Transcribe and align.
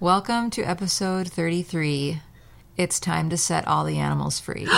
Welcome 0.00 0.48
to 0.52 0.62
episode 0.62 1.28
33. 1.28 2.22
It's 2.78 2.98
time 2.98 3.28
to 3.28 3.36
set 3.36 3.68
all 3.68 3.84
the 3.84 3.98
animals 3.98 4.40
free. 4.40 4.66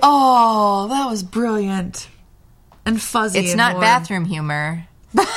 Oh, 0.00 0.86
that 0.90 1.10
was 1.10 1.24
brilliant 1.24 2.08
and 2.86 3.02
fuzzy. 3.02 3.40
It's 3.40 3.50
and 3.50 3.56
not 3.56 3.72
warm. 3.72 3.80
bathroom 3.82 4.24
humor, 4.26 4.86
but, 5.12 5.32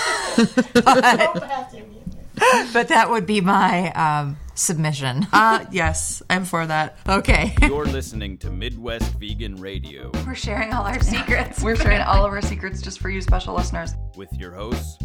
but 2.71 2.87
that 2.89 3.07
would 3.09 3.25
be 3.25 3.41
my 3.41 3.91
um, 3.93 4.37
submission. 4.53 5.25
Uh, 5.33 5.65
yes, 5.71 6.21
I'm 6.29 6.45
for 6.45 6.63
that. 6.63 6.95
Okay. 7.09 7.55
You're 7.63 7.87
listening 7.87 8.37
to 8.39 8.51
Midwest 8.51 9.15
Vegan 9.15 9.55
Radio 9.55 10.11
We're 10.27 10.35
sharing 10.35 10.73
all 10.73 10.83
our 10.83 11.01
secrets. 11.01 11.63
We're 11.63 11.75
sharing 11.75 12.01
all 12.01 12.23
of 12.23 12.31
our 12.31 12.41
secrets 12.41 12.79
just 12.83 12.99
for 12.99 13.09
you 13.09 13.19
special 13.19 13.55
listeners. 13.55 13.95
with 14.15 14.31
your 14.33 14.51
hosts, 14.51 15.03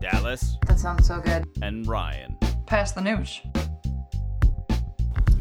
Dallas 0.00 0.56
That 0.66 0.78
sounds 0.78 1.06
so 1.06 1.20
good. 1.20 1.44
and 1.62 1.86
Ryan. 1.86 2.36
Pass 2.66 2.92
the 2.92 3.00
news. 3.00 3.40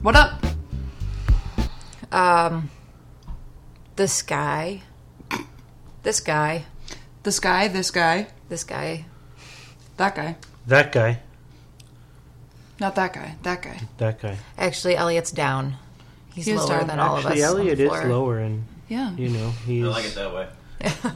What 0.01 0.15
up? 0.15 0.43
Um, 2.11 2.69
this 3.95 4.21
guy, 4.21 4.81
this 6.03 6.19
guy, 6.21 6.63
This 7.23 7.39
guy, 7.39 7.67
this 7.67 7.91
guy, 7.91 8.27
this 8.47 8.63
guy. 8.63 9.05
that 9.97 10.15
guy. 10.15 10.37
That 10.65 10.91
guy. 10.93 11.19
Not 12.79 12.95
that 12.95 13.11
guy, 13.13 13.35
that 13.43 13.61
guy. 13.61 13.81
That 13.97 14.21
guy. 14.21 14.37
Actually, 14.57 14.95
Elliot's 14.95 15.31
down. 15.31 15.75
He's 16.33 16.45
He 16.45 16.51
is 16.51 16.59
lower 16.61 16.79
down. 16.79 16.87
than 16.87 16.99
all 16.99 17.17
of 17.17 17.25
us. 17.25 17.31
Actually, 17.31 17.43
on 17.43 17.55
the 17.55 17.61
Elliot 17.61 17.79
is 17.79 17.89
floor. 17.89 18.05
lower, 18.07 18.39
and 18.39 18.63
Yeah. 18.87 19.11
you 19.15 19.29
know 19.29 19.49
he's 19.65 19.83
like 19.83 20.05
it 20.05 20.15
that 20.15 20.33
way. 20.33 20.47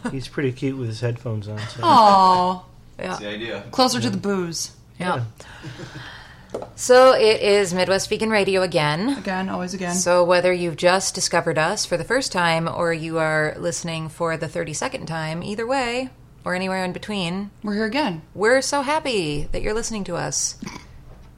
he's 0.12 0.27
pretty 0.27 0.52
cute 0.52 0.77
with 0.77 0.88
his 0.90 0.99
headphones 0.99 1.48
on. 1.48 1.60
So. 1.60 1.82
Aww. 1.82 2.63
Yeah. 3.02 3.18
the 3.18 3.28
idea. 3.30 3.64
Closer 3.72 4.00
to 4.02 4.10
the 4.10 4.18
booze. 4.18 4.72
Yeah. 5.00 5.26
So 6.76 7.14
it 7.14 7.41
is 7.41 7.74
Midwest 7.74 8.10
Vegan 8.10 8.30
Radio 8.30 8.62
again. 8.62 9.18
Again, 9.18 9.48
always 9.48 9.74
again. 9.74 9.96
So 9.96 10.26
whether 10.26 10.52
you've 10.52 10.76
just 10.76 11.16
discovered 11.16 11.58
us 11.58 11.85
for 11.85 11.96
the 11.96 12.04
first 12.04 12.34
time 12.34 12.68
or 12.68 12.91
you 12.93 13.20
are 13.20 13.55
listening 13.58 14.10
for 14.10 14.35
the 14.35 14.48
32nd 14.48 15.08
time, 15.08 15.43
either 15.43 15.66
way, 15.66 16.10
or 16.43 16.54
anywhere 16.54 16.84
in 16.84 16.91
between, 16.91 17.52
We're 17.63 17.76
here 17.76 17.85
again. 17.85 18.21
we're 18.35 18.62
so 18.62 18.82
happy 18.82 19.48
that 19.54 19.62
you're 19.62 19.74
listening 19.74 20.04
to 20.05 20.15
us 20.18 20.58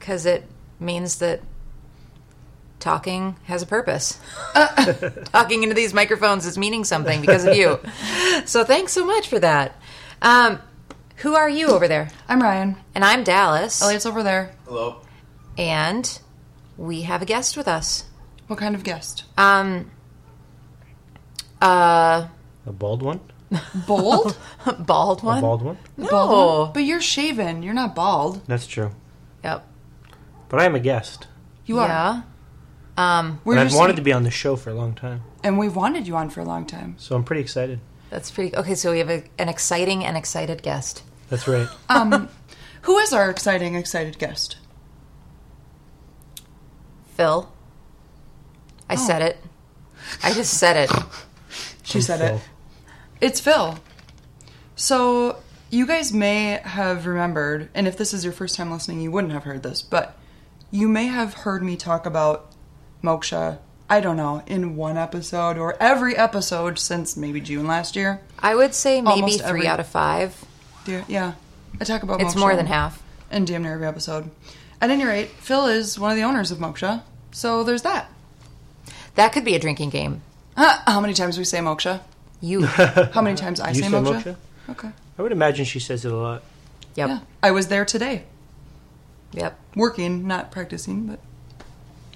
because 0.00 0.26
it 0.26 0.44
means 0.80 1.18
that 1.18 1.42
talking 2.80 3.36
has 3.44 3.62
a 3.62 3.66
purpose. 3.66 4.18
talking 5.32 5.62
into 5.62 5.76
these 5.76 5.94
microphones 5.94 6.44
is 6.44 6.58
meaning 6.58 6.82
something 6.82 7.20
because 7.20 7.44
of 7.44 7.54
you. 7.56 7.78
So 8.46 8.64
thanks 8.64 8.92
so 8.92 9.06
much 9.06 9.28
for 9.28 9.38
that. 9.38 9.80
Um, 10.20 10.58
who 11.16 11.34
are 11.34 11.48
you 11.48 11.68
over 11.68 11.88
there? 11.88 12.10
I'm 12.28 12.40
Ryan. 12.42 12.76
And 12.94 13.04
I'm 13.04 13.24
Dallas. 13.24 13.82
Elliot's 13.82 14.06
over 14.06 14.22
there. 14.22 14.54
Hello. 14.66 15.00
And 15.56 16.18
we 16.76 17.02
have 17.02 17.22
a 17.22 17.26
guest 17.26 17.56
with 17.56 17.68
us. 17.68 18.04
What 18.46 18.58
kind 18.58 18.74
of 18.74 18.82
guest? 18.84 19.24
Um, 19.38 19.90
uh, 21.62 22.28
A 22.66 22.72
bald 22.72 23.02
one. 23.02 23.20
Bold? 23.86 24.36
bald 24.80 25.22
one. 25.22 25.38
A 25.38 25.40
bald 25.40 25.62
one. 25.62 25.78
No. 25.96 26.08
Bald 26.08 26.58
one? 26.66 26.72
But 26.74 26.84
you're 26.84 27.00
shaven. 27.00 27.62
You're 27.62 27.74
not 27.74 27.94
bald. 27.94 28.44
That's 28.46 28.66
true. 28.66 28.90
Yep. 29.44 29.66
But 30.48 30.60
I 30.60 30.64
am 30.64 30.74
a 30.74 30.80
guest, 30.80 31.26
You 31.66 31.78
are. 31.78 31.88
Yeah. 31.88 32.22
Um, 32.96 33.40
We're 33.44 33.54
and 33.54 33.60
I've 33.60 33.68
just- 33.68 33.78
wanted 33.78 33.96
to 33.96 34.02
be 34.02 34.12
on 34.12 34.22
the 34.24 34.30
show 34.30 34.56
for 34.56 34.70
a 34.70 34.74
long 34.74 34.94
time, 34.94 35.22
And 35.42 35.58
we've 35.58 35.74
wanted 35.74 36.06
you 36.06 36.14
on 36.16 36.30
for 36.30 36.40
a 36.40 36.44
long 36.44 36.64
time. 36.64 36.94
so 36.98 37.16
I'm 37.16 37.24
pretty 37.24 37.40
excited. 37.42 37.80
That's 38.14 38.30
pretty. 38.30 38.56
Okay, 38.56 38.76
so 38.76 38.92
we 38.92 38.98
have 39.00 39.10
a, 39.10 39.24
an 39.40 39.48
exciting 39.48 40.04
and 40.04 40.16
excited 40.16 40.62
guest. 40.62 41.02
That's 41.30 41.48
right. 41.48 41.66
Um, 41.88 42.28
who 42.82 42.96
is 42.98 43.12
our 43.12 43.28
exciting, 43.28 43.74
excited 43.74 44.20
guest? 44.20 44.56
Phil. 47.16 47.52
I 48.88 48.94
said 48.94 49.20
it. 49.20 49.38
I 50.22 50.32
just 50.32 50.54
said 50.54 50.76
it. 50.76 50.90
She 51.86 52.00
said 52.00 52.20
Phil. 52.20 52.36
it. 52.36 52.42
It's 53.20 53.40
Phil. 53.40 53.78
So, 54.74 55.36
you 55.70 55.86
guys 55.86 56.14
may 56.14 56.60
have 56.64 57.04
remembered, 57.04 57.68
and 57.74 57.86
if 57.86 57.98
this 57.98 58.14
is 58.14 58.24
your 58.24 58.32
first 58.32 58.56
time 58.56 58.70
listening, 58.70 59.02
you 59.02 59.10
wouldn't 59.10 59.34
have 59.34 59.44
heard 59.44 59.62
this, 59.62 59.82
but 59.82 60.18
you 60.70 60.88
may 60.88 61.08
have 61.08 61.34
heard 61.34 61.62
me 61.62 61.76
talk 61.76 62.06
about 62.06 62.50
Moksha, 63.02 63.58
I 63.94 64.00
don't 64.00 64.16
know, 64.16 64.42
in 64.48 64.74
one 64.74 64.96
episode 64.96 65.56
or 65.56 65.76
every 65.80 66.16
episode 66.16 66.80
since 66.80 67.16
maybe 67.16 67.40
June 67.40 67.68
last 67.68 67.94
year. 67.94 68.20
I 68.40 68.56
would 68.56 68.74
say 68.74 69.00
maybe 69.00 69.20
Almost 69.22 69.38
three 69.42 69.48
every- 69.60 69.68
out 69.68 69.78
of 69.78 69.86
five. 69.86 70.44
Yeah, 70.84 71.04
yeah. 71.06 71.34
I 71.80 71.84
talk 71.84 72.02
about 72.02 72.20
It's 72.20 72.34
Moksha 72.34 72.40
more 72.40 72.56
than 72.56 72.66
half. 72.66 73.00
In 73.30 73.44
damn 73.44 73.62
near 73.62 73.74
every 73.74 73.86
episode. 73.86 74.30
At 74.80 74.90
any 74.90 75.04
rate, 75.04 75.28
Phil 75.28 75.66
is 75.66 75.96
one 75.96 76.10
of 76.10 76.16
the 76.16 76.24
owners 76.24 76.50
of 76.50 76.58
Moksha, 76.58 77.02
so 77.30 77.62
there's 77.62 77.82
that. 77.82 78.10
That 79.14 79.32
could 79.32 79.44
be 79.44 79.54
a 79.54 79.60
drinking 79.60 79.90
game. 79.90 80.22
Huh, 80.56 80.76
how 80.88 81.00
many 81.00 81.14
times 81.14 81.38
we 81.38 81.44
say 81.44 81.58
Moksha? 81.58 82.00
You. 82.40 82.64
How 82.66 83.22
many 83.22 83.36
times 83.36 83.60
I 83.60 83.68
You 83.68 83.74
say 83.76 83.82
say 83.82 83.88
Moksha? 83.96 84.22
Moksha? 84.24 84.36
Okay. 84.70 84.90
I 85.18 85.22
would 85.22 85.30
imagine 85.30 85.64
she 85.66 85.78
says 85.78 86.04
it 86.04 86.10
a 86.10 86.16
lot. 86.16 86.42
Yep. 86.96 87.08
Yeah. 87.08 87.18
I 87.44 87.52
was 87.52 87.68
there 87.68 87.84
today. 87.84 88.24
Yep. 89.34 89.56
Working, 89.76 90.26
not 90.26 90.50
practicing, 90.50 91.06
but 91.06 91.20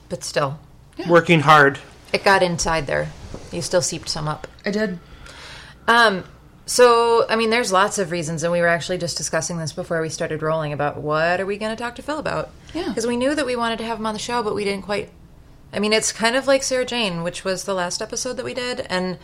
But 0.08 0.24
still, 0.24 0.58
Working 1.06 1.40
hard. 1.40 1.78
it 2.12 2.24
got 2.24 2.42
inside 2.42 2.86
there. 2.86 3.10
You 3.52 3.62
still 3.62 3.82
seeped 3.82 4.08
some 4.08 4.26
up. 4.26 4.46
I 4.64 4.70
did. 4.70 4.98
Um, 5.86 6.24
so 6.66 7.26
I 7.28 7.36
mean, 7.36 7.50
there's 7.50 7.72
lots 7.72 7.98
of 7.98 8.10
reasons, 8.10 8.42
and 8.42 8.52
we 8.52 8.60
were 8.60 8.66
actually 8.68 8.98
just 8.98 9.16
discussing 9.16 9.58
this 9.58 9.72
before 9.72 10.00
we 10.00 10.08
started 10.08 10.42
rolling 10.42 10.72
about 10.72 10.98
what 11.00 11.40
are 11.40 11.46
we 11.46 11.56
going 11.56 11.74
to 11.74 11.82
talk 11.82 11.94
to 11.96 12.02
Phil 12.02 12.18
about? 12.18 12.50
Yeah. 12.74 12.88
because 12.88 13.06
we 13.06 13.16
knew 13.16 13.34
that 13.34 13.46
we 13.46 13.56
wanted 13.56 13.78
to 13.78 13.84
have 13.84 13.98
him 13.98 14.06
on 14.06 14.12
the 14.12 14.18
show, 14.18 14.42
but 14.42 14.54
we 14.54 14.64
didn't 14.64 14.84
quite. 14.84 15.10
I 15.72 15.78
mean, 15.78 15.92
it's 15.92 16.12
kind 16.12 16.36
of 16.36 16.46
like 16.46 16.62
Sarah 16.62 16.84
Jane, 16.84 17.22
which 17.22 17.44
was 17.44 17.64
the 17.64 17.74
last 17.74 18.02
episode 18.02 18.34
that 18.34 18.44
we 18.44 18.54
did, 18.54 18.80
and 18.90 19.18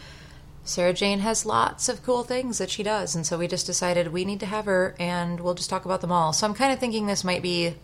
Sarah 0.64 0.92
Jane 0.94 1.20
has 1.20 1.44
lots 1.44 1.88
of 1.91 2.02
cool 2.02 2.22
things 2.22 2.56
that 2.58 2.70
she 2.70 2.82
does, 2.82 3.14
and 3.14 3.26
so 3.26 3.36
we 3.38 3.46
just 3.48 3.66
decided 3.66 4.12
we 4.12 4.24
need 4.24 4.41
to 4.41 4.46
have 4.46 4.64
her, 4.64 4.94
and 4.98 5.41
we'll 5.41 5.54
just 5.54 5.68
talk 5.70 5.84
about 5.84 6.00
them 6.00 6.12
all. 6.12 6.32
So 6.32 6.46
I'm 6.46 6.54
kind 6.54 6.72
of 6.72 6.78
thinking 6.78 7.06
this 7.06 7.24
might 7.24 7.42
be 7.42 7.74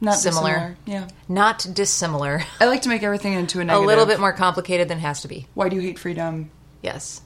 Not 0.00 0.14
Similar. 0.16 0.50
dissimilar. 0.52 0.76
Yeah. 0.86 1.08
not 1.28 1.66
dissimilar, 1.72 2.42
I 2.60 2.66
like 2.66 2.82
to 2.82 2.88
make 2.90 3.02
everything 3.02 3.32
into 3.32 3.60
a 3.60 3.64
negative. 3.64 3.84
a 3.84 3.86
little 3.86 4.06
bit 4.06 4.20
more 4.20 4.32
complicated 4.32 4.88
than 4.88 4.98
it 4.98 5.02
has 5.02 5.22
to 5.22 5.28
be. 5.28 5.46
Why 5.54 5.68
do 5.68 5.76
you 5.76 5.82
hate 5.82 5.98
freedom? 5.98 6.50
Yes, 6.82 7.22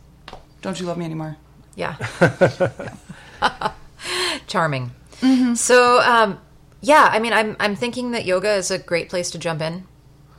Don't 0.62 0.78
you 0.78 0.86
love 0.86 0.97
me 0.98 1.04
anymore? 1.04 1.36
Yeah. 1.75 1.97
Charming. 4.47 4.92
So, 5.54 6.00
um, 6.00 6.38
yeah, 6.80 7.09
I 7.12 7.19
mean, 7.19 7.32
I'm 7.32 7.56
I'm 7.60 7.76
thinking 7.76 8.12
that 8.12 8.25
yoga 8.25 8.53
is 8.54 8.70
a 8.70 8.78
great 8.78 9.09
place 9.10 9.30
to 9.32 9.38
jump 9.38 9.60
in. 9.60 9.86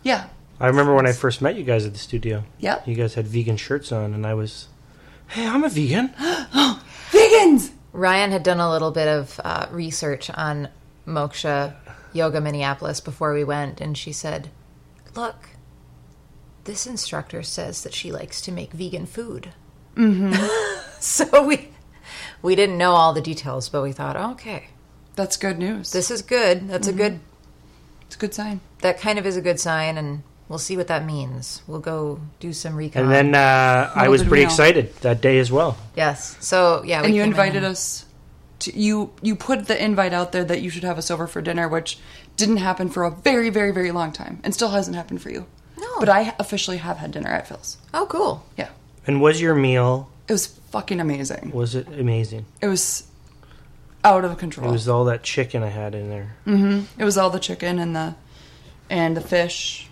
Yeah. 0.04 0.28
I 0.60 0.68
remember 0.68 0.94
when 0.96 1.06
I 1.08 1.12
first 1.12 1.42
met 1.42 1.56
you 1.56 1.64
guys 1.64 1.86
at 1.86 1.94
the 1.94 2.00
studio. 2.00 2.44
Yep. 2.60 2.88
You 2.88 2.96
guys 2.96 3.14
had 3.16 3.28
vegan 3.28 3.58
shirts 3.58 3.92
on, 3.92 4.14
and 4.14 4.26
I 4.26 4.34
was, 4.36 4.68
hey, 5.30 5.48
I'm 5.48 5.64
a 5.64 5.70
vegan. 5.70 6.10
Vegans! 7.12 7.72
Ryan 7.94 8.32
had 8.32 8.44
done 8.44 8.60
a 8.60 8.70
little 8.72 8.92
bit 8.92 9.08
of 9.08 9.40
uh, 9.44 9.66
research 9.72 10.30
on 10.30 10.70
Moksha 11.08 11.74
Yoga 12.14 12.42
Minneapolis 12.42 13.00
before 13.00 13.34
we 13.34 13.44
went, 13.44 13.82
and 13.82 13.98
she 13.98 14.12
said, 14.12 14.50
"Look, 15.16 15.50
this 16.66 16.86
instructor 16.86 17.44
says 17.44 17.84
that 17.84 17.94
she 17.94 18.12
likes 18.12 18.42
to 18.42 18.52
make 18.52 18.74
vegan 18.74 19.06
food." 19.06 19.50
Mm-hmm. 19.96 20.34
so 21.00 21.44
we 21.46 21.70
we 22.42 22.56
didn't 22.56 22.78
know 22.78 22.92
all 22.92 23.14
the 23.14 23.22
details, 23.22 23.70
but 23.70 23.82
we 23.82 23.92
thought, 23.92 24.16
okay, 24.16 24.68
That's 25.16 25.38
good 25.38 25.60
news. 25.60 25.92
this 25.92 26.10
is 26.12 26.22
good. 26.22 26.68
That's 26.68 26.88
a 26.88 26.94
good 26.94 27.20
it's 28.08 28.16
a 28.16 28.20
good 28.20 28.34
sign. 28.34 28.62
that 28.82 29.00
kind 29.00 29.20
of 29.20 29.26
is 29.26 29.38
a 29.38 29.42
good 29.42 29.60
sign, 29.60 29.98
and 29.98 30.24
we'll 30.50 30.60
see 30.60 30.76
what 30.78 30.88
that 30.88 31.06
means. 31.06 31.62
We'll 31.68 31.80
go 31.80 32.20
do 32.40 32.54
some 32.54 32.76
recon. 32.76 33.04
And 33.04 33.12
then 33.12 33.36
uh, 33.36 33.92
I 33.96 34.08
was 34.10 34.24
pretty 34.24 34.44
know. 34.44 34.50
excited 34.50 34.94
that 35.02 35.22
day 35.22 35.40
as 35.40 35.52
well. 35.52 35.78
yes, 35.96 36.38
so 36.40 36.84
yeah, 36.86 37.02
we 37.02 37.08
and 37.08 37.16
you 37.16 37.22
came 37.22 37.32
in 37.32 37.38
invited 37.38 37.64
us 37.64 38.06
to 38.62 38.78
you 38.80 39.12
you 39.22 39.36
put 39.36 39.68
the 39.68 39.84
invite 39.84 40.14
out 40.14 40.32
there 40.32 40.44
that 40.44 40.62
you 40.62 40.70
should 40.70 40.84
have 40.84 40.98
us 40.98 41.12
over 41.12 41.28
for 41.28 41.42
dinner, 41.42 41.68
which 41.68 41.98
didn't 42.38 42.58
happen 42.58 42.90
for 42.90 43.04
a 43.04 43.12
very, 43.12 43.50
very, 43.50 43.72
very 43.72 43.92
long 43.92 44.12
time. 44.12 44.40
And 44.44 44.54
still 44.54 44.70
hasn't 44.70 44.96
happened 44.96 45.22
for 45.22 45.30
you. 45.30 45.46
No. 45.78 45.88
But 46.00 46.10
I 46.10 46.36
officially 46.40 46.78
have 46.78 46.98
had 46.98 47.12
dinner 47.12 47.30
at 47.30 47.48
Phil's. 47.48 47.78
Oh, 47.94 48.06
cool. 48.08 48.46
Yeah. 48.58 48.70
And 49.08 49.22
was 49.22 49.42
your 49.42 49.56
meal? 49.56 50.10
It 50.28 50.32
was 50.34 50.48
fucking 50.48 51.00
amazing. 51.00 51.52
Was 51.54 51.76
it 51.76 51.88
amazing? 51.88 52.46
It 52.62 52.68
was 52.68 53.04
out 54.04 54.24
of 54.24 54.38
control. 54.38 54.70
It 54.70 54.72
was 54.72 54.88
all 54.88 55.06
that 55.06 55.24
chicken 55.24 55.62
I 55.64 55.70
had 55.70 55.94
in 55.96 56.10
there. 56.10 56.36
Mm-hmm. 56.48 57.02
It 57.02 57.04
was 57.06 57.18
all 57.18 57.30
the 57.30 57.40
chicken 57.40 57.80
and 57.80 57.96
the 57.96 58.16
and 58.90 59.16
the 59.16 59.22
fish 59.22 59.88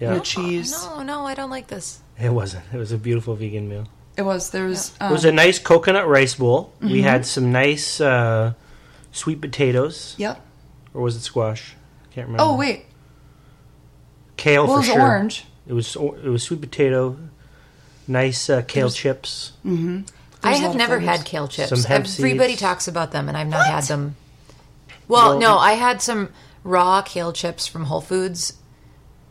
Yeah, 0.00 0.08
and 0.12 0.20
the 0.20 0.24
cheese. 0.24 0.72
No, 0.72 1.02
no, 1.02 1.26
I 1.26 1.34
don't 1.34 1.50
like 1.50 1.68
this. 1.68 2.00
it 2.18 2.30
wasn't. 2.30 2.64
It 2.72 2.76
was 2.78 2.92
a 2.92 2.98
beautiful 2.98 3.34
vegan 3.36 3.68
meal. 3.68 3.86
It 4.18 4.22
was 4.24 4.50
there 4.50 4.66
was 4.66 4.92
um, 5.00 5.10
It 5.10 5.12
was 5.12 5.24
a 5.24 5.32
nice 5.32 5.58
coconut 5.60 6.06
rice 6.08 6.34
bowl. 6.34 6.72
We 6.80 7.02
had 7.02 7.24
some 7.24 7.52
nice 7.52 8.00
uh, 8.00 8.52
sweet 9.12 9.40
potatoes, 9.40 10.14
Yep. 10.18 10.44
or 10.92 11.02
was 11.02 11.14
it 11.16 11.20
squash? 11.20 11.74
I 12.10 12.14
can't 12.14 12.26
remember. 12.26 12.42
Oh 12.42 12.56
wait. 12.56 12.84
kale 14.36 14.66
Well, 14.66 14.72
it 14.72 14.74
for 14.74 14.78
was 14.80 14.86
sure. 14.88 15.00
orange. 15.00 15.44
It 15.66 15.72
was 15.72 15.94
it 15.96 16.24
was 16.28 16.42
sweet 16.42 16.60
potato, 16.60 17.16
nice 18.06 18.50
uh, 18.50 18.62
kale 18.62 18.86
was- 18.86 18.96
chips. 18.96 19.52
I 19.64 20.50
There's 20.52 20.60
a 20.60 20.62
have 20.62 20.76
never 20.76 21.00
had 21.00 21.24
kale 21.24 21.48
chips. 21.48 21.70
Some 21.70 21.82
hemp 21.82 22.06
Everybody 22.06 22.50
seeds. 22.50 22.60
talks 22.60 22.86
about 22.88 23.10
them, 23.12 23.28
and 23.28 23.36
I've 23.36 23.48
not 23.48 23.66
had 23.66 23.84
them. 23.84 24.14
Well, 25.08 25.30
Well, 25.30 25.38
no, 25.40 25.58
I 25.58 25.72
had 25.72 26.00
some 26.02 26.28
raw 26.62 27.02
kale 27.02 27.32
chips 27.32 27.66
from 27.66 27.84
Whole 27.84 28.00
Foods, 28.00 28.54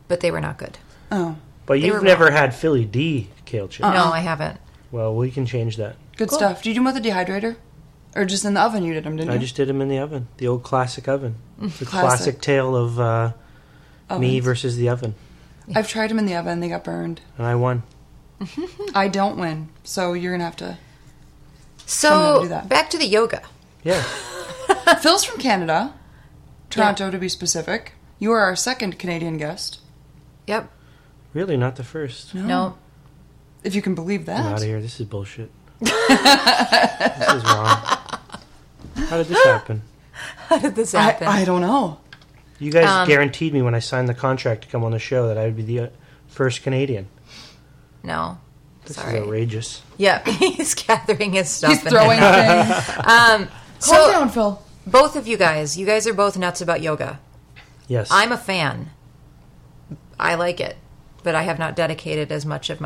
but 0.06 0.20
they 0.20 0.30
were 0.30 0.40
not 0.40 0.58
good. 0.58 0.76
Oh, 1.10 1.36
But 1.66 1.80
They 1.80 1.86
you've 1.86 1.96
were 1.96 2.02
never 2.02 2.30
had 2.30 2.54
Philly 2.54 2.84
D 2.84 3.30
kale 3.46 3.68
chips. 3.68 3.82
No, 3.82 4.12
I 4.12 4.20
haven't. 4.20 4.60
Well, 4.90 5.14
we 5.14 5.30
can 5.30 5.44
change 5.46 5.76
that. 5.76 5.96
good 6.16 6.28
Cool. 6.30 6.38
stuff. 6.38 6.62
Did 6.62 6.70
you 6.70 6.74
do 6.74 6.78
them 6.84 6.94
with 6.94 6.96
a 6.96 7.00
dehydrator, 7.08 7.56
or 8.16 8.24
just 8.24 8.44
in 8.44 8.54
the 8.54 8.60
oven? 8.60 8.84
You 8.84 8.94
did 8.94 9.04
them, 9.04 9.16
didn't 9.16 9.30
I 9.30 9.34
you? 9.34 9.38
I 9.38 9.42
just 9.42 9.54
did 9.56 9.68
them 9.68 9.80
in 9.82 9.88
the 9.88 9.98
oven, 9.98 10.28
the 10.38 10.48
old 10.48 10.62
classic 10.62 11.08
oven. 11.08 11.36
The 11.58 11.68
Classic. 11.68 11.88
classic 11.88 12.40
tale 12.40 12.74
of 12.76 12.98
uh, 13.00 13.32
me 14.18 14.40
versus 14.40 14.76
the 14.76 14.88
oven, 14.88 15.14
I've 15.74 15.88
tried 15.88 16.08
them 16.10 16.18
in 16.18 16.24
the 16.26 16.36
oven. 16.36 16.60
They 16.60 16.68
got 16.68 16.84
burned. 16.84 17.20
and 17.36 17.46
I 17.46 17.54
won. 17.56 17.82
I 18.94 19.08
don't 19.08 19.36
win, 19.38 19.68
so 19.84 20.12
you're 20.14 20.32
gonna 20.32 20.44
have 20.44 20.56
to. 20.56 20.78
So 21.86 22.36
to 22.36 22.42
do 22.44 22.48
that. 22.50 22.68
back 22.68 22.90
to 22.90 22.98
the 22.98 23.06
yoga. 23.06 23.42
Yeah, 23.82 24.02
Phil's 25.00 25.24
from 25.24 25.40
Canada, 25.40 25.94
Toronto 26.70 27.10
to 27.10 27.18
be 27.18 27.28
specific. 27.28 27.92
You 28.18 28.32
are 28.32 28.40
our 28.40 28.56
second 28.56 28.98
Canadian 28.98 29.36
guest, 29.38 29.80
Yep. 30.46 30.70
really 31.34 31.56
not 31.56 31.76
the 31.76 31.84
first. 31.84 32.34
No. 32.34 32.76
If 33.64 33.74
you 33.74 33.82
can 33.82 33.94
believe 33.94 34.26
that. 34.26 34.40
I'm 34.40 34.46
out 34.52 34.58
of 34.60 34.62
here. 34.64 34.80
This 34.80 35.00
is 35.00 35.06
bullshit. 35.06 35.50
this 35.80 35.90
is 35.92 37.44
wrong. 37.44 37.76
How 38.96 39.16
did 39.16 39.26
this 39.26 39.44
happen? 39.44 39.82
How 40.48 40.58
did 40.58 40.74
this 40.74 40.92
happen? 40.92 41.28
I 41.28 41.44
don't 41.44 41.60
know. 41.60 42.00
You 42.58 42.72
guys 42.72 42.88
Um, 42.88 43.06
guaranteed 43.06 43.52
me 43.54 43.62
when 43.62 43.74
I 43.74 43.78
signed 43.78 44.08
the 44.08 44.14
contract 44.14 44.62
to 44.62 44.68
come 44.68 44.82
on 44.82 44.90
the 44.92 44.98
show 44.98 45.28
that 45.28 45.38
I 45.38 45.44
would 45.44 45.56
be 45.56 45.62
the 45.62 45.80
uh, 45.80 45.88
first 46.28 46.62
Canadian. 46.62 47.06
no. 48.02 48.38
This 48.84 48.96
Sorry. 48.96 49.16
is 49.18 49.22
outrageous. 49.22 49.82
Yep. 49.98 50.26
He's 50.28 50.74
gathering 50.74 51.32
his 51.34 51.50
stuff. 51.50 51.72
He's 51.72 51.80
and 51.82 51.90
throwing 51.90 52.18
things. 52.20 52.84
Calm 53.04 53.48
Calm 53.82 54.10
down, 54.12 54.28
Phil. 54.30 54.62
both 54.86 55.14
of 55.14 55.28
you 55.28 55.36
guys, 55.36 55.76
you 55.76 55.84
guys 55.84 56.06
are 56.06 56.14
both 56.14 56.38
nuts 56.38 56.62
about 56.62 56.80
yoga. 56.80 57.20
Yes, 57.86 58.08
I'm 58.10 58.32
a 58.32 58.38
fan. 58.38 58.90
I 60.18 60.36
like 60.36 60.58
it, 60.58 60.78
but 61.22 61.34
I 61.34 61.42
have 61.42 61.58
not 61.58 61.76
dedicated 61.76 62.32
as 62.32 62.46
much 62.46 62.70
of 62.70 62.80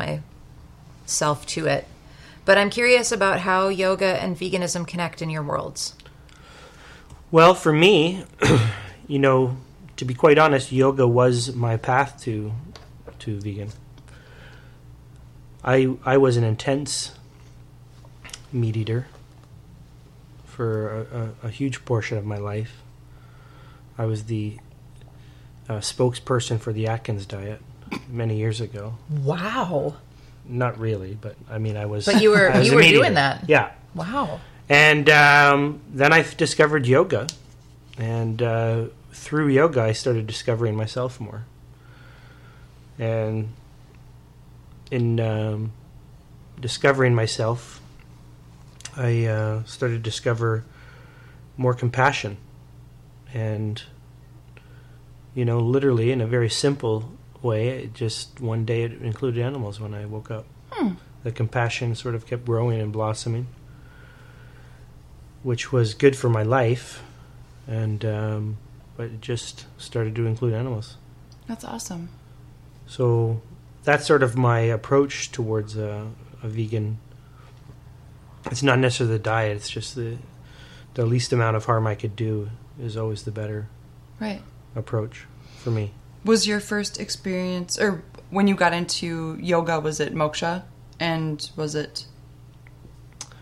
myself 1.13 1.45
to 1.45 1.67
it. 1.67 1.85
But 2.43 2.57
I'm 2.57 2.71
curious 2.71 3.11
about 3.11 3.41
how 3.41 3.67
yoga 3.67 4.21
and 4.21 4.35
veganism 4.35 4.87
connect 4.87 5.21
in 5.21 5.29
your 5.29 5.43
worlds. 5.43 5.93
Well, 7.29 7.53
for 7.53 7.71
me, 7.71 8.25
you 9.07 9.19
know, 9.19 9.57
to 9.97 10.05
be 10.05 10.15
quite 10.15 10.39
honest, 10.39 10.71
yoga 10.71 11.07
was 11.07 11.53
my 11.55 11.77
path 11.77 12.19
to 12.23 12.51
to 13.19 13.39
vegan. 13.39 13.69
I 15.63 15.95
I 16.03 16.17
was 16.17 16.35
an 16.35 16.43
intense 16.43 17.11
meat 18.51 18.75
eater 18.75 19.05
for 20.45 21.07
a, 21.13 21.19
a, 21.19 21.47
a 21.47 21.49
huge 21.49 21.85
portion 21.85 22.17
of 22.17 22.25
my 22.25 22.37
life. 22.37 22.81
I 23.99 24.05
was 24.05 24.23
the 24.23 24.57
uh, 25.69 25.79
spokesperson 25.79 26.59
for 26.59 26.73
the 26.73 26.87
Atkins 26.87 27.27
diet 27.27 27.61
many 28.09 28.37
years 28.37 28.59
ago. 28.61 28.95
Wow. 29.09 29.95
Not 30.45 30.77
really, 30.79 31.17
but 31.19 31.35
I 31.49 31.57
mean, 31.57 31.77
I 31.77 31.85
was. 31.85 32.05
But 32.05 32.21
you 32.21 32.31
were 32.31 32.61
you 32.61 32.75
were 32.75 32.81
doing 32.81 33.13
that. 33.15 33.47
Yeah, 33.47 33.71
Wow. 33.95 34.41
and 34.69 35.09
um, 35.09 35.79
then 35.89 36.11
I 36.11 36.23
discovered 36.37 36.85
yoga, 36.85 37.27
and 37.97 38.41
uh, 38.41 38.85
through 39.11 39.47
yoga, 39.49 39.81
I 39.81 39.93
started 39.93 40.27
discovering 40.27 40.75
myself 40.75 41.19
more. 41.19 41.45
And 42.99 43.49
in 44.91 45.19
um, 45.19 45.71
discovering 46.59 47.15
myself, 47.15 47.81
I 48.95 49.25
uh, 49.25 49.63
started 49.63 49.95
to 49.95 49.99
discover 50.01 50.63
more 51.57 51.73
compassion, 51.73 52.37
and 53.33 53.81
you 55.33 55.45
know, 55.45 55.59
literally 55.59 56.11
in 56.11 56.21
a 56.21 56.27
very 56.27 56.49
simple 56.49 57.11
way, 57.43 57.67
it 57.69 57.93
just 57.93 58.39
one 58.41 58.65
day 58.65 58.83
it 58.83 59.01
included 59.01 59.43
animals 59.43 59.79
when 59.79 59.93
I 59.93 60.05
woke 60.05 60.31
up. 60.31 60.45
The 61.23 61.31
compassion 61.31 61.95
sort 61.95 62.15
of 62.15 62.25
kept 62.25 62.45
growing 62.45 62.81
and 62.81 62.91
blossoming 62.91 63.47
which 65.43 65.71
was 65.73 65.93
good 65.93 66.15
for 66.15 66.29
my 66.29 66.43
life, 66.43 67.03
and 67.67 68.03
um, 68.05 68.57
but 68.95 69.05
it 69.07 69.21
just 69.21 69.65
started 69.77 70.15
to 70.15 70.25
include 70.25 70.53
animals. 70.53 70.95
That's 71.47 71.65
awesome. 71.65 72.09
So 72.87 73.41
that's 73.83 74.05
sort 74.05 74.23
of 74.23 74.37
my 74.37 74.59
approach 74.59 75.31
towards 75.31 75.75
a, 75.77 76.07
a 76.41 76.47
vegan. 76.47 76.97
It's 78.45 78.63
not 78.63 78.79
necessarily 78.79 79.17
the 79.17 79.23
diet; 79.23 79.57
it's 79.57 79.69
just 79.69 79.95
the 79.95 80.17
the 80.93 81.05
least 81.05 81.33
amount 81.33 81.57
of 81.57 81.65
harm 81.65 81.87
I 81.87 81.95
could 81.95 82.15
do 82.15 82.49
is 82.79 82.95
always 82.95 83.23
the 83.23 83.31
better 83.31 83.67
Right. 84.21 84.41
approach 84.75 85.25
for 85.57 85.71
me. 85.71 85.91
Was 86.25 86.47
your 86.47 86.59
first 86.59 86.99
experience, 86.99 87.79
or 87.79 88.03
when 88.29 88.47
you 88.47 88.55
got 88.55 88.73
into 88.73 89.37
yoga, 89.41 89.79
was 89.79 89.99
it 89.99 90.13
moksha? 90.13 90.63
And 90.99 91.49
was 91.55 91.75
it 91.75 92.05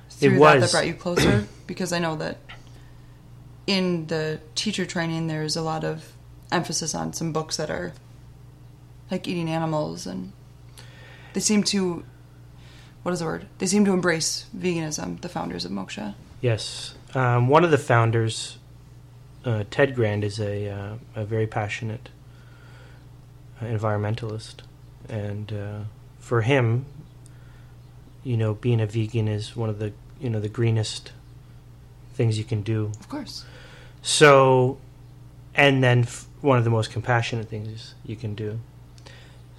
through 0.10 0.40
that 0.40 0.60
that 0.62 0.72
brought 0.72 0.88
you 0.88 0.94
closer? 0.94 1.48
because 1.68 1.94
I 1.94 2.00
know 2.00 2.16
that 2.16 2.38
in 3.68 4.08
the 4.08 4.40
teacher 4.56 4.86
training, 4.86 5.28
there's 5.28 5.56
a 5.56 5.62
lot 5.62 5.84
of 5.84 6.14
emphasis 6.52 6.94
on 6.96 7.14
some 7.14 7.32
books 7.32 7.58
that 7.58 7.70
are 7.70 7.94
like 9.10 9.28
eating 9.28 9.50
animals, 9.50 10.08
and 10.08 10.32
they 11.34 11.40
seem 11.40 11.64
to, 11.64 12.04
what 13.04 13.12
is 13.12 13.20
the 13.20 13.26
word? 13.26 13.48
They 13.60 13.68
seem 13.68 13.86
to 13.86 13.94
embrace 13.94 14.46
veganism, 14.58 15.22
the 15.22 15.30
founders 15.30 15.66
of 15.66 15.72
moksha. 15.72 16.16
Yes, 16.42 16.96
um, 17.14 17.48
one 17.48 17.64
of 17.64 17.72
the 17.72 17.78
founders, 17.78 18.58
uh, 19.46 19.66
Ted 19.70 19.96
Grand, 19.96 20.24
is 20.24 20.40
a 20.40 20.70
uh, 20.70 20.94
a 21.16 21.26
very 21.26 21.46
passionate 21.48 22.10
environmentalist, 23.62 24.56
and 25.10 25.52
uh, 25.54 25.80
for 26.20 26.42
him, 26.42 26.86
you 28.24 28.38
know, 28.38 28.54
being 28.54 28.80
a 28.82 28.86
vegan 28.86 29.28
is 29.28 29.56
one 29.56 29.70
of 29.70 29.80
the 29.80 29.94
you 30.20 30.30
know 30.30 30.40
the 30.40 30.50
greenest 30.50 31.12
things 32.14 32.38
you 32.38 32.44
can 32.44 32.62
do. 32.62 32.92
Of 33.00 33.10
course. 33.10 33.46
So, 34.02 34.80
and 35.56 35.84
then 35.84 36.02
f- 36.02 36.28
one 36.42 36.58
of 36.58 36.64
the 36.64 36.70
most 36.70 36.92
compassionate 36.92 37.50
things 37.50 37.96
you 38.06 38.16
can 38.16 38.36
do. 38.36 38.60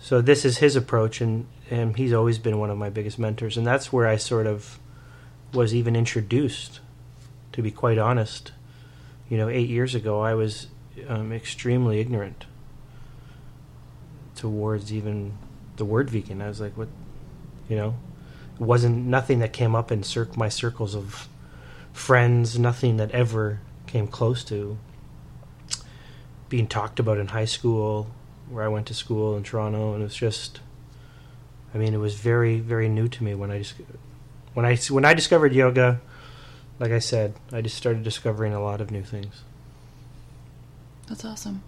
So 0.01 0.21
this 0.21 0.45
is 0.45 0.59
his 0.59 0.77
approach, 0.77 1.21
and 1.21 1.47
and 1.71 1.97
he's 1.97 2.13
always 2.13 2.39
been 2.39 2.59
one 2.59 2.71
of 2.71 2.79
my 2.79 2.91
biggest 2.91 3.19
mentors, 3.19 3.57
and 3.57 3.67
that's 3.67 3.93
where 3.93 4.07
I 4.07 4.17
sort 4.17 4.47
of 4.47 4.79
was 5.53 5.75
even 5.75 5.97
introduced. 5.97 6.81
To 7.53 7.63
be 7.63 7.71
quite 7.71 7.99
honest, 7.99 8.53
you 9.29 9.37
know, 9.37 9.49
eight 9.49 9.69
years 9.69 9.95
ago, 9.95 10.21
I 10.21 10.33
was 10.33 10.69
um, 11.07 11.33
extremely 11.33 12.01
ignorant 12.01 12.47
towards 14.43 14.93
even 14.93 15.39
the 15.77 15.85
word 15.85 16.11
vegan. 16.11 16.43
I 16.43 16.49
was 16.49 16.61
like, 16.61 16.77
what, 16.77 16.89
you 17.69 17.77
know, 17.77 17.95
it 18.57 18.61
wasn't 18.61 19.07
nothing 19.07 19.39
that 19.39 19.53
came 19.53 19.77
up 19.77 19.93
in 19.93 20.03
cir- 20.03 20.31
my 20.35 20.49
circles 20.49 20.97
of 20.97 21.29
friends, 21.93 22.59
nothing 22.59 22.97
that 22.97 23.13
ever 23.13 23.61
came 23.87 24.09
close 24.09 24.43
to 24.47 24.79
being 26.49 26.67
talked 26.67 26.99
about 26.99 27.19
in 27.19 27.29
high 27.29 27.45
school, 27.45 28.09
where 28.51 28.65
I 28.65 28.69
went 28.69 28.87
to 28.89 28.95
school 28.95 29.37
in 29.37 29.45
Toronto, 29.45 29.93
and 29.93 30.03
it 30.03 30.07
was 30.07 30.17
just, 30.17 30.59
I 31.73 31.79
mean, 31.79 31.95
it 31.95 31.99
was 31.99 32.17
very, 32.17 32.59
very 32.59 32.89
new 32.89 33.07
to 33.07 33.23
me 33.23 33.37
when 33.37 33.53
I 33.53 33.59
just, 33.59 33.75
when 34.55 34.67
I 34.67 34.75
when 34.91 35.05
I 35.05 35.15
discovered 35.15 35.53
yoga. 35.53 36.01
Like 36.81 36.91
I 36.91 36.99
said, 36.99 37.35
I 37.53 37.61
just 37.61 37.77
started 37.77 38.03
discovering 38.03 38.55
a 38.55 38.61
lot 38.61 38.81
of 38.81 38.91
new 38.91 39.05
things. 39.05 39.45
That's 41.07 41.25
awesome. 41.25 41.63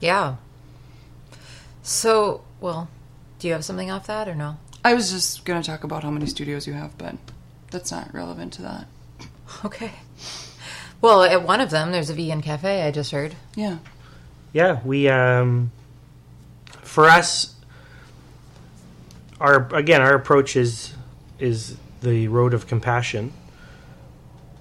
Yeah. 0.00 0.36
So, 1.82 2.42
well, 2.60 2.88
do 3.38 3.48
you 3.48 3.54
have 3.54 3.64
something 3.64 3.90
off 3.90 4.06
that 4.06 4.28
or 4.28 4.34
no? 4.34 4.58
I 4.84 4.94
was 4.94 5.10
just 5.10 5.44
going 5.44 5.60
to 5.60 5.66
talk 5.66 5.84
about 5.84 6.02
how 6.02 6.10
many 6.10 6.26
studios 6.26 6.66
you 6.66 6.72
have, 6.72 6.96
but 6.96 7.16
that's 7.70 7.90
not 7.90 8.12
relevant 8.14 8.52
to 8.54 8.62
that. 8.62 8.86
Okay. 9.64 9.90
Well, 11.00 11.22
at 11.22 11.42
one 11.42 11.60
of 11.60 11.70
them, 11.70 11.92
there's 11.92 12.08
a 12.08 12.14
vegan 12.14 12.40
cafe. 12.40 12.82
I 12.82 12.90
just 12.90 13.10
heard. 13.10 13.34
Yeah. 13.56 13.78
Yeah, 14.52 14.80
we 14.84 15.08
um, 15.08 15.72
for 16.82 17.06
us, 17.06 17.54
our 19.40 19.72
again 19.74 20.02
our 20.02 20.14
approach 20.14 20.56
is 20.56 20.92
is 21.38 21.76
the 22.02 22.28
road 22.28 22.54
of 22.54 22.66
compassion. 22.66 23.32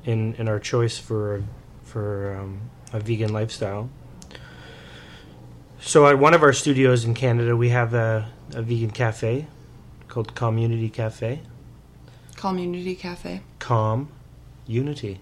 In 0.05 0.33
in 0.35 0.47
our 0.47 0.59
choice 0.59 0.97
for 0.97 1.43
for 1.83 2.37
um, 2.39 2.61
a 2.93 2.99
vegan 2.99 3.33
lifestyle. 3.33 3.89
So 5.81 6.07
at 6.07 6.19
one 6.19 6.33
of 6.33 6.43
our 6.43 6.53
studios 6.53 7.05
in 7.05 7.13
Canada, 7.13 7.55
we 7.55 7.69
have 7.69 7.93
a, 7.93 8.27
a 8.53 8.61
vegan 8.61 8.91
cafe 8.91 9.47
called 10.07 10.35
Community 10.35 10.89
Cafe. 10.89 11.41
Community 12.35 12.95
Cafe. 12.95 13.41
Calm, 13.59 14.09
unity, 14.67 15.19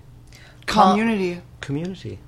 Community. 0.65 1.41
community. 1.61 2.19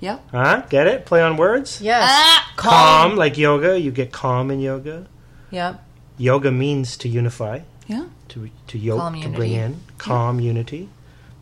Yep. 0.00 0.30
Huh? 0.30 0.62
Get 0.70 0.86
it? 0.86 1.06
Play 1.06 1.22
on 1.22 1.36
words. 1.36 1.80
Yes. 1.80 2.04
Ah, 2.06 2.52
calm, 2.56 3.16
like 3.16 3.36
yoga. 3.36 3.78
You 3.80 3.90
get 3.90 4.12
calm 4.12 4.50
in 4.50 4.60
yoga. 4.60 5.06
Yep. 5.50 5.82
Yoga 6.18 6.50
means 6.52 6.96
to 6.98 7.08
unify, 7.08 7.60
Yeah. 7.86 8.06
to 8.28 8.50
to 8.68 8.78
yoke, 8.78 9.00
Calm 9.00 9.20
to 9.22 9.28
bring 9.28 9.52
in 9.52 9.80
calm 9.98 10.38
unity. 10.40 10.88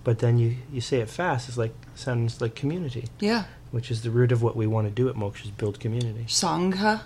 But 0.05 0.21
then 0.21 0.38
you 0.38 0.57
you 0.73 0.81
say 0.81 1.00
it 1.00 1.11
fast. 1.11 1.49
It's 1.49 1.59
like 1.59 1.75
sounds 1.95 2.40
like 2.40 2.55
community. 2.55 3.09
Yeah. 3.21 3.45
Which 3.70 3.90
is 3.90 4.02
the 4.02 4.11
root 4.11 4.32
of 4.32 4.42
what 4.42 4.56
we 4.56 4.66
want 4.66 4.87
to 4.87 4.90
do 4.92 5.08
at 5.08 5.14
Moksha 5.14 5.44
is 5.44 5.50
build 5.50 5.80
community. 5.80 6.25
Sangha. 6.28 7.02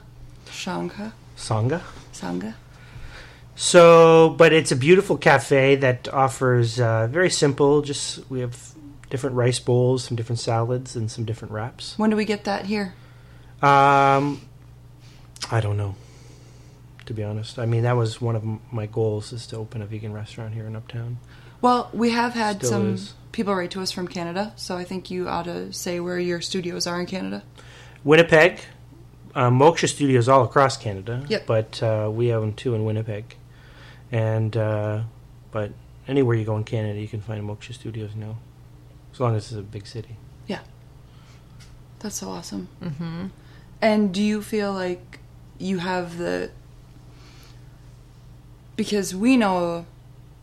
Sangha. 0.46 1.12
Sangha. 1.36 1.82
Sangha. 2.12 2.54
So, 3.56 4.30
but 4.38 4.52
it's 4.52 4.72
a 4.72 4.76
beautiful 4.76 5.18
cafe 5.18 5.76
that 5.76 6.08
offers 6.08 6.80
uh, 6.80 7.06
very 7.08 7.30
simple. 7.30 7.82
Just 7.82 8.28
we 8.30 8.40
have 8.40 8.72
different 9.10 9.36
rice 9.36 9.58
bowls, 9.58 10.04
some 10.04 10.16
different 10.16 10.38
salads, 10.38 10.96
and 10.96 11.10
some 11.10 11.24
different 11.24 11.52
wraps. 11.52 11.98
When 11.98 12.10
do 12.10 12.16
we 12.16 12.24
get 12.24 12.44
that 12.44 12.66
here? 12.66 12.94
Um, 13.60 14.40
I 15.50 15.60
don't 15.60 15.76
know. 15.76 15.94
To 17.06 17.14
be 17.14 17.24
honest, 17.24 17.58
I 17.58 17.66
mean 17.66 17.82
that 17.82 17.96
was 17.96 18.20
one 18.20 18.36
of 18.36 18.42
m- 18.44 18.60
my 18.70 18.86
goals 18.86 19.32
is 19.32 19.46
to 19.48 19.56
open 19.56 19.82
a 19.82 19.86
vegan 19.86 20.12
restaurant 20.12 20.54
here 20.54 20.66
in 20.66 20.76
Uptown. 20.76 21.18
Well, 21.60 21.90
we 21.92 22.10
have 22.10 22.34
had 22.34 22.58
Still 22.58 22.70
some 22.70 22.94
is. 22.94 23.14
People 23.32 23.54
write 23.54 23.70
to 23.72 23.80
us 23.80 23.92
from 23.92 24.08
Canada, 24.08 24.52
so 24.56 24.76
I 24.76 24.84
think 24.84 25.10
you 25.10 25.28
ought 25.28 25.44
to 25.44 25.72
say 25.72 26.00
where 26.00 26.18
your 26.18 26.40
studios 26.40 26.86
are 26.86 27.00
in 27.00 27.06
Canada. 27.06 27.42
Winnipeg, 28.04 28.60
uh, 29.34 29.50
Moksha 29.50 29.88
Studios 29.88 30.28
all 30.28 30.44
across 30.44 30.76
Canada. 30.76 31.24
Yep. 31.28 31.46
But 31.46 31.82
uh, 31.82 32.10
we 32.12 32.32
own 32.32 32.54
two 32.54 32.74
in 32.74 32.84
Winnipeg, 32.84 33.36
and 34.10 34.56
uh, 34.56 35.02
but 35.50 35.72
anywhere 36.08 36.36
you 36.36 36.44
go 36.44 36.56
in 36.56 36.64
Canada, 36.64 37.00
you 37.00 37.08
can 37.08 37.20
find 37.20 37.42
Moksha 37.48 37.74
Studios 37.74 38.14
now, 38.14 38.38
as 39.12 39.20
long 39.20 39.36
as 39.36 39.44
it's 39.52 39.60
a 39.60 39.62
big 39.62 39.86
city. 39.86 40.16
Yeah. 40.46 40.60
That's 42.00 42.16
so 42.16 42.30
awesome. 42.30 42.68
Mm-hmm. 42.82 43.26
And 43.82 44.12
do 44.12 44.22
you 44.22 44.42
feel 44.42 44.72
like 44.72 45.20
you 45.58 45.78
have 45.78 46.18
the 46.18 46.50
because 48.76 49.14
we 49.14 49.36
know 49.36 49.84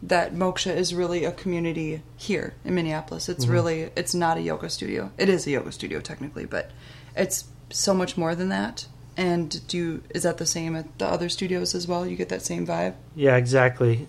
that 0.02 0.34
Moksha 0.34 0.76
is 0.76 0.94
really 0.94 1.26
a 1.26 1.32
community 1.32 2.04
here 2.16 2.54
in 2.64 2.76
Minneapolis. 2.76 3.30
It's 3.30 3.48
really 3.48 3.90
it's 3.96 4.14
not 4.14 4.38
a 4.38 4.42
yoga 4.42 4.70
studio. 4.70 5.12
It 5.18 5.30
is 5.30 5.48
a 5.48 5.52
yoga 5.52 5.72
studio 5.72 6.00
technically, 6.00 6.46
but 6.46 6.72
it's 7.16 7.46
so 7.70 7.94
much 7.94 8.18
more 8.18 8.36
than 8.36 8.50
that. 8.50 8.88
And 9.16 9.68
do 9.68 9.78
you, 9.78 10.04
is 10.12 10.24
that 10.24 10.38
the 10.38 10.46
same 10.46 10.76
at 10.76 11.00
the 11.00 11.08
other 11.08 11.28
studios 11.28 11.74
as 11.74 11.88
well? 11.88 12.06
You 12.06 12.16
get 12.16 12.30
that 12.30 12.44
same 12.44 12.68
vibe? 12.68 12.94
Yeah, 13.16 13.36
exactly. 13.36 14.08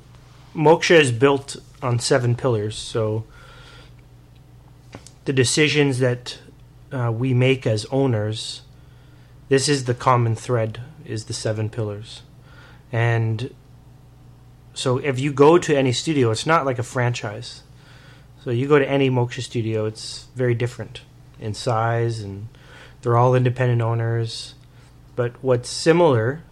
Moksha 0.54 1.00
is 1.00 1.12
built 1.12 1.56
on 1.82 1.98
seven 1.98 2.36
pillars, 2.36 2.76
so 2.76 3.24
the 5.24 5.32
decisions 5.32 5.98
that 5.98 6.38
uh, 6.92 7.12
we 7.12 7.32
make 7.32 7.66
as 7.66 7.86
owners, 7.86 8.62
this 9.48 9.68
is 9.68 9.84
the 9.84 9.94
common 9.94 10.34
thread, 10.34 10.80
is 11.04 11.26
the 11.26 11.32
seven 11.32 11.70
pillars. 11.70 12.22
And 12.90 13.54
so 14.78 14.98
if 14.98 15.18
you 15.18 15.32
go 15.32 15.58
to 15.58 15.76
any 15.76 15.92
studio, 15.92 16.30
it's 16.30 16.46
not 16.46 16.64
like 16.64 16.78
a 16.78 16.84
franchise. 16.84 17.62
So 18.44 18.50
you 18.50 18.68
go 18.68 18.78
to 18.78 18.88
any 18.88 19.10
Moksha 19.10 19.42
studio, 19.42 19.86
it's 19.86 20.28
very 20.36 20.54
different 20.54 21.00
in 21.40 21.52
size, 21.52 22.20
and 22.20 22.46
they're 23.02 23.16
all 23.16 23.34
independent 23.34 23.82
owners. 23.82 24.54
But 25.16 25.32
what's 25.42 25.68
similar 25.68 26.44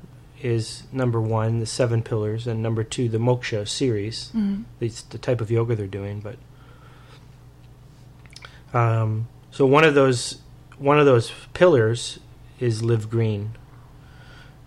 is 0.42 0.82
number 0.90 1.20
one, 1.20 1.60
the 1.60 1.66
seven 1.66 2.02
pillars, 2.02 2.48
and 2.48 2.60
number 2.60 2.82
two, 2.82 3.08
the 3.08 3.18
moksha 3.18 3.66
series. 3.66 4.32
Mm-hmm. 4.34 4.62
It's 4.80 5.02
the 5.02 5.18
type 5.18 5.40
of 5.40 5.48
yoga 5.48 5.76
they're 5.76 5.86
doing. 5.86 6.20
But 6.20 6.36
um, 8.76 9.28
so 9.52 9.66
one 9.66 9.84
of 9.84 9.94
those 9.94 10.40
one 10.78 10.98
of 10.98 11.06
those 11.06 11.30
pillars 11.54 12.18
is 12.58 12.82
live 12.82 13.08
green, 13.08 13.52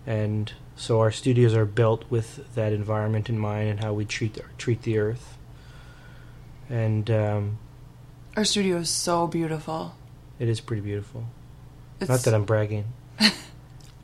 and 0.06 0.50
so 0.80 1.00
our 1.00 1.10
studios 1.10 1.54
are 1.54 1.66
built 1.66 2.06
with 2.08 2.54
that 2.54 2.72
environment 2.72 3.28
in 3.28 3.38
mind 3.38 3.68
and 3.68 3.84
how 3.84 3.92
we 3.92 4.06
treat 4.06 4.38
treat 4.56 4.80
the 4.80 4.96
earth. 4.96 5.36
And 6.70 7.10
um, 7.10 7.58
Our 8.34 8.46
studio 8.46 8.78
is 8.78 8.88
so 8.88 9.26
beautiful. 9.26 9.94
it 10.38 10.48
is 10.48 10.58
pretty 10.62 10.80
beautiful. 10.80 11.26
It's, 12.00 12.08
Not 12.08 12.20
that 12.20 12.32
I'm 12.32 12.44
bragging. 12.46 12.86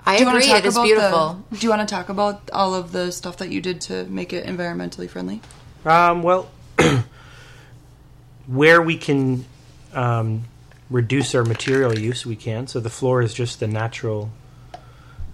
I 0.04 0.16
Do 0.16 0.21
you 0.21 0.26
wanna 0.26 0.38
agree. 0.38 0.49
talk 0.50 0.59
It 0.59 0.66
is 0.66 0.75
about 0.76 0.85
beautiful. 0.85 1.45
The, 1.50 1.56
do 1.56 1.66
you 1.66 1.71
want 1.71 1.88
to 1.88 1.95
talk 1.95 2.11
about 2.11 2.50
all 2.52 2.75
of 2.75 2.92
the 2.92 3.11
stuff 3.11 3.38
that 3.38 3.49
you 3.49 3.62
did 3.62 3.80
to 3.83 4.04
make 4.04 4.35
it 4.35 4.45
environmentally 4.45 5.09
friendly? 5.09 5.40
Um, 5.87 6.23
well, 6.23 6.50
where 8.47 8.83
we 8.83 8.99
can 8.99 9.47
um, 9.95 10.45
reduce 10.90 11.35
our 11.35 11.45
material 11.45 11.99
use, 11.99 12.26
we 12.26 12.37
can. 12.37 12.66
So 12.66 12.80
the 12.80 12.90
floor 12.90 13.23
is 13.23 13.33
just 13.33 13.61
the 13.61 13.66
natural 13.66 14.30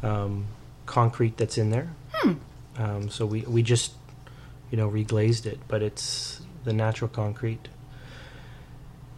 um, 0.05 0.47
concrete 0.87 1.37
that's 1.37 1.59
in 1.59 1.71
there. 1.71 1.95
Um, 2.77 3.11
so 3.11 3.27
we 3.27 3.43
we 3.43 3.63
just 3.63 3.93
you 4.71 4.77
know 4.79 4.89
reglazed 4.89 5.47
it, 5.47 5.59
but 5.69 5.83
it's 5.83 6.41
the 6.65 6.73
natural 6.73 7.09
concrete. 7.09 7.69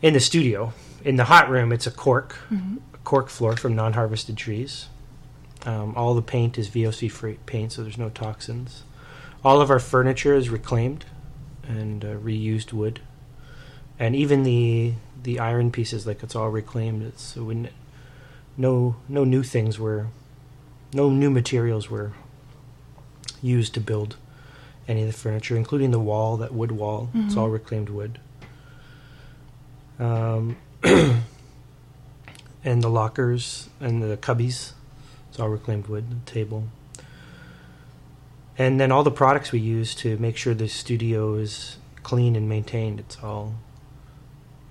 In 0.03 0.13
the 0.13 0.21
studio, 0.21 0.73
in 1.05 1.17
the 1.17 1.25
hot 1.25 1.49
room, 1.49 1.73
it's 1.73 1.87
a 1.87 1.91
cork, 1.91 2.37
a 2.93 2.99
cork 2.99 3.29
floor 3.29 3.57
from 3.57 3.75
non-harvested 3.75 4.37
trees. 4.37 4.89
Um, 5.65 5.95
all 5.97 6.15
the 6.15 6.23
paint 6.23 6.59
is 6.59 6.69
VOC 6.69 7.11
free 7.11 7.39
paint, 7.47 7.73
so 7.73 7.83
there's 7.83 7.97
no 7.97 8.11
toxins. 8.11 8.83
All 9.43 9.61
of 9.63 9.71
our 9.71 9.79
furniture 9.79 10.35
is 10.35 10.51
reclaimed 10.51 11.07
and 11.67 12.05
uh, 12.05 12.09
reused 12.17 12.73
wood, 12.73 13.01
and 13.99 14.15
even 14.15 14.43
the 14.43 14.95
the 15.23 15.39
iron 15.39 15.71
pieces, 15.71 16.07
like 16.07 16.23
it's 16.23 16.35
all 16.37 16.51
reclaimed. 16.51 17.03
It's 17.03 17.23
so 17.23 17.45
when 17.45 17.71
no 18.57 18.97
no 19.09 19.25
new 19.25 19.43
things 19.43 19.79
were, 19.79 20.09
no 20.95 21.11
new 21.11 21.31
materials 21.31 21.91
were 21.91 22.13
used 23.43 23.75
to 23.75 23.81
build 23.81 24.17
any 24.87 25.03
of 25.03 25.07
the 25.07 25.13
furniture, 25.13 25.57
including 25.57 25.91
the 25.91 26.01
wall, 26.01 26.37
that 26.39 26.55
wood 26.55 26.73
wall. 26.73 27.11
It's 27.15 27.37
all 27.37 27.49
reclaimed 27.49 27.89
wood. 27.89 28.19
Um, 29.99 30.57
and 30.83 31.23
the 32.83 32.89
lockers 32.89 33.69
and 33.81 34.03
the 34.03 34.17
cubbies, 34.17 34.73
it's 35.29 35.39
all 35.39 35.49
reclaimed 35.49 35.87
wood. 35.89 36.11
The 36.11 36.31
table 36.31 36.65
and 38.57 38.81
then 38.81 38.93
all 38.93 39.03
the 39.03 39.11
products 39.11 39.53
we 39.53 39.59
use 39.59 39.95
to 39.97 40.17
make 40.19 40.37
sure 40.37 40.55
the 40.55 40.69
studio 40.69 41.35
is 41.35 41.77
clean 42.03 42.37
and 42.37 42.49
maintained 42.49 43.01
it's 43.01 43.19
all 43.23 43.55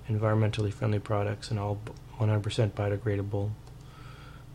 environmentally 0.08 0.72
friendly 0.72 0.98
products 0.98 1.50
and 1.50 1.58
all 1.58 1.78
100% 2.18 2.42
biodegradable 2.70 3.50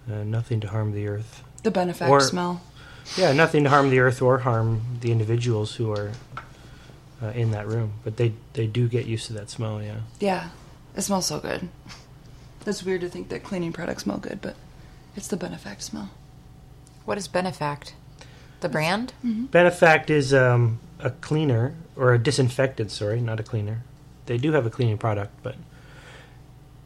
uh, 0.10 0.24
nothing 0.24 0.60
to 0.60 0.68
harm 0.70 0.94
the 0.94 1.08
earth 1.08 1.44
The 1.64 1.72
benefect 1.72 2.10
Or- 2.10 2.22
smell. 2.22 2.62
yeah 3.18 3.32
nothing 3.34 3.64
to 3.64 3.70
harm 3.70 3.90
the 3.90 4.00
earth 4.00 4.22
or 4.22 4.40
harm 4.40 4.82
the 5.02 5.12
individuals 5.12 5.76
who 5.76 5.92
are 5.92 6.12
uh, 7.22 7.28
in 7.36 7.52
that 7.52 7.68
room 7.68 7.94
but 8.04 8.16
they 8.18 8.34
they 8.54 8.66
do 8.68 8.88
get 8.88 9.06
used 9.06 9.26
to 9.28 9.34
that 9.34 9.50
smell 9.50 9.82
yeah 9.82 9.98
Yeah, 10.20 10.50
it 10.96 11.02
smells 11.02 11.26
so 11.28 11.40
good. 11.40 11.68
That's 12.66 12.84
weird 12.84 13.02
to 13.02 13.10
think 13.10 13.30
that 13.30 13.44
cleaning 13.44 13.72
products 13.74 14.04
smell 14.04 14.18
good, 14.18 14.40
but 14.42 14.56
it's 15.16 15.28
the 15.28 15.38
benefect 15.38 15.82
smell. 15.82 16.10
What 17.06 17.18
is 17.18 17.28
Benefect? 17.28 17.94
The 18.62 18.70
brand? 18.70 19.14
benefect 19.24 20.10
is 20.10 20.34
um, 20.34 20.80
a 21.00 21.10
cleaner 21.10 21.74
or 21.96 22.14
a 22.14 22.20
disinfectant 22.20 22.92
sorry 22.92 23.22
not 23.22 23.40
a 23.40 23.44
cleaner 23.44 23.84
they 24.26 24.38
do 24.38 24.52
have 24.52 24.66
a 24.66 24.70
cleaning 24.70 24.98
product 24.98 25.32
but 25.44 25.56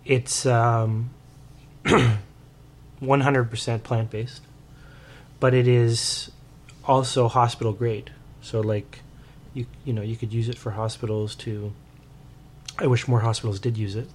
it's 0.06 0.46
um, 0.46 1.10
100% 3.01 3.84
plant-based 3.84 4.42
but 5.44 5.54
it 5.54 5.68
is 5.68 6.32
also 6.94 7.28
hospital 7.28 7.74
grade 7.82 8.10
so 8.50 8.56
like 8.74 8.92
you 9.54 9.64
you 9.86 9.94
know 9.96 10.02
you 10.12 10.16
could 10.22 10.32
use 10.40 10.48
it 10.54 10.58
for 10.64 10.72
hospitals 10.84 11.30
to 11.44 11.52
i 12.84 12.86
wish 12.94 13.08
more 13.14 13.22
hospitals 13.30 13.60
did 13.60 13.76
use 13.88 13.96
it 14.04 14.10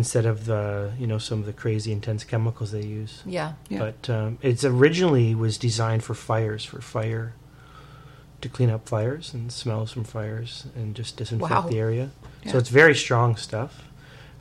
instead 0.00 0.26
of 0.32 0.36
the 0.50 0.64
you 1.00 1.06
know 1.10 1.18
some 1.28 1.38
of 1.42 1.46
the 1.50 1.52
crazy 1.62 1.90
intense 1.98 2.22
chemicals 2.24 2.70
they 2.76 2.84
use 3.00 3.14
Yeah. 3.38 3.52
Yeah. 3.68 3.78
but 3.84 4.00
um, 4.16 4.38
it's 4.50 4.64
originally 4.64 5.34
was 5.34 5.58
designed 5.58 6.02
for 6.04 6.14
fires, 6.14 6.64
for 6.64 6.80
fire, 6.80 7.26
to 8.42 8.48
clean 8.48 8.70
up 8.70 8.88
fires 8.88 9.34
and 9.34 9.50
smells 9.62 9.90
from 9.94 10.04
fires 10.04 10.52
and 10.76 10.94
just 11.00 11.16
disinfect 11.16 11.50
Wow. 11.64 11.68
the 11.68 11.78
area. 11.86 12.06
Yeah. 12.44 12.52
So 12.52 12.58
it's 12.58 12.68
very 12.82 12.94
strong 12.94 13.30
stuff, 13.36 13.72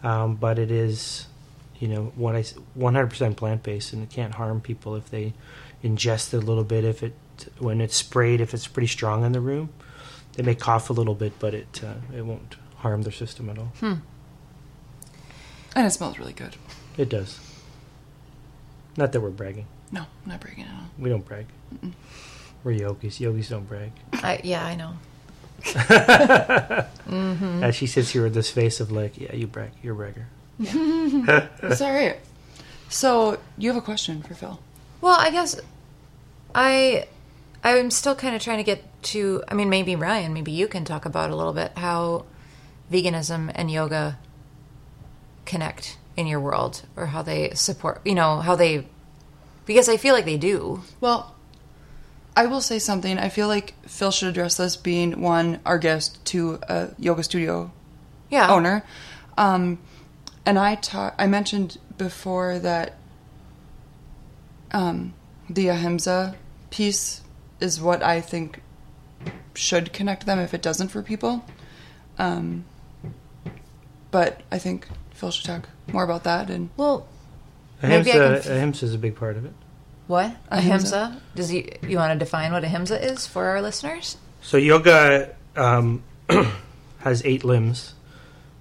um, 0.04 0.36
but 0.46 0.56
it 0.60 0.72
is, 0.88 1.26
you 1.80 1.88
know, 1.88 2.12
what 2.16 2.36
I 2.36 2.44
one 2.74 2.96
hundred 2.96 3.10
percent 3.10 3.38
plant 3.38 3.64
based, 3.64 3.94
and 3.94 4.04
it 4.04 4.10
can't 4.10 4.34
harm 4.34 4.62
people 4.62 4.96
if 4.96 5.10
they 5.10 5.34
ingest 5.84 6.34
it 6.34 6.38
a 6.38 6.46
little 6.46 6.64
bit. 6.64 6.84
If 6.84 7.04
it 7.04 7.14
when 7.58 7.82
it's 7.82 7.96
sprayed, 7.96 8.42
if 8.42 8.54
it's 8.54 8.68
pretty 8.68 8.88
strong 8.88 9.24
in 9.24 9.32
the 9.32 9.42
room, 9.42 9.70
they 10.34 10.44
may 10.44 10.56
cough 10.56 10.90
a 10.90 10.94
little 10.94 11.16
bit, 11.16 11.34
but 11.40 11.54
it 11.54 11.82
uh, 11.84 12.16
it 12.16 12.26
won't 12.26 12.56
harm 12.78 13.04
their 13.04 13.14
system 13.14 13.50
at 13.50 13.58
all. 13.58 13.72
Hmm. 13.80 13.96
And 15.76 15.88
it 15.88 15.92
smells 15.92 16.20
really 16.20 16.34
good. 16.34 16.56
It 16.98 17.10
does. 17.10 17.40
Not 18.98 19.12
that 19.14 19.22
we're 19.22 19.30
bragging. 19.30 19.66
No, 19.92 20.02
I'm 20.02 20.30
not 20.30 20.42
bragging 20.42 20.66
at 20.66 20.72
all. 20.72 20.88
We 20.98 21.10
don't 21.10 21.26
brag. 21.26 21.46
We're 22.64 22.72
yogis. 22.72 23.20
Yogis 23.22 23.50
don't 23.50 23.68
brag. 23.68 23.92
I, 24.14 24.42
yeah, 24.44 24.66
I 24.66 24.76
know. 24.76 24.94
As 27.64 27.76
she 27.76 27.88
sits 27.88 28.10
here 28.12 28.24
with 28.24 28.34
this 28.34 28.50
face 28.50 28.80
of 28.80 28.92
like, 28.92 29.20
yeah, 29.20 29.34
you 29.36 29.48
brag, 29.48 29.72
you're 29.82 29.94
a 29.94 29.98
bragger. 29.98 30.28
It's 30.60 31.82
all 31.82 31.94
right. 31.94 32.18
So, 32.90 33.40
you 33.58 33.70
have 33.70 33.78
a 33.78 33.86
question 33.86 34.22
for 34.24 34.34
Phil? 34.34 34.60
Well, 35.02 35.16
I 35.18 35.30
guess 35.32 35.60
I 36.54 37.08
I'm 37.64 37.92
still 37.92 38.16
kind 38.16 38.36
of 38.36 38.42
trying 38.42 38.58
to 38.58 38.64
get 38.64 38.84
to 39.04 39.44
I 39.48 39.54
mean 39.54 39.70
maybe 39.70 39.96
Ryan, 39.96 40.34
maybe 40.34 40.52
you 40.52 40.68
can 40.68 40.86
talk 40.86 41.06
about 41.06 41.30
a 41.30 41.36
little 41.36 41.54
bit 41.54 41.72
how 41.78 42.26
veganism 42.92 43.52
and 43.56 43.70
yoga 43.72 44.18
connect 45.46 45.98
in 46.18 46.28
your 46.28 46.40
world 46.40 46.82
or 46.96 47.08
how 47.08 47.22
they 47.22 47.52
support, 47.52 48.02
you 48.04 48.16
know, 48.16 48.40
how 48.40 48.56
they 48.56 48.86
because 49.66 49.88
I 49.88 49.98
feel 49.98 50.14
like 50.16 50.26
they 50.26 50.38
do. 50.38 50.82
Well, 51.00 51.36
I 52.36 52.48
will 52.48 52.62
say 52.62 52.80
something. 52.80 53.18
I 53.20 53.30
feel 53.30 53.48
like 53.48 53.74
Phil 53.88 54.12
should 54.12 54.30
address 54.30 54.58
this 54.58 54.76
being 54.76 55.22
one, 55.22 55.60
our 55.66 55.78
guest, 55.78 56.24
to 56.26 56.60
a 56.68 56.90
yoga 56.98 57.22
studio 57.24 57.72
Yeah. 58.30 58.52
owner. 58.52 58.84
Um, 59.38 59.78
and 60.50 60.58
I 60.58 60.76
ta- 60.76 61.14
I 61.18 61.28
mentioned 61.28 61.78
before 61.98 62.58
that 62.60 62.96
um, 64.72 65.14
the 65.50 65.68
ahimsa 65.70 66.36
piece 66.72 67.22
is 67.60 67.80
what 67.82 68.02
I 68.04 68.22
think 68.22 68.62
should 69.54 69.92
connect 69.94 70.26
them 70.26 70.40
if 70.40 70.54
it 70.54 70.62
doesn't 70.62 70.88
for 70.90 71.02
people. 71.02 71.46
Um, 72.18 72.66
but 74.12 74.42
I 74.52 74.58
think 74.60 74.88
Phil 75.12 75.32
should 75.32 75.46
talk 75.46 75.70
more 75.92 76.04
about 76.04 76.24
that. 76.24 76.50
And 76.50 76.70
Well, 76.78 77.08
Maybe 77.82 78.12
I 78.12 78.16
Ahimsa, 78.16 78.18
can 78.18 78.34
f- 78.36 78.58
ahimsa 78.58 78.86
is 78.86 78.94
a 78.94 78.98
big 78.98 79.16
part 79.16 79.38
of 79.38 79.46
it. 79.46 79.54
what? 80.08 80.36
Ahimsa. 80.52 80.96
Ahimsa? 80.96 81.22
Does 81.36 81.54
you 81.54 81.70
you 81.88 81.98
want 81.98 82.12
to 82.14 82.20
define 82.26 82.52
what 82.52 82.64
ahimsa 82.64 82.98
is 83.12 83.28
for 83.28 83.46
our 83.46 83.62
listeners? 83.62 84.18
So 84.42 84.58
yoga 84.58 85.36
um, 85.56 86.04
has 87.00 87.22
eight 87.26 87.44
limbs, 87.44 87.94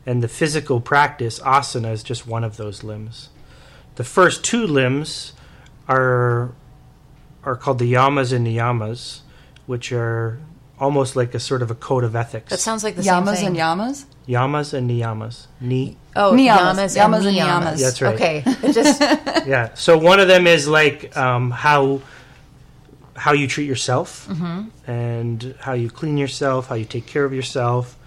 and 0.09 0.23
the 0.23 0.29
physical 0.29 0.81
practice 0.81 1.39
asana 1.41 1.93
is 1.93 2.03
just 2.03 2.27
one 2.27 2.43
of 2.43 2.57
those 2.57 2.83
limbs. 2.83 3.29
The 3.97 4.05
first 4.05 4.43
two 4.43 4.67
limbs 4.67 5.35
are 5.87 6.53
are 7.45 7.57
called 7.57 7.79
the 7.79 7.93
yamas 7.93 8.33
and 8.33 8.47
niyamas, 8.47 9.21
which 9.67 9.93
are 9.93 10.41
almost 10.81 11.15
like 11.15 11.35
a 11.35 11.41
sort 11.41 11.61
of 11.61 11.71
a 11.71 11.75
code 11.75 12.05
of 12.05 12.17
ethics. 12.17 12.49
That 12.49 12.59
sounds 12.59 12.83
like 12.85 12.97
the 12.97 13.03
same 13.03 13.23
yamas 13.25 13.37
thing. 13.37 13.47
and 13.49 13.57
yamas. 13.57 14.07
yamas 14.27 14.73
and 14.73 14.89
niyamas. 14.91 15.47
Ni. 15.61 15.99
Oh, 16.17 16.33
Niyamas. 16.33 16.57
yamas, 16.57 16.97
Yamas 16.97 17.17
and 17.19 17.27
and 17.27 17.37
niyamas. 17.37 17.75
niyamas. 17.75 17.81
That's 17.83 18.01
right. 18.03 18.15
Okay, 18.15 18.43
it 18.63 18.73
just 18.73 19.01
yeah. 19.47 19.75
So 19.75 19.99
one 19.99 20.21
of 20.21 20.29
them 20.29 20.47
is 20.47 20.67
like 20.67 21.15
um, 21.19 21.51
how 21.51 22.01
how 23.15 23.33
you 23.35 23.47
treat 23.47 23.67
yourself 23.67 24.27
and 24.87 25.55
how 25.61 25.75
you 25.75 25.91
clean 25.91 26.17
yourself, 26.17 26.69
how 26.69 26.77
you 26.77 26.87
take 26.87 27.05
care 27.07 27.25
of 27.27 27.35
yourself, 27.35 27.99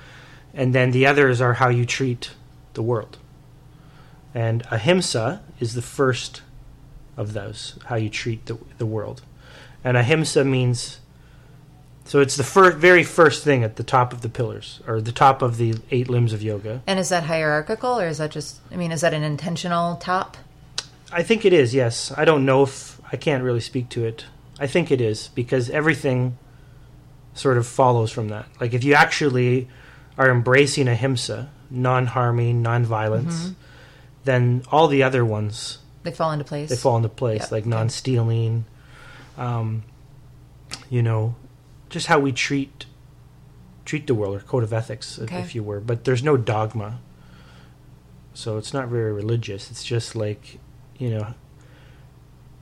and 0.54 0.74
then 0.74 0.92
the 0.92 1.06
others 1.06 1.42
are 1.42 1.54
how 1.54 1.70
you 1.70 1.86
treat 1.86 2.32
the 2.74 2.82
world. 2.82 3.18
And 4.34 4.64
ahimsa 4.72 5.42
is 5.60 5.74
the 5.74 5.82
first 5.82 6.42
of 7.18 7.34
those, 7.34 7.78
how 7.86 7.96
you 7.96 8.10
treat 8.10 8.46
the 8.46 8.58
the 8.78 8.86
world. 8.86 9.22
And 9.84 9.98
ahimsa 9.98 10.46
means 10.46 11.00
so 12.06 12.20
it's 12.20 12.36
the 12.36 12.44
fir- 12.44 12.72
very 12.72 13.04
first 13.04 13.44
thing 13.44 13.64
at 13.64 13.76
the 13.76 13.84
top 13.84 14.12
of 14.12 14.22
the 14.22 14.30
pillars 14.30 14.82
or 14.88 15.00
the 15.02 15.12
top 15.12 15.42
of 15.42 15.58
the 15.58 15.76
eight 15.92 16.10
limbs 16.10 16.34
of 16.34 16.42
yoga. 16.42 16.82
and 16.88 17.00
is 17.00 17.10
that 17.10 17.24
hierarchical 17.24 18.00
or 18.00 18.08
is 18.08 18.18
that 18.18 18.32
just? 18.32 18.60
I 18.72 18.76
mean, 18.76 18.92
is 18.92 19.02
that 19.02 19.14
an 19.14 19.24
intentional 19.24 19.96
top? 19.96 20.38
I 21.12 21.24
think 21.24 21.46
it 21.46 21.54
is, 21.54 21.74
yes. 21.74 22.12
I 22.18 22.26
don't 22.26 22.46
know 22.46 22.64
if 22.64 23.00
I 23.12 23.18
can't 23.18 23.44
really 23.44 23.60
speak 23.60 23.90
to 23.90 24.06
it. 24.06 24.26
I 24.60 24.68
think 24.68 24.92
it 24.92 25.02
is 25.02 25.30
because 25.30 25.70
everything 25.70 26.38
sort 27.34 27.58
of 27.58 27.68
follows 27.68 28.12
from 28.12 28.30
that. 28.30 28.46
Like 28.60 28.74
if 28.74 28.84
you 28.84 28.94
actually 28.94 29.68
are 30.18 30.30
embracing 30.30 30.88
ahimsa, 30.88 31.50
non-harming, 31.70 32.62
non-violence, 32.62 33.54
then 34.26 34.62
all 34.72 34.88
the 34.88 35.02
other 35.04 35.24
ones 35.26 35.80
They 36.04 36.12
fall 36.12 36.32
into 36.32 36.46
place. 36.46 36.70
they 36.70 36.76
fall 36.76 36.98
into 36.98 37.10
place, 37.10 37.42
Yep. 37.44 37.52
like 37.52 37.66
non-stealing, 37.66 38.66
um, 39.38 39.84
you 40.90 41.02
know, 41.02 41.36
just 41.90 42.08
how 42.08 42.20
we 42.20 42.32
treat 42.32 42.86
treat 43.84 44.06
the 44.08 44.14
world 44.14 44.36
or 44.36 44.40
code 44.42 44.64
of 44.64 44.72
ethics, 44.72 45.18
if- 45.18 45.24
Okay. 45.26 45.40
if 45.42 45.56
you 45.56 45.64
were. 45.64 45.80
But 45.80 46.04
there's 46.04 46.22
no 46.24 46.38
dogma, 46.38 47.00
so 48.34 48.58
it's 48.58 48.74
not 48.74 48.88
very 48.88 49.12
religious. 49.12 49.72
It's 49.72 49.84
just 49.84 50.16
like 50.16 50.60
you 51.00 51.10
know, 51.10 51.34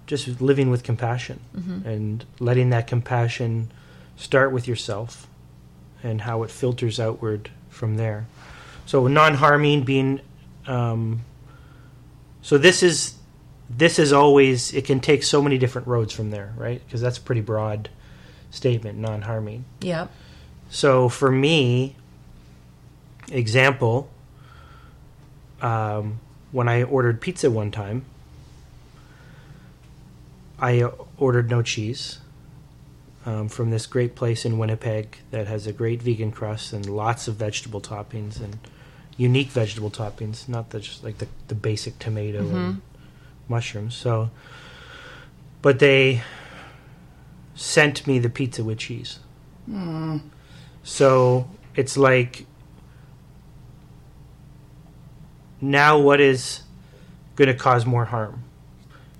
just 0.07 0.39
living 0.41 0.69
with 0.69 0.83
compassion 0.83 1.39
Mm-hmm. 1.57 1.87
and 1.87 2.25
letting 2.39 2.69
that 2.69 2.87
compassion 2.87 3.69
start 4.15 4.51
with 4.51 4.67
yourself 4.67 5.27
and 6.03 6.21
how 6.21 6.43
it 6.43 6.51
filters 6.51 6.99
outward 6.99 7.49
from 7.69 7.97
there. 7.97 8.27
So 8.85 9.07
non-harming 9.07 9.83
being 9.83 10.21
um, 10.67 11.21
so 12.41 12.57
this 12.57 12.83
is 12.83 13.15
this 13.69 13.99
is 13.99 14.11
always 14.11 14.73
it 14.73 14.85
can 14.85 14.99
take 14.99 15.23
so 15.23 15.41
many 15.41 15.57
different 15.57 15.87
roads 15.87 16.13
from 16.13 16.31
there, 16.31 16.53
right? 16.57 16.81
Because 16.85 17.01
that's 17.01 17.17
a 17.17 17.21
pretty 17.21 17.41
broad 17.41 17.89
statement, 18.51 18.97
non-harming. 18.97 19.65
Yep. 19.81 20.11
So 20.69 21.09
for 21.09 21.31
me, 21.31 21.95
example, 23.31 24.09
um, 25.61 26.19
when 26.51 26.67
I 26.67 26.83
ordered 26.83 27.21
pizza 27.21 27.51
one 27.51 27.71
time, 27.71 28.05
I 30.59 30.83
ordered 31.17 31.49
no 31.49 31.61
cheese 31.61 32.19
um, 33.25 33.49
from 33.49 33.69
this 33.69 33.85
great 33.85 34.15
place 34.15 34.45
in 34.45 34.57
Winnipeg 34.57 35.17
that 35.31 35.47
has 35.47 35.67
a 35.67 35.73
great 35.73 36.01
vegan 36.01 36.31
crust 36.31 36.73
and 36.73 36.85
lots 36.85 37.27
of 37.27 37.35
vegetable 37.35 37.81
toppings 37.81 38.41
and 38.41 38.59
unique 39.17 39.49
vegetable 39.49 39.91
toppings, 39.91 40.47
not 40.47 40.69
the, 40.69 40.79
just 40.79 41.03
like 41.03 41.17
the, 41.17 41.27
the 41.49 41.55
basic 41.55 41.99
tomato 41.99 42.39
and 42.39 42.81
mushrooms. 43.49 43.95
So, 43.95 44.29
but 45.61 45.79
they 45.79 46.21
sent 47.55 48.07
me 48.07 48.19
the 48.19 48.29
pizza 48.29 48.63
with 48.63 48.77
cheese. 48.77 49.19
So 50.83 51.49
it's 51.75 51.97
like 51.97 52.45
now 55.61 55.99
what 55.99 56.21
is 56.21 56.61
going 57.35 57.49
to 57.49 57.53
cause 57.53 57.85
more 57.85 58.05
harm? 58.05 58.43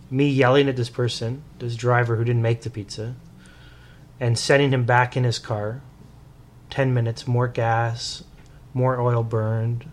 Me 0.10 0.30
yelling 0.30 0.70
at 0.70 0.76
this 0.76 0.90
person, 0.90 1.44
this 1.60 1.76
driver 1.76 2.16
who 2.16 2.24
didn't 2.24 2.42
make 2.42 2.62
the 2.62 2.70
pizza, 2.70 3.16
and 4.19 4.38
sending 4.38 4.71
him 4.71 4.84
back 4.84 5.15
in 5.15 5.23
his 5.23 5.39
car. 5.39 5.82
10 6.69 6.93
minutes, 6.93 7.27
more 7.27 7.47
gas, 7.47 8.23
more 8.73 8.99
oil 8.99 9.23
burned, 9.23 9.89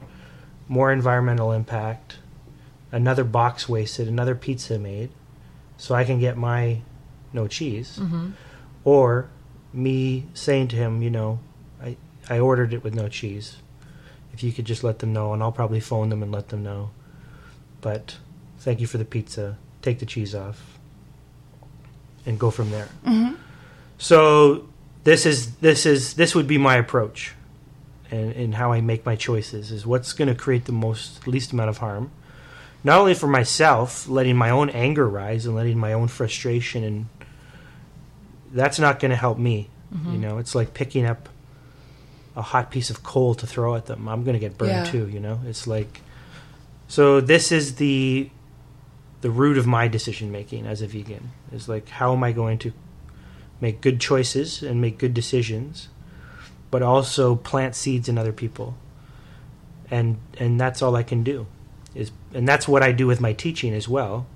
more 0.68 0.92
environmental 0.92 1.52
impact, 1.52 2.18
another 2.92 3.24
box 3.24 3.68
wasted, 3.68 4.08
another 4.08 4.34
pizza 4.34 4.78
made, 4.78 5.10
so 5.76 5.94
I 5.94 6.04
can 6.04 6.18
get 6.18 6.36
my 6.36 6.80
no 7.32 7.46
cheese. 7.46 7.98
Mm-hmm. 8.00 8.30
Or 8.84 9.30
me 9.72 10.26
saying 10.34 10.68
to 10.68 10.76
him, 10.76 11.02
you 11.02 11.10
know, 11.10 11.38
I, 11.82 11.96
I 12.28 12.38
ordered 12.38 12.72
it 12.72 12.82
with 12.82 12.94
no 12.94 13.08
cheese. 13.08 13.56
If 14.32 14.42
you 14.42 14.52
could 14.52 14.64
just 14.64 14.84
let 14.84 14.98
them 14.98 15.12
know, 15.12 15.32
and 15.32 15.42
I'll 15.42 15.52
probably 15.52 15.80
phone 15.80 16.10
them 16.10 16.22
and 16.22 16.30
let 16.30 16.48
them 16.48 16.62
know. 16.62 16.90
But 17.80 18.16
thank 18.58 18.80
you 18.80 18.86
for 18.86 18.98
the 18.98 19.04
pizza. 19.04 19.56
Take 19.82 19.98
the 19.98 20.06
cheese 20.06 20.34
off, 20.34 20.78
and 22.26 22.38
go 22.38 22.50
from 22.50 22.70
there. 22.70 22.88
Mm-hmm. 23.06 23.34
So 23.98 24.68
this 25.04 25.26
is 25.26 25.56
this 25.56 25.86
is 25.86 26.14
this 26.14 26.34
would 26.34 26.46
be 26.46 26.58
my 26.58 26.76
approach, 26.76 27.34
and 28.10 28.32
and 28.32 28.54
how 28.54 28.72
I 28.72 28.80
make 28.80 29.06
my 29.06 29.16
choices 29.16 29.70
is 29.70 29.86
what's 29.86 30.12
going 30.12 30.28
to 30.28 30.34
create 30.34 30.64
the 30.66 30.72
most 30.72 31.26
least 31.26 31.52
amount 31.52 31.70
of 31.70 31.78
harm. 31.78 32.10
Not 32.84 32.98
only 33.00 33.14
for 33.14 33.26
myself, 33.26 34.08
letting 34.08 34.36
my 34.36 34.50
own 34.50 34.70
anger 34.70 35.08
rise 35.08 35.44
and 35.46 35.56
letting 35.56 35.78
my 35.78 35.92
own 35.92 36.08
frustration 36.08 36.84
and 36.84 37.06
that's 38.52 38.78
not 38.78 39.00
going 39.00 39.10
to 39.10 39.16
help 39.16 39.38
me. 39.38 39.68
Mm-hmm. 39.92 40.12
You 40.12 40.18
know, 40.18 40.38
it's 40.38 40.54
like 40.54 40.72
picking 40.72 41.04
up 41.04 41.28
a 42.36 42.42
hot 42.42 42.70
piece 42.70 42.90
of 42.90 43.02
coal 43.02 43.34
to 43.34 43.46
throw 43.46 43.74
at 43.74 43.86
them. 43.86 44.08
I'm 44.08 44.22
going 44.24 44.34
to 44.34 44.38
get 44.38 44.56
burned 44.56 44.70
Yeah. 44.70 44.84
too. 44.84 45.08
You 45.08 45.20
know, 45.20 45.40
it's 45.46 45.66
like 45.66 46.00
so. 46.86 47.20
This 47.20 47.50
is 47.50 47.76
the 47.76 48.30
the 49.22 49.30
root 49.30 49.58
of 49.58 49.66
my 49.66 49.88
decision 49.88 50.30
making 50.30 50.66
as 50.66 50.82
a 50.82 50.86
vegan. 50.86 51.30
Is 51.52 51.68
like 51.68 51.88
how 51.88 52.12
am 52.12 52.22
I 52.22 52.32
going 52.32 52.58
to 52.58 52.72
make 53.60 53.80
good 53.80 54.00
choices 54.00 54.62
and 54.62 54.80
make 54.80 54.98
good 54.98 55.14
decisions, 55.14 55.88
but 56.70 56.82
also 56.82 57.36
plant 57.36 57.74
seeds 57.74 58.08
in 58.08 58.18
other 58.18 58.32
people. 58.32 58.76
And 59.90 60.18
and 60.38 60.60
that's 60.60 60.82
all 60.82 60.96
I 60.96 61.02
can 61.02 61.22
do. 61.22 61.46
Is 61.94 62.10
and 62.34 62.46
that's 62.46 62.66
what 62.68 62.82
I 62.82 62.92
do 62.92 63.06
with 63.06 63.20
my 63.20 63.32
teaching 63.32 63.72
as 63.72 63.88
well. 63.88 64.26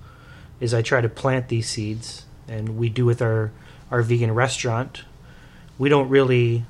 Is 0.61 0.73
I 0.75 0.83
try 0.83 1.01
to 1.01 1.09
plant 1.09 1.49
these 1.49 1.69
seeds, 1.69 2.25
and 2.49 2.77
we 2.77 2.89
do 2.89 3.05
with 3.05 3.21
our 3.21 3.51
our 3.91 4.03
vegan 4.03 4.33
restaurant. 4.33 5.03
We 5.79 5.89
don't 5.89 6.09
really 6.09 6.65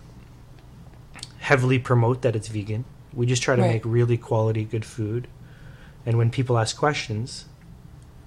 heavily 1.39 1.79
promote 1.79 2.23
that 2.23 2.37
it's 2.37 2.49
vegan. 2.49 2.85
We 3.13 3.27
just 3.27 3.43
try 3.43 3.57
to 3.57 3.63
Right. 3.63 3.73
make 3.73 3.85
really 3.85 4.17
quality, 4.17 4.65
good 4.65 4.85
food. 4.85 5.27
And 6.07 6.17
when 6.17 6.31
people 6.31 6.57
ask 6.59 6.77
questions, 6.77 7.47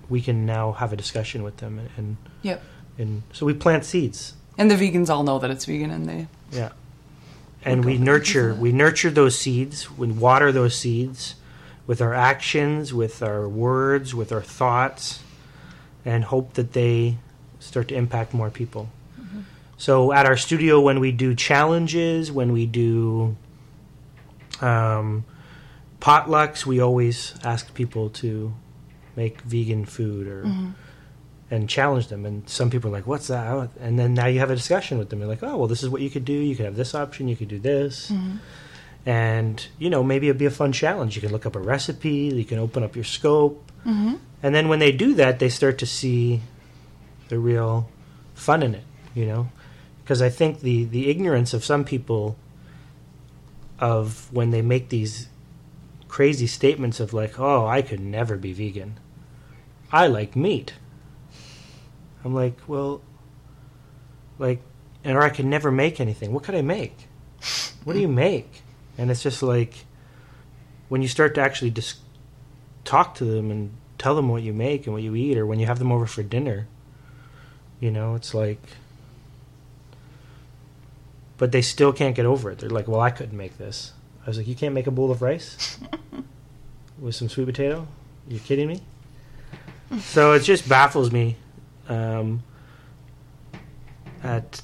we 0.10 0.22
can 0.22 0.46
now 0.46 0.74
have 0.74 0.92
a 0.94 0.96
discussion 0.96 1.42
with 1.44 1.58
them, 1.58 1.80
and 1.80 1.90
and, 1.98 2.18
Yep. 2.44 2.62
And 2.98 3.24
so 3.32 3.46
we 3.46 3.54
plant 3.54 3.86
seeds. 3.86 4.34
And 4.58 4.70
the 4.70 4.76
vegans 4.76 5.10
all 5.10 5.24
know 5.24 5.40
that 5.40 5.50
it's 5.50 5.66
vegan, 5.66 5.92
and 5.92 6.08
they 6.08 6.28
Yeah. 6.52 6.70
And 7.66 7.86
we 7.86 7.98
nurture 7.98 8.54
we 8.54 8.72
nurture 8.72 9.10
those 9.10 9.38
seeds, 9.38 9.90
we 9.98 10.08
water 10.08 10.52
those 10.52 10.78
seeds 10.78 11.36
with 11.88 12.02
our 12.02 12.14
actions, 12.14 12.94
with 12.94 13.22
our 13.22 13.48
words, 13.48 14.14
with 14.14 14.32
our 14.32 14.42
thoughts, 14.42 15.22
and 16.06 16.26
hope 16.26 16.54
that 16.54 16.74
they 16.74 17.18
start 17.60 17.88
to 17.90 17.96
impact 17.96 18.34
more 18.34 18.50
people. 18.50 18.90
So 19.78 20.14
at 20.14 20.26
our 20.26 20.38
studio 20.38 20.80
when 20.80 21.00
we 21.00 21.12
do 21.12 21.36
challenges, 21.36 22.32
when 22.32 22.54
we 22.54 22.66
do 22.66 23.36
um, 24.62 25.26
potlucks, 26.00 26.66
we 26.66 26.80
always 26.80 27.34
ask 27.44 27.74
people 27.74 28.10
to 28.12 28.54
make 29.16 29.42
vegan 29.42 29.86
food 29.86 30.28
or 30.28 30.46
and 31.54 31.70
challenge 31.70 32.08
them. 32.08 32.26
And 32.26 32.50
some 32.50 32.70
people 32.72 32.90
are 32.90 32.94
like, 32.94 33.06
"What's 33.06 33.28
that?" 33.28 33.70
And 33.80 34.00
then 34.00 34.14
now 34.14 34.26
you 34.26 34.40
have 34.40 34.50
a 34.50 34.56
discussion 34.56 34.98
with 34.98 35.10
them. 35.10 35.20
You're 35.20 35.28
like, 35.28 35.44
"Oh, 35.44 35.58
well, 35.58 35.68
this 35.68 35.84
is 35.84 35.90
what 35.90 36.02
you 36.02 36.10
could 36.10 36.26
do. 36.26 36.34
You 36.34 36.56
could 36.56 36.66
have 36.66 36.76
this 36.76 36.96
option. 36.96 37.28
You 37.28 37.36
could 37.36 37.48
do 37.48 37.60
this." 37.60 38.10
Mm-hmm. 38.10 38.38
And 39.06 39.68
you 39.78 39.90
know, 39.90 40.04
maybe 40.04 40.28
it'd 40.28 40.40
be 40.40 40.46
a 40.46 40.52
fun 40.52 40.72
challenge. 40.72 41.16
You 41.16 41.22
can 41.22 41.32
look 41.32 41.46
up 41.46 41.56
a 41.56 41.60
recipe. 41.60 42.32
You 42.34 42.46
can 42.46 42.58
open 42.58 42.84
up 42.84 42.96
your 42.96 43.06
scope. 43.06 43.72
Mm-hmm. 43.86 44.16
And 44.42 44.56
then 44.56 44.68
when 44.68 44.80
they 44.80 44.92
do 44.92 45.14
that, 45.16 45.40
they 45.40 45.50
start 45.50 45.78
to 45.80 45.86
see 45.86 46.42
the 47.30 47.38
real 47.38 47.90
fun 48.34 48.64
in 48.64 48.74
it. 48.74 48.84
You 49.14 49.28
know, 49.28 49.50
because 50.04 50.22
I 50.22 50.30
think 50.30 50.62
the 50.62 50.86
the 50.86 51.10
ignorance 51.10 51.54
of 51.54 51.64
some 51.64 51.84
people 51.86 52.36
of 53.78 54.32
when 54.34 54.50
they 54.50 54.64
make 54.64 54.90
these 54.90 55.28
crazy 56.08 56.48
statements 56.48 57.00
of 57.00 57.14
like, 57.14 57.40
"Oh, 57.40 57.68
I 57.68 57.84
could 57.84 58.00
never 58.00 58.38
be 58.38 58.54
vegan. 58.54 59.00
I 59.92 60.08
like 60.08 60.36
meat." 60.36 60.74
I'm 62.24 62.34
like, 62.34 62.58
well, 62.68 63.02
like, 64.40 64.62
and 65.04 65.18
or 65.18 65.22
I 65.22 65.30
could 65.30 65.46
never 65.46 65.72
make 65.72 66.00
anything. 66.00 66.32
What 66.32 66.44
could 66.44 66.56
I 66.56 66.62
make? 66.62 67.08
What 67.84 67.94
do 67.94 68.00
you 68.00 68.08
make? 68.08 68.62
And 68.98 69.12
it's 69.12 69.22
just 69.22 69.44
like 69.44 69.86
when 70.90 71.02
you 71.02 71.08
start 71.08 71.36
to 71.36 71.42
actually 71.42 71.72
just 71.72 71.98
talk 72.86 73.16
to 73.16 73.26
them 73.26 73.52
and 73.52 73.72
tell 73.98 74.16
them 74.16 74.30
what 74.30 74.44
you 74.44 74.54
make 74.54 74.86
and 74.86 74.94
what 74.94 75.04
you 75.04 75.16
eat, 75.16 75.38
or 75.38 75.46
when 75.46 75.60
you 75.60 75.66
have 75.66 75.80
them 75.80 75.92
over 75.92 76.06
for 76.06 76.24
dinner, 76.24 76.68
you 77.80 77.92
know, 77.92 78.16
it's 78.16 78.34
like. 78.34 78.62
But 81.38 81.52
they 81.52 81.62
still 81.62 81.92
can't 81.92 82.16
get 82.16 82.26
over 82.26 82.52
it. 82.52 82.60
They're 82.60 82.70
like, 82.70 82.88
"Well, 82.88 83.02
I 83.02 83.10
couldn't 83.10 83.38
make 83.38 83.58
this." 83.58 83.94
I 84.26 84.30
was 84.30 84.38
like, 84.38 84.48
"You 84.48 84.56
can't 84.56 84.74
make 84.74 84.88
a 84.88 84.92
bowl 84.92 85.12
of 85.12 85.22
rice 85.22 85.80
with 87.00 87.16
some 87.16 87.28
sweet 87.28 87.46
potato? 87.46 87.88
You 88.28 88.40
kidding 88.40 88.68
me?" 88.68 88.82
so 90.00 90.32
it 90.34 90.40
just 90.40 90.68
baffles 90.70 91.12
me 91.12 91.36
um, 91.90 92.44
at 94.24 94.62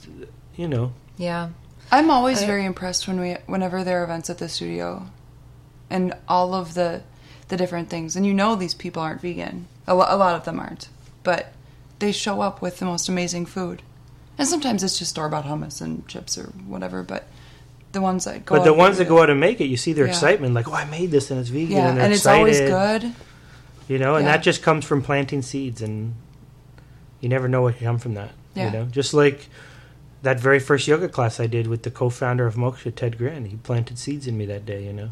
you 0.55 0.67
know 0.67 0.93
Yeah. 1.17 1.49
I'm 1.91 2.11
always 2.11 2.43
I- 2.43 2.45
very 2.45 2.65
impressed 2.65 3.07
when 3.07 3.19
we 3.19 3.33
whenever 3.47 3.83
there 3.83 4.01
are 4.01 4.03
events 4.03 4.29
at 4.29 4.37
the 4.37 4.47
studio, 4.49 5.07
and 5.89 6.13
all 6.27 6.53
of 6.53 6.73
the 6.75 7.01
the 7.47 7.57
different 7.57 7.89
things. 7.89 8.15
And 8.15 8.25
you 8.25 8.33
know 8.33 8.55
these 8.55 8.73
people 8.75 9.01
aren't 9.01 9.21
vegan. 9.21 9.67
A, 9.87 9.95
lo- 9.95 10.05
a 10.07 10.17
lot 10.17 10.35
of 10.35 10.45
them 10.45 10.59
aren't, 10.59 10.87
but 11.23 11.51
they 11.97 12.11
show 12.11 12.41
up 12.41 12.61
with 12.61 12.77
the 12.79 12.85
most 12.85 13.09
amazing 13.09 13.47
food. 13.47 13.81
And 14.37 14.47
sometimes 14.47 14.83
it's 14.83 14.97
just 14.99 15.11
store 15.11 15.27
bought 15.29 15.45
hummus 15.45 15.81
and 15.81 16.07
chips 16.07 16.37
or 16.37 16.43
whatever. 16.67 17.01
But 17.03 17.27
the 17.91 18.01
ones 18.01 18.25
that 18.25 18.45
go 18.45 18.55
but 18.57 18.63
the 18.63 18.69
out 18.71 18.77
ones 18.77 18.97
that 18.97 19.07
and- 19.07 19.09
go 19.09 19.21
out 19.23 19.31
and 19.31 19.39
make 19.39 19.59
it 19.59 19.65
you 19.65 19.75
see 19.77 19.93
their 19.93 20.05
Yeah. 20.05 20.11
excitement 20.11 20.53
like 20.53 20.67
oh 20.69 20.73
i 20.73 20.85
made 20.85 21.09
this 21.09 21.31
and 21.31 21.39
it's 21.39 21.49
vegan 21.49 21.71
yeah, 21.71 21.87
and 21.89 21.97
they're 21.97 22.03
and 22.05 22.13
it's 22.13 22.21
excited 22.21 22.37
always 22.37 22.59
good. 22.59 23.15
you 23.87 23.97
know 23.97 24.13
and 24.15 24.27
Yeah. 24.27 24.33
that 24.33 24.43
just 24.43 24.61
comes 24.61 24.85
from 24.85 25.01
planting 25.01 25.41
seeds 25.41 25.81
and 25.81 26.13
you 27.21 27.29
never 27.29 27.47
know 27.47 27.61
what 27.61 27.77
can 27.77 27.85
come 27.85 27.97
from 27.99 28.13
that 28.15 28.31
Yeah. 28.55 28.65
you 28.67 28.71
know? 28.71 28.85
Just 28.85 29.13
like 29.13 29.47
that 30.21 30.39
very 30.39 30.59
first 30.59 30.87
yoga 30.87 31.07
class 31.07 31.39
i 31.39 31.47
did 31.47 31.67
with 31.67 31.83
the 31.83 31.91
co-founder 31.91 32.45
of 32.45 32.55
moksha 32.55 32.93
ted 32.93 33.17
Grand, 33.17 33.47
he 33.47 33.55
planted 33.57 33.97
seeds 33.97 34.27
in 34.27 34.37
me 34.37 34.45
that 34.47 34.65
day 34.65 34.83
you 34.85 34.93
know? 34.93 35.09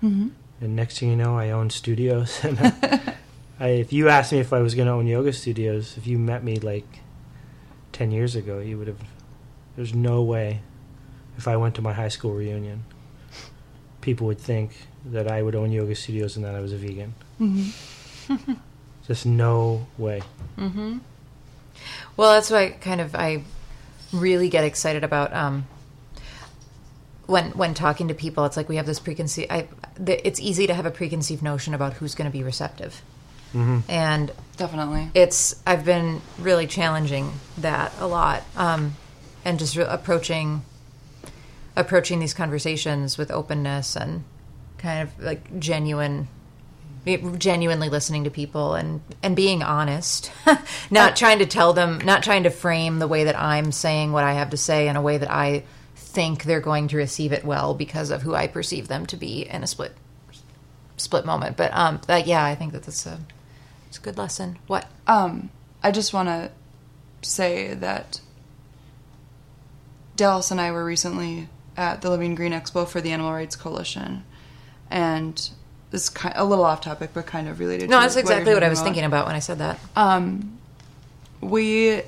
Hmm 0.00 0.28
and 0.60 0.74
next 0.74 0.98
thing 0.98 1.10
you 1.10 1.16
know 1.16 1.36
i 1.38 1.50
own 1.50 1.68
studios. 1.68 2.40
And 2.44 2.58
I, 2.58 3.14
I, 3.60 3.68
if 3.68 3.92
you 3.92 4.08
asked 4.08 4.32
me 4.32 4.38
if 4.38 4.52
i 4.52 4.60
was 4.60 4.74
going 4.74 4.86
to 4.86 4.92
own 4.92 5.06
yoga 5.06 5.32
studios 5.32 5.96
if 5.98 6.06
you 6.06 6.18
met 6.18 6.42
me 6.42 6.56
like 6.56 6.86
10 7.92 8.10
years 8.10 8.34
ago 8.36 8.60
you 8.60 8.78
would 8.78 8.88
have 8.88 9.00
there's 9.76 9.94
no 9.94 10.22
way 10.22 10.60
if 11.36 11.46
i 11.48 11.56
went 11.56 11.74
to 11.74 11.82
my 11.82 11.92
high 11.92 12.08
school 12.08 12.32
reunion 12.32 12.84
people 14.00 14.26
would 14.26 14.38
think 14.40 14.70
that 15.04 15.30
i 15.30 15.42
would 15.42 15.54
own 15.54 15.72
yoga 15.72 15.94
studios 15.94 16.36
and 16.36 16.44
that 16.44 16.54
i 16.54 16.60
was 16.60 16.72
a 16.72 16.76
vegan. 16.76 17.12
Hmm 17.38 17.68
just 19.06 19.24
no 19.24 19.86
way. 19.98 20.20
Mm-hmm. 20.58 20.98
Well, 22.16 22.32
that's 22.32 22.50
why 22.50 22.70
kind 22.70 23.00
of 23.00 23.14
I 23.14 23.42
really 24.12 24.48
get 24.48 24.64
excited 24.64 25.04
about 25.04 25.32
um, 25.32 25.66
when 27.26 27.50
when 27.52 27.74
talking 27.74 28.08
to 28.08 28.14
people. 28.14 28.44
It's 28.44 28.56
like 28.56 28.68
we 28.68 28.76
have 28.76 28.86
this 28.86 28.98
preconceived. 29.00 29.50
I, 29.50 29.68
the, 29.98 30.26
it's 30.26 30.40
easy 30.40 30.66
to 30.66 30.74
have 30.74 30.86
a 30.86 30.90
preconceived 30.90 31.42
notion 31.42 31.74
about 31.74 31.94
who's 31.94 32.14
going 32.14 32.30
to 32.30 32.36
be 32.36 32.42
receptive, 32.42 33.02
hmm 33.52 33.80
and 33.88 34.32
Definitely. 34.56 35.10
it's 35.14 35.60
I've 35.66 35.84
been 35.84 36.22
really 36.38 36.66
challenging 36.66 37.32
that 37.58 37.92
a 37.98 38.06
lot, 38.06 38.42
um, 38.56 38.94
and 39.44 39.58
just 39.58 39.76
re- 39.76 39.84
approaching 39.88 40.62
approaching 41.76 42.20
these 42.20 42.32
conversations 42.32 43.18
with 43.18 43.30
openness 43.30 43.96
and 43.96 44.24
kind 44.78 45.02
of 45.02 45.22
like 45.22 45.58
genuine 45.58 46.28
genuinely 47.38 47.88
listening 47.88 48.24
to 48.24 48.30
people 48.30 48.74
and 48.74 49.00
and 49.22 49.36
being 49.36 49.62
honest. 49.62 50.30
Not 50.90 51.16
trying 51.16 51.38
to 51.38 51.46
tell 51.46 51.72
them 51.72 51.98
not 51.98 52.22
trying 52.22 52.42
to 52.42 52.50
frame 52.50 52.98
the 52.98 53.08
way 53.08 53.24
that 53.24 53.38
i'm 53.38 53.72
saying 53.72 54.12
what 54.12 54.24
i 54.24 54.34
have 54.34 54.50
to 54.50 54.56
say 54.56 54.88
in 54.88 54.96
a 54.96 55.02
way 55.02 55.18
that 55.18 55.30
i 55.30 55.64
think 55.94 56.44
they're 56.44 56.60
going 56.60 56.88
to 56.88 56.96
receive 56.96 57.32
it 57.32 57.44
well 57.44 57.74
because 57.74 58.10
of 58.10 58.22
who 58.22 58.34
i 58.34 58.46
perceive 58.46 58.88
them 58.88 59.06
to 59.06 59.16
be 59.16 59.48
in 59.48 59.62
a 59.62 59.66
split 59.66 59.92
split 60.96 61.26
moment. 61.26 61.56
But 61.56 61.72
um 61.74 62.00
that 62.06 62.26
yeah 62.26 62.44
i 62.44 62.54
think 62.54 62.72
that 62.72 62.84
that's 62.84 63.06
a 63.06 63.18
it's 63.96 63.98
a 63.98 64.00
good 64.04 64.18
lesson. 64.18 64.58
What? 64.66 64.86
Um, 65.06 65.48
I 65.82 65.90
just 65.90 66.12
want 66.12 66.28
to 66.28 66.50
say 67.22 67.72
that 67.72 68.20
Dallas 70.16 70.50
and 70.50 70.60
I 70.60 70.70
were 70.70 70.84
recently 70.84 71.48
at 71.78 72.02
the 72.02 72.10
Living 72.10 72.34
Green 72.34 72.52
Expo 72.52 72.86
for 72.86 73.00
the 73.00 73.12
Animal 73.12 73.32
Rights 73.32 73.56
Coalition, 73.56 74.24
and 74.90 75.50
is 76.02 76.08
kind 76.08 76.34
a 76.36 76.44
little 76.44 76.64
off 76.64 76.80
topic, 76.80 77.10
but 77.14 77.26
kind 77.26 77.48
of 77.48 77.58
related. 77.58 77.90
no 77.90 77.96
to 77.96 78.02
that's 78.02 78.16
exactly 78.16 78.54
what 78.54 78.62
i 78.62 78.68
was 78.68 78.78
about. 78.78 78.84
thinking 78.84 79.04
about 79.04 79.26
when 79.26 79.34
i 79.34 79.38
said 79.40 79.58
that 79.58 79.78
Um, 79.96 80.58
we, 81.40 82.02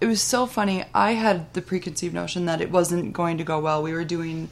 it 0.00 0.06
was 0.06 0.20
so 0.22 0.46
funny. 0.46 0.84
I 0.94 1.12
had 1.12 1.52
the 1.52 1.60
preconceived 1.62 2.14
notion 2.14 2.46
that 2.46 2.60
it 2.60 2.70
wasn't 2.70 3.12
going 3.12 3.38
to 3.38 3.44
go 3.44 3.60
well. 3.60 3.82
We 3.82 3.92
were 3.92 4.04
doing 4.04 4.48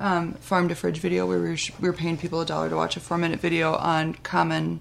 um, 0.00 0.34
farm 0.34 0.68
to 0.68 0.74
fridge 0.74 0.98
video 0.98 1.26
where 1.26 1.38
we 1.40 1.48
were, 1.50 1.56
sh- 1.56 1.72
we 1.80 1.88
were 1.88 1.94
paying 1.94 2.16
people 2.16 2.40
a 2.40 2.46
dollar 2.46 2.68
to 2.68 2.76
watch 2.76 2.96
a 2.96 3.00
four 3.00 3.16
minute 3.16 3.40
video 3.40 3.74
on 3.74 4.14
common 4.14 4.80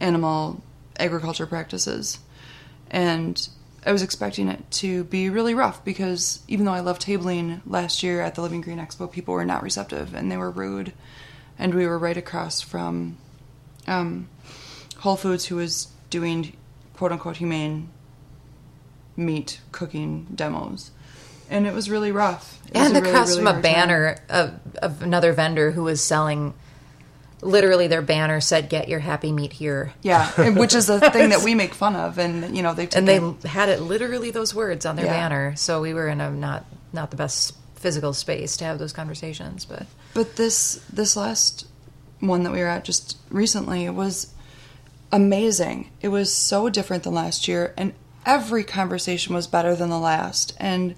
animal 0.00 0.62
agriculture 0.98 1.46
practices, 1.46 2.18
and 2.90 3.48
I 3.86 3.92
was 3.92 4.02
expecting 4.02 4.48
it 4.48 4.70
to 4.82 5.04
be 5.04 5.28
really 5.30 5.54
rough 5.54 5.84
because 5.84 6.40
even 6.48 6.64
though 6.66 6.72
I 6.72 6.80
loved 6.80 7.02
tabling 7.02 7.60
last 7.66 8.02
year 8.02 8.20
at 8.20 8.34
the 8.34 8.42
Living 8.42 8.60
Green 8.60 8.78
Expo, 8.78 9.10
people 9.10 9.34
were 9.34 9.44
not 9.44 9.62
receptive 9.62 10.14
and 10.14 10.30
they 10.30 10.36
were 10.36 10.50
rude, 10.50 10.92
and 11.58 11.74
we 11.74 11.86
were 11.86 11.98
right 11.98 12.16
across 12.16 12.60
from 12.60 13.16
um, 13.86 14.28
Whole 14.98 15.16
Foods, 15.16 15.46
who 15.46 15.56
was 15.56 15.88
doing 16.10 16.56
quote 16.94 17.12
unquote 17.12 17.36
humane 17.38 17.88
meat 19.16 19.60
cooking 19.72 20.26
demos. 20.34 20.90
And 21.50 21.66
it 21.66 21.74
was 21.74 21.90
really 21.90 22.10
rough. 22.10 22.58
It 22.68 22.74
was 22.78 22.88
and 22.88 22.96
a 22.96 23.00
the 23.00 23.02
really, 23.02 23.10
across 23.14 23.28
really 23.30 23.44
from 23.44 23.58
a 23.58 23.60
banner 23.60 24.16
of, 24.28 24.54
of 24.82 25.02
another 25.02 25.32
vendor 25.32 25.70
who 25.72 25.84
was 25.84 26.02
selling 26.02 26.54
literally 27.42 27.86
their 27.88 28.00
banner 28.00 28.40
said 28.40 28.70
get 28.70 28.88
your 28.88 29.00
happy 29.00 29.30
meat 29.30 29.52
here 29.52 29.92
Yeah, 30.02 30.50
which 30.58 30.74
is 30.74 30.88
a 30.88 31.10
thing 31.10 31.28
that 31.28 31.42
we 31.42 31.54
make 31.54 31.74
fun 31.74 31.94
of, 31.94 32.16
and 32.18 32.56
you 32.56 32.62
know 32.62 32.72
they've 32.72 32.88
and 32.96 33.06
they 33.06 33.20
had 33.46 33.68
it 33.68 33.80
literally 33.82 34.30
those 34.30 34.54
words 34.54 34.86
on 34.86 34.96
their 34.96 35.04
Yeah. 35.04 35.12
banner 35.12 35.54
so 35.54 35.82
we 35.82 35.92
were 35.92 36.08
in 36.08 36.22
a 36.22 36.30
not 36.30 36.64
not 36.94 37.10
the 37.10 37.18
best 37.18 37.54
physical 37.74 38.14
space 38.14 38.56
to 38.56 38.64
have 38.64 38.78
those 38.78 38.94
conversations 38.94 39.66
but 39.66 39.86
But 40.14 40.36
this 40.36 40.84
this 40.92 41.16
last 41.16 41.66
one 42.20 42.44
that 42.44 42.52
we 42.52 42.60
were 42.60 42.68
at 42.68 42.84
just 42.84 43.18
recently 43.28 43.88
was 43.90 44.32
amazing. 45.12 45.90
It 46.00 46.08
was 46.08 46.32
so 46.32 46.68
different 46.68 47.02
than 47.02 47.14
last 47.14 47.46
year, 47.46 47.74
and 47.76 47.92
every 48.24 48.64
conversation 48.64 49.34
was 49.34 49.46
better 49.46 49.74
than 49.76 49.90
the 49.90 49.98
last. 49.98 50.54
And 50.58 50.94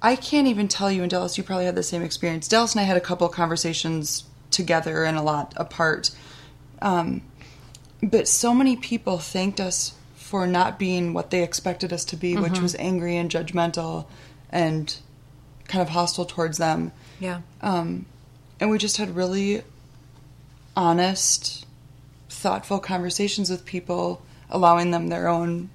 I 0.00 0.16
can't 0.16 0.46
even 0.46 0.68
tell 0.68 0.90
you, 0.90 1.02
and 1.02 1.10
Dallas, 1.10 1.36
you 1.36 1.44
probably 1.44 1.66
had 1.66 1.74
the 1.74 1.82
same 1.82 2.02
experience. 2.02 2.48
Dallas 2.48 2.72
and 2.72 2.80
I 2.80 2.84
had 2.84 2.96
a 2.96 3.00
couple 3.00 3.26
of 3.26 3.32
conversations 3.32 4.24
together 4.50 5.04
and 5.04 5.16
a 5.16 5.22
lot 5.22 5.52
apart. 5.56 6.10
Um, 6.80 7.22
but 8.02 8.28
so 8.28 8.54
many 8.54 8.76
people 8.76 9.18
thanked 9.18 9.60
us 9.60 9.94
for 10.14 10.46
not 10.46 10.78
being 10.78 11.14
what 11.14 11.30
they 11.30 11.42
expected 11.42 11.92
us 11.92 12.04
to 12.06 12.16
be, 12.16 12.36
which 12.36 12.60
was 12.60 12.76
angry 12.78 13.16
and 13.16 13.30
judgmental 13.30 14.06
and 14.50 14.96
kind 15.66 15.82
of 15.82 15.88
hostile 15.88 16.24
towards 16.24 16.58
them. 16.58 16.92
Yeah 17.18 17.40
Um, 17.60 18.06
and 18.60 18.70
we 18.70 18.78
just 18.78 18.96
had 18.96 19.14
really 19.16 19.62
honest, 20.76 21.66
thoughtful 22.28 22.78
conversations 22.78 23.50
with 23.50 23.64
people, 23.64 24.22
allowing 24.50 24.90
them 24.90 25.08
their 25.08 25.28
own 25.28 25.70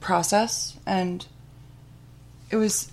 process. 0.00 0.76
And 0.86 1.24
it 2.50 2.56
was, 2.56 2.90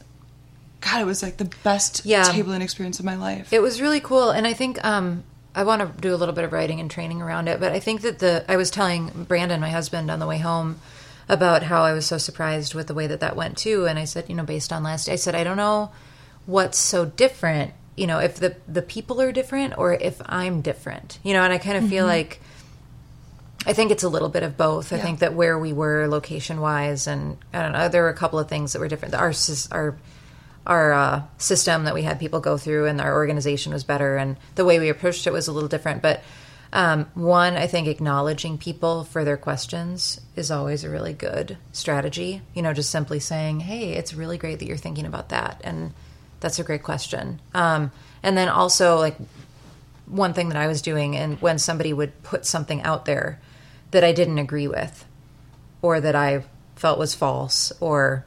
God, 0.82 1.02
it 1.02 1.06
was 1.06 1.22
like 1.22 1.38
the 1.38 1.50
best 1.64 2.06
Yeah. 2.06 2.24
tabling 2.24 2.62
experience 2.62 3.00
of 3.00 3.06
my 3.06 3.16
life. 3.16 3.52
It 3.52 3.62
was 3.62 3.82
really 3.82 4.00
cool, 4.00 4.30
and 4.30 4.48
I 4.48 4.54
think 4.54 4.84
um, 4.86 5.24
I 5.54 5.64
want 5.64 5.82
to 5.82 6.02
do 6.02 6.14
a 6.14 6.18
little 6.18 6.36
bit 6.36 6.44
of 6.46 6.54
writing 6.54 6.80
and 6.80 6.90
training 6.90 7.22
around 7.22 7.48
it. 7.48 7.60
But 7.60 7.74
I 7.74 7.80
think 7.80 8.02
that 8.02 8.20
the 8.20 8.46
I 8.48 8.56
was 8.58 8.70
telling 8.72 9.26
Brandon, 9.28 9.60
my 9.60 9.70
husband, 9.70 10.10
on 10.10 10.20
the 10.20 10.28
way 10.28 10.38
home 10.38 10.80
about 11.28 11.64
how 11.64 11.84
I 11.84 11.94
was 11.94 12.06
so 12.06 12.18
surprised 12.18 12.74
with 12.74 12.88
the 12.88 12.94
way 12.94 13.06
that 13.08 13.20
that 13.20 13.36
went 13.36 13.58
too, 13.58 13.86
and 13.86 14.00
I 14.00 14.06
said, 14.06 14.26
you 14.30 14.36
know, 14.36 14.44
based 14.44 14.72
on 14.72 14.84
last, 14.84 15.10
I 15.10 15.16
said 15.16 15.36
I 15.36 15.44
don't 15.44 15.58
know 15.58 15.92
what's 16.46 16.78
so 16.78 17.06
different 17.06 17.74
you 18.00 18.08
know 18.08 18.20
if 18.20 18.36
the 18.36 18.56
the 18.68 18.82
people 18.82 19.22
are 19.22 19.32
different 19.32 19.78
or 19.78 19.94
if 19.94 20.22
I'm 20.26 20.62
different. 20.62 21.20
You 21.24 21.34
know, 21.34 21.44
and 21.44 21.52
I 21.54 21.58
kind 21.58 21.78
of 21.78 21.90
feel 21.90 22.06
like 22.06 22.40
I 23.66 23.74
think 23.74 23.92
it's 23.92 24.04
a 24.04 24.10
little 24.10 24.30
bit 24.30 24.44
of 24.44 24.58
both. 24.58 24.94
I 24.94 25.00
think 25.00 25.20
that 25.20 25.34
where 25.34 25.60
we 25.60 25.74
were 25.74 26.08
location 26.08 26.62
wise, 26.62 27.08
and 27.08 27.38
I 27.54 27.62
don't 27.62 27.74
know, 27.74 27.90
there 27.90 28.04
were 28.04 28.10
a 28.10 28.16
couple 28.16 28.40
of 28.40 28.48
things 28.48 28.74
that 28.74 28.80
were 28.80 28.88
different. 28.88 29.14
Our 29.16 29.34
our 29.72 29.98
our 30.66 30.94
uh, 30.94 31.24
system 31.38 31.84
that 31.84 31.94
we 31.94 32.04
had 32.04 32.20
people 32.20 32.40
go 32.40 32.58
through, 32.58 32.86
and 32.86 33.02
our 33.02 33.14
organization 33.14 33.74
was 33.74 33.84
better, 33.84 34.16
and 34.16 34.38
the 34.56 34.66
way 34.66 34.80
we 34.80 34.90
approached 34.90 35.28
it 35.28 35.34
was 35.34 35.48
a 35.48 35.52
little 35.52 35.70
different. 35.70 36.02
But 36.02 36.24
um, 36.72 37.08
one, 37.16 37.56
I 37.56 37.68
think 37.68 37.88
acknowledging 37.88 38.58
people 38.58 39.04
for 39.04 39.26
their 39.26 39.38
questions 39.38 40.22
is 40.36 40.52
always 40.52 40.84
a 40.84 40.90
really 40.90 41.14
good 41.14 41.58
strategy. 41.74 42.42
You 42.54 42.62
know, 42.62 42.74
just 42.74 42.92
simply 42.92 43.20
saying, 43.20 43.60
"Hey, 43.62 43.94
it's 43.94 44.14
really 44.14 44.38
great 44.38 44.60
that 44.60 44.66
you're 44.66 44.78
thinking 44.78 45.06
about 45.06 45.30
that," 45.30 45.60
and 45.66 45.94
that's 46.40 46.60
a 46.60 46.64
great 46.64 46.84
question. 46.84 47.42
Um, 47.54 47.92
and 48.24 48.38
then 48.38 48.50
also 48.50 48.98
like 48.98 49.16
one 50.06 50.34
thing 50.34 50.50
that 50.50 50.58
I 50.58 50.68
was 50.68 50.82
doing, 50.82 51.16
and 51.16 51.40
when 51.42 51.60
somebody 51.60 51.94
would 51.94 52.24
put 52.24 52.46
something 52.46 52.82
out 52.82 53.06
there 53.06 53.40
that 53.92 54.04
I 54.04 54.12
didn't 54.12 54.40
agree 54.40 54.68
with, 54.68 55.06
or 55.82 56.02
that 56.02 56.16
I 56.16 56.44
felt 56.76 57.00
was 57.00 57.16
false, 57.16 57.72
or 57.80 58.26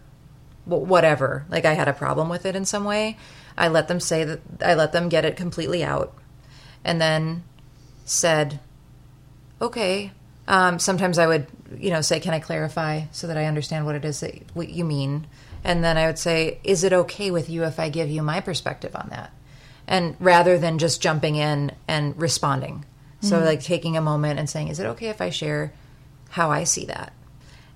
whatever, 0.65 1.45
like 1.49 1.65
I 1.65 1.75
had 1.75 1.89
a 1.89 1.93
problem 1.93 2.29
with 2.29 2.47
it 2.47 2.55
in 2.55 2.65
some 2.65 2.85
way, 2.85 3.17
I 3.59 3.69
let 3.69 3.89
them 3.89 4.01
say 4.01 4.25
that 4.25 4.41
I 4.65 4.75
let 4.75 4.93
them 4.93 5.09
get 5.09 5.25
it 5.25 5.37
completely 5.37 5.83
out, 5.85 6.15
and 6.85 7.01
then 7.01 7.43
said, 8.05 8.61
"Okay." 9.61 10.13
Um, 10.49 10.79
sometimes 10.79 11.19
I 11.19 11.27
would, 11.27 11.47
you 11.79 11.91
know, 11.91 12.01
say, 12.01 12.19
"Can 12.21 12.35
I 12.35 12.41
clarify 12.41 13.03
so 13.13 13.27
that 13.27 13.37
I 13.37 13.47
understand 13.47 13.87
what 13.87 13.95
it 13.95 14.05
is 14.05 14.21
that 14.21 14.35
you 14.57 14.85
mean?" 14.85 15.27
And 15.65 15.85
then 15.85 15.97
I 15.97 16.07
would 16.07 16.19
say, 16.19 16.59
"Is 16.65 16.85
it 16.85 16.93
okay 16.93 17.31
with 17.31 17.49
you 17.49 17.65
if 17.65 17.79
I 17.79 17.89
give 17.89 18.11
you 18.11 18.23
my 18.23 18.41
perspective 18.41 18.95
on 18.97 19.09
that?" 19.11 19.33
And 19.87 20.17
rather 20.21 20.59
than 20.59 20.79
just 20.79 21.03
jumping 21.03 21.37
in 21.37 21.73
and 21.87 22.19
responding, 22.21 22.85
so 23.21 23.39
like 23.39 23.63
taking 23.63 23.97
a 23.97 24.01
moment 24.01 24.39
and 24.39 24.51
saying, 24.51 24.69
"Is 24.69 24.81
it 24.81 24.87
okay 24.87 25.09
if 25.09 25.21
I 25.21 25.31
share 25.31 25.73
how 26.31 26.51
I 26.51 26.65
see 26.65 26.87
that?" 26.87 27.13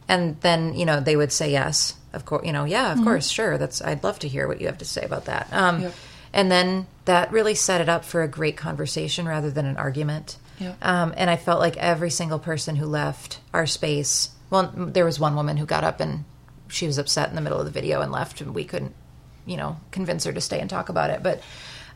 And 0.08 0.40
then 0.40 0.74
you 0.74 0.84
know 0.84 1.00
they 1.00 1.16
would 1.16 1.32
say 1.32 1.50
yes, 1.50 1.94
of 2.12 2.24
course, 2.24 2.44
you 2.44 2.52
know, 2.52 2.64
yeah, 2.64 2.92
of 2.92 3.02
course, 3.02 3.28
sure. 3.28 3.58
That's 3.58 3.80
I'd 3.82 4.02
love 4.02 4.18
to 4.20 4.28
hear 4.28 4.48
what 4.48 4.60
you 4.60 4.66
have 4.66 4.78
to 4.78 4.84
say 4.84 5.02
about 5.02 5.26
that. 5.26 5.48
Um, 5.52 5.82
Yep. 5.82 5.94
And 6.32 6.50
then 6.50 6.86
that 7.06 7.32
really 7.32 7.54
set 7.54 7.80
it 7.80 7.88
up 7.88 8.04
for 8.04 8.22
a 8.22 8.28
great 8.28 8.58
conversation 8.58 9.26
rather 9.26 9.50
than 9.50 9.64
an 9.64 9.78
argument. 9.78 10.36
Yep. 10.58 10.76
Um, 10.82 11.14
and 11.16 11.30
I 11.30 11.36
felt 11.36 11.60
like 11.60 11.78
every 11.78 12.10
single 12.10 12.38
person 12.38 12.76
who 12.76 12.84
left 12.84 13.40
our 13.54 13.66
space. 13.66 14.30
Well, 14.50 14.70
there 14.76 15.06
was 15.06 15.18
one 15.18 15.34
woman 15.34 15.56
who 15.56 15.64
got 15.64 15.82
up 15.82 15.98
and 15.98 16.24
she 16.68 16.86
was 16.86 16.98
upset 16.98 17.28
in 17.28 17.34
the 17.34 17.40
middle 17.40 17.58
of 17.58 17.64
the 17.64 17.70
video 17.70 18.00
and 18.00 18.10
left, 18.12 18.40
and 18.40 18.54
we 18.54 18.64
couldn't, 18.64 18.94
you 19.44 19.56
know, 19.56 19.78
convince 19.90 20.24
her 20.24 20.32
to 20.32 20.40
stay 20.40 20.60
and 20.60 20.68
talk 20.70 20.88
about 20.88 21.10
it. 21.10 21.22
But 21.22 21.40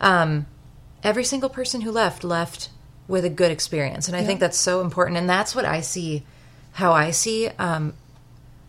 um, 0.01 0.47
every 1.03 1.25
single 1.25 1.49
person 1.49 1.81
who 1.81 1.91
left 1.91 2.25
left 2.25 2.71
with 3.09 3.25
a 3.25 3.31
good 3.31 3.51
experience, 3.51 4.07
and 4.09 4.17
I 4.17 4.25
think 4.25 4.41
that's 4.41 4.59
so 4.59 4.81
important. 4.81 5.17
And 5.17 5.29
that's 5.29 5.55
what 5.55 5.65
I 5.65 5.81
see, 5.81 6.23
how 6.73 6.93
I 6.93 7.11
see. 7.11 7.49
Um, 7.59 7.95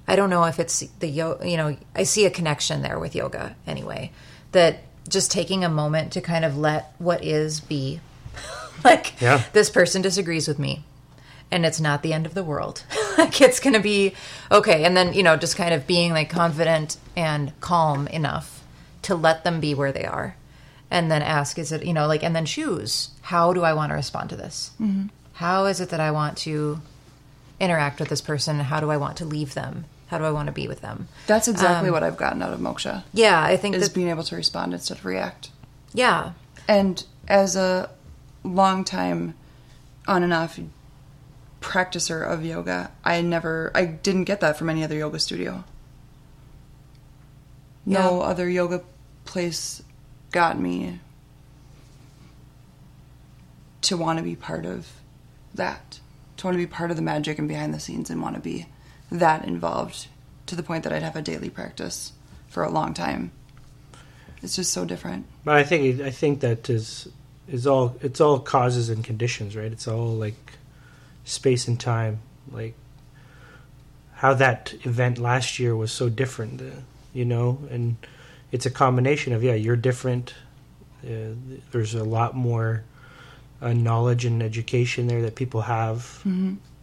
I 0.07 0.15
don't 0.15 0.29
know 0.29 0.43
if 0.45 0.59
it's 0.59 0.79
the 0.99 1.07
yo, 1.07 1.39
you 1.43 1.57
know, 1.57 1.77
I 1.95 2.03
see 2.03 2.25
a 2.25 2.29
connection 2.31 2.81
there 2.81 2.99
with 2.99 3.15
yoga 3.15 3.55
anyway. 3.67 4.11
That 4.51 4.79
just 5.07 5.31
taking 5.31 5.63
a 5.63 5.69
moment 5.69 6.13
to 6.13 6.21
kind 6.21 6.43
of 6.45 6.57
let 6.57 6.93
what 6.97 7.23
is 7.23 7.59
be. 7.59 8.01
like 8.83 9.13
Yeah. 9.21 9.43
this 9.53 9.69
person 9.69 10.01
disagrees 10.01 10.47
with 10.47 10.57
me 10.59 10.83
and 11.51 11.65
it's 11.65 11.81
not 11.81 12.01
the 12.01 12.13
end 12.13 12.25
of 12.25 12.33
the 12.33 12.43
world. 12.43 12.83
like 13.17 13.41
it's 13.41 13.59
going 13.59 13.73
to 13.73 13.79
be 13.79 14.13
okay 14.51 14.85
and 14.85 14.95
then, 14.95 15.13
you 15.13 15.23
know, 15.23 15.35
just 15.35 15.57
kind 15.57 15.73
of 15.73 15.85
being 15.85 16.11
like 16.13 16.29
confident 16.29 16.97
and 17.15 17.51
calm 17.59 18.07
enough 18.07 18.63
to 19.03 19.15
let 19.15 19.43
them 19.43 19.59
be 19.59 19.73
where 19.73 19.91
they 19.91 20.05
are. 20.05 20.35
And 20.89 21.11
then 21.11 21.21
ask 21.21 21.57
is 21.59 21.71
it, 21.71 21.85
you 21.85 21.93
know, 21.93 22.07
like 22.07 22.23
and 22.23 22.35
then 22.35 22.45
choose 22.45 23.09
how 23.21 23.53
do 23.53 23.63
I 23.63 23.73
want 23.73 23.91
to 23.91 23.95
respond 23.95 24.29
to 24.31 24.35
this? 24.35 24.71
Mm-hmm. 24.79 25.07
How 25.33 25.65
is 25.65 25.79
it 25.81 25.89
that 25.89 25.99
I 25.99 26.11
want 26.11 26.37
to 26.39 26.81
interact 27.59 27.99
with 27.99 28.09
this 28.09 28.21
person? 28.21 28.59
How 28.59 28.79
do 28.79 28.89
I 28.91 28.97
want 28.97 29.17
to 29.17 29.25
leave 29.25 29.53
them? 29.53 29.85
How 30.07 30.17
do 30.17 30.25
I 30.25 30.31
want 30.31 30.47
to 30.47 30.51
be 30.51 30.67
with 30.67 30.81
them? 30.81 31.07
That's 31.27 31.47
exactly 31.47 31.87
um, 31.87 31.93
what 31.93 32.03
I've 32.03 32.17
gotten 32.17 32.41
out 32.41 32.51
of 32.53 32.59
Moksha 32.59 33.03
Yeah, 33.13 33.41
I 33.41 33.55
think 33.55 33.75
is 33.75 33.87
that, 33.87 33.95
being 33.95 34.09
able 34.09 34.23
to 34.23 34.35
respond 34.35 34.73
instead 34.73 34.97
of 34.97 35.05
react. 35.05 35.51
yeah, 35.93 36.33
And 36.67 37.05
as 37.29 37.55
a 37.55 37.89
long 38.43 38.83
time 38.83 39.35
on 40.07 40.23
and 40.23 40.33
off 40.33 40.59
practicer 41.61 42.27
of 42.27 42.43
yoga, 42.43 42.91
I 43.05 43.21
never 43.21 43.71
I 43.73 43.85
didn't 43.85 44.25
get 44.25 44.41
that 44.41 44.57
from 44.57 44.69
any 44.69 44.83
other 44.83 44.95
yoga 44.95 45.19
studio. 45.19 45.63
No 47.85 48.19
Yeah. 48.19 48.27
other 48.27 48.49
yoga 48.49 48.81
place 49.25 49.81
got 50.31 50.59
me 50.59 50.99
to 53.81 53.97
want 53.97 54.17
to 54.17 54.23
be 54.23 54.35
part 54.35 54.65
of 54.65 54.87
that. 55.53 55.99
To 56.37 56.47
want 56.47 56.55
to 56.55 56.59
be 56.63 56.67
part 56.67 56.91
of 56.91 56.97
the 56.97 57.03
magic 57.03 57.37
and 57.39 57.47
behind 57.47 57.73
the 57.73 57.79
scenes 57.79 58.09
and 58.09 58.21
want 58.21 58.35
to 58.35 58.41
be 58.41 58.67
that 59.11 59.45
involved 59.45 60.07
to 60.47 60.55
the 60.55 60.63
point 60.63 60.83
that 60.83 60.93
I'd 60.93 61.03
have 61.03 61.15
a 61.15 61.21
daily 61.21 61.49
practice 61.49 62.13
for 62.47 62.63
a 62.63 62.69
long 62.69 62.93
time. 62.93 63.31
It's 64.41 64.55
just 64.55 64.73
so 64.73 64.85
different. 64.85 65.25
But 65.43 65.57
I 65.57 65.63
think 65.63 66.01
I 66.01 66.09
think 66.09 66.39
that 66.39 66.69
is 66.69 67.07
is 67.47 67.67
all 67.67 67.95
it's 68.01 68.19
all 68.21 68.39
causes 68.39 68.89
and 68.89 69.03
conditions, 69.03 69.55
right? 69.55 69.71
It's 69.71 69.87
all 69.87 70.07
like 70.15 70.53
space 71.31 71.67
and 71.67 71.79
time, 71.79 72.19
like 72.51 72.75
how 74.15 74.33
that 74.33 74.73
event 74.83 75.17
last 75.17 75.57
year 75.59 75.75
was 75.75 75.91
so 75.91 76.09
different, 76.09 76.61
uh, 76.61 76.65
you 77.13 77.25
know, 77.25 77.59
and 77.71 77.95
it's 78.51 78.65
a 78.65 78.69
combination 78.69 79.33
of 79.33 79.43
yeah, 79.43 79.53
you're 79.53 79.77
different. 79.77 80.35
Uh, 81.03 81.33
there's 81.71 81.95
a 81.95 82.03
lot 82.03 82.35
more 82.35 82.83
uh, 83.61 83.73
knowledge 83.73 84.25
and 84.25 84.43
education 84.43 85.07
there 85.07 85.21
that 85.21 85.35
people 85.35 85.61
have, 85.61 86.21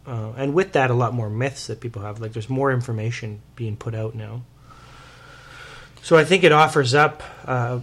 uh, 0.06 0.32
and 0.36 0.54
with 0.54 0.72
that, 0.72 0.90
a 0.90 0.94
lot 0.94 1.12
more 1.12 1.28
myths 1.28 1.66
that 1.66 1.80
people 1.80 2.02
have. 2.02 2.20
Like 2.20 2.32
there's 2.32 2.48
more 2.48 2.72
information 2.72 3.40
being 3.54 3.76
put 3.76 3.94
out 3.94 4.14
now. 4.14 4.42
So 6.02 6.16
I 6.16 6.24
think 6.24 6.42
it 6.42 6.52
offers 6.52 6.94
up, 6.94 7.22
uh, 7.44 7.80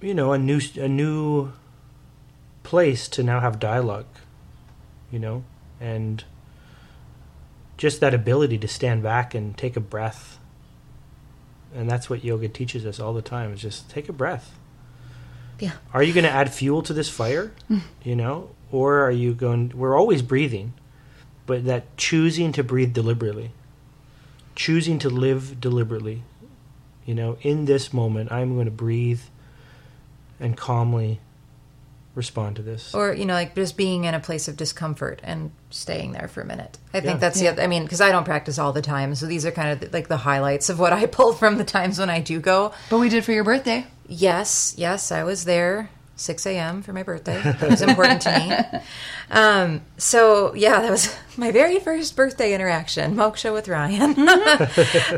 you 0.00 0.14
know, 0.14 0.32
a 0.32 0.38
new 0.38 0.60
a 0.80 0.88
new 0.88 1.52
place 2.62 3.06
to 3.08 3.22
now 3.22 3.40
have 3.40 3.58
dialogue, 3.58 4.06
you 5.12 5.18
know, 5.18 5.44
and 5.80 6.24
just 7.76 8.00
that 8.00 8.14
ability 8.14 8.58
to 8.58 8.68
stand 8.68 9.02
back 9.02 9.34
and 9.34 9.56
take 9.56 9.76
a 9.76 9.80
breath. 9.80 10.38
And 11.74 11.90
that's 11.90 12.08
what 12.08 12.24
yoga 12.24 12.48
teaches 12.48 12.86
us 12.86 13.00
all 13.00 13.12
the 13.12 13.22
time: 13.22 13.52
is 13.52 13.60
just 13.60 13.90
take 13.90 14.08
a 14.08 14.12
breath. 14.12 14.56
yeah, 15.58 15.72
Are 15.92 16.02
you 16.02 16.12
going 16.12 16.24
to 16.24 16.30
add 16.30 16.52
fuel 16.52 16.82
to 16.82 16.92
this 16.92 17.08
fire? 17.10 17.52
Mm. 17.68 17.80
You 18.04 18.16
know, 18.16 18.50
or 18.70 19.00
are 19.00 19.10
you 19.10 19.34
going? 19.34 19.72
We're 19.74 19.96
always 19.96 20.22
breathing, 20.22 20.74
but 21.46 21.64
that 21.64 21.96
choosing 21.96 22.52
to 22.52 22.62
breathe 22.62 22.92
deliberately, 22.92 23.50
choosing 24.54 24.98
to 25.00 25.10
live 25.10 25.60
deliberately. 25.60 26.22
You 27.04 27.14
know, 27.14 27.36
in 27.42 27.66
this 27.66 27.92
moment, 27.92 28.32
I'm 28.32 28.54
going 28.54 28.64
to 28.66 28.70
breathe 28.70 29.20
and 30.40 30.56
calmly 30.56 31.20
respond 32.14 32.56
to 32.56 32.62
this. 32.62 32.94
or 32.94 33.12
you 33.12 33.24
know, 33.24 33.34
like 33.34 33.54
just 33.54 33.76
being 33.76 34.04
in 34.04 34.14
a 34.14 34.20
place 34.20 34.46
of 34.48 34.56
discomfort 34.56 35.20
and 35.24 35.50
staying 35.70 36.12
there 36.12 36.28
for 36.28 36.40
a 36.40 36.44
minute. 36.44 36.78
I 36.92 37.00
think 37.00 37.14
Yeah. 37.14 37.18
that's 37.18 37.40
the. 37.40 37.48
Other, 37.48 37.62
I 37.62 37.66
mean, 37.66 37.82
because 37.84 38.00
I 38.00 38.10
don't 38.12 38.24
practice 38.24 38.58
all 38.58 38.72
the 38.72 38.82
time, 38.82 39.14
so 39.14 39.26
these 39.26 39.44
are 39.44 39.50
kind 39.50 39.70
of 39.70 39.80
the, 39.80 39.96
like 39.96 40.08
the 40.08 40.16
highlights 40.18 40.68
of 40.68 40.78
what 40.78 40.92
I 40.92 41.06
pull 41.18 41.32
from 41.32 41.58
the 41.58 41.64
times 41.64 41.98
when 41.98 42.10
I 42.10 42.20
do 42.20 42.40
go. 42.40 42.72
But 42.90 42.98
we 42.98 43.08
did 43.08 43.24
for 43.24 43.32
your 43.32 43.44
birthday. 43.44 43.86
Yes, 44.06 44.74
yes, 44.76 45.10
I 45.10 45.24
was 45.24 45.44
there 45.44 45.88
6 46.16 46.46
a.m. 46.46 46.82
for 46.82 46.92
my 46.92 47.02
birthday. 47.02 47.40
It 47.42 47.60
was 47.70 47.82
important 47.82 48.20
to 48.22 48.38
me. 48.38 48.80
Um, 49.30 49.80
so, 49.96 50.54
yeah, 50.54 50.82
that 50.82 50.90
was 50.90 51.12
my 51.38 51.50
very 51.50 51.80
first 51.80 52.14
birthday 52.14 52.52
interaction, 52.54 53.16
Moksha 53.16 53.52
with 53.54 53.66
Ryan. 53.68 54.14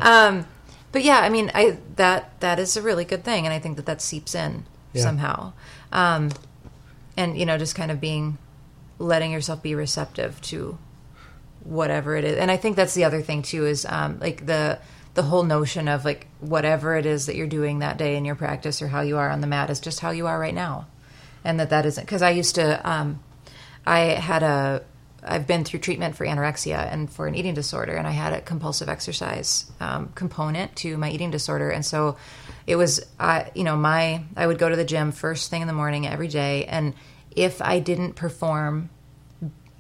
um, 0.00 0.46
but 0.92 1.02
yeah, 1.02 1.18
I 1.18 1.28
mean, 1.28 1.50
I 1.54 1.78
that 1.96 2.38
that 2.40 2.58
is 2.60 2.76
a 2.76 2.82
really 2.82 3.04
good 3.04 3.24
thing, 3.24 3.44
and 3.46 3.52
I 3.52 3.58
think 3.58 3.76
that 3.76 3.86
that 3.86 4.00
seeps 4.00 4.34
in 4.34 4.64
Yeah. 4.92 5.02
somehow. 5.02 5.52
Um, 5.92 6.30
and 7.16 7.38
you 7.38 7.46
know, 7.46 7.58
just 7.58 7.74
kind 7.74 7.90
of 7.90 8.00
being 8.00 8.38
letting 8.98 9.30
yourself 9.30 9.62
be 9.62 9.74
receptive 9.74 10.40
to 10.42 10.78
whatever 11.66 12.16
it 12.16 12.24
is. 12.24 12.38
And 12.38 12.50
i 12.50 12.56
think 12.56 12.76
that's 12.76 12.94
the 12.94 13.04
other 13.04 13.22
thing 13.22 13.42
too 13.42 13.66
is 13.66 13.84
um, 13.88 14.18
like 14.20 14.46
the 14.46 14.78
the 15.14 15.22
whole 15.22 15.42
notion 15.42 15.88
of 15.88 16.04
like 16.04 16.26
whatever 16.40 16.94
it 16.94 17.06
is 17.06 17.26
that 17.26 17.36
you're 17.36 17.46
doing 17.46 17.78
that 17.78 17.96
day 17.96 18.16
in 18.16 18.24
your 18.24 18.34
practice 18.34 18.82
or 18.82 18.88
how 18.88 19.00
you 19.00 19.16
are 19.16 19.30
on 19.30 19.40
the 19.40 19.46
mat 19.46 19.70
is 19.70 19.80
just 19.80 20.00
how 20.00 20.10
you 20.10 20.26
are 20.26 20.38
right 20.38 20.54
now. 20.54 20.86
And 21.42 21.58
that 21.58 21.70
that 21.70 21.86
isn't 21.86 22.04
because 22.04 22.22
i 22.22 22.30
used 22.30 22.54
to 22.56 22.88
um, 22.88 23.22
i 23.86 24.00
had 24.00 24.42
a 24.42 24.84
i've 25.26 25.46
been 25.46 25.64
through 25.64 25.80
treatment 25.80 26.16
for 26.16 26.26
anorexia 26.26 26.92
and 26.92 27.10
for 27.10 27.26
an 27.26 27.34
eating 27.34 27.54
disorder 27.54 27.94
and 27.94 28.06
i 28.06 28.10
had 28.10 28.32
a 28.32 28.40
compulsive 28.40 28.88
exercise 28.88 29.70
um, 29.80 30.10
component 30.14 30.74
to 30.76 30.96
my 30.96 31.10
eating 31.10 31.30
disorder 31.30 31.70
and 31.70 31.84
so 31.84 32.16
it 32.66 32.76
was 32.76 33.04
i 33.18 33.50
you 33.54 33.64
know 33.64 33.76
my 33.76 34.22
i 34.36 34.46
would 34.46 34.58
go 34.58 34.68
to 34.68 34.76
the 34.76 34.84
gym 34.84 35.12
first 35.12 35.50
thing 35.50 35.60
in 35.62 35.66
the 35.66 35.74
morning 35.74 36.06
every 36.06 36.28
day 36.28 36.64
and 36.66 36.94
if 37.34 37.60
i 37.62 37.78
didn't 37.78 38.14
perform 38.14 38.88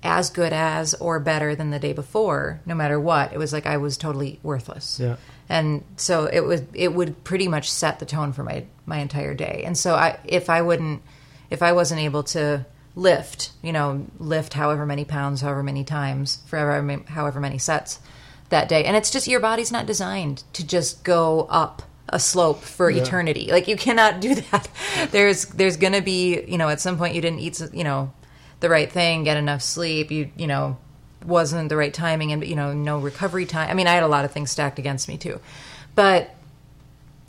as 0.06 0.30
good 0.30 0.52
as 0.52 0.94
or 0.94 1.18
better 1.18 1.54
than 1.54 1.70
the 1.70 1.78
day 1.78 1.92
before, 1.92 2.60
no 2.64 2.74
matter 2.74 2.98
what. 2.98 3.32
It 3.32 3.38
was 3.38 3.52
like 3.52 3.66
I 3.66 3.76
was 3.76 3.96
totally 3.96 4.38
worthless. 4.42 5.00
Yeah. 5.00 5.16
And 5.48 5.84
so 5.96 6.26
it 6.26 6.40
was 6.40 6.62
it 6.72 6.94
would 6.94 7.24
pretty 7.24 7.48
much 7.48 7.70
set 7.70 7.98
the 7.98 8.06
tone 8.06 8.32
for 8.32 8.44
my 8.44 8.64
my 8.86 8.98
entire 8.98 9.34
day. 9.34 9.62
And 9.66 9.76
so 9.76 9.94
I 9.94 10.18
if 10.24 10.48
I 10.48 10.62
wouldn't 10.62 11.02
if 11.50 11.62
I 11.62 11.72
wasn't 11.72 12.00
able 12.00 12.22
to 12.24 12.64
lift, 12.96 13.50
you 13.62 13.72
know, 13.72 14.06
lift 14.18 14.54
however 14.54 14.84
many 14.84 15.04
pounds, 15.04 15.42
however 15.42 15.62
many 15.62 15.84
times, 15.84 16.42
for 16.46 16.58
however, 16.58 17.02
however 17.06 17.38
many 17.38 17.58
sets 17.58 18.00
that 18.48 18.68
day. 18.68 18.84
And 18.84 18.96
it's 18.96 19.10
just 19.10 19.28
your 19.28 19.38
body's 19.38 19.70
not 19.70 19.86
designed 19.86 20.42
to 20.54 20.66
just 20.66 21.04
go 21.04 21.46
up 21.50 21.82
a 22.08 22.18
slope 22.18 22.62
for 22.62 22.90
eternity. 22.90 23.48
Like 23.50 23.68
you 23.68 23.76
cannot 23.76 24.20
do 24.20 24.36
that. 24.36 24.68
There's 25.10 25.46
there's 25.46 25.76
going 25.76 25.92
to 25.92 26.00
be, 26.00 26.42
you 26.46 26.56
know, 26.56 26.68
at 26.68 26.80
some 26.80 26.96
point 26.96 27.14
you 27.14 27.20
didn't 27.20 27.40
eat, 27.40 27.60
you 27.72 27.84
know, 27.84 28.12
the 28.60 28.70
right 28.70 28.90
thing, 28.90 29.24
get 29.24 29.36
enough 29.36 29.60
sleep, 29.60 30.10
you 30.10 30.30
you 30.36 30.46
know, 30.46 30.78
wasn't 31.24 31.68
the 31.68 31.76
right 31.76 31.92
timing 31.92 32.32
and 32.32 32.46
you 32.46 32.54
know, 32.56 32.72
no 32.72 32.98
recovery 32.98 33.44
time. 33.44 33.68
I 33.68 33.74
mean, 33.74 33.88
I 33.88 33.92
had 33.92 34.04
a 34.04 34.08
lot 34.08 34.24
of 34.24 34.30
things 34.30 34.50
stacked 34.50 34.78
against 34.78 35.08
me 35.08 35.18
too. 35.18 35.40
But 35.96 36.30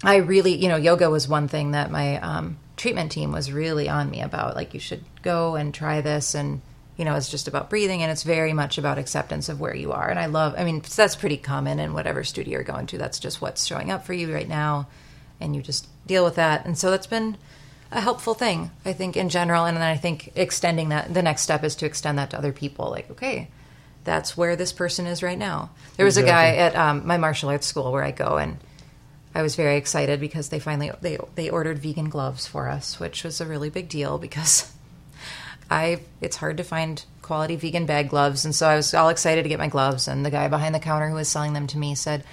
I 0.04 0.18
really, 0.18 0.56
you 0.56 0.70
know, 0.70 0.76
yoga 0.76 1.10
was 1.10 1.28
one 1.28 1.48
thing 1.48 1.72
that 1.72 1.90
my 1.90 2.20
um, 2.20 2.60
treatment 2.78 3.12
team 3.12 3.32
was 3.32 3.52
really 3.52 3.90
on 3.90 4.10
me 4.10 4.22
about. 4.22 4.56
Like, 4.56 4.74
you 4.74 4.80
should 4.80 5.04
go 5.24 5.56
and 5.56 5.74
try 5.74 6.00
this. 6.00 6.36
And, 6.36 6.62
you 6.96 7.04
know, 7.04 7.16
it's 7.16 7.30
just 7.30 7.48
about 7.48 7.70
breathing 7.70 8.02
and 8.02 8.12
it's 8.12 8.24
very 8.24 8.54
much 8.54 8.78
about 8.78 8.98
acceptance 8.98 9.50
of 9.50 9.60
where 9.60 9.76
you 9.76 9.92
are. 9.92 10.10
And 10.10 10.20
I 10.20 10.28
love, 10.28 10.56
I 10.58 10.64
mean, 10.64 10.82
that's 10.96 11.16
pretty 11.16 11.38
common 11.38 11.80
in 11.80 11.94
whatever 11.94 12.24
studio 12.24 12.54
you're 12.54 12.64
going 12.64 12.88
to. 12.88 12.98
That's 12.98 13.20
just 13.20 13.42
what's 13.42 13.66
showing 13.66 13.92
up 13.92 14.06
for 14.06 14.14
you 14.14 14.34
right 14.34 14.48
now. 14.48 14.88
And 15.40 15.56
you 15.56 15.62
just 15.62 15.88
deal 16.08 16.24
with 16.24 16.36
that. 16.36 16.66
And 16.66 16.78
so 16.78 16.90
that's 16.90 17.08
been 17.08 17.38
a 17.92 18.02
helpful 18.02 18.34
thing, 18.34 18.72
I 18.86 18.94
think, 18.94 19.18
in 19.18 19.30
general. 19.30 19.66
And 19.66 19.78
then 19.78 19.84
I 19.84 19.98
think 19.98 20.32
extending 20.36 20.90
that, 20.90 21.14
the 21.14 21.22
next 21.22 21.42
step 21.42 21.64
is 21.64 21.76
to 21.76 21.86
extend 21.86 22.18
that 22.18 22.32
to 22.32 22.38
other 22.38 22.52
people. 22.52 22.90
Like, 22.90 23.10
okay, 23.12 23.50
that's 24.04 24.36
where 24.36 24.56
this 24.56 24.74
person 24.74 25.06
is 25.06 25.22
right 25.22 25.38
now. 25.38 25.70
There 25.98 26.06
was 26.06 26.18
a 26.18 26.24
guy 26.24 26.56
at 26.56 26.76
um, 26.76 27.06
my 27.06 27.18
martial 27.18 27.50
arts 27.50 27.68
school 27.68 27.92
where 27.92 28.04
I 28.04 28.12
go 28.12 28.38
and 28.38 28.58
I 29.36 29.42
was 29.42 29.56
very 29.56 29.78
excited 29.78 30.20
because 30.20 30.50
they 30.50 30.60
finally 30.60 30.92
they 31.02 31.18
they 31.36 31.50
ordered 31.50 31.80
vegan 31.80 32.10
gloves 32.10 32.48
for 32.48 32.68
us, 32.68 33.00
which 33.00 33.24
was 33.24 33.40
a 33.40 33.46
really 33.46 33.70
big 33.70 33.90
deal 33.90 34.18
because 34.18 34.72
I 35.70 36.02
it's 36.22 36.38
hard 36.38 36.58
to 36.58 36.64
find 36.64 37.04
quality 37.22 37.56
vegan 37.56 37.86
bag 37.86 38.10
gloves, 38.10 38.46
and 38.46 38.56
so 38.56 38.68
I 38.68 38.76
was 38.76 38.94
all 38.94 39.10
excited 39.10 39.44
to 39.44 39.50
get 39.50 39.60
my 39.60 39.68
gloves. 39.68 40.08
And 40.08 40.26
the 40.26 40.32
guy 40.32 40.48
behind 40.48 40.74
the 40.74 40.80
counter 40.80 41.10
who 41.10 41.16
was 41.16 41.28
selling 41.28 41.54
them 41.54 41.68
to 41.68 41.78
me 41.78 41.94
said, 41.94 42.24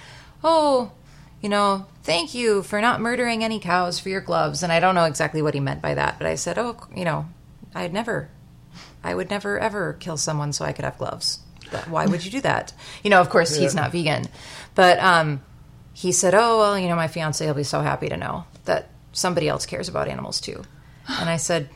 "Oh, 0.43 0.91
you 1.41 1.49
know, 1.49 1.85
thank 2.03 2.33
you 2.33 2.63
for 2.63 2.81
not 2.81 3.01
murdering 3.01 3.43
any 3.43 3.59
cows 3.59 3.99
for 3.99 4.09
your 4.09 4.21
gloves." 4.21 4.63
And 4.63 4.71
I 4.71 4.79
don't 4.79 4.95
know 4.95 5.05
exactly 5.05 5.41
what 5.41 5.53
he 5.53 5.59
meant 5.59 5.81
by 5.81 5.93
that, 5.93 6.17
but 6.17 6.27
I 6.27 6.35
said, 6.35 6.57
"Oh, 6.57 6.77
you 6.95 7.05
know, 7.05 7.27
I'd 7.75 7.93
never, 7.93 8.29
I 9.03 9.13
would 9.13 9.29
never 9.29 9.59
ever 9.59 9.93
kill 9.99 10.17
someone 10.17 10.53
so 10.53 10.65
I 10.65 10.71
could 10.71 10.85
have 10.85 10.97
gloves. 10.97 11.39
Why 11.87 12.05
would 12.05 12.23
you 12.23 12.31
do 12.31 12.41
that? 12.41 12.73
You 13.03 13.09
know, 13.09 13.19
of 13.19 13.29
course 13.29 13.55
he's 13.55 13.75
not 13.75 13.91
vegan, 13.91 14.25
but 14.73 14.97
um." 14.99 15.41
He 15.95 16.11
said, 16.11 16.35
"Oh 16.35 16.59
well, 16.59 16.77
you 16.77 16.89
know, 16.89 16.95
my 16.95 17.07
fiance 17.07 17.45
will 17.45 17.53
be 17.53 17.63
so 17.63 17.79
happy 17.79 18.09
to 18.09 18.17
know 18.17 18.43
that 18.65 18.89
somebody 19.13 19.47
else 19.47 19.65
cares 19.65 19.87
about 19.87 20.07
animals 20.09 20.41
too." 20.41 20.63
And 21.07 21.29
I 21.29 21.37
said, 21.37 21.69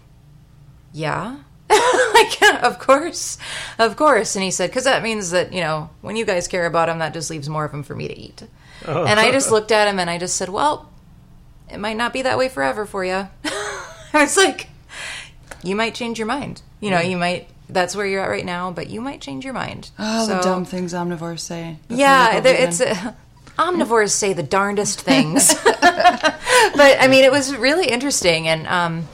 "Yeah." 0.94 1.38
like, 1.70 2.64
of 2.64 2.80
course, 2.80 3.38
of 3.78 3.96
course. 3.96 4.36
And 4.36 4.44
he 4.44 4.50
said, 4.50 4.72
because 4.72 4.86
that 4.86 5.04
means 5.04 5.30
that, 5.30 5.54
you 5.54 5.62
know, 5.62 5.92
when 6.02 6.16
you 6.16 6.26
guys 6.26 6.48
care 6.48 6.66
about 6.66 6.88
them, 6.88 6.98
that 6.98 7.14
just 7.14 7.30
leaves 7.30 7.48
more 7.48 7.64
of 7.64 7.72
them 7.72 7.84
for 7.84 7.94
me 7.94 8.08
to 8.08 8.18
eat. 8.18 8.42
And 8.88 9.20
I 9.20 9.32
just 9.32 9.52
looked 9.56 9.72
at 9.72 9.88
him 9.88 10.00
and 10.00 10.10
I 10.10 10.18
just 10.18 10.36
said, 10.36 10.50
well, 10.50 10.90
it 11.70 11.78
might 11.78 11.96
not 11.96 12.12
be 12.12 12.24
that 12.24 12.40
way 12.40 12.50
forever 12.50 12.88
for 12.88 13.06
you. 13.06 13.28
I 13.46 14.22
was 14.22 14.36
like, 14.36 14.70
you 15.64 15.76
might 15.76 15.94
change 15.94 16.18
your 16.18 16.26
mind. 16.26 16.64
You 16.80 16.90
know, 16.90 17.00
you 17.00 17.18
might, 17.18 17.50
that's 17.70 17.96
where 17.96 18.08
you're 18.08 18.24
at 18.24 18.30
right 18.30 18.46
now, 18.46 18.72
but 18.72 18.90
you 18.90 19.00
might 19.00 19.22
change 19.22 19.46
your 19.46 19.54
mind. 19.54 19.92
Oh, 20.00 20.26
the 20.26 20.42
dumb 20.42 20.66
things 20.66 20.94
omnivores 20.94 21.42
say. 21.42 21.78
yeah, 21.88 22.34
go 22.34 22.42
there, 22.42 22.54
vegan. 22.54 22.70
it's 22.70 22.82
uh, 22.82 23.14
omnivores 23.60 24.12
say 24.12 24.34
the 24.34 24.44
darndest 24.44 25.02
things. 25.02 25.54
but 25.64 26.98
I 27.00 27.08
mean, 27.10 27.24
it 27.24 27.32
was 27.32 27.56
really 27.56 27.88
interesting 27.88 28.48
and 28.48 28.66
um, 28.68 29.08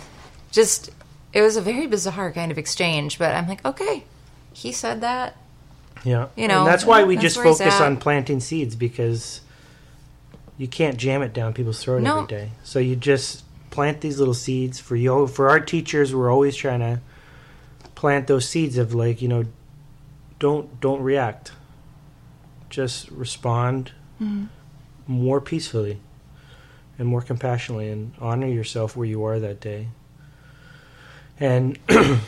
just 0.51 0.91
it 1.33 1.41
was 1.41 1.57
a 1.57 1.61
very 1.61 1.87
bizarre 1.87 2.31
kind 2.31 2.51
of 2.51 2.57
exchange. 2.57 3.17
But 3.19 3.35
I'm 3.35 3.47
like, 3.47 3.65
okay, 3.65 4.03
he 4.53 4.71
said 4.71 5.01
that. 5.01 5.35
Yeah, 6.03 6.27
You 6.35 6.47
know, 6.47 6.59
and 6.59 6.67
that's 6.67 6.85
why 6.85 7.03
we 7.03 7.15
that's 7.15 7.33
just 7.33 7.37
focus 7.37 7.81
on 7.81 7.97
planting 7.97 8.39
seeds 8.39 8.75
because 8.75 9.41
you 10.55 10.67
can't 10.67 10.97
jam 10.97 11.23
it 11.23 11.33
down 11.33 11.53
people's 11.53 11.81
throat 11.83 12.03
No. 12.03 12.17
every 12.17 12.27
day. 12.27 12.51
So 12.63 12.77
you 12.77 12.95
just 12.95 13.43
plant 13.71 14.01
these 14.01 14.19
little 14.19 14.35
seeds 14.35 14.79
for 14.79 14.95
you. 14.95 15.25
For 15.25 15.49
our 15.49 15.59
teachers, 15.59 16.13
we're 16.13 16.31
always 16.31 16.55
trying 16.55 16.81
to 16.81 16.99
plant 17.95 18.27
those 18.27 18.47
seeds 18.47 18.77
of 18.77 18.93
like 18.93 19.19
you 19.21 19.27
know, 19.27 19.45
don't 20.37 20.79
don't 20.79 21.01
react, 21.01 21.53
just 22.69 23.09
respond 23.09 23.91
Mm-hmm. 24.21 24.45
more 25.07 25.41
peacefully 25.41 25.99
and 26.97 27.07
more 27.07 27.21
compassionately, 27.21 27.89
and 27.89 28.13
honor 28.19 28.47
yourself 28.47 28.95
where 28.95 29.05
you 29.05 29.25
are 29.25 29.37
that 29.37 29.59
day. 29.59 29.89
And 31.37 31.77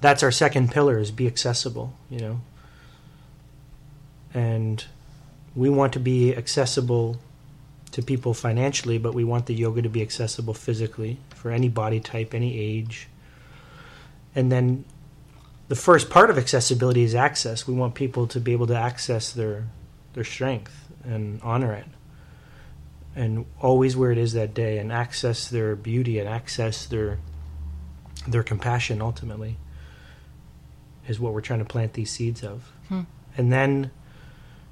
that's 0.00 0.22
our 0.22 0.30
second 0.30 0.70
pillar 0.70 0.98
is 0.98 1.10
be 1.10 1.26
accessible 1.26 1.92
you 2.10 2.20
know 2.20 2.40
and 4.34 4.84
we 5.54 5.70
want 5.70 5.92
to 5.92 6.00
be 6.00 6.34
accessible 6.34 7.18
to 7.90 8.02
people 8.02 8.34
financially 8.34 8.98
but 8.98 9.14
we 9.14 9.24
want 9.24 9.46
the 9.46 9.54
yoga 9.54 9.82
to 9.82 9.88
be 9.88 10.02
accessible 10.02 10.54
physically 10.54 11.18
for 11.30 11.50
any 11.50 11.68
body 11.68 12.00
type 12.00 12.34
any 12.34 12.58
age 12.58 13.08
and 14.34 14.52
then 14.52 14.84
the 15.68 15.76
first 15.76 16.10
part 16.10 16.30
of 16.30 16.38
accessibility 16.38 17.02
is 17.02 17.14
access 17.14 17.66
we 17.66 17.74
want 17.74 17.94
people 17.94 18.26
to 18.26 18.40
be 18.40 18.52
able 18.52 18.66
to 18.66 18.76
access 18.76 19.32
their 19.32 19.64
their 20.16 20.24
strength 20.24 20.88
and 21.04 21.40
honor 21.42 21.72
it 21.72 21.86
and 23.14 23.46
always 23.60 23.96
where 23.96 24.10
it 24.10 24.18
is 24.18 24.34
that 24.34 24.52
day 24.52 24.78
and 24.78 24.92
access 24.92 25.48
their 25.48 25.76
beauty 25.76 26.18
and 26.18 26.28
access 26.28 26.84
their 26.86 27.18
their 28.28 28.42
compassion 28.42 29.00
ultimately 29.00 29.56
is 31.06 31.20
what 31.20 31.32
we're 31.32 31.40
trying 31.40 31.60
to 31.60 31.64
plant 31.64 31.92
these 31.92 32.10
seeds 32.10 32.42
of. 32.42 32.72
And 33.36 33.52
then 33.52 33.90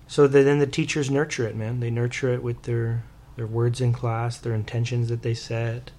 so 0.06 0.26
that 0.26 0.42
then 0.42 0.58
the 0.58 0.66
teachers 0.66 1.10
nurture 1.10 1.46
it, 1.46 1.54
man. 1.56 1.80
They 1.80 1.90
nurture 1.90 2.32
it 2.34 2.42
with 2.42 2.62
their 2.62 3.04
their 3.36 3.46
words 3.46 3.80
in 3.80 3.92
class, 3.92 4.36
their 4.38 4.54
intentions 4.54 5.08
that 5.08 5.22
they 5.22 5.34
set. 5.34 5.90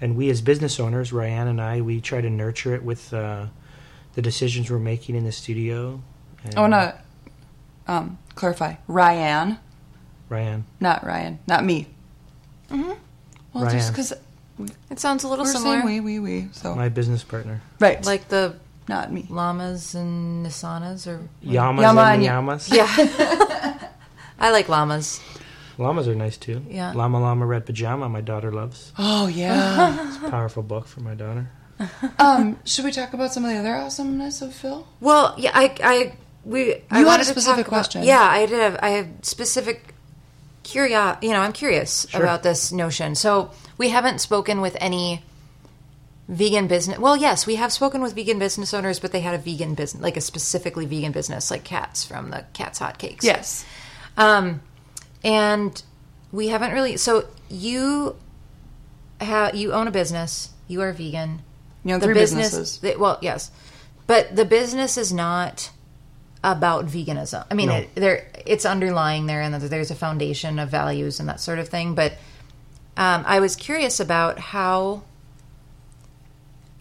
And 0.00 0.16
we 0.16 0.30
as 0.30 0.40
business 0.40 0.80
owners, 0.80 1.12
Ryan 1.12 1.48
and 1.48 1.60
I, 1.60 1.80
we 1.80 2.00
try 2.00 2.20
to 2.20 2.30
nurture 2.30 2.74
it 2.74 2.82
with 2.82 3.12
uh, 3.12 3.46
the 4.14 4.22
decisions 4.22 4.70
we're 4.70 4.78
making 4.78 5.14
in 5.16 5.24
the 5.24 5.32
studio. 5.32 6.02
And 6.44 6.54
I 6.56 6.60
want 6.60 6.72
to 6.72 6.98
um, 7.86 8.18
clarify. 8.40 8.74
Ryan, 8.88 9.58
Ryan. 10.28 10.64
not 10.80 11.04
Ryan, 11.04 11.38
not 11.46 11.64
me. 11.64 11.86
Mm-hmm. 12.70 12.92
Well, 13.52 13.70
just 13.70 13.92
because 13.92 14.12
It 14.90 14.98
sounds 15.00 15.24
a 15.24 15.28
little 15.28 15.44
we're 15.44 15.52
similar, 15.52 15.82
saying 15.82 15.86
we, 15.86 16.00
we, 16.00 16.18
we. 16.18 16.48
So 16.52 16.74
My 16.74 16.88
business 16.88 17.22
partner. 17.24 17.60
right, 17.78 18.04
like 18.04 18.28
the 18.28 18.56
not 18.88 19.12
me. 19.12 19.26
llamas 19.28 19.94
and 19.94 20.44
niyamas, 20.46 21.06
or 21.06 21.18
Yamas 21.44 21.82
Yama 21.82 22.02
and 22.02 22.26
and- 22.26 22.48
Yamas. 22.48 22.72
yeah. 22.72 23.88
I 24.40 24.50
like 24.50 24.68
llamas. 24.68 25.20
Llamas 25.78 26.08
are 26.08 26.14
nice 26.14 26.36
too. 26.36 26.62
Yeah. 26.68 26.92
Llama 26.92 27.20
Llama 27.20 27.46
Red 27.46 27.64
Pajama, 27.66 28.08
my 28.08 28.20
daughter 28.20 28.52
loves. 28.52 28.92
Oh 28.98 29.26
yeah. 29.28 30.08
It's 30.08 30.24
a 30.26 30.30
powerful 30.30 30.62
book 30.62 30.86
for 30.86 31.00
my 31.00 31.14
daughter. 31.14 31.48
um, 32.18 32.58
should 32.64 32.84
we 32.84 32.92
talk 32.92 33.14
about 33.14 33.32
some 33.32 33.44
of 33.44 33.50
the 33.50 33.56
other 33.56 33.74
awesomeness 33.74 34.42
of 34.42 34.54
Phil? 34.54 34.86
Well, 35.00 35.34
yeah, 35.38 35.52
I, 35.54 35.74
I, 35.82 36.12
we. 36.44 36.76
I 36.90 37.00
had 37.00 37.20
a 37.20 37.24
specific 37.24 37.44
talk 37.44 37.58
about- 37.58 37.66
question. 37.68 38.02
yeah, 38.02 38.20
I 38.22 38.46
did. 38.46 38.58
Have, 38.60 38.78
I 38.82 38.90
have 38.90 39.06
specific 39.22 39.94
curio. 40.62 41.16
You 41.22 41.30
know, 41.30 41.40
I'm 41.40 41.52
curious 41.52 42.06
Sure. 42.08 42.22
about 42.22 42.42
this 42.42 42.72
notion. 42.72 43.14
So 43.14 43.50
we 43.78 43.88
haven't 43.90 44.20
spoken 44.20 44.60
with 44.60 44.76
any 44.80 45.22
vegan 46.28 46.66
business. 46.68 46.98
Well, 46.98 47.16
yes, 47.16 47.46
we 47.46 47.56
have 47.56 47.72
spoken 47.72 48.02
with 48.02 48.14
vegan 48.14 48.38
business 48.38 48.72
owners, 48.72 49.00
but 49.00 49.10
they 49.12 49.20
had 49.20 49.34
a 49.34 49.38
vegan 49.38 49.74
business, 49.74 50.02
like 50.02 50.16
a 50.16 50.20
specifically 50.20 50.86
vegan 50.86 51.12
business, 51.12 51.50
like 51.50 51.64
Cats 51.64 52.04
from 52.04 52.30
the 52.30 52.44
Cats 52.52 52.78
Hot 52.78 52.98
Cakes. 52.98 53.24
Yes. 53.24 53.64
Um, 54.16 54.60
and 55.24 55.82
we 56.32 56.48
haven't 56.48 56.72
really. 56.72 56.96
So 56.96 57.26
you 57.48 58.16
have 59.20 59.54
you 59.54 59.72
own 59.72 59.88
a 59.88 59.90
business. 59.90 60.50
You 60.68 60.80
are 60.82 60.92
vegan. 60.92 61.42
You 61.84 61.92
know, 61.94 61.98
the 61.98 62.06
three 62.06 62.14
business. 62.14 62.50
businesses. 62.50 62.78
the- 62.78 62.96
well, 62.96 63.18
yes, 63.22 63.50
but 64.06 64.36
the 64.36 64.44
business 64.44 64.96
is 64.98 65.12
not 65.12 65.70
about 66.42 66.86
veganism. 66.86 67.44
I 67.50 67.54
mean, 67.54 67.68
No. 67.68 67.76
it, 67.76 67.94
there 67.94 68.26
it's 68.46 68.64
underlying 68.64 69.26
there, 69.26 69.40
and 69.42 69.54
there's 69.54 69.90
a 69.90 69.94
foundation 69.94 70.58
of 70.58 70.70
values 70.70 71.20
and 71.20 71.28
that 71.28 71.40
sort 71.40 71.58
of 71.58 71.68
thing. 71.68 71.94
But 71.94 72.12
um, 72.96 73.24
I 73.26 73.40
was 73.40 73.56
curious 73.56 74.00
about 74.00 74.38
how 74.38 75.02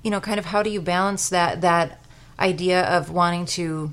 you 0.03 0.11
know, 0.11 0.21
kind 0.21 0.39
of 0.39 0.45
how 0.45 0.63
do 0.63 0.69
you 0.69 0.81
balance 0.81 1.29
that 1.29 1.61
that 1.61 1.99
idea 2.39 2.83
of 2.85 3.11
wanting 3.11 3.45
to, 3.45 3.91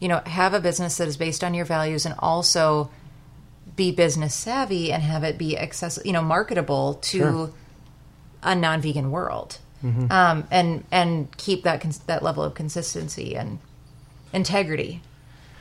you 0.00 0.08
know, 0.08 0.20
have 0.26 0.52
a 0.52 0.60
business 0.60 0.96
that 0.96 1.06
is 1.06 1.16
based 1.16 1.44
on 1.44 1.54
your 1.54 1.64
values 1.64 2.04
and 2.04 2.14
also 2.18 2.90
be 3.76 3.92
business 3.92 4.34
savvy 4.34 4.92
and 4.92 5.02
have 5.02 5.22
it 5.22 5.38
be 5.38 5.56
accessible, 5.56 6.04
you 6.06 6.12
know, 6.12 6.22
marketable 6.22 6.94
to 6.94 7.18
Sure. 7.18 7.50
a 8.42 8.54
non-vegan 8.54 9.10
world. 9.10 9.58
um, 10.10 10.46
and 10.50 10.82
and 10.90 11.36
keep 11.36 11.62
that 11.64 11.80
cons- 11.80 11.98
that 12.06 12.22
level 12.22 12.42
of 12.42 12.54
consistency 12.54 13.36
and 13.36 13.58
integrity, 14.34 15.00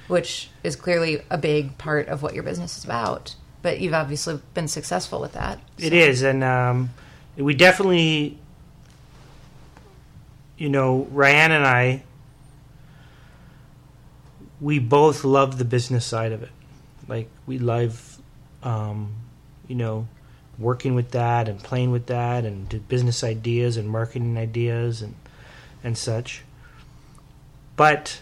which 0.08 0.50
is 0.64 0.76
clearly 0.76 1.22
a 1.30 1.38
big 1.38 1.78
part 1.78 2.08
of 2.10 2.22
what 2.22 2.34
your 2.34 2.44
business 2.44 2.78
is 2.78 2.84
about. 2.84 3.36
But 3.62 3.80
you've 3.80 3.94
obviously 3.94 4.42
been 4.54 4.68
successful 4.68 5.22
with 5.22 5.34
that. 5.34 5.60
It 5.78 5.94
is, 5.94 6.22
and 6.22 6.44
um, 6.44 6.90
we 7.38 7.54
definitely, 7.54 8.38
you 10.58 10.68
know, 10.68 11.08
Ryan 11.12 11.52
and 11.54 11.66
I, 11.66 12.04
we 14.60 14.80
both 14.80 15.24
love 15.24 15.58
the 15.58 15.66
business 15.66 16.06
side 16.06 16.34
of 16.34 16.44
it. 16.44 16.52
Like 17.08 17.30
we 17.46 17.60
love, 17.60 18.18
um, 18.64 19.14
you 19.68 19.76
know, 19.76 20.08
working 20.60 20.94
with 20.96 21.12
that 21.12 21.48
and 21.48 21.62
playing 21.62 21.92
with 21.92 22.08
that 22.08 22.46
and 22.46 22.88
business 22.88 23.24
ideas 23.24 23.78
and 23.78 23.90
marketing 23.90 24.38
ideas 24.38 25.02
and 25.02 25.16
and 25.84 25.98
such. 25.98 26.44
But 27.76 28.22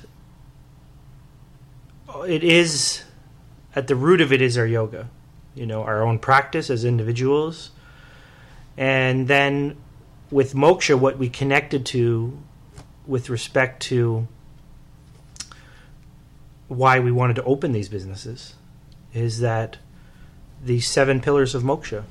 it 2.28 2.44
is 2.44 3.04
at 3.76 3.88
the 3.88 3.96
root 3.96 4.22
of 4.22 4.32
it 4.32 4.42
is 4.42 4.58
our 4.58 4.68
yoga 4.68 5.10
you 5.56 5.66
know 5.66 5.84
our 5.84 6.04
own 6.04 6.20
practice 6.20 6.70
as 6.70 6.86
individuals. 6.86 7.72
And 8.78 9.28
then 9.28 9.78
with 10.30 10.54
moksha 10.54 10.98
what 10.98 11.18
we 11.18 11.30
connected 11.30 11.86
to 11.88 12.38
with 13.06 13.30
respect 13.30 13.84
to 13.84 14.28
why 16.68 17.00
we 17.00 17.12
wanted 17.12 17.36
to 17.36 17.44
open 17.44 17.74
these 17.74 17.90
businesses 17.90 18.56
is 19.14 19.42
that 19.42 19.78
the 20.64 20.80
seven 20.80 21.20
pillars 21.20 21.54
of 21.54 21.64
moksha 21.64 22.04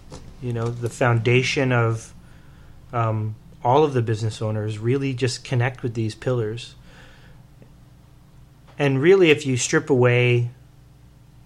you 0.43 0.53
know 0.53 0.69
the 0.69 0.91
foundation 0.91 1.73
of 1.73 2.13
um, 2.93 3.35
all 3.65 3.85
of 3.85 3.95
the 3.95 4.03
business 4.03 4.43
owners 4.43 4.79
really 4.79 5.15
just 5.15 5.45
connect 5.45 5.83
with 5.83 5.95
these 5.95 6.15
pillars 6.15 6.75
and 8.81 9.01
really 9.01 9.31
if 9.31 9.45
you 9.45 9.59
strip 9.59 9.91
away 9.91 10.51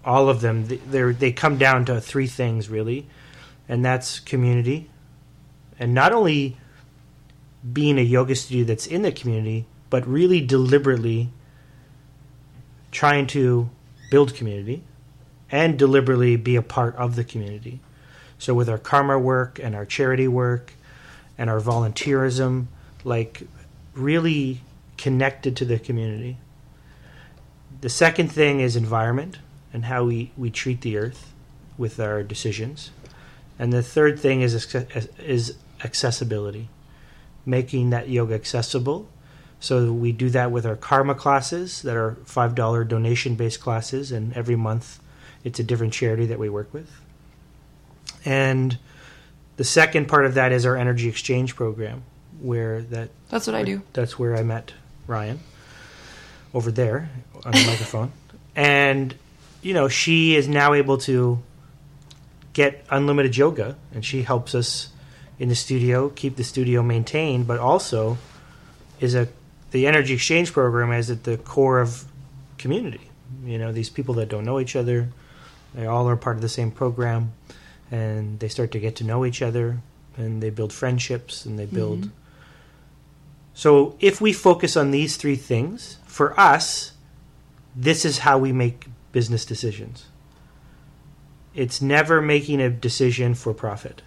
all 0.05 0.29
of 0.29 0.39
them 0.39 0.67
they 0.67 1.11
they 1.11 1.31
come 1.31 1.57
down 1.57 1.83
to 1.85 1.99
three 1.99 2.27
things 2.27 2.69
really. 2.69 3.05
And 3.67 3.83
that's 3.83 4.19
community. 4.19 4.89
And 5.77 5.93
not 5.93 6.13
only 6.13 6.57
being 7.73 7.97
a 7.97 8.03
yoga 8.03 8.35
studio 8.35 8.63
that's 8.63 8.87
in 8.87 9.01
the 9.01 9.11
community 9.11 9.65
but 9.89 10.07
really 10.07 10.39
deliberately 10.39 11.29
trying 12.91 13.27
to 13.27 13.69
build 14.09 14.33
community 14.33 14.83
and 15.51 15.77
deliberately 15.77 16.37
be 16.37 16.55
a 16.55 16.61
part 16.61 16.95
of 16.95 17.15
the 17.15 17.23
community. 17.23 17.81
So 18.37 18.53
with 18.53 18.69
our 18.69 18.77
karma 18.77 19.19
work 19.19 19.59
and 19.61 19.75
our 19.75 19.85
charity 19.85 20.27
work 20.27 20.73
and 21.37 21.49
our 21.49 21.59
volunteerism 21.59 22.67
like 23.03 23.43
really 23.93 24.61
connected 24.97 25.57
to 25.57 25.65
the 25.65 25.79
community 25.79 26.37
the 27.85 27.89
second 27.89 28.31
thing 28.31 28.61
is 28.61 28.75
environment 28.75 29.37
and 29.71 29.85
how 29.85 30.05
we, 30.05 30.31
we 30.35 30.49
treat 30.49 30.81
the 30.81 30.97
earth 30.97 31.31
with 31.77 31.99
our 31.99 32.23
decisions. 32.23 32.89
And 33.59 33.71
the 33.71 33.83
third 33.83 34.19
thing 34.19 34.41
is 34.41 34.75
is 35.19 35.55
accessibility, 35.83 36.67
making 37.45 37.91
that 37.91 38.09
yoga 38.09 38.33
accessible. 38.33 39.07
So 39.59 39.93
we 39.93 40.11
do 40.13 40.31
that 40.31 40.51
with 40.51 40.65
our 40.65 40.75
karma 40.75 41.13
classes 41.13 41.83
that 41.83 41.95
are 41.95 42.15
five 42.25 42.55
dollar 42.55 42.83
donation 42.85 43.35
based 43.35 43.59
classes, 43.61 44.11
and 44.11 44.33
every 44.33 44.55
month 44.55 44.99
it's 45.43 45.59
a 45.59 45.63
different 45.63 45.93
charity 45.93 46.25
that 46.25 46.39
we 46.39 46.49
work 46.49 46.73
with. 46.73 46.89
And 48.25 48.79
the 49.57 49.63
second 49.63 50.07
part 50.07 50.25
of 50.25 50.33
that 50.33 50.51
is 50.51 50.65
our 50.65 50.75
energy 50.75 51.07
exchange 51.07 51.55
program, 51.55 52.01
where 52.41 52.81
that 52.81 53.11
That's 53.29 53.45
what 53.45 53.55
I 53.55 53.61
do. 53.61 53.83
that's 53.93 54.17
where 54.17 54.35
I 54.35 54.41
met 54.41 54.73
Ryan 55.05 55.39
over 56.55 56.71
there 56.71 57.11
on 57.45 57.51
the 57.51 57.63
microphone, 57.67 58.11
and 58.55 59.13
you 59.61 59.73
know, 59.73 59.87
she 59.87 60.35
is 60.35 60.47
now 60.47 60.73
able 60.73 60.97
to 60.97 61.39
get 62.53 62.85
unlimited 62.89 63.35
yoga, 63.35 63.75
and 63.93 64.03
she 64.03 64.23
helps 64.23 64.55
us 64.55 64.89
in 65.37 65.49
the 65.49 65.55
studio 65.55 66.09
keep 66.09 66.37
the 66.37 66.43
studio 66.43 66.81
maintained, 66.81 67.45
but 67.45 67.59
also 67.59 68.17
is 68.99 69.13
a 69.13 69.27
the 69.71 69.85
energy 69.85 70.13
exchange 70.13 70.53
program 70.53 70.91
is 70.93 71.11
at 71.11 71.25
the 71.25 71.37
core 71.37 71.81
of 71.81 72.05
community. 72.57 73.09
You 73.43 73.57
know, 73.57 73.73
these 73.73 73.89
people 73.89 74.15
that 74.15 74.29
don't 74.29 74.45
know 74.45 74.59
each 74.59 74.75
other, 74.75 75.09
they 75.73 75.85
all 75.85 76.07
are 76.07 76.15
part 76.15 76.37
of 76.37 76.41
the 76.41 76.49
same 76.49 76.71
program, 76.71 77.33
and 77.91 78.39
they 78.39 78.47
start 78.47 78.71
to 78.71 78.79
get 78.79 78.95
to 78.97 79.03
know 79.03 79.25
each 79.25 79.41
other, 79.41 79.79
and 80.15 80.41
they 80.41 80.49
build 80.49 80.71
friendships, 80.71 81.45
and 81.45 81.59
they 81.59 81.65
build. 81.65 82.01
Mm-hmm. 82.01 82.09
So 83.53 83.97
if 83.99 84.21
we 84.21 84.31
focus 84.31 84.77
on 84.77 84.91
these 84.91 85.17
three 85.17 85.35
things, 85.35 85.97
for 86.15 86.39
us, 86.39 86.93
this 87.75 88.05
is 88.05 88.19
how 88.19 88.37
we 88.37 88.53
make 88.53 88.85
business 89.11 89.43
decisions. 89.43 90.05
It's 91.53 91.81
never 91.81 92.21
making 92.21 92.61
a 92.61 92.69
decision 92.69 93.33
for 93.35 93.53
profit. 93.53 94.01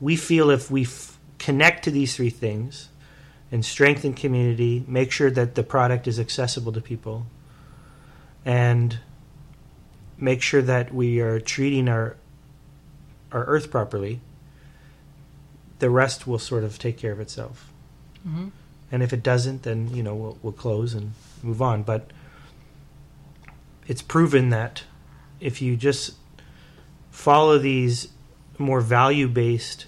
We 0.00 0.16
feel 0.16 0.48
if 0.48 0.70
we 0.70 0.84
f- 0.84 1.18
connect 1.38 1.84
to 1.84 1.90
these 1.90 2.16
three 2.16 2.30
things 2.30 2.88
and 3.50 3.62
strengthen 3.62 4.14
community, 4.14 4.84
make 4.88 5.12
sure 5.12 5.30
that 5.30 5.54
the 5.54 5.62
product 5.62 6.08
is 6.08 6.18
accessible 6.18 6.72
to 6.72 6.80
people, 6.80 7.26
and 8.46 8.98
make 10.16 10.40
sure 10.40 10.62
that 10.62 10.94
we 10.94 11.20
are 11.20 11.38
treating 11.38 11.90
our 11.90 12.16
our 13.30 13.44
earth 13.44 13.70
properly, 13.70 14.22
the 15.78 15.90
rest 15.90 16.26
will 16.26 16.38
sort 16.38 16.64
of 16.64 16.78
take 16.78 16.96
care 16.96 17.12
of 17.12 17.20
itself. 17.20 17.70
Mm-hmm. 18.26 18.48
And 18.92 19.02
if 19.02 19.12
it 19.12 19.22
doesn't, 19.22 19.64
then 19.64 19.92
you 19.94 20.02
know 20.02 20.14
we'll, 20.14 20.38
we'll 20.42 20.52
close 20.52 20.94
and 20.94 21.14
move 21.42 21.60
on. 21.60 21.82
But 21.82 22.10
it's 23.88 24.02
proven 24.02 24.50
that 24.50 24.84
if 25.40 25.60
you 25.60 25.76
just 25.76 26.14
follow 27.10 27.58
these 27.58 28.08
more 28.58 28.80
value 28.80 29.26
based 29.26 29.86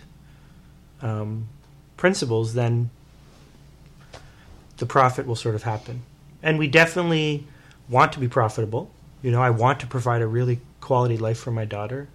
um, 1.02 1.48
principles, 1.96 2.55
then 2.55 2.90
the 4.78 4.86
profit 4.86 5.26
will 5.26 5.36
sort 5.36 5.55
of 5.55 5.62
happen. 5.62 6.02
And 6.42 6.59
we 6.59 6.66
definitely 6.66 7.46
want 7.88 8.12
to 8.14 8.20
be 8.20 8.28
profitable. 8.28 8.90
You 9.22 9.30
know, 9.30 9.40
I 9.40 9.50
want 9.50 9.80
to 9.80 9.86
provide 9.86 10.22
a 10.22 10.26
really 10.26 10.61
quality 10.80 11.16
life 11.16 11.38
for 11.38 11.50
my 11.50 11.64
daughter. 11.64 12.09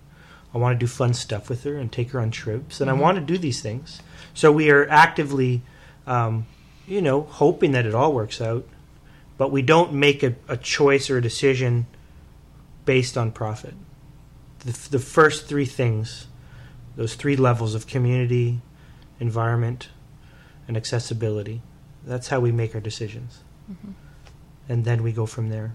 I 0.53 0.57
want 0.57 0.79
to 0.79 0.79
do 0.79 0.87
fun 0.87 1.13
stuff 1.13 1.49
with 1.49 1.63
her 1.63 1.77
and 1.77 1.91
take 1.91 2.11
her 2.11 2.19
on 2.19 2.31
trips, 2.31 2.81
and 2.81 2.89
mm-hmm. 2.89 2.99
I 2.99 3.01
want 3.01 3.15
to 3.17 3.21
do 3.23 3.37
these 3.37 3.61
things. 3.61 4.01
So 4.33 4.51
we 4.51 4.71
are 4.71 4.87
actively, 4.89 5.61
um, 6.07 6.47
you 6.89 7.01
know, 7.01 7.21
hoping 7.21 7.71
that 7.71 7.85
it 7.85 7.95
all 7.95 8.11
works 8.11 8.41
out 8.41 8.65
but 9.39 9.53
we 9.53 9.61
don't 9.61 9.93
make 9.93 10.21
a, 10.21 10.35
a 10.49 10.57
choice 10.57 11.09
or 11.09 11.17
a 11.17 11.21
decision 11.21 11.87
based 12.83 13.17
on 13.17 13.31
profit. 13.31 13.73
The, 14.59 14.89
the 14.89 14.99
first 14.99 15.47
three 15.47 15.65
things, 15.65 16.27
those 16.97 17.15
three 17.15 17.37
levels 17.37 17.73
of 17.73 17.87
community, 17.87 18.59
environment, 19.17 19.87
and 20.67 20.75
accessibility, 20.75 21.61
that's 22.03 22.27
how 22.27 22.41
we 22.41 22.51
make 22.51 22.75
our 22.75 22.81
decisions. 22.81 23.39
Mm-hmm. 23.71 23.91
And 24.67 24.83
then 24.83 25.03
we 25.03 25.13
go 25.13 25.25
from 25.25 25.47
there. 25.47 25.73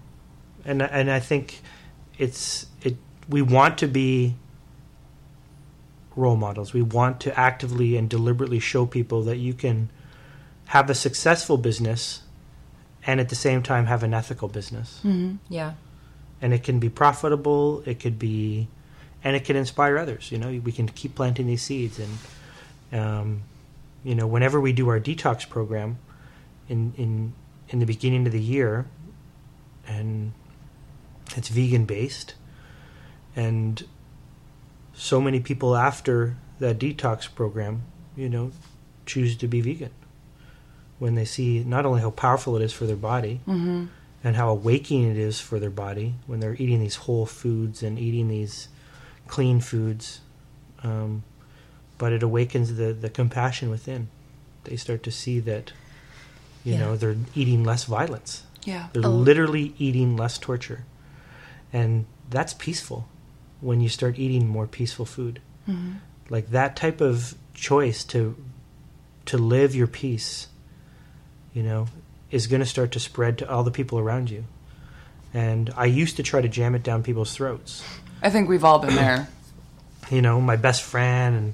And 0.63 0.83
and 0.83 1.09
I 1.09 1.19
think 1.19 1.61
it's 2.19 2.67
it 2.83 2.97
we 3.27 3.41
want 3.41 3.79
to 3.79 3.87
be 3.87 4.35
role 6.15 6.35
models. 6.35 6.71
We 6.71 6.83
want 6.83 7.19
to 7.21 7.37
actively 7.37 7.97
and 7.97 8.07
deliberately 8.07 8.59
show 8.59 8.85
people 8.85 9.23
that 9.23 9.37
you 9.37 9.55
can 9.55 9.89
have 10.65 10.89
a 10.89 10.95
successful 10.95 11.57
business 11.57 12.21
and 13.05 13.19
at 13.19 13.29
the 13.29 13.35
same 13.35 13.61
time 13.61 13.85
have 13.85 14.03
an 14.03 14.13
ethical 14.13 14.47
business. 14.47 14.99
Mm-hmm. 15.03 15.35
Yeah. 15.49 15.73
And 16.41 16.53
it 16.53 16.63
can 16.63 16.79
be 16.79 16.89
profitable, 16.89 17.83
it 17.85 17.99
could 17.99 18.19
be, 18.19 18.67
and 19.23 19.35
it 19.35 19.45
can 19.45 19.55
inspire 19.55 19.97
others. 19.97 20.31
You 20.31 20.37
know, 20.37 20.47
we 20.63 20.71
can 20.71 20.87
keep 20.87 21.15
planting 21.15 21.47
these 21.47 21.61
seeds. 21.61 21.99
And, 21.99 22.99
um, 22.99 23.43
you 24.03 24.15
know, 24.15 24.27
whenever 24.27 24.59
we 24.59 24.73
do 24.73 24.89
our 24.89 24.99
detox 24.99 25.47
program 25.47 25.97
in, 26.67 26.93
in, 26.97 27.33
in 27.69 27.79
the 27.79 27.85
beginning 27.85 28.25
of 28.25 28.31
the 28.31 28.41
year, 28.41 28.85
and 29.87 30.33
it's 31.35 31.49
vegan 31.49 31.85
based, 31.85 32.33
and 33.35 33.85
so 34.93 35.21
many 35.21 35.39
people 35.39 35.75
after 35.75 36.37
that 36.59 36.79
detox 36.79 37.33
program, 37.33 37.83
you 38.15 38.29
know, 38.29 38.51
choose 39.05 39.35
to 39.37 39.47
be 39.47 39.61
vegan 39.61 39.91
when 40.99 41.15
they 41.15 41.25
see 41.25 41.63
not 41.63 41.85
only 41.85 42.01
how 42.01 42.11
powerful 42.11 42.55
it 42.55 42.61
is 42.61 42.73
for 42.73 42.85
their 42.85 42.95
body 42.95 43.41
mm-hmm. 43.47 43.85
and 44.23 44.35
how 44.35 44.49
awakening 44.49 45.11
it 45.11 45.17
is 45.17 45.39
for 45.39 45.59
their 45.59 45.69
body 45.69 46.15
when 46.25 46.39
they're 46.39 46.55
eating 46.55 46.79
these 46.79 46.95
whole 46.95 47.25
foods 47.25 47.83
and 47.83 47.99
eating 47.99 48.27
these 48.27 48.69
clean 49.27 49.59
foods, 49.59 50.21
um, 50.83 51.23
but 51.97 52.13
it 52.13 52.23
awakens 52.23 52.75
the, 52.75 52.93
the 52.93 53.09
compassion 53.09 53.69
within. 53.69 54.07
They 54.63 54.75
start 54.77 55.03
to 55.03 55.11
see 55.11 55.39
that, 55.41 55.73
you 56.63 56.73
yeah. 56.73 56.79
know, 56.79 56.95
they're 56.95 57.17
eating 57.35 57.63
less 57.63 57.83
violence. 57.85 58.43
Yeah. 58.63 58.87
They're 58.93 59.05
oh. 59.05 59.09
literally 59.09 59.73
eating 59.77 60.17
less 60.17 60.37
torture. 60.37 60.85
And 61.71 62.05
that's 62.29 62.53
peaceful 62.53 63.07
when 63.61 63.81
you 63.81 63.89
start 63.89 64.17
eating 64.17 64.47
more 64.47 64.67
peaceful 64.67 65.05
food. 65.05 65.41
Mm-hmm. 65.67 65.93
Like 66.29 66.49
that 66.49 66.75
type 66.75 67.01
of 67.01 67.35
choice 67.53 68.03
to 68.05 68.35
to 69.25 69.37
live 69.39 69.73
your 69.73 69.87
peace, 69.87 70.47
you 71.55 71.63
know, 71.63 71.87
is 72.29 72.45
going 72.45 72.59
to 72.59 72.65
start 72.65 72.91
to 72.91 72.99
spread 72.99 73.39
to 73.39 73.49
all 73.49 73.63
the 73.63 73.71
people 73.71 73.97
around 73.97 74.29
you. 74.29 74.43
And 75.33 75.73
I 75.75 75.85
used 75.85 76.17
to 76.17 76.23
try 76.23 76.41
to 76.41 76.47
jam 76.47 76.75
it 76.75 76.83
down 76.83 77.01
people's 77.01 77.33
throats. 77.33 77.83
I 78.21 78.29
think 78.29 78.47
we've 78.47 78.63
all 78.63 78.77
been 78.77 78.95
there. 79.05 79.27
You 80.11 80.21
know, 80.21 80.39
my 80.39 80.57
best 80.57 80.83
friend, 80.83 81.35
and 81.35 81.53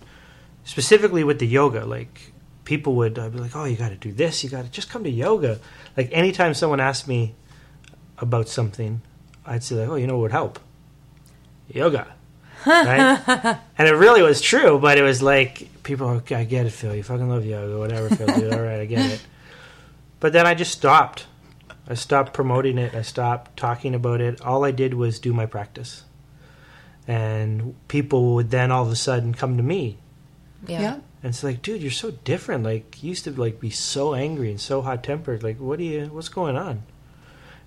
specifically 0.65 1.23
with 1.23 1.39
the 1.39 1.47
yoga, 1.47 1.85
like 1.85 2.33
people 2.65 2.95
would 2.95 3.17
I'd 3.17 3.31
be 3.31 3.39
like, 3.39 3.55
"Oh, 3.55 3.63
you 3.63 3.77
got 3.77 3.89
to 3.89 3.95
do 3.95 4.11
this. 4.11 4.43
You 4.43 4.49
got 4.49 4.65
to 4.65 4.71
just 4.71 4.89
come 4.89 5.05
to 5.05 5.09
yoga." 5.09 5.59
Like 5.95 6.09
anytime 6.11 6.53
someone 6.53 6.81
asked 6.81 7.07
me 7.07 7.33
about 8.17 8.49
something, 8.49 9.01
I'd 9.45 9.63
say 9.63 9.75
like, 9.75 9.87
"Oh, 9.87 9.95
you 9.95 10.05
know 10.05 10.15
what 10.15 10.23
would 10.23 10.31
help? 10.31 10.59
Yoga." 11.69 12.07
right? 12.65 13.57
and 13.77 13.87
it 13.87 13.93
really 13.93 14.21
was 14.21 14.41
true, 14.41 14.77
but 14.79 14.97
it 14.97 15.01
was 15.01 15.21
like 15.21 15.81
people, 15.81 16.07
okay, 16.09 16.35
I 16.35 16.43
get 16.43 16.67
it, 16.67 16.71
Phil. 16.71 16.93
You 16.93 17.03
fucking 17.03 17.27
love 17.27 17.45
yoga, 17.45 17.79
whatever, 17.79 18.09
Phil. 18.09 18.27
Dude, 18.27 18.53
all 18.53 18.61
right, 18.61 18.81
I 18.81 18.85
get 18.85 19.11
it. 19.11 19.21
But 20.21 20.31
then 20.31 20.47
I 20.47 20.53
just 20.53 20.71
stopped. 20.71 21.25
I 21.89 21.95
stopped 21.95 22.31
promoting 22.33 22.77
it. 22.77 22.95
I 22.95 23.01
stopped 23.01 23.57
talking 23.57 23.93
about 23.93 24.21
it. 24.21 24.39
All 24.41 24.63
I 24.63 24.71
did 24.71 24.93
was 24.93 25.19
do 25.19 25.33
my 25.33 25.45
practice, 25.45 26.03
and 27.07 27.75
people 27.89 28.35
would 28.35 28.49
then 28.51 28.71
all 28.71 28.83
of 28.85 28.91
a 28.91 28.95
sudden 28.95 29.33
come 29.33 29.57
to 29.57 29.63
me 29.63 29.97
Yeah. 30.67 30.81
Yeah. 30.81 30.93
and 30.93 31.01
it's 31.31 31.43
like, 31.43 31.61
dude, 31.61 31.81
you're 31.81 31.91
so 31.91 32.11
different. 32.11 32.63
Like, 32.63 33.01
you 33.03 33.09
used 33.09 33.25
to 33.25 33.31
like 33.31 33.59
be 33.59 33.71
so 33.71 34.13
angry 34.13 34.49
and 34.51 34.61
so 34.61 34.81
hot 34.81 35.03
tempered. 35.03 35.43
Like, 35.43 35.59
what 35.59 35.79
do 35.79 35.83
you? 35.83 36.05
What's 36.05 36.29
going 36.29 36.55
on? 36.55 36.83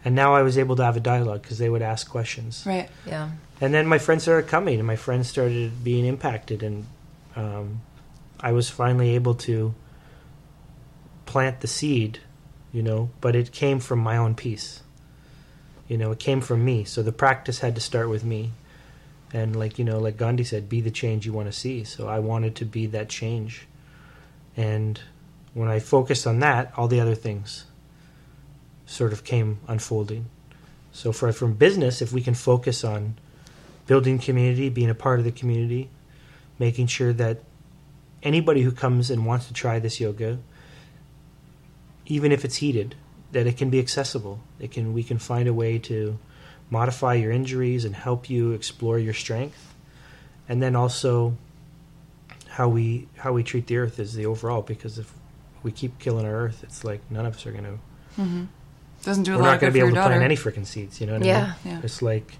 And 0.04 0.14
now 0.14 0.34
I 0.34 0.42
was 0.42 0.56
able 0.58 0.76
to 0.76 0.84
have 0.84 0.96
a 0.96 1.00
dialogue 1.00 1.42
because 1.42 1.58
they 1.58 1.68
would 1.68 1.82
ask 1.82 2.08
questions. 2.08 2.62
Right. 2.66 2.88
Yeah. 3.06 3.30
And 3.60 3.72
then 3.74 3.86
my 3.86 3.98
friends 3.98 4.22
started 4.22 4.48
coming, 4.48 4.78
and 4.78 4.86
my 4.86 4.96
friends 4.96 5.28
started 5.28 5.82
being 5.82 6.04
impacted, 6.06 6.62
and 6.62 6.86
um, 7.36 7.80
I 8.38 8.52
was 8.52 8.70
finally 8.70 9.14
able 9.16 9.34
to 9.48 9.74
plant 11.26 11.60
the 11.60 11.66
seed, 11.66 12.20
you 12.74 12.82
know. 12.82 13.08
But 13.22 13.34
it 13.34 13.52
came 13.52 13.80
from 13.80 14.00
my 14.00 14.18
own 14.18 14.34
peace. 14.34 14.82
You 15.88 15.96
know, 15.96 16.12
it 16.12 16.18
came 16.18 16.42
from 16.42 16.62
me. 16.62 16.84
So 16.84 17.02
the 17.02 17.12
practice 17.12 17.60
had 17.60 17.74
to 17.76 17.80
start 17.80 18.10
with 18.10 18.24
me. 18.24 18.50
And 19.32 19.56
like 19.56 19.78
you 19.78 19.84
know, 19.84 19.98
like 19.98 20.18
Gandhi 20.18 20.44
said, 20.44 20.68
be 20.68 20.82
the 20.82 20.90
change 20.90 21.24
you 21.24 21.32
want 21.32 21.48
to 21.48 21.58
see. 21.58 21.84
So 21.84 22.08
I 22.08 22.18
wanted 22.18 22.54
to 22.56 22.66
be 22.66 22.84
that 22.86 23.08
change. 23.08 23.66
And 24.56 25.00
when 25.54 25.68
I 25.68 25.78
focused 25.78 26.26
on 26.26 26.40
that, 26.40 26.72
all 26.76 26.88
the 26.88 27.00
other 27.00 27.14
things 27.14 27.64
sort 28.86 29.12
of 29.12 29.24
came 29.24 29.58
unfolding. 29.66 30.26
So 30.92 31.10
for 31.12 31.32
from 31.32 31.54
business, 31.54 32.02
if 32.02 32.12
we 32.12 32.20
can 32.20 32.34
focus 32.34 32.84
on 32.84 33.16
building 33.86 34.18
community, 34.18 34.68
being 34.68 34.90
a 34.90 34.94
part 34.94 35.18
of 35.18 35.24
the 35.24 35.32
community, 35.32 35.90
making 36.58 36.86
sure 36.86 37.12
that 37.12 37.38
anybody 38.22 38.62
who 38.62 38.72
comes 38.72 39.10
and 39.10 39.26
wants 39.26 39.46
to 39.48 39.52
try 39.52 39.78
this 39.78 40.00
yoga, 40.00 40.38
even 42.06 42.32
if 42.32 42.44
it's 42.44 42.56
heated, 42.56 42.94
that 43.32 43.46
it 43.46 43.56
can 43.56 43.70
be 43.70 43.78
accessible. 43.80 44.40
It 44.60 44.70
can 44.70 44.92
we 44.94 45.02
can 45.02 45.18
find 45.18 45.48
a 45.48 45.54
way 45.54 45.78
to 45.80 46.18
modify 46.70 47.14
your 47.14 47.30
injuries 47.32 47.84
and 47.84 47.94
help 47.94 48.28
you 48.30 48.52
explore 48.52 48.98
your 48.98 49.14
strength. 49.14 49.74
And 50.48 50.62
then 50.62 50.76
also 50.76 51.36
how 52.48 52.68
we 52.68 53.08
how 53.16 53.32
we 53.32 53.42
treat 53.42 53.66
the 53.66 53.76
earth 53.78 53.98
is 53.98 54.14
the 54.14 54.26
overall 54.26 54.62
because 54.62 54.98
if 54.98 55.12
we 55.62 55.72
keep 55.72 55.98
killing 55.98 56.26
our 56.26 56.34
earth, 56.34 56.62
it's 56.62 56.84
like 56.84 57.00
none 57.10 57.26
of 57.26 57.34
us 57.36 57.46
are 57.46 57.52
going 57.52 57.64
to 58.16 58.48
Doesn't 59.02 59.24
do 59.24 59.34
a 59.34 59.36
we're 59.36 59.42
lot 59.42 59.50
not 59.52 59.60
going 59.60 59.72
to 59.72 59.74
be 59.74 59.80
able 59.80 59.90
to 59.90 59.94
daughter. 59.96 60.10
plant 60.10 60.22
any 60.24 60.36
freaking 60.36 60.66
seeds. 60.66 61.00
You 61.00 61.06
know 61.06 61.14
what 61.14 61.22
I 61.22 61.26
Yeah. 61.26 61.40
mean? 61.64 61.74
Yeah. 61.74 61.80
It's 61.82 62.02
like 62.02 62.38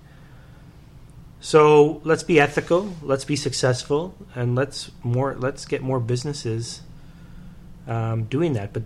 so. 1.41 2.01
Let's 2.05 2.23
be 2.23 2.39
ethical. 2.41 2.95
Let's 3.03 3.25
be 3.25 3.37
successful, 3.37 4.15
and 4.35 4.55
let's 4.55 4.91
more. 5.03 5.35
Let's 5.39 5.65
get 5.67 5.83
more 5.83 6.01
businesses 6.01 6.83
um, 7.89 8.25
doing 8.25 8.53
that. 8.55 8.73
But 8.73 8.83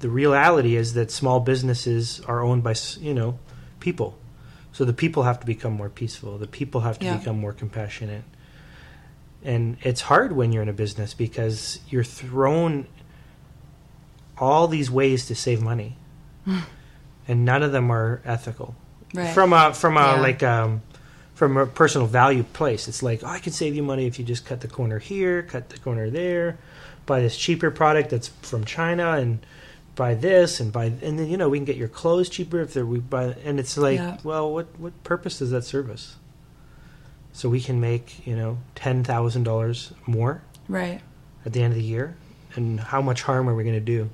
the 0.00 0.08
reality 0.08 0.76
is 0.76 0.94
that 0.94 1.10
small 1.10 1.40
businesses 1.40 2.20
are 2.26 2.40
owned 2.42 2.62
by 2.62 2.74
you 3.00 3.14
know 3.14 3.38
people. 3.80 4.16
So 4.72 4.84
the 4.84 4.92
people 4.92 5.24
have 5.24 5.40
to 5.40 5.46
become 5.46 5.72
more 5.72 5.88
peaceful. 5.88 6.38
The 6.38 6.46
people 6.46 6.82
have 6.82 6.98
to 7.00 7.06
Yeah. 7.06 7.16
become 7.16 7.38
more 7.40 7.52
compassionate. 7.52 8.22
And 9.44 9.76
it's 9.82 10.02
hard 10.02 10.32
when 10.32 10.52
you're 10.52 10.62
in 10.62 10.68
a 10.68 10.72
business 10.74 11.14
because 11.14 11.80
you're 11.88 12.04
thrown 12.04 12.86
all 14.36 14.68
these 14.68 14.90
ways 14.90 15.26
to 15.26 15.34
save 15.34 15.60
money. 15.62 15.96
and 17.28 17.44
none 17.44 17.62
of 17.62 17.72
them 17.72 17.90
are 17.90 18.20
ethical. 18.24 18.74
Right. 19.14 19.32
From 19.34 19.52
a 19.52 19.72
from 19.74 19.96
a 19.96 20.00
Yeah. 20.00 20.20
like 20.20 20.42
um 20.42 20.82
from 21.34 21.56
a 21.56 21.66
personal 21.66 22.06
value 22.06 22.42
place. 22.42 22.88
It's 22.88 23.02
like, 23.02 23.22
oh, 23.22 23.28
I 23.28 23.38
can 23.38 23.52
save 23.52 23.74
you 23.76 23.82
money 23.82 24.06
if 24.06 24.18
you 24.18 24.24
just 24.24 24.44
cut 24.44 24.60
the 24.60 24.68
corner 24.68 24.98
here, 24.98 25.42
cut 25.42 25.68
the 25.70 25.78
corner 25.78 26.10
there, 26.10 26.58
buy 27.06 27.20
this 27.20 27.36
cheaper 27.36 27.70
product 27.70 28.10
that's 28.10 28.28
from 28.42 28.64
China 28.64 29.12
and 29.12 29.38
buy 29.98 30.14
this 30.14 30.60
and 30.60 30.72
buy 30.72 30.84
and 30.86 31.18
then 31.18 31.26
you 31.28 31.36
know 31.36 31.48
we 31.48 31.58
can 31.58 31.64
get 31.64 31.76
your 31.76 31.88
clothes 31.88 32.28
cheaper 32.28 32.60
if 32.60 32.72
they're 32.72 32.86
we 32.86 33.00
buy 33.00 33.34
and 33.44 33.58
it's 33.58 33.76
like 33.76 33.98
Yeah. 33.98 34.16
well 34.22 34.46
what 34.54 34.66
what 34.78 34.94
purpose 35.02 35.40
does 35.40 35.50
that 35.50 35.64
serve 35.64 35.90
us 35.90 36.14
so 37.32 37.48
we 37.48 37.60
can 37.60 37.80
make 37.80 38.24
you 38.26 38.36
know 38.36 38.58
ten 38.76 39.02
thousand 39.02 39.42
dollars 39.42 39.92
more 40.06 40.40
right. 40.68 41.00
at 41.44 41.52
the 41.52 41.62
end 41.62 41.72
of 41.72 41.78
the 41.78 41.84
year 41.84 42.14
and 42.54 42.78
how 42.78 43.02
much 43.02 43.22
harm 43.22 43.48
are 43.48 43.54
we 43.56 43.64
going 43.64 43.74
to 43.74 43.80
do 43.80 44.08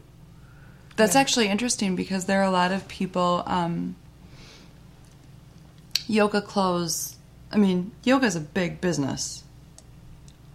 That's 0.97 1.16
actually 1.16 1.49
interesting 1.49 1.97
because 1.97 2.24
there 2.24 2.41
are 2.41 2.49
a 2.49 2.57
lot 2.62 2.70
of 2.72 2.87
people. 2.89 3.43
Um, 3.47 3.97
yoga 6.07 6.41
clothes. 6.41 7.16
I 7.53 7.57
mean, 7.59 7.91
yoga 8.05 8.26
is 8.26 8.37
a 8.37 8.41
big 8.41 8.80
business. 8.80 9.43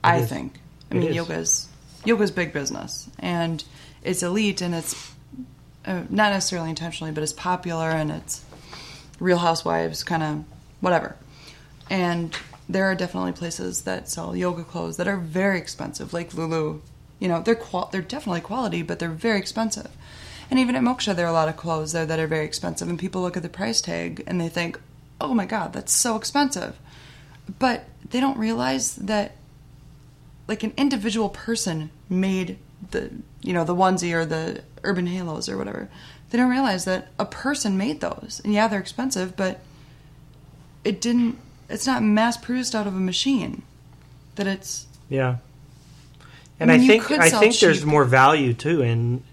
I 0.04 0.18
is. 0.20 0.30
think. 0.30 0.60
I 0.92 0.96
It 0.96 1.00
mean, 1.00 1.10
is. 1.10 1.16
yoga's 1.16 1.68
yoga's 2.06 2.32
big 2.32 2.54
business, 2.54 3.10
and 3.20 3.64
it's 4.04 4.24
elite, 4.24 4.62
and 4.62 4.74
it's 4.74 4.96
uh, 5.86 6.04
not 6.10 6.32
necessarily 6.32 6.70
intentionally, 6.70 7.12
but 7.12 7.24
it's 7.24 7.34
popular, 7.34 7.90
and 7.90 8.12
it's 8.12 8.44
Real 9.20 9.38
Housewives 9.38 10.04
kind 10.04 10.24
of 10.24 10.44
whatever. 10.82 11.16
And 11.90 12.36
there 12.68 12.86
are 12.86 12.96
definitely 12.96 13.32
places 13.32 13.82
that 13.84 14.10
sell 14.10 14.36
yoga 14.36 14.64
clothes 14.64 14.98
that 14.98 15.08
are 15.08 15.18
very 15.18 15.58
expensive, 15.58 16.14
like 16.14 16.34
Lulu. 16.34 16.82
You 17.20 17.28
know, 17.28 17.42
they're 17.42 17.56
qual- 17.56 17.90
they're 17.92 18.02
definitely 18.02 18.42
quality, 18.42 18.82
but 18.82 19.00
they're 19.00 19.10
very 19.10 19.40
expensive. 19.40 19.90
And 20.50 20.60
even 20.60 20.76
at 20.76 20.82
Moksha, 20.82 21.16
there 21.16 21.26
are 21.26 21.30
a 21.30 21.34
lot 21.34 21.50
of 21.50 21.58
clothes 21.58 21.92
there 21.92 22.06
that 22.06 22.20
are 22.20 22.28
very 22.28 22.46
expensive, 22.46 22.88
and 22.88 22.98
people 22.98 23.22
look 23.22 23.38
at 23.38 23.44
the 23.44 23.50
price 23.50 23.82
tag 23.82 24.24
and 24.26 24.40
they 24.40 24.50
think, 24.50 24.80
"Oh 25.20 25.34
my 25.34 25.46
God, 25.46 25.74
that's 25.74 25.94
so 25.94 26.16
expensive," 26.16 26.80
but 27.60 27.86
they 28.10 28.20
don't 28.20 28.38
realize 28.38 28.96
that, 28.96 29.36
like, 30.48 30.64
an 30.64 30.74
individual 30.78 31.30
person 31.30 31.92
made 32.10 32.58
the 32.92 33.12
you 33.42 33.54
know 33.54 33.64
the 33.64 33.76
onesie 33.76 34.14
or 34.14 34.26
the 34.26 34.64
urban 34.84 35.08
halos 35.08 35.50
or 35.50 35.58
whatever. 35.58 35.90
They 36.30 36.38
don't 36.38 36.50
realize 36.50 36.86
that 36.86 37.08
a 37.18 37.26
person 37.26 37.78
made 37.78 38.02
those, 38.02 38.42
and 38.44 38.54
yeah, 38.54 38.68
they're 38.68 38.80
expensive, 38.80 39.36
but 39.36 39.60
it 40.84 41.02
didn't. 41.02 41.38
It's 41.70 41.86
not 41.88 42.04
mass 42.04 42.38
produced 42.38 42.76
out 42.76 42.88
of 42.88 42.96
a 42.96 43.00
machine. 43.00 43.64
That 44.36 44.48
it's 44.48 44.88
Yeah. 45.10 45.38
And 46.60 46.72
I 46.72 46.76
I, 46.76 46.78
mean, 46.78 46.86
you 46.88 47.02
think 47.02 47.20
I 47.20 47.30
think 47.30 47.58
there's 47.60 47.86
more 47.86 48.06
value 48.06 48.54
too 48.54 48.82
in 48.82 49.24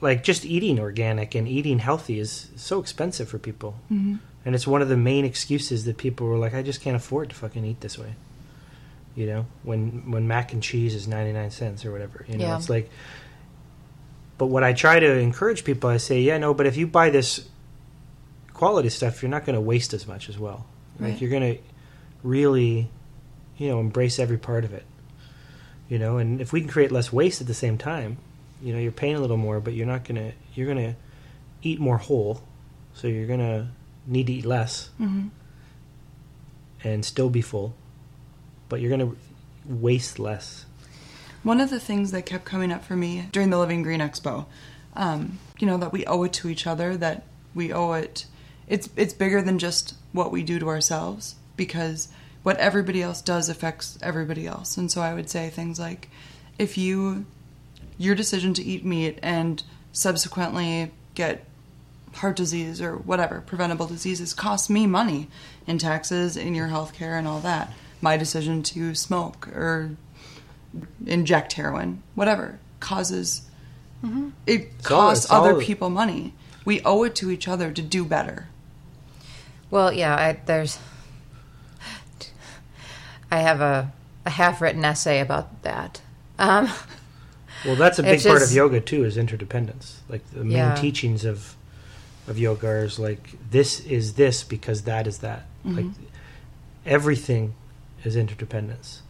like 0.00 0.22
just 0.22 0.44
eating 0.44 0.78
organic 0.78 1.34
and 1.34 1.48
eating 1.48 1.78
healthy 1.78 2.18
is 2.18 2.48
so 2.56 2.80
expensive 2.80 3.28
for 3.28 3.38
people. 3.38 3.74
Mm-hmm. 3.90 4.16
And 4.44 4.54
it's 4.54 4.66
one 4.66 4.82
of 4.82 4.88
the 4.88 4.96
main 4.96 5.24
excuses 5.24 5.84
that 5.86 5.96
people 5.96 6.28
were 6.28 6.36
like, 6.36 6.54
I 6.54 6.62
just 6.62 6.80
can't 6.80 6.96
afford 6.96 7.30
to 7.30 7.34
fucking 7.34 7.64
eat 7.64 7.80
this 7.80 7.98
way. 7.98 8.14
You 9.16 9.26
know, 9.26 9.46
when 9.62 10.10
when 10.10 10.28
mac 10.28 10.52
and 10.52 10.62
cheese 10.62 10.94
is 10.94 11.08
99 11.08 11.50
cents 11.50 11.84
or 11.84 11.92
whatever, 11.92 12.24
you 12.28 12.38
know, 12.38 12.44
Yeah. 12.44 12.56
it's 12.56 12.68
like 12.68 12.90
but 14.38 14.46
what 14.46 14.62
I 14.62 14.72
try 14.72 15.00
to 15.00 15.18
encourage 15.18 15.64
people, 15.64 15.88
I 15.90 15.96
say, 15.96 16.20
yeah, 16.20 16.38
no, 16.38 16.52
but 16.52 16.66
if 16.66 16.76
you 16.76 16.86
buy 16.86 17.10
this 17.10 17.48
quality 18.52 18.88
stuff, 18.88 19.22
you're 19.22 19.30
not 19.30 19.44
going 19.44 19.54
to 19.54 19.60
waste 19.60 19.94
as 19.94 20.06
much 20.06 20.28
as 20.28 20.38
well. 20.38 20.66
Right. 20.98 21.10
Like 21.10 21.20
you're 21.20 21.30
going 21.30 21.56
to 21.56 21.62
really, 22.22 22.90
you 23.56 23.68
know, 23.68 23.80
embrace 23.80 24.18
every 24.18 24.38
part 24.38 24.64
of 24.64 24.72
it. 24.72 24.84
You 25.88 25.98
know, 25.98 26.18
and 26.18 26.40
if 26.40 26.52
we 26.52 26.60
can 26.60 26.68
create 26.68 26.90
less 26.90 27.12
waste 27.12 27.40
at 27.40 27.46
the 27.46 27.54
same 27.54 27.78
time, 27.78 28.18
you 28.60 28.72
know, 28.72 28.78
you're 28.78 28.92
paying 28.92 29.14
a 29.14 29.20
little 29.20 29.36
more, 29.36 29.60
but 29.60 29.72
you're 29.72 29.86
not 29.86 30.04
going 30.04 30.16
to 30.16 30.32
you're 30.54 30.66
going 30.66 30.92
to 30.92 30.96
eat 31.62 31.78
more 31.78 31.98
whole, 31.98 32.42
so 32.94 33.06
you're 33.06 33.26
going 33.26 33.40
to 33.40 33.68
need 34.06 34.26
to 34.26 34.32
eat 34.32 34.44
less 34.44 34.90
mm-hmm. 35.00 35.28
and 36.82 37.04
still 37.04 37.30
be 37.30 37.40
full, 37.40 37.74
but 38.68 38.80
you're 38.80 38.96
going 38.96 39.10
to 39.10 39.16
waste 39.64 40.18
less. 40.18 40.65
One 41.46 41.60
of 41.60 41.70
the 41.70 41.78
things 41.78 42.10
that 42.10 42.26
kept 42.26 42.44
coming 42.44 42.72
up 42.72 42.84
for 42.84 42.96
me 42.96 43.28
during 43.30 43.50
the 43.50 43.58
Living 43.58 43.84
Green 43.84 44.00
Expo, 44.00 44.46
um, 44.96 45.38
you 45.60 45.66
know, 45.68 45.76
that 45.76 45.92
we 45.92 46.04
owe 46.04 46.24
it 46.24 46.32
to 46.32 46.48
each 46.48 46.66
other, 46.66 46.96
that 46.96 47.22
we 47.54 47.72
owe 47.72 47.92
it. 47.92 48.26
It's 48.66 48.88
it's 48.96 49.14
bigger 49.14 49.40
than 49.40 49.60
just 49.60 49.94
what 50.10 50.32
we 50.32 50.42
do 50.42 50.58
to 50.58 50.68
ourselves 50.68 51.36
because 51.56 52.08
what 52.42 52.56
everybody 52.56 53.00
else 53.00 53.22
does 53.22 53.48
affects 53.48 53.96
everybody 54.02 54.44
else. 54.44 54.76
And 54.76 54.90
so 54.90 55.02
I 55.02 55.14
would 55.14 55.30
say 55.30 55.48
things 55.48 55.78
like, 55.78 56.10
if 56.58 56.76
you 56.76 57.26
your 57.96 58.16
decision 58.16 58.52
to 58.54 58.64
eat 58.64 58.84
meat 58.84 59.20
and 59.22 59.62
subsequently 59.92 60.90
get 61.14 61.44
heart 62.14 62.34
disease 62.34 62.82
or 62.82 62.96
whatever 62.96 63.40
preventable 63.40 63.86
diseases 63.86 64.34
costs 64.34 64.68
me 64.68 64.84
money 64.88 65.28
in 65.64 65.78
taxes 65.78 66.36
in 66.36 66.56
your 66.56 66.66
health 66.66 66.92
care 66.92 67.16
and 67.16 67.28
all 67.28 67.38
that 67.38 67.72
my 68.00 68.16
decision 68.16 68.64
to 68.64 68.96
smoke 68.96 69.46
or 69.48 69.96
inject 71.06 71.54
heroin, 71.54 72.02
whatever 72.14 72.58
causes 72.80 73.42
it 74.46 74.62
all- 74.62 74.82
costs 74.82 75.24
it's 75.24 75.32
all- 75.32 75.44
other 75.44 75.60
people 75.60 75.90
money. 75.90 76.34
We 76.64 76.80
owe 76.84 77.04
it 77.04 77.14
to 77.16 77.30
each 77.30 77.46
other 77.48 77.70
to 77.72 77.82
do 77.82 78.04
better. 78.04 78.48
Well, 79.70 79.92
yeah, 79.92 80.14
I, 80.16 80.38
there's. 80.46 80.78
I 83.30 83.38
have 83.38 83.60
a, 83.60 83.92
a 84.24 84.30
half 84.30 84.60
written 84.60 84.84
essay 84.84 85.20
about 85.20 85.62
that. 85.62 86.00
Um, 86.38 86.70
Well, 87.64 87.74
that's 87.76 87.98
a 87.98 88.02
big 88.02 88.14
It's 88.14 88.26
part 88.26 88.42
of 88.42 88.52
yoga 88.52 88.80
too, 88.80 89.04
is 89.04 89.16
interdependence. 89.16 90.00
Like 90.08 90.28
the 90.30 90.44
main 90.44 90.52
Yeah. 90.52 90.74
teachings 90.74 91.24
of 91.24 91.56
of 92.28 92.38
yoga 92.38 92.68
is 92.78 92.98
like 92.98 93.30
this 93.50 93.80
is 93.80 94.14
this 94.14 94.42
because 94.44 94.82
that 94.82 95.06
is 95.06 95.18
that. 95.18 95.46
Like 95.64 95.86
everything 96.84 97.54
is 98.04 98.14
interdependence, 98.16 99.02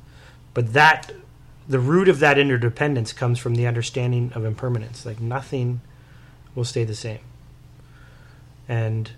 but 0.55 0.73
that 0.73 1.13
the 1.69 1.79
root 1.79 2.09
of 2.09 2.21
that 2.21 2.39
interdependence 2.39 3.13
comes 3.13 3.39
from 3.39 3.55
the 3.55 3.67
understanding 3.67 4.33
of 4.35 4.45
impermanence. 4.45 5.05
Like 5.05 5.21
nothing 5.21 5.81
will 6.55 6.65
stay 6.65 6.85
the 6.85 6.95
same, 6.95 7.21
and 8.69 9.11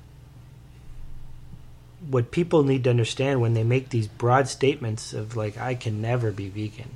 what 2.09 2.31
people 2.31 2.63
need 2.63 2.85
to 2.85 2.91
understand 2.91 3.41
when 3.41 3.55
they 3.55 3.65
make 3.65 3.91
these 3.91 4.07
broad 4.07 4.49
statements 4.49 5.13
of 5.13 5.37
like 5.37 5.59
I 5.59 5.75
can 5.75 6.01
never 6.01 6.31
be 6.31 6.49
vegan 6.49 6.91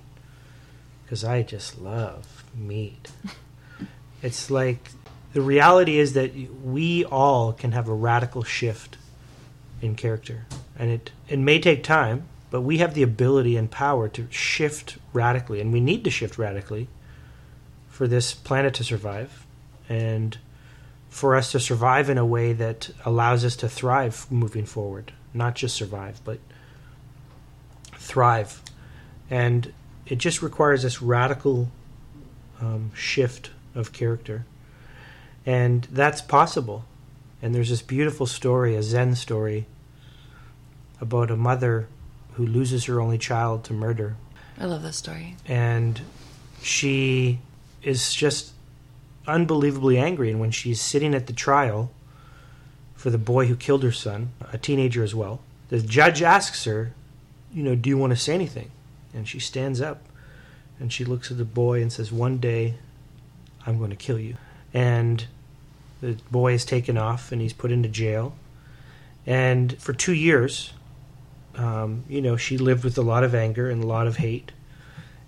because 1.05 1.25
I 1.25 1.43
just 1.43 1.81
love 1.81 2.45
meat. 2.55 3.11
it's 4.23 4.51
like 4.51 4.91
the 5.33 5.43
reality 5.43 5.99
is 5.99 6.15
that 6.15 6.35
we 6.63 7.05
all 7.05 7.53
can 7.53 7.73
have 7.73 7.89
a 7.89 7.95
radical 7.95 8.43
shift 8.43 8.97
in 9.83 9.97
character, 9.97 10.47
and 10.79 10.91
it 10.91 11.13
it 11.29 11.39
may 11.39 11.59
take 11.59 11.83
time, 11.83 12.25
but 12.51 12.63
we 12.63 12.79
have 12.79 12.95
the 12.95 13.03
ability 13.03 13.57
and 13.57 13.71
power 13.71 14.09
to 14.09 14.27
shift 14.31 14.97
radically, 15.13 15.61
and 15.61 15.73
we 15.73 15.81
need 15.81 16.05
to 16.05 16.11
shift 16.11 16.39
radically 16.39 16.89
for 17.89 18.07
this 18.07 18.35
planet 18.35 18.75
to 18.75 18.85
survive, 18.85 19.47
and 19.89 20.39
for 21.11 21.37
us 21.37 21.53
to 21.53 21.61
survive 21.61 22.09
in 22.09 22.17
a 22.17 22.25
way 22.25 22.53
that 22.53 22.91
allows 23.05 23.45
us 23.45 23.57
to 23.57 23.69
thrive 23.69 24.27
moving 24.31 24.65
forward, 24.65 25.13
not 25.35 25.55
just 25.55 25.77
survive, 25.77 26.21
but 26.25 26.39
thrive, 27.97 28.63
and 29.29 29.73
it 30.07 30.17
just 30.17 30.43
requires 30.43 30.83
this 30.83 31.03
radical 31.03 31.71
um, 32.61 32.91
shift 32.95 33.51
of 33.75 33.93
character. 33.93 34.45
And 35.45 35.85
that's 35.91 36.21
possible. 36.21 36.85
And 37.41 37.55
there's 37.55 37.71
this 37.71 37.83
beautiful 37.83 38.27
story, 38.27 38.77
a 38.77 38.83
Zen 38.83 39.17
story, 39.17 39.67
about 41.01 41.31
a 41.31 41.37
mother 41.37 41.89
who 42.35 42.47
loses 42.47 42.85
her 42.85 43.01
only 43.01 43.19
child 43.19 43.65
to 43.65 43.73
murder. 43.73 44.17
I 44.63 44.67
love 44.67 44.83
this 44.83 44.97
story. 44.97 45.35
And 45.45 46.01
she 46.63 47.41
is 47.83 48.15
just 48.15 48.53
unbelievably 49.27 49.99
angry. 49.99 50.31
And 50.31 50.39
when 50.39 50.53
she's 50.53 50.81
sitting 50.81 51.17
at 51.17 51.27
the 51.27 51.33
trial 51.33 51.91
for 52.95 53.11
the 53.11 53.19
boy 53.19 53.47
who 53.47 53.57
killed 53.57 53.83
her 53.83 53.91
son, 53.91 54.31
a 54.53 54.59
teenager 54.59 55.03
as 55.03 55.17
well, 55.17 55.41
the 55.69 55.81
judge 55.81 56.23
asks 56.23 56.65
her, 56.65 56.93
You 57.53 57.65
know, 57.65 57.75
do 57.75 57.91
you 57.91 57.99
want 57.99 58.13
to 58.13 58.17
say 58.17 58.35
anything? 58.35 58.71
And 59.13 59.27
she 59.27 59.41
stands 59.41 59.81
up 59.81 60.05
and 60.79 60.93
she 60.93 61.05
looks 61.05 61.33
at 61.33 61.39
the 61.39 61.45
boy 61.45 61.83
and 61.83 61.93
says, 61.93 62.13
One 62.13 62.39
day 62.39 62.77
I'm 63.67 63.79
going 63.79 63.91
to 63.91 63.97
kill 63.97 64.21
you. 64.21 64.37
And 64.73 65.27
the 66.01 66.13
boy 66.31 66.53
is 66.53 66.65
taken 66.65 66.97
off 66.97 67.33
and 67.33 67.43
he's 67.43 67.53
put 67.53 67.73
into 67.73 67.89
jail. 67.89 68.37
And 69.27 69.77
for 69.83 69.93
two 69.93 70.15
years, 70.15 70.73
um, 71.57 72.05
you 72.09 72.21
know, 72.21 72.37
she 72.37 72.59
lived 72.59 72.85
with 72.85 72.97
a 72.99 73.03
lot 73.03 73.25
of 73.25 73.35
anger 73.35 73.69
and 73.69 73.83
a 73.83 73.87
lot 73.87 74.07
of 74.07 74.17
hate. 74.17 74.53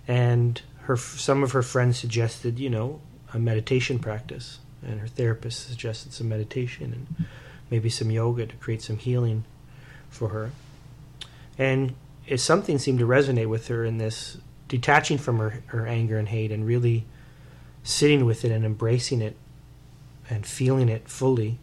And 0.07 0.61
her 0.81 0.97
some 0.97 1.43
of 1.43 1.51
her 1.51 1.63
friends 1.63 1.97
suggested, 1.97 2.59
you 2.59 2.69
know, 2.69 3.01
a 3.33 3.39
meditation 3.39 3.99
practice, 3.99 4.59
and 4.81 4.99
her 4.99 5.07
therapist 5.07 5.67
suggested 5.67 6.13
some 6.13 6.29
meditation 6.29 6.93
and 6.93 7.27
maybe 7.69 7.89
some 7.89 8.11
yoga 8.11 8.45
to 8.45 8.55
create 8.57 8.81
some 8.81 8.97
healing 8.97 9.43
for 10.09 10.29
her. 10.29 10.51
And 11.57 11.95
it, 12.27 12.39
something 12.39 12.77
seemed 12.77 12.99
to 12.99 13.07
resonate 13.07 13.49
with 13.49 13.67
her 13.67 13.83
in 13.83 13.97
this 13.97 14.37
detaching 14.67 15.17
from 15.17 15.39
her, 15.39 15.63
her 15.67 15.87
anger 15.87 16.17
and 16.17 16.29
hate 16.29 16.51
and 16.51 16.65
really 16.65 17.05
sitting 17.83 18.25
with 18.25 18.43
it 18.43 18.51
and 18.51 18.65
embracing 18.65 19.21
it 19.21 19.35
and 20.29 20.45
feeling 20.45 20.89
it 20.89 21.07
fully. 21.07 21.59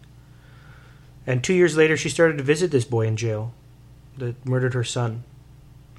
And 1.27 1.43
two 1.43 1.55
years 1.55 1.77
later, 1.77 1.97
she 1.97 2.09
started 2.09 2.39
to 2.39 2.45
visit 2.45 2.71
this 2.71 2.85
boy 2.85 3.07
in 3.07 3.17
jail 3.17 3.55
that 4.19 4.45
murdered 4.47 4.75
her 4.75 4.85
son 4.85 5.25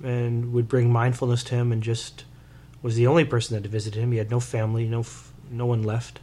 and 0.03 0.53
would 0.53 0.67
bring 0.67 0.91
mindfulness 0.91 1.43
to 1.45 1.55
him 1.55 1.71
and 1.71 1.81
just 1.81 2.25
was 2.81 2.95
the 2.95 3.07
only 3.07 3.25
person 3.25 3.59
that 3.59 3.67
visited 3.69 3.99
him. 4.01 4.11
He 4.11 4.17
had 4.17 4.29
no 4.29 4.39
family, 4.39 4.87
no 4.87 5.05
no 5.49 5.65
one 5.65 5.83
left. 5.83 6.19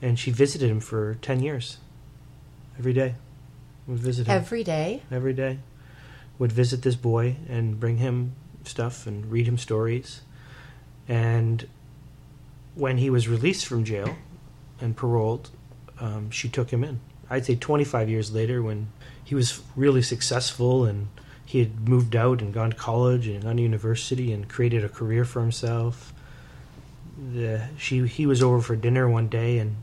And 0.00 0.18
she 0.18 0.30
visited 0.30 0.68
him 0.70 0.80
for 0.80 1.14
10 1.22 1.40
years. 1.40 1.78
Every 2.78 2.92
day. 2.92 3.14
Would 3.86 3.98
visit 3.98 4.26
him 4.26 4.36
every 4.36 4.64
day. 4.64 5.02
every 5.10 5.32
day. 5.32 5.58
Would 6.38 6.52
visit 6.52 6.82
this 6.82 6.96
boy 6.96 7.36
and 7.48 7.78
bring 7.78 7.98
him 7.98 8.34
stuff 8.64 9.06
and 9.06 9.30
read 9.30 9.46
him 9.46 9.58
stories. 9.58 10.22
And 11.08 11.68
when 12.74 12.98
he 12.98 13.10
was 13.10 13.28
released 13.28 13.66
from 13.66 13.84
jail 13.84 14.16
and 14.80 14.96
paroled, 14.96 15.50
um, 16.00 16.30
she 16.30 16.48
took 16.48 16.70
him 16.70 16.82
in. 16.82 17.00
I'd 17.32 17.46
say 17.46 17.56
25 17.56 18.10
years 18.10 18.30
later, 18.30 18.62
when 18.62 18.88
he 19.24 19.34
was 19.34 19.62
really 19.74 20.02
successful 20.02 20.84
and 20.84 21.08
he 21.46 21.60
had 21.60 21.88
moved 21.88 22.14
out 22.14 22.42
and 22.42 22.52
gone 22.52 22.70
to 22.70 22.76
college 22.76 23.26
and 23.26 23.42
gone 23.42 23.56
to 23.56 23.62
university 23.62 24.32
and 24.32 24.46
created 24.46 24.84
a 24.84 24.88
career 24.90 25.24
for 25.24 25.40
himself. 25.40 26.12
The, 27.32 27.68
she 27.78 28.06
he 28.06 28.26
was 28.26 28.42
over 28.42 28.60
for 28.60 28.76
dinner 28.76 29.08
one 29.08 29.28
day 29.28 29.58
and 29.58 29.76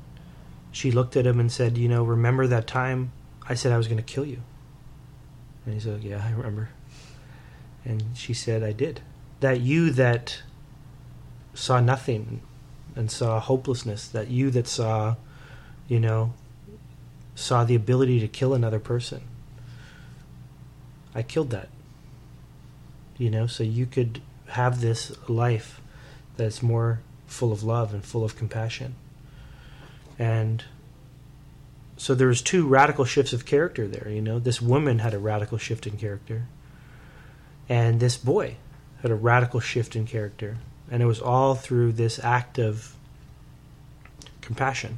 she 0.72 0.91
looked 0.91 1.18
at 1.18 1.26
him 1.26 1.39
and 1.39 1.52
said, 1.52 1.76
"You 1.76 1.88
know, 1.88 2.04
remember 2.04 2.45
that 2.45 2.68
time 2.68 3.12
I 3.47 3.56
said 3.56 3.72
I 3.72 3.78
was 3.78 3.88
going 3.88 3.97
to 3.97 4.04
kill 4.04 4.26
you?" 4.26 4.41
And 5.66 5.74
he 5.74 5.80
said, 5.80 6.04
"Yeah, 6.04 6.24
I 6.24 6.32
remember." 6.32 6.70
And 7.84 8.04
she 8.16 8.36
said, 8.36 8.62
"I 8.62 8.74
did." 8.74 9.02
That 9.39 9.62
you 9.62 9.89
that 9.91 10.43
saw 11.56 11.80
nothing 11.80 12.41
and 12.95 13.10
saw 13.10 13.39
hopelessness, 13.39 14.08
that 14.10 14.28
you 14.28 14.52
that 14.52 14.68
saw, 14.68 15.16
you 15.88 16.00
know, 16.00 16.34
saw 17.40 17.64
the 17.64 17.76
ability 17.76 18.20
to 18.20 18.28
kill 18.28 18.54
another 18.54 18.80
person. 18.80 19.22
I 21.16 21.24
killed 21.24 21.50
that. 21.52 21.70
You 23.18 23.30
know, 23.30 23.48
so 23.48 23.64
you 23.64 23.86
could 23.86 24.22
have 24.48 24.82
this 24.82 25.12
life 25.28 25.82
that's 26.38 26.62
more 26.62 27.02
full 27.28 27.52
of 27.52 27.64
love 27.64 27.94
and 27.94 28.04
full 28.04 28.24
of 28.24 28.36
compassion. 28.36 28.96
And 30.18 30.64
so 31.98 32.16
there 32.16 32.28
was 32.28 32.42
two 32.42 32.68
radical 32.68 33.06
shifts 33.06 33.34
of 33.34 33.46
character 33.46 33.88
there, 33.88 34.10
you 34.10 34.22
know. 34.22 34.40
This 34.40 34.62
woman 34.62 35.00
had 35.00 35.14
a 35.14 35.20
radical 35.20 35.58
shift 35.58 35.86
in 35.88 35.98
character. 35.98 36.46
And 37.68 38.00
this 38.00 38.18
boy 38.18 38.56
had 39.02 39.12
a 39.12 39.16
radical 39.16 39.60
shift 39.60 39.96
in 39.96 40.06
character. 40.06 40.58
And 40.90 41.04
it 41.04 41.06
was 41.06 41.22
all 41.22 41.56
through 41.56 41.94
this 41.94 42.20
act 42.24 42.58
of 42.58 42.96
compassion 44.42 44.98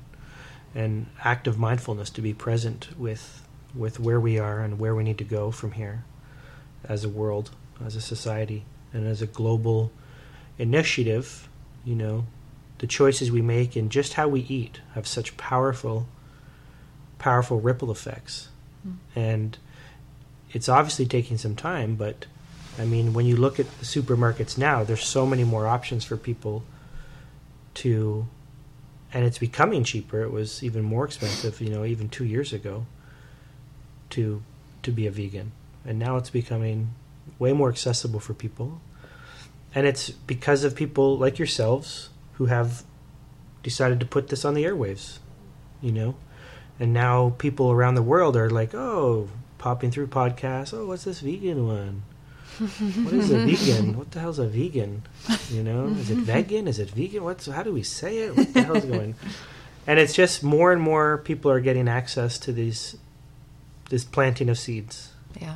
and 0.74 1.08
act 1.24 1.48
of 1.48 1.58
mindfulness 1.58 2.10
to 2.12 2.22
be 2.22 2.34
present 2.34 2.90
with 2.98 3.46
with 3.74 4.00
where 4.00 4.20
we 4.20 4.38
are 4.38 4.60
and 4.60 4.80
where 4.80 4.94
we 4.94 5.04
need 5.04 5.18
to 5.18 5.24
go 5.24 5.50
from 5.50 5.74
here 5.74 6.04
as 6.84 7.04
a 7.06 7.10
world, 7.10 7.52
as 7.86 7.96
a 7.96 8.02
society, 8.02 8.66
and 8.92 9.08
as 9.08 9.22
a 9.22 9.28
global 9.28 9.92
initiative, 10.58 11.48
you 11.86 11.96
know, 11.96 12.26
the 12.80 12.88
choices 12.88 13.32
we 13.32 13.42
make 13.42 13.76
and 13.76 13.90
just 13.90 14.14
how 14.14 14.28
we 14.28 14.42
eat 14.42 14.82
have 14.94 15.08
such 15.08 15.38
powerful 15.38 16.08
powerful 17.18 17.62
ripple 17.62 17.92
effects. 17.92 18.50
Hmm. 18.84 18.94
And 19.16 19.58
it's 20.52 20.68
obviously 20.68 21.06
taking 21.06 21.38
some 21.38 21.56
time, 21.56 21.96
but 21.96 22.26
I 22.80 22.86
mean, 22.86 23.14
when 23.14 23.26
you 23.26 23.36
look 23.36 23.60
at 23.60 23.80
the 23.80 23.86
supermarkets 23.86 24.58
now, 24.58 24.84
there's 24.84 25.04
so 25.04 25.26
many 25.26 25.44
more 25.44 25.68
options 25.68 26.04
for 26.04 26.18
people 26.18 26.64
to 27.76 28.28
and 29.14 29.26
it's 29.26 29.38
becoming 29.38 29.84
cheaper. 29.84 30.22
It 30.24 30.32
was 30.32 30.64
even 30.64 30.84
more 30.84 31.06
expensive, 31.06 31.62
you 31.62 31.70
know, 31.70 31.84
even 31.86 32.10
2 32.10 32.26
years 32.26 32.54
ago 32.54 32.86
to 34.12 34.44
to 34.84 34.92
be 34.92 35.08
a 35.08 35.12
vegan. 35.12 35.52
And 35.86 36.00
now 36.00 36.18
it's 36.18 36.30
becoming 36.30 36.94
way 37.40 37.54
more 37.54 37.70
accessible 37.70 38.20
for 38.20 38.34
people. 38.34 38.82
And 39.74 39.88
it's 39.88 40.10
because 40.10 40.64
of 40.64 40.76
people 40.76 41.18
like 41.18 41.40
yourselves 41.40 42.10
who 42.34 42.48
have 42.48 42.84
decided 43.64 44.00
to 44.00 44.06
put 44.06 44.28
this 44.28 44.44
on 44.44 44.54
the 44.54 44.64
airwaves, 44.64 45.20
you 45.82 45.92
know. 45.92 46.16
And 46.80 46.94
now 46.94 47.36
people 47.38 47.72
around 47.72 47.96
the 47.96 48.02
world 48.02 48.36
are 48.36 48.50
like, 48.50 48.74
"Oh, 48.74 49.30
popping 49.58 49.92
through 49.92 50.08
podcasts. 50.08 50.74
Oh, 50.74 50.88
what's 50.88 51.04
this 51.04 51.20
vegan 51.20 51.68
one? 51.68 52.04
What 52.60 53.14
is 53.14 53.32
a 53.32 53.40
vegan? 53.40 53.98
What 53.98 54.12
the 54.12 54.20
hell's 54.20 54.40
a 54.40 54.48
vegan? 54.48 55.04
You 55.50 55.64
know, 55.64 55.88
is 55.88 56.10
it 56.10 56.16
mm-hmm. 56.16 56.24
vegan? 56.24 56.68
Is 56.68 56.80
it 56.80 56.90
vegan? 56.90 57.24
What's 57.24 57.48
how 57.48 57.64
do 57.64 57.72
we 57.72 57.84
say 57.84 58.20
it? 58.20 58.36
What 58.36 58.54
the 58.54 58.64
hell's 58.64 58.86
going?" 58.86 59.16
And 59.88 59.98
it's 60.00 60.14
just 60.14 60.44
more 60.44 60.72
and 60.72 60.80
more 60.80 61.18
people 61.18 61.50
are 61.50 61.60
getting 61.60 61.88
access 61.88 62.38
to 62.40 62.54
these 62.54 62.96
this 63.90 64.04
planting 64.04 64.48
of 64.48 64.60
seeds. 64.60 65.12
Yeah. 65.42 65.56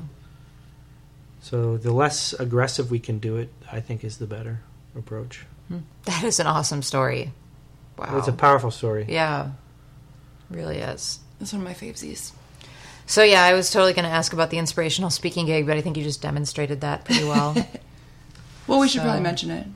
So 1.42 1.78
the 1.78 1.94
less 1.94 2.34
aggressive 2.34 2.90
we 2.90 3.00
can 3.00 3.20
do 3.20 3.38
it, 3.38 3.54
I 3.72 3.82
think, 3.82 4.04
is 4.04 4.18
the 4.18 4.26
better 4.26 4.62
approach. 4.98 5.46
Hmm. 5.68 5.80
That 6.06 6.24
is 6.24 6.40
an 6.40 6.48
awesome 6.48 6.82
story. 6.82 7.34
Wow. 7.98 8.18
It's 8.18 8.28
a 8.28 8.34
powerful 8.34 8.72
story. 8.72 9.06
yeah. 9.08 9.52
Really 10.50 10.78
is. 10.78 11.20
That's 11.40 11.54
one 11.54 11.62
of 11.62 11.68
my 11.68 11.74
favesies. 11.74 12.32
So 13.08 13.24
yeah, 13.24 13.44
I 13.44 13.54
was 13.54 13.70
totally 13.72 13.94
going 13.94 14.06
to 14.06 14.12
ask 14.12 14.34
about 14.34 14.50
the 14.50 14.58
inspirational 14.58 15.10
speaking 15.10 15.46
gig, 15.46 15.68
but 15.68 15.78
I 15.78 15.82
think 15.82 15.96
you 15.98 16.04
just 16.04 16.22
demonstrated 16.22 16.82
that 16.82 17.06
pretty 17.06 17.24
well. 17.24 17.56
Well, 18.68 18.80
we 18.80 18.88
should 18.88 19.02
So- 19.02 19.04
probably 19.04 19.22
mention 19.22 19.52
it. 19.52 19.68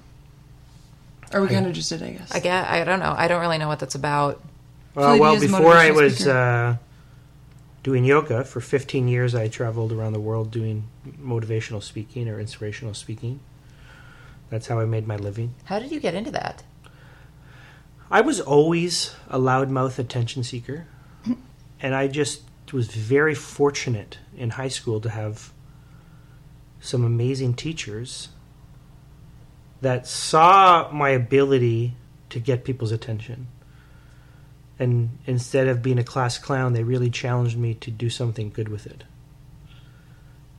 Or 1.31 1.41
we 1.43 1.47
kind 1.49 1.67
of 1.67 1.73
just 1.73 1.89
did, 1.89 2.01
I 2.01 2.09
guess. 2.13 2.31
I 2.31 2.39
get. 2.39 2.67
I 2.67 2.83
don't 2.83 2.99
know. 2.99 3.13
I 3.15 3.27
don't 3.27 3.39
really 3.39 3.59
know 3.59 3.67
what 3.67 3.77
that's 3.77 3.93
about. 3.93 4.41
Well, 4.95 5.09
Philly 5.09 5.19
well, 5.19 5.39
before 5.39 5.73
I 5.73 5.91
was 5.91 6.27
uh, 6.27 6.77
doing 7.83 8.03
yoga 8.03 8.43
for 8.43 8.61
15 8.61 9.07
years, 9.07 9.35
I 9.35 9.47
traveled 9.47 9.91
around 9.91 10.13
the 10.13 10.19
world 10.19 10.49
doing 10.49 10.87
motivational 11.21 11.83
speaking 11.83 12.27
or 12.27 12.39
inspirational 12.39 12.95
speaking. 12.95 13.41
That's 14.49 14.65
how 14.65 14.79
I 14.79 14.85
made 14.85 15.05
my 15.05 15.17
living. 15.17 15.53
How 15.65 15.77
did 15.77 15.91
you 15.91 15.99
get 15.99 16.15
into 16.15 16.31
that? 16.31 16.63
I 18.09 18.21
was 18.21 18.41
always 18.41 19.13
a 19.29 19.37
loudmouth 19.37 19.99
attention 19.99 20.43
seeker, 20.43 20.87
and 21.79 21.93
I 21.93 22.07
just 22.07 22.41
was 22.73 22.87
very 22.87 23.35
fortunate 23.35 24.17
in 24.35 24.51
high 24.51 24.67
school 24.67 24.99
to 25.01 25.09
have 25.09 25.51
some 26.79 27.03
amazing 27.03 27.53
teachers 27.53 28.29
that 29.81 30.07
saw 30.07 30.89
my 30.91 31.09
ability 31.09 31.95
to 32.29 32.39
get 32.39 32.63
people's 32.63 32.91
attention. 32.91 33.47
And 34.77 35.19
instead 35.25 35.67
of 35.67 35.81
being 35.81 35.99
a 35.99 36.03
class 36.03 36.37
clown, 36.37 36.73
they 36.73 36.83
really 36.83 37.09
challenged 37.09 37.57
me 37.57 37.73
to 37.75 37.91
do 37.91 38.09
something 38.09 38.49
good 38.49 38.69
with 38.69 38.85
it. 38.85 39.03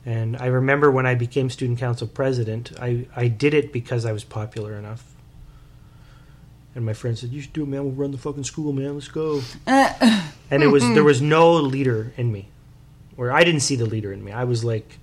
And 0.04 0.36
I 0.36 0.46
remember 0.46 0.90
when 0.90 1.06
I 1.06 1.14
became 1.14 1.50
student 1.50 1.78
council 1.78 2.06
president, 2.06 2.72
I, 2.80 3.06
I 3.14 3.28
did 3.28 3.54
it 3.54 3.72
because 3.72 4.04
I 4.04 4.12
was 4.12 4.24
popular 4.24 4.74
enough. 4.74 5.04
And 6.74 6.86
my 6.86 6.92
friend 6.92 7.18
said, 7.18 7.30
"You 7.30 7.40
should 7.40 7.52
do 7.52 7.64
it, 7.64 7.68
man. 7.68 7.84
We'll 7.84 7.92
run 7.92 8.12
the 8.12 8.18
fucking 8.18 8.44
school, 8.44 8.72
man. 8.72 8.94
Let's 8.94 9.08
go." 9.08 9.42
and 10.50 10.62
it 10.62 10.66
was 10.66 10.82
there 10.82 11.00
hmm. 11.00 11.06
was 11.06 11.22
no 11.22 11.54
leader 11.54 12.12
in 12.16 12.32
me, 12.32 12.48
where 13.16 13.32
I 13.32 13.44
didn't 13.44 13.60
see 13.60 13.76
the 13.76 13.86
leader 13.86 14.12
in 14.12 14.24
me. 14.24 14.32
I 14.32 14.44
was 14.44 14.64
like, 14.64 14.98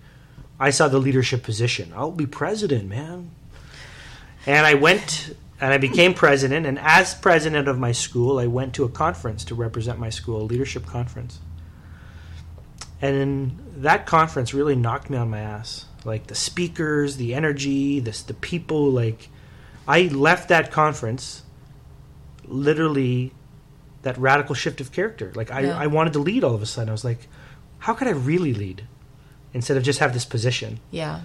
I 0.59 0.71
saw 0.71 0.87
the 0.87 0.99
leadership 0.99 1.43
position. 1.43 1.93
I'll 1.95 2.11
be 2.11 2.25
president, 2.25 2.89
man. 2.89 3.31
And 4.45 4.65
I 4.65 4.73
went 4.73 5.35
and 5.59 5.73
I 5.73 5.77
became 5.77 6.13
president. 6.13 6.65
And 6.65 6.79
as 6.79 7.13
president 7.15 7.67
of 7.67 7.79
my 7.79 7.91
school, 7.91 8.39
I 8.39 8.47
went 8.47 8.73
to 8.75 8.83
a 8.83 8.89
conference 8.89 9.43
to 9.45 9.55
represent 9.55 9.99
my 9.99 10.09
school, 10.09 10.41
a 10.41 10.43
leadership 10.43 10.85
conference. 10.85 11.39
And 13.01 13.15
then 13.15 13.59
that 13.77 14.05
conference 14.05 14.53
really 14.53 14.75
knocked 14.75 15.09
me 15.09 15.17
on 15.17 15.29
my 15.29 15.39
ass. 15.39 15.85
Like 16.03 16.27
the 16.27 16.35
speakers, 16.35 17.17
the 17.17 17.33
energy, 17.33 17.99
the 17.99 18.11
the 18.25 18.33
people. 18.33 18.89
Like 18.89 19.29
I 19.87 20.03
left 20.03 20.49
that 20.49 20.71
conference 20.71 21.43
literally 22.45 23.33
that 24.07 24.17
radical 24.17 24.55
shift 24.55 24.79
of 24.79 24.91
character. 24.93 25.31
Like 25.35 25.51
I, 25.51 25.61
Yeah. 25.61 25.77
I 25.77 25.87
wanted 25.87 26.13
to 26.13 26.19
lead 26.19 26.43
all 26.43 26.55
of 26.55 26.61
a 26.61 26.65
sudden. 26.65 26.87
I 26.89 26.93
was 26.93 27.03
like, 27.03 27.27
how 27.79 27.93
could 27.93 28.07
I 28.07 28.11
really 28.11 28.53
lead 28.53 28.83
instead 29.53 29.75
of 29.75 29.83
just 29.83 29.99
have 29.99 30.13
this 30.13 30.23
position? 30.25 30.79
Yeah. 30.91 31.21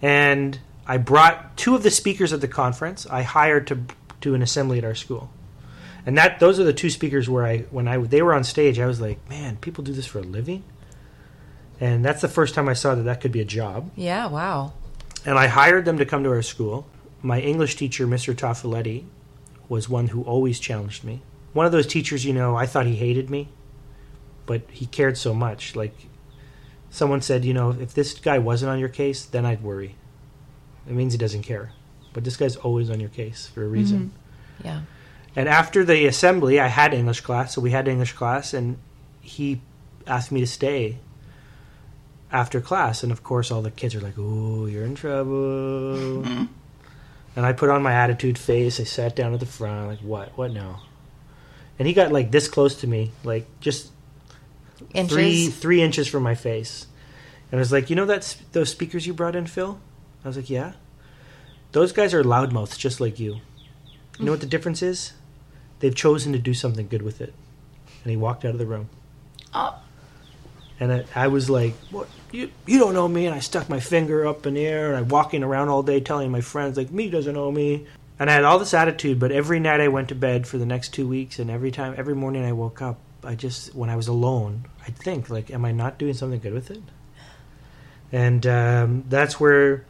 And 0.00 0.58
I 0.86 0.96
brought 0.96 1.56
two 1.58 1.74
of 1.74 1.82
the 1.82 1.90
speakers 1.90 2.32
at 2.32 2.40
the 2.40 2.48
conference. 2.48 3.06
I 3.06 3.22
hired 3.22 3.66
to 3.68 3.80
do 4.22 4.34
an 4.34 4.42
assembly 4.42 4.78
at 4.78 4.84
our 4.84 4.94
school, 4.94 5.30
and 6.06 6.16
that 6.16 6.40
those 6.40 6.58
are 6.58 6.64
the 6.64 6.72
two 6.72 6.90
speakers 6.90 7.28
where 7.28 7.44
I 7.46 7.58
when 7.70 7.86
I 7.86 7.98
they 7.98 8.22
were 8.22 8.34
on 8.34 8.44
stage, 8.44 8.78
I 8.80 8.86
was 8.86 9.00
like, 9.00 9.18
man, 9.28 9.56
people 9.58 9.84
do 9.84 9.92
this 9.92 10.06
for 10.06 10.18
a 10.18 10.22
living. 10.22 10.64
And 11.80 12.04
that's 12.04 12.20
the 12.20 12.28
first 12.28 12.54
time 12.54 12.68
I 12.68 12.74
saw 12.74 12.94
that 12.94 13.02
that 13.02 13.20
could 13.20 13.32
be 13.32 13.40
a 13.40 13.44
job. 13.44 13.90
Yeah. 13.96 14.26
Wow. 14.28 14.72
And 15.26 15.38
I 15.38 15.48
hired 15.48 15.84
them 15.84 15.98
to 15.98 16.06
come 16.06 16.24
to 16.24 16.30
our 16.30 16.42
school. 16.42 16.86
My 17.22 17.40
English 17.40 17.76
teacher, 17.76 18.06
Mr. 18.06 18.34
Toffoletti, 18.34 19.04
was 19.68 19.88
one 19.88 20.08
who 20.08 20.22
always 20.22 20.58
challenged 20.60 21.04
me. 21.04 21.22
One 21.52 21.66
of 21.66 21.72
those 21.72 21.86
teachers, 21.86 22.24
you 22.24 22.32
know, 22.32 22.56
I 22.56 22.66
thought 22.66 22.86
he 22.86 22.96
hated 22.96 23.28
me, 23.28 23.48
but 24.46 24.62
he 24.70 24.86
cared 24.86 25.18
so 25.18 25.34
much. 25.34 25.76
Like, 25.76 25.94
someone 26.90 27.20
said, 27.20 27.44
you 27.44 27.54
know, 27.54 27.70
if 27.70 27.94
this 27.94 28.14
guy 28.14 28.38
wasn't 28.38 28.70
on 28.70 28.78
your 28.78 28.88
case, 28.88 29.24
then 29.24 29.44
I'd 29.44 29.62
worry. 29.62 29.96
It 30.86 30.92
means 30.92 31.12
he 31.12 31.18
doesn't 31.18 31.42
care. 31.42 31.72
But 32.12 32.24
this 32.24 32.36
guy's 32.36 32.56
always 32.56 32.90
on 32.90 33.00
your 33.00 33.08
case 33.08 33.48
for 33.48 33.62
a 33.62 33.64
mm-hmm. 33.64 33.72
reason. 33.72 34.12
Yeah. 34.64 34.82
And 35.34 35.48
after 35.48 35.84
the 35.84 36.06
assembly, 36.06 36.60
I 36.60 36.66
had 36.66 36.92
English 36.92 37.22
class, 37.22 37.54
so 37.54 37.60
we 37.60 37.70
had 37.70 37.88
English 37.88 38.12
class, 38.12 38.52
and 38.52 38.78
he 39.20 39.62
asked 40.06 40.30
me 40.30 40.40
to 40.40 40.46
stay 40.46 40.98
after 42.30 42.60
class. 42.60 43.02
And 43.02 43.10
of 43.10 43.22
course, 43.22 43.50
all 43.50 43.62
the 43.62 43.70
kids 43.70 43.94
are 43.94 44.00
like, 44.00 44.18
"Oh, 44.18 44.66
you're 44.66 44.84
in 44.84 44.94
trouble." 44.94 45.32
Mm-hmm. 46.22 46.44
and 47.34 47.46
I 47.46 47.54
put 47.54 47.70
on 47.70 47.82
my 47.82 47.94
attitude 47.94 48.36
face. 48.36 48.78
I 48.78 48.84
sat 48.84 49.16
down 49.16 49.32
at 49.32 49.40
the 49.40 49.46
front, 49.46 49.88
like, 49.88 50.00
"What? 50.00 50.36
What 50.36 50.52
now?" 50.52 50.82
And 51.78 51.88
he 51.88 51.94
got 51.94 52.12
like 52.12 52.30
this 52.30 52.48
close 52.48 52.76
to 52.80 52.86
me, 52.86 53.12
like 53.24 53.46
just 53.60 53.90
Inches. 54.94 55.14
three 55.14 55.46
three 55.48 55.82
inches 55.82 56.08
from 56.08 56.22
my 56.22 56.34
face. 56.34 56.86
And 57.50 57.58
I 57.58 57.60
was 57.60 57.72
like, 57.72 57.90
"You 57.90 57.96
know 57.96 58.06
that 58.06 58.36
those 58.52 58.70
speakers 58.70 59.06
you 59.06 59.14
brought 59.14 59.36
in, 59.36 59.46
Phil?" 59.46 59.78
I 60.24 60.28
was 60.28 60.36
like, 60.36 60.50
"Yeah." 60.50 60.72
Those 61.72 61.92
guys 61.92 62.12
are 62.12 62.22
loudmouths, 62.22 62.78
just 62.78 63.00
like 63.00 63.18
you. 63.18 63.40
You 64.18 64.26
know 64.26 64.32
what 64.32 64.40
the 64.40 64.46
mm. 64.46 64.50
difference 64.50 64.82
is? 64.82 65.14
They've 65.80 65.94
chosen 65.94 66.32
to 66.32 66.38
do 66.38 66.54
something 66.54 66.86
good 66.86 67.02
with 67.02 67.20
it. 67.20 67.32
And 68.04 68.10
he 68.10 68.16
walked 68.16 68.44
out 68.44 68.52
of 68.52 68.58
the 68.58 68.66
room. 68.66 68.90
Oh. 69.54 69.78
And 70.78 70.92
I, 70.92 71.04
I 71.14 71.28
was 71.28 71.48
like, 71.48 71.74
"What? 71.90 72.08
You 72.30 72.50
you 72.66 72.78
don't 72.78 72.94
know 72.94 73.08
me?" 73.08 73.26
And 73.26 73.34
I 73.34 73.38
stuck 73.38 73.68
my 73.68 73.80
finger 73.80 74.26
up 74.26 74.46
in 74.46 74.54
the 74.54 74.66
air, 74.66 74.88
and 74.88 74.96
I'm 74.96 75.08
walking 75.08 75.42
around 75.42 75.68
all 75.68 75.82
day 75.82 76.00
telling 76.00 76.30
my 76.30 76.40
friends 76.40 76.76
like, 76.76 76.90
"Me 76.90 77.08
doesn't 77.08 77.34
know 77.34 77.50
me." 77.50 77.86
And 78.18 78.30
I 78.30 78.34
had 78.34 78.44
all 78.44 78.58
this 78.58 78.74
attitude, 78.74 79.18
but 79.18 79.32
every 79.32 79.58
night 79.58 79.80
I 79.80 79.88
went 79.88 80.08
to 80.10 80.14
bed 80.14 80.46
for 80.46 80.58
the 80.58 80.66
next 80.66 80.90
two 80.90 81.08
weeks, 81.08 81.38
and 81.38 81.50
every 81.50 81.70
time, 81.70 81.94
every 81.96 82.14
morning 82.14 82.44
I 82.44 82.52
woke 82.52 82.80
up, 82.80 82.98
I 83.24 83.34
just 83.34 83.74
when 83.74 83.90
I 83.90 83.96
was 83.96 84.08
alone, 84.08 84.66
I'd 84.86 84.96
think 84.96 85.30
like, 85.30 85.50
"Am 85.50 85.64
I 85.64 85.72
not 85.72 85.98
doing 85.98 86.14
something 86.14 86.40
good 86.40 86.52
with 86.52 86.70
it?" 86.70 86.82
And 88.12 88.46
um, 88.46 89.04
that's 89.08 89.40
where 89.40 89.84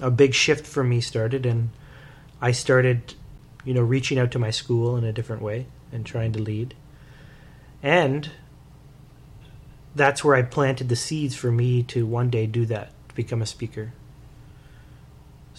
a 0.00 0.10
big 0.10 0.34
shift 0.34 0.66
for 0.66 0.82
me 0.82 1.00
started, 1.00 1.44
and 1.44 1.70
I 2.40 2.52
started, 2.52 3.14
you 3.64 3.74
know, 3.74 3.82
reaching 3.82 4.18
out 4.18 4.30
to 4.32 4.38
my 4.38 4.50
school 4.50 4.96
in 4.96 5.04
a 5.04 5.12
different 5.12 5.42
way 5.42 5.66
and 5.92 6.06
trying 6.06 6.32
to 6.32 6.40
lead. 6.40 6.74
And 7.82 8.30
that's 9.94 10.24
where 10.24 10.36
I 10.36 10.42
planted 10.42 10.88
the 10.88 10.96
seeds 10.96 11.34
for 11.34 11.50
me 11.50 11.82
to 11.84 12.06
one 12.06 12.30
day 12.30 12.46
do 12.46 12.64
that, 12.66 12.92
to 13.08 13.14
become 13.14 13.42
a 13.42 13.46
speaker. 13.46 13.92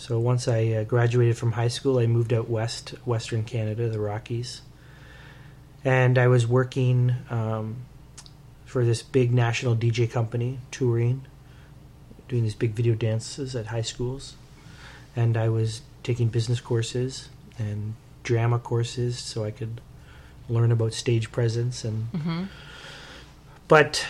So 0.01 0.17
once 0.17 0.47
I 0.47 0.65
uh, 0.69 0.83
graduated 0.83 1.37
from 1.37 1.51
high 1.51 1.67
school, 1.67 1.99
I 1.99 2.07
moved 2.07 2.33
out 2.33 2.49
west, 2.49 2.95
Western 3.05 3.43
Canada, 3.43 3.87
the 3.87 3.99
Rockies, 3.99 4.63
and 5.85 6.17
I 6.17 6.27
was 6.27 6.47
working 6.47 7.17
um, 7.29 7.75
for 8.65 8.83
this 8.83 9.03
big 9.03 9.31
national 9.31 9.75
DJ 9.75 10.09
company, 10.11 10.57
touring, 10.71 11.27
doing 12.27 12.41
these 12.41 12.55
big 12.55 12.71
video 12.71 12.95
dances 12.95 13.55
at 13.55 13.67
high 13.67 13.83
schools, 13.83 14.33
and 15.15 15.37
I 15.37 15.49
was 15.49 15.83
taking 16.01 16.29
business 16.29 16.59
courses 16.59 17.29
and 17.59 17.93
drama 18.23 18.57
courses 18.57 19.19
so 19.19 19.43
I 19.43 19.51
could 19.51 19.81
learn 20.49 20.71
about 20.71 20.95
stage 20.95 21.31
presence 21.31 21.85
and. 21.85 22.07
But 23.67 24.07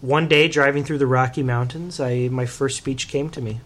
one 0.00 0.28
day, 0.28 0.46
driving 0.46 0.84
through 0.84 0.98
the 0.98 1.08
Rocky 1.08 1.42
Mountains, 1.42 1.98
I 1.98 2.28
my 2.28 2.46
first 2.46 2.76
speech 2.76 3.08
came 3.08 3.28
to 3.30 3.40
me. 3.40 3.60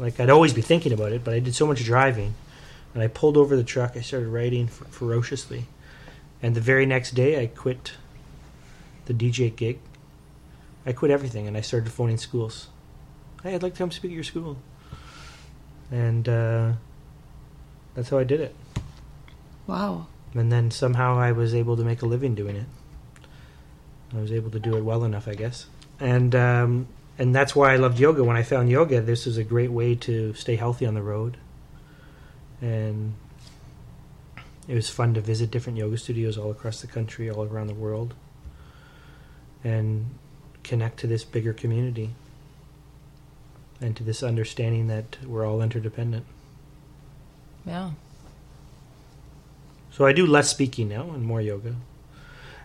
Like 0.00 0.18
I'd 0.18 0.30
always 0.30 0.54
be 0.54 0.62
thinking 0.62 0.92
about 0.92 1.12
it, 1.12 1.22
but 1.22 1.34
I 1.34 1.40
did 1.40 1.54
so 1.54 1.66
much 1.66 1.84
driving, 1.84 2.34
and 2.94 3.02
I 3.02 3.06
pulled 3.06 3.36
over 3.36 3.54
the 3.54 3.62
truck. 3.62 3.96
I 3.96 4.00
started 4.00 4.28
writing 4.28 4.66
f- 4.66 4.88
ferociously, 4.88 5.66
and 6.42 6.54
the 6.54 6.60
very 6.60 6.86
next 6.86 7.12
day, 7.12 7.40
I 7.40 7.46
quit 7.46 7.92
the 9.04 9.12
DJ 9.12 9.54
gig. 9.54 9.78
I 10.86 10.92
quit 10.92 11.10
everything, 11.10 11.46
and 11.46 11.56
I 11.56 11.60
started 11.60 11.92
phoning 11.92 12.16
schools. 12.16 12.68
Hey, 13.42 13.54
I'd 13.54 13.62
like 13.62 13.74
to 13.74 13.78
come 13.78 13.90
speak 13.90 14.10
at 14.10 14.14
your 14.14 14.24
school, 14.24 14.56
and 15.90 16.26
uh, 16.26 16.72
that's 17.94 18.08
how 18.08 18.18
I 18.18 18.24
did 18.24 18.40
it. 18.40 18.54
Wow. 19.66 20.06
And 20.34 20.50
then 20.50 20.70
somehow 20.70 21.18
I 21.18 21.32
was 21.32 21.54
able 21.54 21.76
to 21.76 21.84
make 21.84 22.02
a 22.02 22.06
living 22.06 22.34
doing 22.34 22.56
it. 22.56 22.66
I 24.16 24.20
was 24.20 24.32
able 24.32 24.50
to 24.50 24.58
do 24.58 24.76
it 24.76 24.82
well 24.82 25.04
enough, 25.04 25.28
I 25.28 25.34
guess. 25.34 25.66
And 25.98 26.34
um, 26.34 26.88
and 27.20 27.34
that's 27.34 27.54
why 27.54 27.74
I 27.74 27.76
loved 27.76 28.00
yoga. 28.00 28.24
When 28.24 28.38
I 28.38 28.42
found 28.42 28.70
yoga, 28.70 29.02
this 29.02 29.26
was 29.26 29.36
a 29.36 29.44
great 29.44 29.70
way 29.70 29.94
to 29.94 30.32
stay 30.32 30.56
healthy 30.56 30.86
on 30.86 30.94
the 30.94 31.02
road. 31.02 31.36
And 32.62 33.12
it 34.66 34.74
was 34.74 34.88
fun 34.88 35.12
to 35.12 35.20
visit 35.20 35.50
different 35.50 35.76
yoga 35.76 35.98
studios 35.98 36.38
all 36.38 36.50
across 36.50 36.80
the 36.80 36.86
country, 36.86 37.28
all 37.28 37.44
around 37.44 37.66
the 37.66 37.74
world, 37.74 38.14
and 39.62 40.06
connect 40.64 40.98
to 41.00 41.06
this 41.06 41.22
bigger 41.22 41.52
community 41.52 42.14
and 43.82 43.94
to 43.96 44.02
this 44.02 44.22
understanding 44.22 44.86
that 44.86 45.18
we're 45.26 45.46
all 45.46 45.60
interdependent. 45.60 46.24
Yeah. 47.66 47.90
So 49.90 50.06
I 50.06 50.14
do 50.14 50.24
less 50.24 50.48
speaking 50.48 50.88
now 50.88 51.10
and 51.10 51.22
more 51.22 51.42
yoga. 51.42 51.74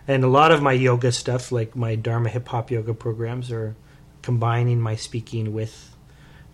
And 0.08 0.24
a 0.24 0.28
lot 0.28 0.50
of 0.50 0.62
my 0.62 0.72
yoga 0.72 1.12
stuff, 1.12 1.52
like 1.52 1.76
my 1.76 1.94
Dharma 1.94 2.30
hip 2.30 2.48
hop 2.48 2.70
yoga 2.70 2.94
programs, 2.94 3.52
are 3.52 3.76
combining 4.30 4.80
my 4.80 4.96
speaking 4.96 5.52
with 5.54 5.94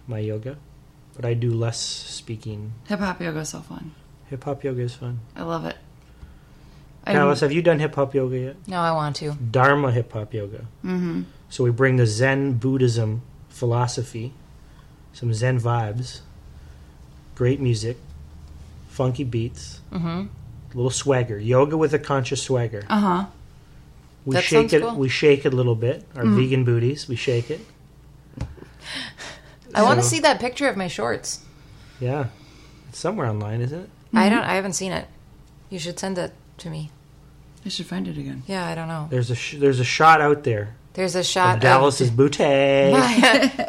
my 0.06 0.18
yoga, 0.18 0.58
but 1.16 1.24
I 1.24 1.32
do 1.32 1.50
less 1.54 1.80
speaking. 1.80 2.74
Hip 2.86 3.00
hop 3.00 3.18
yoga 3.22 3.38
is 3.40 3.48
so 3.48 3.60
fun. 3.60 3.92
Hip 4.28 4.44
hop 4.44 4.62
yoga 4.62 4.82
is 4.82 4.94
fun. 4.94 5.20
I 5.34 5.42
love 5.42 5.64
it. 5.64 5.76
I'm- 7.06 7.16
Alice, 7.16 7.40
have 7.40 7.50
you 7.50 7.62
done 7.62 7.78
hip 7.78 7.94
hop 7.94 8.14
yoga 8.14 8.38
yet? 8.38 8.56
No, 8.68 8.76
I 8.76 8.92
want 8.92 9.16
to. 9.16 9.32
Dharma 9.50 9.90
hip 9.90 10.12
hop 10.12 10.34
yoga. 10.34 10.66
Mm-hmm. 10.84 11.22
So 11.48 11.64
we 11.64 11.70
bring 11.70 11.96
the 11.96 12.04
Zen 12.06 12.58
Buddhism 12.58 13.22
philosophy, 13.48 14.34
some 15.14 15.32
Zen 15.32 15.58
vibes, 15.58 16.20
great 17.34 17.58
music, 17.58 17.96
funky 18.88 19.24
beats, 19.24 19.80
Mm-hmm. 19.90 20.26
little 20.74 20.90
swagger. 20.90 21.38
Yoga 21.38 21.78
with 21.78 21.94
a 21.94 21.98
conscious 21.98 22.42
swagger. 22.42 22.84
Uh 22.90 23.00
huh. 23.00 23.24
We 24.24 24.34
That 24.34 24.44
shake 24.44 24.72
it. 24.72 24.82
cool. 24.82 24.94
We 24.96 25.08
shake 25.08 25.44
it 25.46 25.52
a 25.52 25.56
little 25.56 25.74
bit. 25.74 26.04
Our 26.14 26.24
vegan 26.24 26.64
booties. 26.64 27.08
We 27.08 27.16
shake 27.16 27.50
it. 27.50 27.60
I 29.74 29.82
want 29.82 30.00
to 30.00 30.06
see 30.06 30.20
that 30.20 30.38
picture 30.40 30.68
of 30.68 30.76
my 30.76 30.88
shorts. 30.88 31.40
Yeah, 32.00 32.26
it's 32.88 32.98
somewhere 32.98 33.26
online, 33.26 33.60
isn't 33.62 33.80
it? 33.84 33.90
I 34.14 34.28
don't. 34.28 34.42
I 34.44 34.54
haven't 34.54 34.74
seen 34.74 34.92
it. 34.92 35.08
You 35.70 35.78
should 35.78 35.98
send 35.98 36.18
it 36.18 36.32
to 36.58 36.68
me. 36.70 36.90
I 37.64 37.68
should 37.68 37.86
find 37.86 38.06
it 38.08 38.18
again. 38.18 38.42
Yeah, 38.46 38.66
I 38.66 38.74
don't 38.74 38.88
know. 38.88 39.06
There's 39.10 39.30
a 39.30 39.34
sh- 39.34 39.56
there's 39.58 39.80
a 39.80 39.84
shot 39.84 40.20
out 40.20 40.42
there 40.44 40.74
There's 40.94 41.14
a 41.14 41.22
shot 41.24 41.56
of 41.56 41.60
Dallas's 41.62 42.10
booty. 42.10 42.42
of 42.44 42.96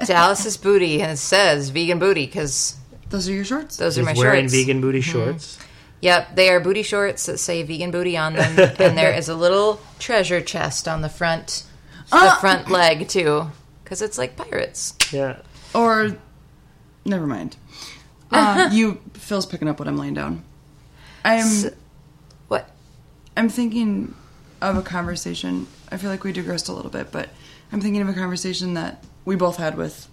Dallas's 0.08 0.58
booty, 0.58 1.01
and 1.01 1.12
it 1.14 1.18
says 1.18 1.70
vegan 1.70 1.99
booty 1.99 2.26
because 2.26 2.76
Those 3.10 3.30
are 3.30 3.34
your 3.34 3.45
shorts. 3.45 3.78
those 3.78 3.97
are 3.97 4.04
my 4.04 4.14
wearing 4.14 4.45
shorts. 4.45 4.54
Mm-hmm. 4.54 4.62
vegan 4.68 4.82
booty 4.82 5.01
shorts. 5.01 5.60
Yep, 6.04 6.36
they 6.36 6.49
are 6.49 6.60
booty 6.60 6.84
shorts 6.84 7.28
that 7.28 7.38
say 7.38 7.64
vegan 7.64 7.89
booty 7.89 8.18
on 8.18 8.34
them, 8.34 8.60
and 8.78 8.97
there 8.97 9.14
is 9.14 9.30
a 9.30 9.36
little 9.36 9.80
treasure 9.99 10.41
chest 10.41 10.86
on 10.86 10.99
the 10.99 11.08
front, 11.08 11.64
the 12.12 12.36
front 12.41 12.70
leg 12.70 13.08
too, 13.08 13.49
because 13.82 14.01
it's 14.01 14.18
like 14.18 14.36
pirates. 14.36 14.95
Yeah, 15.14 15.38
Or, 15.74 16.18
never 17.06 17.26
mind. 17.26 17.56
Uh, 18.30 18.70
you, 18.74 18.99
Phil's 19.14 19.45
picking 19.45 19.70
up 19.70 19.80
what 19.80 19.88
I'm 19.88 19.95
laying 19.95 20.14
down. 20.14 20.43
I'm, 21.24 21.72
What? 22.49 22.70
I'm 23.38 23.47
thinking 23.47 24.14
of 24.62 24.76
a 24.76 24.82
conversation. 24.82 25.68
I 25.89 25.95
feel 25.95 26.10
like 26.10 26.26
we 26.26 26.34
digressed 26.34 26.68
a 26.68 26.74
little 26.74 26.91
bit, 26.91 27.14
but 27.14 27.30
I'm 27.72 27.80
thinking 27.80 28.01
of 28.01 28.10
a 28.10 28.14
conversation 28.14 28.74
that 28.74 29.01
we 29.24 29.38
both 29.38 29.56
had 29.56 29.78
with 29.78 30.10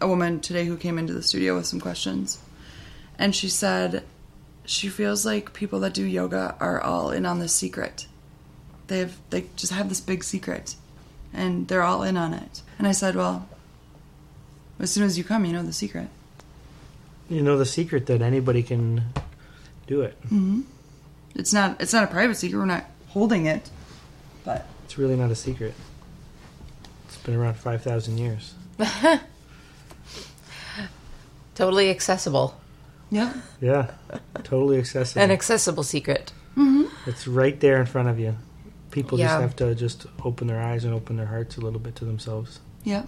a 0.00 0.08
woman 0.08 0.40
today 0.40 0.64
who 0.64 0.78
came 0.78 0.96
into 0.98 1.12
the 1.12 1.22
studio 1.22 1.56
with 1.56 1.66
some 1.66 1.78
questions. 1.78 2.38
And 3.18 3.36
she 3.36 3.50
said 3.50 4.02
she 4.66 4.88
feels 4.88 5.24
like 5.24 5.52
people 5.52 5.80
that 5.80 5.94
do 5.94 6.04
yoga 6.04 6.56
are 6.60 6.80
all 6.80 7.10
in 7.10 7.24
on 7.24 7.38
this 7.38 7.54
secret. 7.54 8.06
They 8.88 8.98
have 8.98 9.16
they 9.30 9.46
just 9.56 9.72
have 9.72 9.88
this 9.88 10.00
big 10.00 10.22
secret 10.22 10.76
and 11.32 11.68
they're 11.68 11.82
all 11.82 12.02
in 12.02 12.16
on 12.16 12.34
it. 12.34 12.62
And 12.78 12.86
I 12.86 12.92
said, 12.92 13.16
"Well, 13.16 13.48
as 14.78 14.90
soon 14.90 15.04
as 15.04 15.16
you 15.18 15.24
come, 15.24 15.44
you 15.44 15.52
know 15.52 15.62
the 15.62 15.72
secret." 15.72 16.08
you 17.28 17.42
know 17.42 17.58
the 17.58 17.66
secret 17.66 18.06
that 18.06 18.22
anybody 18.22 18.62
can 18.62 19.02
do 19.86 20.02
it. 20.02 20.16
Mm-hmm. 20.26 20.60
It's 21.34 21.52
not 21.52 21.80
it's 21.80 21.92
not 21.92 22.04
a 22.04 22.06
private 22.06 22.36
secret. 22.36 22.58
We're 22.58 22.66
not 22.66 22.84
holding 23.08 23.46
it. 23.46 23.68
But 24.44 24.66
It's 24.84 24.96
really 24.96 25.16
not 25.16 25.30
a 25.30 25.34
secret. 25.34 25.74
It's 27.06 27.16
been 27.18 27.34
around 27.34 27.54
five 27.54 27.82
thousand 27.82 28.18
years. 28.18 28.54
Totally 31.54 31.90
accessible. 31.90 32.58
Yeah. 33.10 33.32
Yeah, 33.60 33.90
totally 34.44 34.78
accessible. 34.78 35.22
An 35.22 35.30
accessible 35.30 35.82
secret. 35.82 36.32
Mm-hmm. 36.56 36.84
it's 37.10 37.28
right 37.28 37.58
there 37.60 37.78
in 37.80 37.86
front 37.86 38.08
of 38.08 38.18
you. 38.18 38.34
People 38.90 39.18
Yeah. 39.18 39.26
just 39.26 39.40
have 39.42 39.56
to 39.56 39.74
just 39.74 40.06
open 40.24 40.46
their 40.46 40.62
eyes 40.62 40.84
and 40.84 40.94
open 40.94 41.16
their 41.16 41.26
hearts 41.26 41.58
a 41.58 41.60
little 41.60 41.78
bit 41.80 41.94
to 41.96 42.04
themselves. 42.06 42.60
Yeah. 42.82 43.04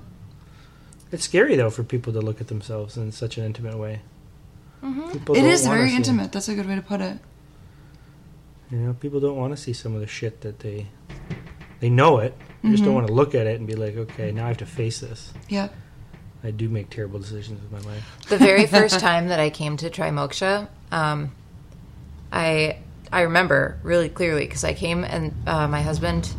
It's 1.10 1.24
scary 1.24 1.56
though 1.56 1.70
for 1.70 1.82
people 1.82 2.12
to 2.12 2.20
look 2.20 2.40
at 2.42 2.48
themselves 2.48 2.96
in 2.98 3.10
such 3.12 3.38
an 3.38 3.44
intimate 3.44 3.78
way. 3.78 4.02
Mm-hmm. 4.82 5.12
People 5.12 5.34
It 5.34 5.40
don't 5.40 5.50
is 5.50 5.64
wanna 5.66 5.78
very 5.78 5.90
see- 5.90 5.96
intimate. 5.96 6.32
That's 6.32 6.48
a 6.48 6.54
good 6.54 6.68
way 6.68 6.74
to 6.74 6.82
put 6.82 7.00
it. 7.00 7.16
You 8.70 8.78
know, 8.78 8.92
people 8.92 9.18
don't 9.18 9.36
want 9.36 9.56
to 9.56 9.56
see 9.56 9.72
some 9.72 9.94
of 9.94 10.00
the 10.02 10.06
shit 10.06 10.42
that 10.42 10.58
they 10.60 10.88
they 11.80 11.88
know 11.88 12.18
it. 12.18 12.36
They 12.62 12.70
just 12.70 12.82
don't 12.82 12.88
mm-hmm. 12.90 12.94
want 12.96 13.06
to 13.06 13.12
look 13.14 13.34
at 13.34 13.46
it 13.46 13.58
and 13.58 13.66
be 13.66 13.74
like, 13.76 13.96
okay, 13.96 14.30
now 14.32 14.44
I 14.44 14.48
have 14.48 14.58
to 14.58 14.66
face 14.66 15.00
this. 15.00 15.32
Yeah. 15.48 15.68
I 16.44 16.50
do 16.50 16.68
make 16.68 16.90
terrible 16.90 17.18
decisions 17.18 17.60
with 17.60 17.72
my 17.72 17.92
life. 17.92 18.04
The 18.28 18.38
very 18.38 18.66
first 18.66 19.00
time 19.00 19.28
that 19.28 19.40
I 19.40 19.50
came 19.50 19.76
to 19.78 19.90
try 19.90 20.10
moksha, 20.10 20.68
um, 20.92 21.32
I 22.32 22.78
I 23.12 23.22
remember 23.22 23.78
really 23.82 24.08
clearly 24.08 24.44
because 24.44 24.64
I 24.64 24.74
came 24.74 25.02
and 25.04 25.34
uh, 25.46 25.66
my 25.66 25.82
husband 25.82 26.32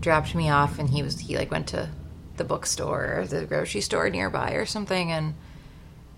dropped 0.00 0.34
me 0.34 0.48
off, 0.50 0.78
and 0.78 0.88
he 0.90 1.02
was 1.02 1.18
he 1.18 1.36
like 1.36 1.50
went 1.50 1.66
to 1.68 1.88
the 2.36 2.44
bookstore 2.44 3.20
or 3.20 3.26
the 3.26 3.46
grocery 3.46 3.80
store 3.80 4.08
nearby 4.10 4.52
or 4.52 4.66
something, 4.66 5.10
and 5.10 5.34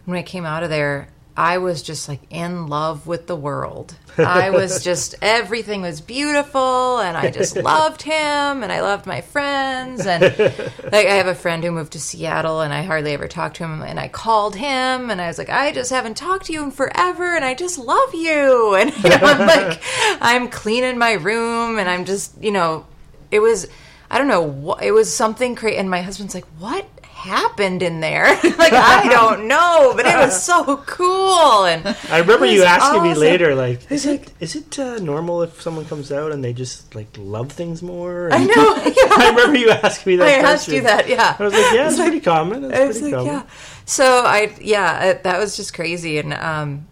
when 0.05 0.19
I 0.19 0.23
came 0.23 0.45
out 0.45 0.63
of 0.63 0.71
there. 0.71 1.09
I 1.39 1.59
was 1.59 1.83
just 1.83 2.09
like 2.09 2.21
in 2.31 2.67
love 2.67 3.07
with 3.07 3.29
the 3.29 3.37
world. 3.37 3.95
I 4.19 4.51
was 4.51 4.83
just 4.91 5.15
everything 5.23 5.83
was 5.83 6.01
beautiful 6.01 6.99
and 6.99 7.17
I 7.17 7.31
just 7.31 7.55
loved 7.63 8.03
him 8.03 8.65
and 8.65 8.73
I 8.73 8.81
loved 8.81 9.07
my 9.07 9.21
friends 9.21 10.05
and 10.05 10.21
like 10.21 11.07
I 11.07 11.15
have 11.15 11.29
a 11.29 11.37
friend 11.37 11.63
who 11.63 11.71
moved 11.71 11.93
to 11.93 12.01
Seattle 12.01 12.61
and 12.61 12.75
I 12.75 12.83
hardly 12.83 13.13
ever 13.13 13.29
talked 13.29 13.55
to 13.59 13.65
him 13.65 13.83
and 13.83 14.01
I 14.01 14.09
called 14.09 14.57
him 14.57 15.11
and 15.11 15.21
I 15.21 15.29
was 15.29 15.39
like 15.39 15.49
I 15.49 15.71
just 15.71 15.91
haven't 15.91 16.17
talked 16.17 16.47
to 16.47 16.53
you 16.53 16.65
in 16.65 16.73
forever 16.73 17.37
and 17.37 17.45
I 17.45 17.55
just 17.55 17.79
love 17.79 18.17
you 18.17 18.75
and 18.81 18.93
you 18.97 19.09
know, 19.09 19.19
I'm 19.23 19.47
like 19.47 19.81
I'm 20.21 20.49
cleaning 20.49 20.99
my 20.99 21.13
room 21.13 21.79
and 21.79 21.89
I'm 21.89 22.05
just 22.05 22.43
you 22.43 22.51
know 22.51 22.85
it 23.31 23.39
was 23.39 23.69
I 24.11 24.19
don't 24.19 24.27
know 24.27 24.43
what 24.43 24.83
it 24.83 24.91
was 24.91 25.15
something 25.15 25.55
crazy 25.55 25.77
and 25.77 25.89
my 25.89 26.03
husband's 26.03 26.35
like 26.35 26.47
what 26.59 26.85
happened 27.19 27.83
in 27.83 28.01
there 28.01 28.27
like 28.45 28.73
I 28.73 29.09
don't 29.11 29.49
know 29.49 29.93
but 29.97 30.07
it 30.07 30.17
was 30.17 30.41
so 30.41 30.79
cool 30.87 31.65
and 31.65 31.85
I 32.11 32.19
remember 32.19 32.47
you 32.47 32.63
asking 32.63 33.03
me 33.03 33.15
later, 33.15 33.55
like, 33.55 33.91
is 33.91 34.07
it 34.07 34.33
is 34.41 34.55
it 34.55 34.79
uh, 34.79 34.99
normal 34.99 35.43
if 35.43 35.61
someone 35.61 35.85
comes 35.85 36.13
out 36.13 36.33
and 36.33 36.45
they 36.45 36.53
just 36.53 36.95
like 36.95 37.09
love 37.19 37.51
things 37.53 37.83
more? 37.83 38.33
I 38.33 38.45
know 38.45 38.77
yeah. 38.87 39.17
I 39.19 39.31
remember 39.35 39.59
you 39.59 39.71
asking 39.71 40.13
me 40.13 40.17
that. 40.19 40.29
I 40.29 40.53
asked 40.53 40.69
you 40.69 40.83
that 40.83 41.09
yeah 41.09 41.37
I 41.39 41.43
was 41.43 41.53
like, 41.53 41.75
yeah, 41.75 41.89
it's 41.89 41.99
pretty 41.99 42.21
common. 42.21 42.65
It's 42.65 42.99
pretty 42.99 43.15
like, 43.15 43.27
common. 43.27 43.27
yeah. 43.27 43.43
So 43.89 44.05
I, 44.05 44.55
yeah, 44.61 44.99
I, 45.01 45.13
that 45.15 45.39
was 45.39 45.57
just 45.57 45.73
crazy, 45.73 46.19
and 46.19 46.35
um, 46.35 46.87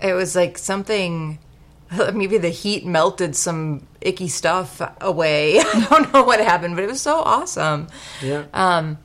it 0.00 0.14
was 0.14 0.36
like 0.36 0.56
something. 0.56 1.40
Maybe 2.14 2.38
the 2.38 2.48
heat 2.48 2.86
melted 2.86 3.36
some 3.36 3.86
icky 4.00 4.28
stuff 4.28 4.80
away. 5.00 5.58
I 5.58 5.86
don't 5.90 6.12
know 6.12 6.22
what 6.22 6.40
happened, 6.40 6.76
but 6.76 6.84
it 6.84 6.86
was 6.88 7.02
so 7.02 7.18
awesome. 7.18 7.88
Yeah. 8.22 8.44
Um, 8.54 8.98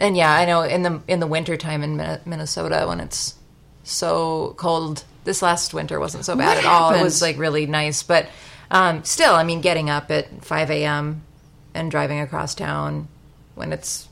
and 0.00 0.16
yeah, 0.16 0.32
I 0.32 0.46
know 0.46 0.62
in 0.62 0.82
the 0.82 1.02
in 1.06 1.20
the 1.20 1.26
winter 1.26 1.56
time 1.56 1.82
in 1.82 1.96
Minnesota 2.24 2.86
when 2.88 3.00
it's 3.00 3.34
so 3.84 4.54
cold. 4.56 5.04
This 5.22 5.42
last 5.42 5.74
winter 5.74 6.00
wasn't 6.00 6.24
so 6.24 6.34
bad 6.34 6.56
What 6.56 6.64
at 6.64 6.64
all. 6.64 6.94
It 6.94 7.02
was 7.02 7.20
like 7.20 7.38
really 7.38 7.66
nice, 7.66 8.02
but 8.02 8.26
um, 8.70 9.04
still, 9.04 9.34
I 9.34 9.44
mean, 9.44 9.60
getting 9.60 9.90
up 9.90 10.10
at 10.10 10.44
five 10.44 10.70
a.m. 10.70 11.22
and 11.74 11.90
driving 11.90 12.20
across 12.20 12.54
town 12.54 13.08
when 13.54 13.72
it's 13.72 14.08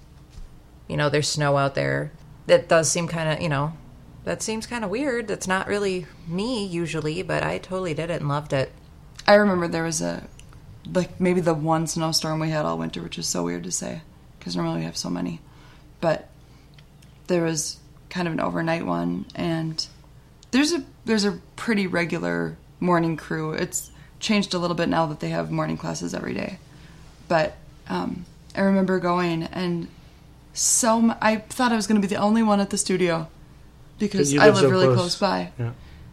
you 0.86 0.96
know 0.96 1.08
there's 1.08 1.28
snow 1.28 1.56
out 1.56 1.74
there 1.74 2.12
that 2.46 2.68
does 2.68 2.90
seem 2.90 3.08
kind 3.08 3.32
of 3.32 3.40
you 3.42 3.48
know 3.48 3.72
that 4.24 4.42
seems 4.42 4.66
kind 4.66 4.84
of 4.84 4.90
weird. 4.90 5.26
That's 5.28 5.48
not 5.48 5.66
really 5.68 6.06
me 6.26 6.66
usually, 6.66 7.22
but 7.22 7.42
I 7.42 7.56
totally 7.56 7.94
did 7.94 8.10
it 8.10 8.20
and 8.20 8.28
loved 8.28 8.52
it. 8.52 8.70
I 9.26 9.34
remember 9.34 9.68
there 9.68 9.84
was 9.84 10.02
a, 10.02 10.24
like 10.92 11.18
maybe 11.18 11.40
the 11.40 11.54
one 11.54 11.86
snowstorm 11.86 12.38
we 12.38 12.50
had 12.50 12.66
all 12.66 12.76
winter, 12.76 13.02
which 13.02 13.18
is 13.18 13.26
so 13.26 13.42
weird 13.42 13.64
to 13.64 13.72
say 13.72 14.02
because 14.38 14.54
normally 14.54 14.80
we 14.80 14.84
have 14.84 14.96
so 14.96 15.08
many. 15.08 15.40
But 16.00 16.28
there 17.26 17.42
was 17.42 17.78
kind 18.10 18.26
of 18.28 18.34
an 18.34 18.40
overnight 18.40 18.86
one, 18.86 19.26
and 19.34 19.86
there's 20.50 20.72
a 20.72 20.84
there's 21.04 21.24
a 21.24 21.38
pretty 21.56 21.86
regular 21.86 22.56
morning 22.80 23.16
crew. 23.16 23.52
It's 23.52 23.90
changed 24.20 24.54
a 24.54 24.58
little 24.58 24.76
bit 24.76 24.88
now 24.88 25.06
that 25.06 25.20
they 25.20 25.28
have 25.30 25.50
morning 25.50 25.76
classes 25.76 26.14
every 26.14 26.34
day, 26.34 26.58
but 27.28 27.56
um, 27.88 28.24
I 28.54 28.62
remember 28.62 28.98
going 28.98 29.44
and 29.44 29.88
so 30.52 30.98
m- 30.98 31.14
I 31.20 31.36
thought 31.36 31.70
I 31.72 31.76
was 31.76 31.86
going 31.86 32.00
to 32.00 32.06
be 32.06 32.12
the 32.12 32.20
only 32.20 32.42
one 32.42 32.58
at 32.60 32.70
the 32.70 32.78
studio 32.78 33.28
because 33.98 34.36
I 34.36 34.46
live 34.46 34.54
live 34.54 34.62
so 34.64 34.70
really 34.70 34.86
close. 34.86 34.96
close 34.96 35.18
by 35.18 35.52
Yeah. 35.58 35.70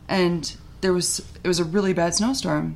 and 0.08 0.56
there 0.82 0.94
was 0.94 1.20
it 1.44 1.48
was 1.48 1.60
a 1.60 1.64
really 1.64 1.94
bad 1.94 2.14
snowstorm 2.14 2.76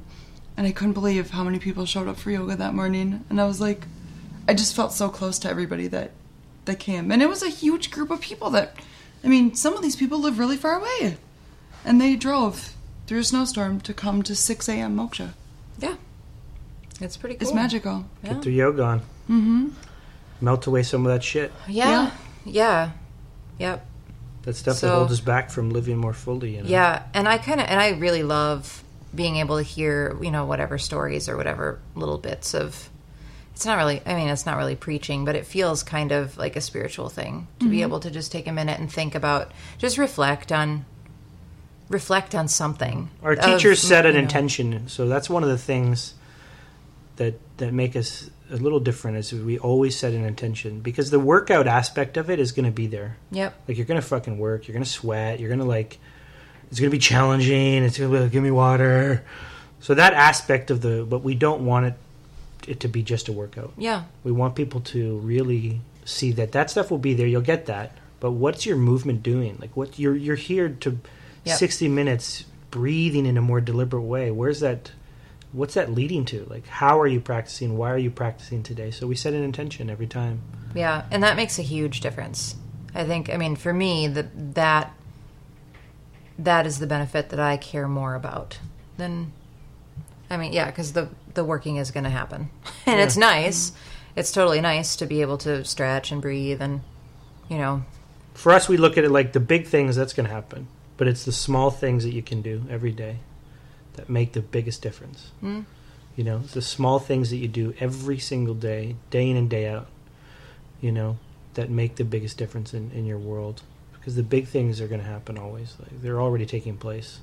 and 0.58 0.66
i 0.66 0.72
couldn't 0.72 0.94
believe 0.94 1.30
how 1.30 1.44
many 1.44 1.60
people 1.60 1.86
showed 1.86 2.08
up 2.08 2.18
for 2.18 2.32
yoga 2.32 2.56
that 2.56 2.74
morning 2.74 3.24
and 3.30 3.40
i 3.40 3.46
was 3.46 3.62
like 3.62 3.86
i 4.48 4.54
just 4.54 4.76
felt 4.76 4.92
so 4.94 5.10
close 5.10 5.38
to 5.40 5.50
everybody 5.50 5.86
that 5.88 6.12
that 6.66 6.80
came 6.80 7.12
and 7.12 7.22
it 7.22 7.30
was 7.30 7.42
a 7.44 7.50
huge 7.50 7.90
group 7.92 8.12
of 8.12 8.22
people 8.22 8.50
that 8.50 8.76
i 9.24 9.28
mean 9.28 9.54
some 9.56 9.74
of 9.74 9.82
these 9.82 9.96
people 9.96 10.20
live 10.20 10.38
really 10.40 10.58
far 10.58 10.80
away 10.80 11.18
and 11.86 12.00
they 12.00 12.16
drove 12.16 12.74
through 13.08 13.20
a 13.20 13.24
snowstorm 13.24 13.80
to 13.82 13.94
come 13.94 14.22
to 14.24 14.36
6 14.36 14.70
a.m 14.70 14.96
moksha 14.96 15.30
Yeah, 15.80 15.96
it's 17.02 17.18
pretty 17.18 17.36
cool. 17.36 17.48
it's 17.48 17.56
magical 17.56 18.06
Yeah. 18.24 18.34
Get 18.34 18.42
their 18.44 18.52
yoga 18.54 18.84
on. 18.84 19.00
Mm-hmm. 19.30 19.68
Melt 20.42 20.68
away 20.68 20.84
some 20.84 21.06
of 21.06 21.12
that 21.12 21.24
shit. 21.24 21.52
Yeah, 21.68 22.12
yeah, 22.46 22.92
yep. 23.58 23.86
That 24.44 24.56
stuff 24.56 24.80
that 24.82 24.90
holds 24.90 25.12
us 25.12 25.20
back 25.20 25.50
from 25.50 25.70
living 25.70 25.98
more 25.98 26.14
fully. 26.14 26.56
You 26.56 26.64
know? 26.64 26.70
Yeah, 26.70 27.04
and 27.14 27.28
I 27.28 27.38
kind 27.38 27.60
of 27.60 27.68
and 27.68 27.80
I 27.80 27.90
really 27.90 28.24
love 28.24 28.84
being 29.14 29.36
able 29.36 29.58
to 29.58 29.64
hear 29.64 30.18
you 30.22 30.32
know 30.32 30.46
whatever 30.46 30.78
stories 30.78 31.28
or 31.28 31.36
whatever 31.36 31.80
little 31.96 32.18
bits 32.18 32.54
of 32.54 32.89
it's 33.60 33.66
not 33.66 33.76
really 33.76 34.02
i 34.06 34.16
mean 34.16 34.30
it's 34.30 34.46
not 34.46 34.56
really 34.56 34.78
preaching 34.78 35.26
but 35.26 35.36
it 35.36 35.46
feels 35.46 35.84
kind 35.84 36.14
of 36.14 36.38
like 36.38 36.56
a 36.56 36.62
spiritual 36.62 37.10
thing 37.10 37.46
to 37.60 37.68
be 37.68 37.76
mm-hmm. 37.76 37.82
able 37.82 38.00
to 38.00 38.10
just 38.10 38.32
take 38.32 38.48
a 38.48 38.54
minute 38.54 38.80
and 38.80 38.90
think 38.90 39.14
about 39.14 39.52
just 39.78 39.98
reflect 39.98 40.50
on 40.50 40.86
reflect 41.90 42.34
on 42.34 42.48
something 42.48 43.10
Our 43.22 43.36
teachers 43.36 43.82
set 43.82 44.06
an 44.06 44.14
know, 44.14 44.20
intention, 44.20 44.88
so 44.88 45.10
that's 45.10 45.30
one 45.30 45.44
of 45.44 45.50
the 45.50 45.58
things 45.58 46.14
that 47.18 47.38
that 47.58 47.74
make 47.74 47.98
us 47.98 48.30
a 48.50 48.56
little 48.56 48.80
different. 48.80 49.18
Is 49.18 49.34
we 49.34 49.60
always 49.60 49.98
set 49.98 50.14
an 50.14 50.24
intention 50.24 50.80
because 50.80 51.10
the 51.10 51.20
workout 51.20 51.68
aspect 51.68 52.16
of 52.16 52.30
it 52.30 52.40
is 52.40 52.54
going 52.54 52.66
to 52.66 52.72
be 52.72 52.88
there. 52.88 53.18
yep 53.30 53.60
Like 53.68 53.76
you're 53.76 53.86
going 53.86 54.00
to 54.00 54.08
fucking 54.08 54.38
work, 54.38 54.70
you're 54.70 54.74
going 54.74 54.86
to 54.86 54.90
sweat, 54.90 55.42
you're 55.42 55.50
going 55.50 55.60
to 55.60 55.66
like 55.66 56.00
it's 56.72 56.80
going 56.80 56.90
to 56.90 56.96
be 56.96 57.00
challenging. 57.00 57.84
It's 57.84 57.98
going 57.98 58.10
to 58.10 58.18
be 58.18 58.24
like, 58.24 58.32
give 58.32 58.44
me 58.44 58.52
water. 58.52 59.26
So 59.82 59.96
that 59.96 60.14
aspect 60.14 60.72
of 60.72 60.82
the, 60.82 61.06
but 61.10 61.24
we 61.24 61.36
don't 61.36 61.66
want 61.66 61.88
it 61.88 61.94
it 62.68 62.80
to 62.82 62.88
be 62.88 63.02
just 63.04 63.28
a 63.28 63.32
workout. 63.34 63.74
yeah 63.78 64.04
We 64.24 64.32
want 64.32 64.56
people 64.56 64.82
to 64.82 65.18
really 65.20 65.82
see 66.06 66.32
that 66.34 66.52
that 66.54 66.70
stuff 66.70 66.90
will 66.92 66.98
be 66.98 67.14
there. 67.14 67.28
You'll 67.28 67.42
get 67.42 67.66
that, 67.68 67.98
but 68.20 68.32
what's 68.32 68.66
your 68.66 68.78
movement 68.78 69.24
doing? 69.24 69.58
Like 69.60 69.76
what 69.78 70.00
you're 70.00 70.16
you're 70.16 70.36
here 70.36 70.70
to 70.70 70.98
Yep. 71.46 71.58
sixty 71.58 71.88
minutes 71.88 72.44
breathing 72.70 73.26
in 73.26 73.38
a 73.38 73.42
more 73.42 73.62
deliberate 73.62 74.02
way. 74.02 74.30
Where's 74.30 74.60
that? 74.60 74.92
What's 75.54 75.74
that 75.76 75.92
leading 75.94 76.26
to? 76.26 76.46
Like 76.50 76.68
how 76.68 77.00
are 77.00 77.08
you 77.08 77.22
practicing? 77.22 77.78
Why 77.78 77.92
are 77.92 77.98
you 77.98 78.12
practicing 78.12 78.62
today? 78.62 78.92
So 78.92 79.08
we 79.08 79.16
set 79.16 79.34
an 79.34 79.44
intention 79.44 79.90
every 79.90 80.06
time. 80.08 80.42
Yeah, 80.76 81.06
and 81.10 81.24
that 81.24 81.36
makes 81.38 81.58
a 81.58 81.62
huge 81.64 82.02
difference. 82.02 82.56
I 82.94 83.06
think. 83.06 83.30
I 83.34 83.38
mean, 83.38 83.56
for 83.56 83.74
me, 83.74 84.08
that 84.08 84.56
that 84.56 84.94
that 86.38 86.66
is 86.66 86.80
the 86.80 86.88
benefit 86.88 87.30
that 87.30 87.40
I 87.40 87.58
care 87.58 87.88
more 87.88 88.16
about 88.16 88.60
than. 88.98 89.32
I 90.30 90.38
mean, 90.38 90.54
yeah, 90.54 90.66
because 90.68 90.94
the 90.94 91.10
the 91.40 91.46
working 91.46 91.78
is 91.78 91.92
going 91.92 92.04
to 92.04 92.10
happen, 92.10 92.50
and 92.86 93.00
it's 93.00 93.16
nice. 93.16 93.72
It's 94.14 94.34
totally 94.34 94.60
nice 94.60 94.98
to 94.98 95.06
be 95.06 95.22
able 95.22 95.38
to 95.40 95.64
stretch 95.64 96.12
and 96.12 96.22
breathe, 96.22 96.62
and 96.62 96.82
you 97.48 97.58
know, 97.58 97.86
For 98.34 98.52
us, 98.52 98.68
we 98.68 98.76
look 98.76 98.98
at 98.98 99.06
it 99.06 99.10
like 99.10 99.32
the 99.32 99.40
big 99.40 99.68
things 99.68 99.96
that's 99.96 100.12
going 100.14 100.28
to 100.28 100.34
happen, 100.34 100.68
but 100.98 101.08
it's 101.08 101.24
the 101.24 101.32
small 101.32 101.72
things 101.72 102.04
that 102.04 102.14
you 102.14 102.22
can 102.22 102.42
do 102.42 102.66
every 102.70 102.92
day 102.92 103.20
that 103.94 104.10
make 104.10 104.34
the 104.34 104.42
biggest 104.42 104.82
difference. 104.82 105.32
Mm. 105.42 105.66
You 106.18 106.26
know, 106.26 106.42
it's 106.44 106.54
the 106.54 106.62
small 106.62 107.00
things 107.00 107.30
that 107.30 107.38
you 107.38 107.48
do 107.48 107.74
every 107.80 108.20
single 108.20 108.54
day, 108.54 108.98
day 109.10 109.30
in 109.30 109.38
and 109.38 109.50
day 109.50 109.70
out. 109.70 109.88
You 110.82 110.92
know, 110.92 111.18
that 111.54 111.70
make 111.70 111.96
the 111.96 112.04
biggest 112.04 112.38
difference 112.38 112.74
in, 112.74 112.92
in 112.92 113.06
your 113.06 113.18
world 113.18 113.62
because 113.94 114.16
the 114.16 114.24
big 114.24 114.48
things 114.48 114.82
are 114.82 114.88
going 114.88 115.02
to 115.02 115.08
happen 115.08 115.38
always. 115.38 115.76
Like 115.80 116.02
they're 116.02 116.22
already 116.22 116.46
taking 116.46 116.78
place. 116.78 117.20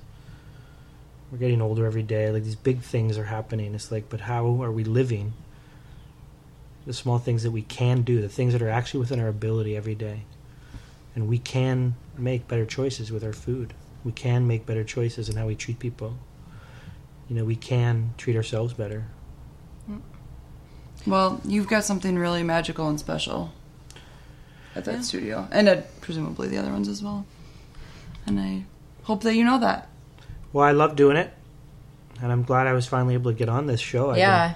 We're 1.31 1.39
getting 1.39 1.61
older 1.61 1.87
every 1.87 2.03
day. 2.03 2.31
Like 2.31 2.45
these 2.45 2.55
big 2.55 2.81
things 2.81 3.18
are 3.18 3.24
happening. 3.24 3.74
It's 3.74 3.91
like, 3.91 4.09
but 4.09 4.20
how 4.20 4.62
are 4.62 4.70
we 4.70 4.85
living? 4.85 5.33
The 6.87 6.93
small 6.93 7.18
things 7.18 7.43
that 7.43 7.51
we 7.51 7.62
can 7.62 8.03
do, 8.03 8.20
the 8.20 8.29
things 8.29 8.53
that 8.53 8.62
are 8.62 8.68
actually 8.68 9.01
within 9.01 9.18
our 9.18 9.29
ability 9.29 9.77
every 9.77 9.97
day 9.97 10.22
and 11.16 11.27
we 11.27 11.39
can 11.39 11.97
make 12.16 12.47
better 12.47 12.66
choices 12.66 13.11
with 13.11 13.24
our 13.24 13.33
food. 13.33 13.72
We 14.05 14.12
can 14.12 14.47
make 14.47 14.66
better 14.66 14.85
choices 14.85 15.29
in 15.29 15.37
how 15.37 15.47
we 15.47 15.57
treat 15.57 15.81
people. 15.81 16.18
You 17.29 17.35
know, 17.35 17.45
we 17.45 17.57
can 17.57 18.12
treat 18.18 18.37
ourselves 18.37 18.74
better. 18.74 19.07
Mm. 19.91 20.03
Well, 21.07 21.41
you've 21.45 21.68
got 21.68 21.85
something 21.85 22.18
really 22.18 22.43
magical 22.43 22.89
and 22.89 23.01
special 23.01 23.53
at 24.74 24.85
that 24.85 25.05
studio, 25.05 25.49
and 25.51 25.68
at 25.68 26.01
presumably 26.03 26.49
the 26.49 26.59
other 26.59 26.70
ones 26.70 26.87
as 26.87 27.03
well. 27.03 27.24
And 28.27 28.39
I 28.39 28.64
hope 29.05 29.22
that 29.22 29.35
you 29.35 29.45
know 29.45 29.59
that. 29.59 29.89
Well, 30.57 30.64
I 30.64 30.72
love 30.72 30.96
doing 30.96 31.18
it, 31.18 31.30
and 32.22 32.32
I'm 32.32 32.42
glad 32.42 32.66
I 32.66 32.72
was 32.72 32.86
finally 32.86 33.12
able 33.12 33.30
to 33.30 33.36
get 33.36 33.50
on 33.50 33.66
this 33.66 33.78
show. 33.78 34.12
I've 34.12 34.16
yeah, 34.16 34.54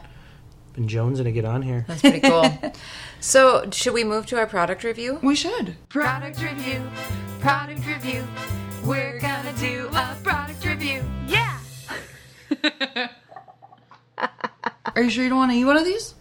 been, 0.72 0.86
been 0.86 0.88
jonesing 0.88 1.24
to 1.24 1.30
get 1.30 1.44
on 1.44 1.60
here. 1.60 1.84
that's 1.86 2.00
pretty 2.00 2.20
cool. 2.20 2.50
so, 3.20 3.68
should 3.70 3.92
we 3.92 4.02
move 4.02 4.24
to 4.28 4.38
our 4.38 4.46
product 4.46 4.82
review? 4.82 5.18
We 5.22 5.36
should. 5.36 5.76
Product 5.90 6.40
review. 6.40 6.82
Product 7.40 7.86
review. 7.86 8.26
We're 8.82 9.20
gonna 9.20 9.52
do 9.58 9.90
a 9.92 10.16
product 10.22 10.64
review. 10.64 11.04
Yeah. 11.26 11.58
Are 14.96 15.02
you 15.02 15.10
sure 15.10 15.22
you 15.22 15.28
don't 15.28 15.36
want 15.36 15.52
to 15.52 15.58
eat 15.58 15.66
one 15.66 15.76
of 15.76 15.84
these? 15.84 16.14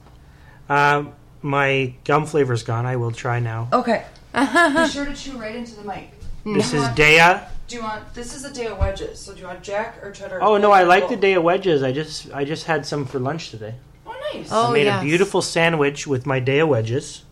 Um, 0.67 1.13
my 1.41 1.93
gum 2.03 2.25
flavor's 2.25 2.63
gone. 2.63 2.85
I 2.85 2.97
will 2.97 3.13
try 3.13 3.39
now. 3.39 3.69
Okay. 3.71 4.03
Be 4.33 4.87
sure 4.89 5.05
to 5.05 5.15
chew 5.15 5.37
right 5.37 5.55
into 5.55 5.75
the 5.75 5.85
mic. 5.85 6.11
This 6.43 6.73
is 6.73 6.83
Daiya. 6.89 7.47
Do 7.69 7.75
you 7.75 7.83
want? 7.83 8.13
This 8.15 8.35
is 8.35 8.43
a 8.45 8.51
day 8.51 8.65
of 8.65 8.79
wedges. 8.79 9.19
So 9.19 9.33
do 9.33 9.39
you 9.41 9.45
want 9.47 9.61
Jack 9.61 10.03
or 10.03 10.11
cheddar? 10.11 10.41
Oh 10.41 10.57
no, 10.57 10.71
I 10.71 10.83
like 10.83 11.07
Cool. 11.07 11.17
the 11.17 11.27
Daiya 11.27 11.41
wedges. 11.41 11.83
I 11.83 11.91
just 11.91 12.33
I 12.33 12.43
just 12.43 12.65
had 12.65 12.83
some 12.85 13.05
for 13.05 13.19
lunch 13.19 13.51
today. 13.51 13.75
Oh, 14.07 14.15
nice. 14.33 14.49
Oh, 14.51 14.71
I 14.71 14.73
made 14.73 14.83
yes. 14.85 15.01
a 15.01 15.05
beautiful 15.05 15.41
sandwich 15.43 16.07
with 16.07 16.25
my 16.25 16.41
Daiya 16.41 16.67
wedges. 16.67 17.23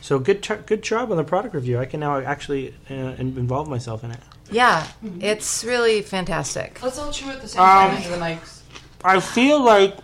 So 0.00 0.18
good, 0.18 0.42
tr- 0.42 0.54
good 0.54 0.82
job 0.82 1.10
on 1.10 1.18
the 1.18 1.24
product 1.24 1.54
review. 1.54 1.78
I 1.78 1.84
can 1.84 2.00
now 2.00 2.18
actually 2.18 2.72
uh, 2.88 2.94
involve 3.18 3.68
myself 3.68 4.02
in 4.04 4.10
it. 4.12 4.20
Yeah, 4.50 4.86
it's 5.20 5.64
really 5.64 6.00
fantastic. 6.00 6.82
Let's 6.82 6.98
all 6.98 7.12
chew 7.12 7.28
at 7.28 7.42
the 7.42 7.48
same 7.48 7.60
Um, 7.60 7.66
time 7.90 7.96
into 7.98 8.08
the 8.08 8.16
mics. 8.16 8.62
I 9.04 9.20
feel 9.20 9.60
like 9.62 9.98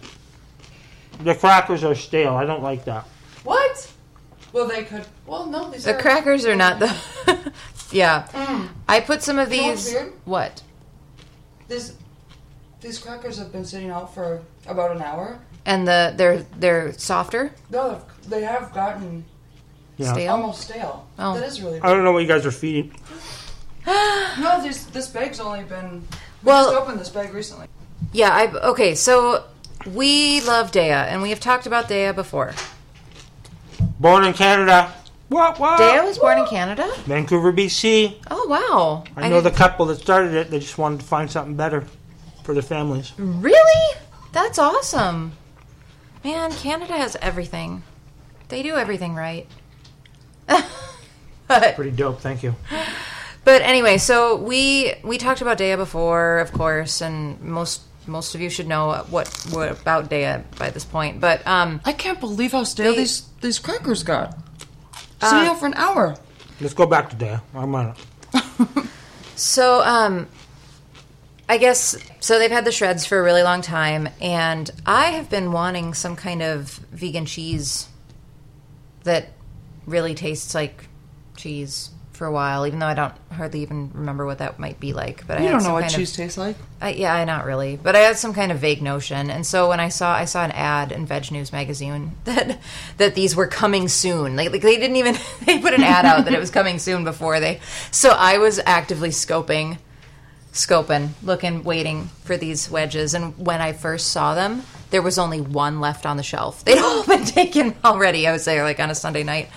the 1.23 1.35
crackers 1.35 1.85
are 1.85 1.95
stale. 1.95 2.35
I 2.35 2.45
don't 2.45 2.63
like 2.63 2.85
that. 2.85 3.07
What? 3.45 3.91
Well, 4.53 4.67
they 4.69 4.83
could. 4.85 5.07
Well, 5.27 5.47
no, 5.47 5.71
these 5.71 5.85
The 5.85 5.95
are 5.97 6.01
crackers 6.01 6.45
are 6.45 6.57
not 6.57 6.79
the. 6.79 6.95
yeah, 7.91 8.27
mm. 8.33 8.69
I 8.89 9.01
put 9.01 9.23
some 9.23 9.39
of 9.39 9.53
You 9.53 9.63
know 9.63 9.69
what's 9.69 9.85
these. 9.85 9.95
weird? 9.95 10.13
What? 10.25 10.63
These 11.69 11.95
these 12.81 12.99
crackers 12.99 13.39
have 13.39 13.53
been 13.53 13.65
sitting 13.65 13.91
out 13.91 14.15
for 14.15 14.43
about 14.67 14.95
an 14.95 15.03
hour. 15.03 15.39
And 15.65 15.87
the 15.87 16.15
they're 16.17 16.43
they're 16.59 16.93
softer. 16.93 17.53
No, 17.71 18.01
they 18.29 18.43
have 18.43 18.73
gotten 18.73 19.25
Yeah. 19.97 20.13
Stale? 20.13 20.33
almost 20.33 20.61
stale. 20.63 21.07
Oh. 21.19 21.35
That 21.39 21.47
is 21.47 21.61
really. 21.61 21.81
I 21.81 21.89
don't 21.93 22.05
know 22.05 22.13
what 22.13 22.21
you 22.23 22.29
guys 22.29 22.47
are 22.47 22.51
feeding. 22.53 22.93
No, 23.87 24.61
this 24.63 24.85
this 24.87 25.07
bag's 25.09 25.39
only 25.41 25.63
been. 25.65 26.03
We 26.43 26.49
Well- 26.51 26.71
just 26.73 26.83
opened 26.83 27.01
this 27.01 27.09
bag 27.09 27.33
recently. 27.33 27.67
Yeah, 28.13 28.31
I 28.31 28.51
okay. 28.71 28.95
So 28.95 29.45
we 29.95 30.41
love 30.43 30.71
Daiya, 30.73 31.07
and 31.07 31.23
we 31.23 31.31
have 31.31 31.41
talked 31.41 31.67
about 31.67 31.89
Daiya 31.89 32.15
before. 32.15 32.53
Born 34.01 34.25
in 34.25 34.33
Canada. 34.35 34.93
What? 35.29 35.59
What? 35.59 35.81
Daiya 35.81 36.05
was 36.05 36.19
born 36.19 36.39
in 36.39 36.47
Canada. 36.47 36.89
Vancouver, 37.05 37.53
BC. 37.53 38.17
Oh 38.31 38.47
wow! 38.49 39.05
I 39.17 39.29
know 39.29 39.41
the 39.41 39.51
didn't- 39.51 39.59
couple 39.59 39.87
that 39.87 39.97
started 40.01 40.35
it. 40.35 40.51
They 40.51 40.61
just 40.61 40.79
wanted 40.79 41.01
to 41.01 41.07
find 41.07 41.31
something 41.31 41.57
better 41.57 41.85
for 42.45 42.53
their 42.55 42.63
families. 42.63 43.13
Really? 43.19 43.97
That's 44.33 44.59
awesome. 44.59 45.33
Man, 46.23 46.53
Canada 46.53 46.93
has 46.93 47.17
everything. 47.21 47.83
They 48.49 48.63
do 48.63 48.75
everything 48.77 49.15
right. 49.15 49.47
but 50.47 51.75
Pretty 51.75 51.91
dope. 51.91 52.21
Thank 52.21 52.43
you. 52.43 52.55
But 53.45 53.63
anyway, 53.63 53.99
so 53.99 54.37
we 54.37 54.95
we 55.05 55.19
talked 55.19 55.41
about 55.41 55.59
Daiya 55.59 55.77
before, 55.77 56.39
of 56.39 56.53
course, 56.53 57.01
and 57.01 57.41
most 57.41 57.83
most 58.07 58.35
of 58.37 58.41
you 58.41 58.51
should 58.51 58.67
know 58.69 59.05
what 59.11 59.29
what 59.51 59.71
about 59.81 60.09
Daiya 60.11 60.45
by 60.59 60.71
this 60.71 60.85
point. 60.85 61.21
But 61.21 61.45
um, 61.47 61.81
I 61.85 61.93
can't 61.93 62.21
believe 62.21 62.53
how 62.53 62.63
stale 62.65 62.93
They- 62.93 62.99
these 62.99 63.23
these 63.41 63.59
crackers 63.59 64.03
got. 64.05 64.37
Sitting 65.21 65.49
out 65.49 65.59
for 65.59 65.67
an 65.67 65.75
hour. 65.75 66.17
Let's 66.61 66.75
go 66.75 66.87
back 66.87 67.11
to 67.11 67.17
Daiya. 67.17 67.41
I'm 67.55 67.75
on 67.75 67.95
it. 68.35 68.87
so 69.35 69.83
um, 69.83 70.29
I 71.49 71.59
guess 71.59 71.97
so. 72.21 72.39
They've 72.39 72.51
had 72.51 72.65
the 72.65 72.73
shreds 72.73 73.07
for 73.07 73.19
a 73.19 73.23
really 73.23 73.43
long 73.43 73.63
time, 73.63 74.09
and 74.21 74.71
I 74.85 75.07
have 75.13 75.31
been 75.31 75.53
wanting 75.53 75.95
some 75.95 76.17
kind 76.17 76.43
of 76.43 76.71
vegan 76.93 77.27
cheese 77.27 77.89
that 79.05 79.29
really 79.87 80.15
tastes 80.15 80.55
like 80.55 80.89
cheese 81.37 81.91
for 82.17 82.27
a 82.27 82.33
while. 82.33 82.67
Even 82.67 82.79
though 82.81 82.87
I 82.87 82.95
don't 82.95 83.15
hardly 83.33 83.61
even 83.63 83.91
remember 83.95 84.27
what 84.27 84.39
that 84.39 84.59
might 84.59 84.81
be 84.81 84.93
like. 84.93 85.27
But 85.27 85.39
I 85.39 85.43
You 85.43 85.47
had 85.49 85.53
don't 85.55 85.65
know 85.65 85.73
what 85.75 85.83
kind 85.83 85.93
of- 85.93 85.99
cheese 85.99 86.13
tastes 86.17 86.37
like. 86.37 86.57
I, 86.81 86.91
yeah, 86.91 87.15
I 87.15 87.25
not 87.25 87.47
really, 87.47 87.79
but 87.83 87.95
I 87.97 88.01
had 88.01 88.17
some 88.19 88.35
kind 88.35 88.51
of 88.53 88.59
vague 88.59 88.83
notion, 88.83 89.31
and 89.31 89.47
so 89.47 89.69
when 89.71 89.81
I 89.81 89.89
saw 89.89 90.15
I 90.15 90.27
saw 90.27 90.45
an 90.45 90.51
ad 90.51 90.93
in 90.93 91.07
Veg 91.07 91.31
News 91.31 91.53
magazine 91.53 92.13
that 92.25 92.59
that 92.99 93.15
these 93.15 93.35
were 93.37 93.47
coming 93.47 93.89
soon. 93.89 94.37
Like, 94.37 94.51
like 94.53 94.63
they 94.63 94.77
didn't 94.77 94.97
even 94.97 95.17
they 95.47 95.59
put 95.59 95.73
an 95.75 95.83
ad 95.83 96.05
out 96.05 96.25
that 96.25 96.35
it 96.35 96.41
was 96.41 96.51
coming 96.51 96.79
soon 96.79 97.05
before 97.05 97.41
they. 97.41 97.61
So 97.91 98.11
I 98.11 98.39
was 98.39 98.61
actively 98.67 99.09
scoping, 99.11 99.79
scoping, 100.53 101.11
looking, 101.23 101.65
waiting 101.65 102.11
for 102.25 102.37
these 102.37 102.71
wedges, 102.71 103.15
and 103.15 103.37
when 103.39 103.61
I 103.61 103.73
first 103.73 104.09
saw 104.09 104.35
them, 104.35 104.63
there 104.91 105.03
was 105.03 105.19
only 105.19 105.41
one 105.41 105.81
left 105.81 106.07
on 106.07 106.17
the 106.17 106.23
shelf. 106.23 106.65
They'd 106.65 106.79
all 106.83 107.07
been 107.07 107.25
taken 107.25 107.75
already. 107.85 108.27
I 108.27 108.33
was 108.33 108.45
there 108.45 108.63
like 108.65 108.81
on 108.81 108.91
a 108.91 108.95
Sunday 108.95 109.23
night, 109.23 109.49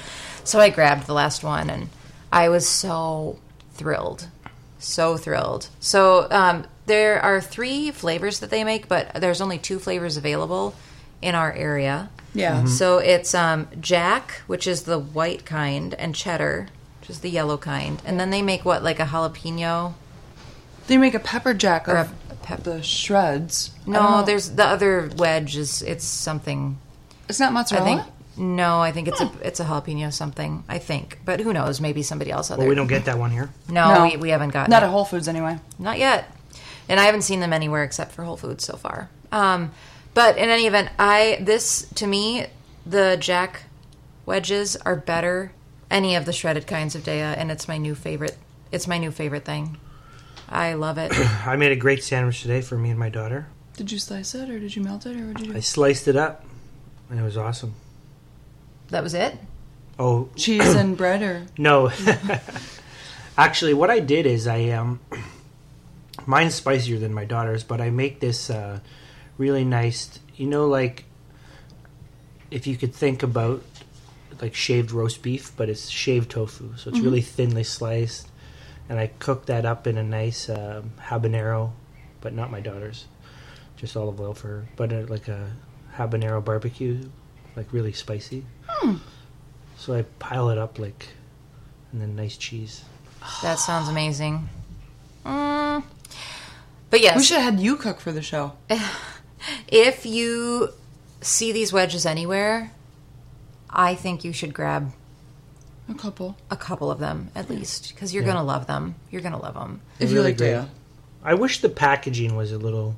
so 0.43 0.59
I 0.59 0.69
grabbed 0.69 1.05
the 1.05 1.13
last 1.13 1.43
one, 1.43 1.69
and 1.69 1.89
I 2.31 2.49
was 2.49 2.67
so 2.67 3.39
thrilled 3.73 4.27
so 4.79 5.17
thrilled. 5.17 5.67
So 5.79 6.27
um, 6.31 6.65
there 6.85 7.21
are 7.21 7.39
three 7.39 7.91
flavors 7.91 8.39
that 8.39 8.49
they 8.49 8.63
make, 8.63 8.87
but 8.87 9.13
there's 9.15 9.41
only 9.41 9.57
two 9.57 9.77
flavors 9.77 10.17
available 10.17 10.73
in 11.21 11.35
our 11.35 11.51
area. 11.53 12.09
Yeah. 12.33 12.65
So 12.65 12.99
it's 12.99 13.35
um, 13.35 13.67
Jack, 13.79 14.41
which 14.47 14.65
is 14.65 14.83
the 14.83 14.97
white 14.97 15.45
kind, 15.45 15.93
and 15.95 16.15
cheddar, 16.15 16.69
which 17.01 17.09
is 17.09 17.19
the 17.19 17.29
yellow 17.29 17.57
kind. 17.57 18.01
And 18.05 18.19
then 18.19 18.29
they 18.29 18.41
make 18.41 18.65
what, 18.65 18.83
like 18.83 18.99
a 18.99 19.05
jalapeno? 19.05 19.93
They 20.87 20.97
make 20.97 21.13
a 21.13 21.19
pepper 21.19 21.53
jack 21.53 21.87
Or 21.87 21.97
of 21.97 22.13
a 22.31 22.35
pep- 22.35 22.63
the 22.63 22.81
shreds. 22.81 23.71
No, 23.85 24.23
there's 24.23 24.51
the 24.51 24.65
other 24.65 25.09
wedge 25.17 25.55
is 25.55 25.81
it's 25.81 26.05
something. 26.05 26.79
It's 27.27 27.39
not 27.39 27.49
I 27.49 27.53
mozzarella. 27.53 28.07
Think 28.39 28.47
no, 28.57 28.79
I 28.81 28.91
think 28.91 29.07
it's 29.07 29.19
a 29.21 29.31
it's 29.41 29.59
a 29.59 29.65
jalapeno 29.65 30.11
something. 30.13 30.63
I 30.69 30.77
think, 30.79 31.19
but 31.25 31.39
who 31.41 31.51
knows? 31.53 31.81
Maybe 31.81 32.03
somebody 32.03 32.31
else 32.31 32.49
out 32.49 32.57
Well, 32.57 32.65
there. 32.65 32.69
we 32.69 32.75
don't 32.75 32.87
get 32.87 33.05
that 33.05 33.17
one 33.19 33.31
here. 33.31 33.49
no, 33.67 33.93
No. 33.93 34.03
we, 34.03 34.17
we 34.17 34.29
haven't 34.29 34.49
gotten 34.51 34.71
Not 34.71 34.83
it. 34.83 34.85
at 34.87 34.91
Whole 34.91 35.05
Foods 35.05 35.27
anyway. 35.27 35.59
Not 35.77 35.99
yet. 35.99 36.33
And 36.87 36.99
I 36.99 37.03
haven't 37.03 37.21
seen 37.23 37.39
them 37.39 37.53
anywhere 37.53 37.83
except 37.83 38.11
for 38.13 38.23
Whole 38.23 38.37
Foods 38.37 38.63
so 38.63 38.77
far. 38.77 39.09
Um, 39.31 39.71
but 40.13 40.37
in 40.37 40.49
any 40.49 40.65
event, 40.67 40.89
I 40.97 41.37
this 41.41 41.87
to 41.95 42.07
me 42.07 42.47
the 42.85 43.17
Jack 43.19 43.63
wedges 44.25 44.75
are 44.77 44.95
better 44.95 45.51
any 45.91 46.15
of 46.15 46.25
the 46.25 46.33
shredded 46.33 46.65
kinds 46.67 46.95
of 46.95 47.03
Daiya, 47.03 47.35
and 47.37 47.51
it's 47.51 47.67
my 47.67 47.77
new 47.77 47.93
favorite. 47.95 48.37
It's 48.71 48.87
my 48.87 48.97
new 48.97 49.11
favorite 49.11 49.43
thing. 49.45 49.77
I 50.47 50.73
love 50.73 50.97
it. 50.97 51.11
I 51.45 51.55
made 51.57 51.71
a 51.71 51.75
great 51.75 52.03
sandwich 52.03 52.41
today 52.41 52.61
for 52.61 52.77
me 52.77 52.89
and 52.89 52.97
my 52.99 53.09
daughter. 53.09 53.47
Did 53.75 53.91
you 53.91 53.99
slice 53.99 54.33
it 54.35 54.49
or 54.49 54.59
did 54.59 54.75
you 54.75 54.81
melt 54.83 55.05
it 55.05 55.15
or 55.19 55.27
what 55.27 55.37
did 55.37 55.47
you 55.47 55.55
I 55.55 55.59
sliced 55.59 56.07
it 56.07 56.15
up, 56.15 56.45
and 57.09 57.19
it 57.19 57.23
was 57.23 57.37
awesome. 57.37 57.73
That 58.89 59.03
was 59.03 59.13
it. 59.13 59.37
Oh 59.97 60.29
Cheese 60.35 60.75
and 60.75 60.95
bread 60.95 61.21
or 61.21 61.45
no, 61.57 61.91
actually, 63.37 63.73
what 63.73 63.89
I 63.89 63.99
did 63.99 64.25
is 64.25 64.47
I 64.47 64.69
um, 64.69 64.99
mine's 66.25 66.55
spicier 66.55 66.97
than 66.97 67.13
my 67.13 67.25
daughter's, 67.25 67.63
but 67.63 67.81
I 67.81 67.89
make 67.89 68.19
this 68.19 68.49
uh, 68.49 68.79
really 69.37 69.65
nice. 69.65 70.19
You 70.35 70.47
know, 70.47 70.67
like 70.67 71.05
if 72.51 72.65
you 72.67 72.77
could 72.77 72.93
think 72.93 73.23
about 73.23 73.63
like 74.41 74.55
shaved 74.55 74.91
roast 74.91 75.21
beef, 75.21 75.51
but 75.57 75.69
it's 75.69 75.89
shaved 75.89 76.31
tofu, 76.31 76.75
so 76.77 76.89
it's 76.89 76.99
really 76.99 77.21
thinly 77.21 77.63
sliced. 77.63 78.27
And 78.87 78.99
I 78.99 79.07
cook 79.19 79.45
that 79.47 79.65
up 79.65 79.85
in 79.85 79.97
a 79.97 80.03
nice 80.03 80.49
um, 80.49 80.93
habanero, 80.99 81.71
but 82.21 82.33
not 82.33 82.49
my 82.49 82.59
daughter's, 82.59 83.05
just 83.75 83.95
olive 83.95 84.19
oil 84.19 84.33
for 84.33 84.47
her, 84.47 84.65
but 84.75 84.91
uh, 84.91 85.05
like 85.07 85.27
a 85.27 85.51
habanero 85.95 86.43
barbecue, 86.43 87.03
like 87.55 87.71
really 87.71 87.93
spicy. 87.93 88.45
So 89.77 89.93
I 89.95 90.01
pile 90.19 90.49
it 90.49 90.57
up 90.57 90.77
like, 90.79 91.07
and 91.91 92.01
then 92.01 92.15
nice 92.15 92.37
cheese. 92.37 92.83
That 93.41 93.59
sounds 93.59 93.87
amazing. 93.89 94.49
Mm. 95.25 95.83
But 96.89 97.01
yes, 97.01 97.17
we 97.17 97.23
should 97.23 97.37
have 97.39 97.53
had 97.55 97.63
you 97.63 97.75
cook 97.75 97.99
for 97.99 98.11
the 98.11 98.21
show. 98.21 98.53
if 99.67 100.05
you 100.05 100.69
see 101.21 101.51
these 101.51 101.71
wedges 101.71 102.05
anywhere, 102.05 102.71
I 103.69 103.95
think 103.95 104.23
you 104.23 104.33
should 104.33 104.53
grab 104.53 104.91
A 105.89 105.93
couple. 105.93 106.35
a 106.49 106.57
couple 106.57 106.89
of 106.91 106.99
them 106.99 107.29
at 107.35 107.49
least 107.49 107.93
because 107.93 108.13
you're 108.13 108.23
Yeah. 108.23 108.33
gonna 108.33 108.43
love 108.43 108.67
them. 108.67 108.95
You're 109.11 109.21
gonna 109.21 109.41
love 109.41 109.53
them. 109.53 109.81
If 109.99 110.11
you 110.11 110.21
like 110.21 110.37
great. 110.37 110.65
I 111.23 111.33
wish 111.33 111.61
the 111.61 111.69
packaging 111.69 112.35
was 112.35 112.51
a 112.51 112.57
little. 112.57 112.95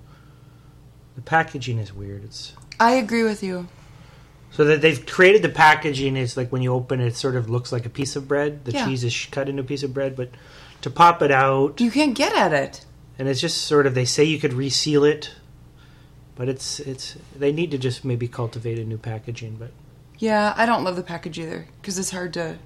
The 1.16 1.22
packaging 1.22 1.78
is 1.80 1.94
weird. 1.94 2.24
It's 2.24 2.54
I 2.80 2.94
agree 2.94 3.24
with 3.24 3.44
you. 3.44 3.68
So 4.52 4.66
that 4.66 4.82
they've 4.82 5.06
created 5.06 5.42
the 5.42 5.50
packaging 5.50 6.18
is 6.18 6.36
like 6.38 6.52
when 6.52 6.62
you 6.62 6.74
open 6.74 7.00
it, 7.02 7.08
it 7.08 7.16
sort 7.16 7.36
of 7.36 7.50
looks 7.50 7.72
like 7.72 7.86
a 7.86 7.90
piece 7.90 8.16
of 8.16 8.28
bread. 8.28 8.66
The 8.66 8.74
Yeah. 8.74 8.86
cheese 8.86 9.04
is 9.04 9.28
cut 9.32 9.48
into 9.50 9.62
a 9.62 9.66
piece 9.66 9.84
of 9.84 9.94
bread, 9.94 10.16
but 10.16 10.30
to 10.82 10.90
pop 10.90 11.22
it 11.22 11.32
out, 11.32 11.80
You 11.80 11.92
can't 11.92 12.14
get 12.16 12.36
at 12.36 12.52
it. 12.54 12.86
and 13.18 13.28
it's 13.28 13.40
just 13.42 13.60
sort 13.66 13.86
of 13.88 13.96
they 13.96 14.06
say 14.06 14.24
you 14.24 14.40
could 14.40 14.54
reseal 14.54 15.04
it, 15.04 15.32
but 16.36 16.50
it's 16.50 16.80
it's 16.80 17.16
they 17.36 17.52
need 17.52 17.72
to 17.72 17.78
just 17.78 18.04
maybe 18.04 18.28
cultivate 18.28 18.80
a 18.80 18.84
new 18.86 18.98
packaging. 18.98 19.56
But 19.60 19.72
Yeah, 20.18 20.54
I 20.58 20.66
don't 20.66 20.84
love 20.84 20.96
the 20.96 21.04
package 21.04 21.40
either 21.40 21.68
because 21.82 21.98
it's 21.98 22.12
hard 22.12 22.34
to. 22.34 22.58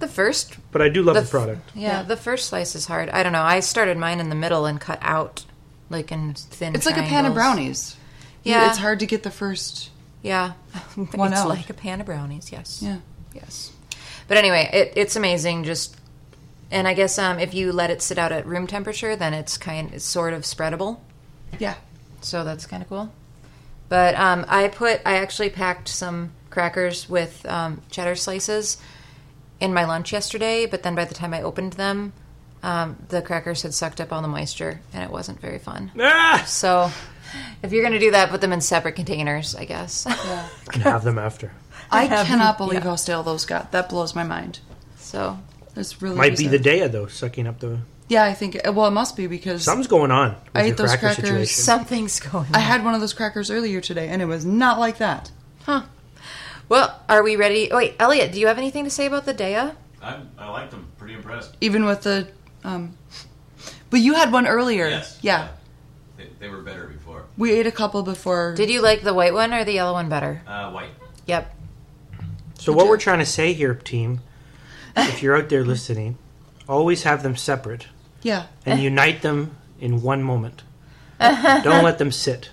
The 0.00 0.08
first, 0.08 0.56
but 0.72 0.80
I 0.80 0.88
do 0.88 1.02
love 1.02 1.14
the, 1.14 1.20
f- 1.22 1.30
product. 1.30 1.70
Yeah, 1.74 1.98
Yeah. 1.98 2.02
the 2.04 2.16
first 2.16 2.48
slice 2.48 2.74
is 2.74 2.86
hard. 2.86 3.10
I 3.10 3.22
don't 3.22 3.32
know. 3.32 3.42
I 3.42 3.60
started 3.60 3.98
mine 3.98 4.18
in 4.18 4.30
the 4.30 4.34
middle 4.34 4.64
and 4.64 4.80
cut 4.80 4.98
out 5.02 5.44
like 5.90 6.10
in 6.10 6.32
thin. 6.34 6.74
It's 6.74 6.86
like 6.86 6.96
a 6.96 7.02
pan 7.02 7.26
of 7.26 7.34
triangles. 7.34 7.34
brownies. 7.34 7.96
You- 8.42 8.52
Yeah. 8.52 8.68
it's 8.70 8.78
hard 8.78 8.98
to 9.00 9.06
get 9.06 9.22
the 9.24 9.30
first. 9.30 9.90
Yeah, 10.22 10.52
One 11.14 11.32
it's 11.32 11.40
out. 11.40 11.48
like 11.48 11.70
a 11.70 11.74
pan 11.74 12.00
of 12.00 12.06
brownies. 12.06 12.52
Yes. 12.52 12.82
Yeah. 12.82 12.98
Yes. 13.34 13.72
But 14.28 14.36
anyway, 14.36 14.68
it, 14.72 14.92
it's 14.96 15.16
amazing. 15.16 15.64
Just 15.64 15.96
and 16.70 16.86
I 16.86 16.94
guess 16.94 17.18
um, 17.18 17.38
if 17.38 17.54
you 17.54 17.72
let 17.72 17.90
it 17.90 18.02
sit 18.02 18.18
out 18.18 18.32
at 18.32 18.46
room 18.46 18.66
temperature, 18.66 19.16
then 19.16 19.34
it's 19.34 19.56
kind 19.58 19.92
it's 19.92 20.04
sort 20.04 20.32
of 20.34 20.42
spreadable. 20.42 21.00
Yeah. 21.58 21.74
So 22.20 22.44
that's 22.44 22.66
kind 22.66 22.82
of 22.82 22.88
cool. 22.88 23.12
But 23.88 24.14
um, 24.14 24.44
I 24.48 24.68
put 24.68 25.00
I 25.06 25.16
actually 25.16 25.50
packed 25.50 25.88
some 25.88 26.32
crackers 26.50 27.08
with 27.08 27.44
um, 27.46 27.80
cheddar 27.90 28.14
slices 28.14 28.76
in 29.58 29.72
my 29.74 29.84
lunch 29.84 30.12
yesterday. 30.12 30.66
But 30.66 30.82
then 30.82 30.94
by 30.94 31.06
the 31.06 31.14
time 31.14 31.32
I 31.34 31.42
opened 31.42 31.72
them, 31.74 32.12
um, 32.62 32.96
the 33.08 33.22
crackers 33.22 33.62
had 33.62 33.72
sucked 33.74 34.00
up 34.00 34.12
all 34.12 34.22
the 34.22 34.28
moisture, 34.28 34.80
and 34.92 35.02
it 35.02 35.10
wasn't 35.10 35.40
very 35.40 35.58
fun. 35.58 35.90
Ah! 35.98 36.44
So 36.46 36.90
if 37.62 37.72
you're 37.72 37.82
gonna 37.82 37.98
do 37.98 38.10
that, 38.12 38.30
put 38.30 38.40
them 38.40 38.52
in 38.52 38.60
separate 38.60 38.96
containers, 38.96 39.54
I 39.54 39.64
guess. 39.64 40.06
Yeah. 40.08 40.48
And 40.74 40.82
have 40.82 41.04
them 41.04 41.18
after. 41.18 41.52
I 41.90 42.04
have- 42.04 42.26
cannot 42.26 42.58
believe 42.58 42.80
yeah. 42.84 42.90
how 42.90 42.96
stale 42.96 43.22
those 43.22 43.44
got. 43.46 43.72
That 43.72 43.88
blows 43.88 44.14
my 44.14 44.22
mind. 44.24 44.60
so 44.98 45.38
it's 45.76 46.00
really 46.02 46.16
Might 46.16 46.36
be 46.38 46.46
the 46.46 46.58
bizarre. 46.58 46.74
day 46.78 46.88
though, 46.88 47.06
sucking 47.06 47.46
up 47.46 47.58
the. 47.60 47.78
Yeah, 48.08 48.24
I 48.24 48.34
think. 48.34 48.58
Well, 48.64 48.86
it 48.86 48.90
must 48.92 49.16
be 49.16 49.26
because 49.28 49.62
Something's 49.62 49.86
going 49.86 50.10
on. 50.10 50.30
With 50.30 50.38
I 50.54 50.62
ate 50.62 50.66
your 50.68 50.76
those 50.76 50.90
cracker 50.96 51.00
crackers. 51.14 51.24
situation. 51.28 51.62
something's 51.62 52.18
going. 52.20 52.46
On. 52.46 52.54
I 52.56 52.58
had 52.60 52.84
one 52.84 52.94
of 52.94 53.00
those 53.00 53.12
crackers 53.12 53.50
earlier 53.52 53.80
today, 53.80 54.08
and 54.08 54.20
it 54.20 54.24
was 54.26 54.44
not 54.44 54.80
like 54.80 54.98
that. 54.98 55.30
Huh. 55.64 55.82
Well, 56.68 57.00
are 57.08 57.22
we 57.22 57.36
ready? 57.36 57.70
Oh, 57.70 57.76
wait, 57.76 57.94
Elliot, 58.00 58.32
do 58.32 58.40
you 58.40 58.46
have 58.48 58.58
anything 58.58 58.82
to 58.84 58.90
say 58.90 59.06
about 59.06 59.26
the 59.26 59.34
Daiya? 59.34 59.74
I, 60.02 60.20
I 60.38 60.48
liked 60.50 60.70
them. 60.72 60.88
Pretty 60.98 61.14
impressed. 61.14 61.56
Even 61.60 61.84
with 61.84 62.02
the. 62.02 62.26
um 62.64 62.96
But 63.90 64.00
you 64.00 64.14
had 64.14 64.32
one 64.32 64.46
earlier. 64.46 64.88
Yes. 64.88 65.18
Yeah. 65.22 65.48
They, 66.16 66.28
they 66.40 66.48
were 66.48 66.62
better 66.62 66.86
before. 66.86 66.99
We 67.36 67.52
ate 67.52 67.66
a 67.66 67.72
couple 67.72 68.02
before. 68.02 68.54
Did 68.54 68.70
you 68.70 68.82
like 68.82 69.02
the 69.02 69.14
white 69.14 69.32
one 69.32 69.52
or 69.54 69.64
the 69.64 69.72
yellow 69.72 69.92
one 69.94 70.08
better? 70.08 70.42
Uh, 70.46 70.70
white. 70.70 70.90
Yep. 71.26 71.54
So 72.58 72.72
what 72.72 72.86
we're 72.88 72.98
trying 72.98 73.20
to 73.20 73.26
say 73.26 73.52
here, 73.54 73.74
team, 73.74 74.20
if 74.96 75.22
you're 75.22 75.36
out 75.36 75.48
there 75.48 75.64
listening, 75.64 76.18
always 76.68 77.04
have 77.04 77.22
them 77.22 77.36
separate 77.36 77.86
Yeah. 78.22 78.46
and 78.66 78.80
unite 78.80 79.22
them 79.22 79.56
in 79.80 80.02
one 80.02 80.22
moment. 80.22 80.62
Don't 81.20 81.84
let 81.84 81.98
them 81.98 82.12
sit. 82.12 82.50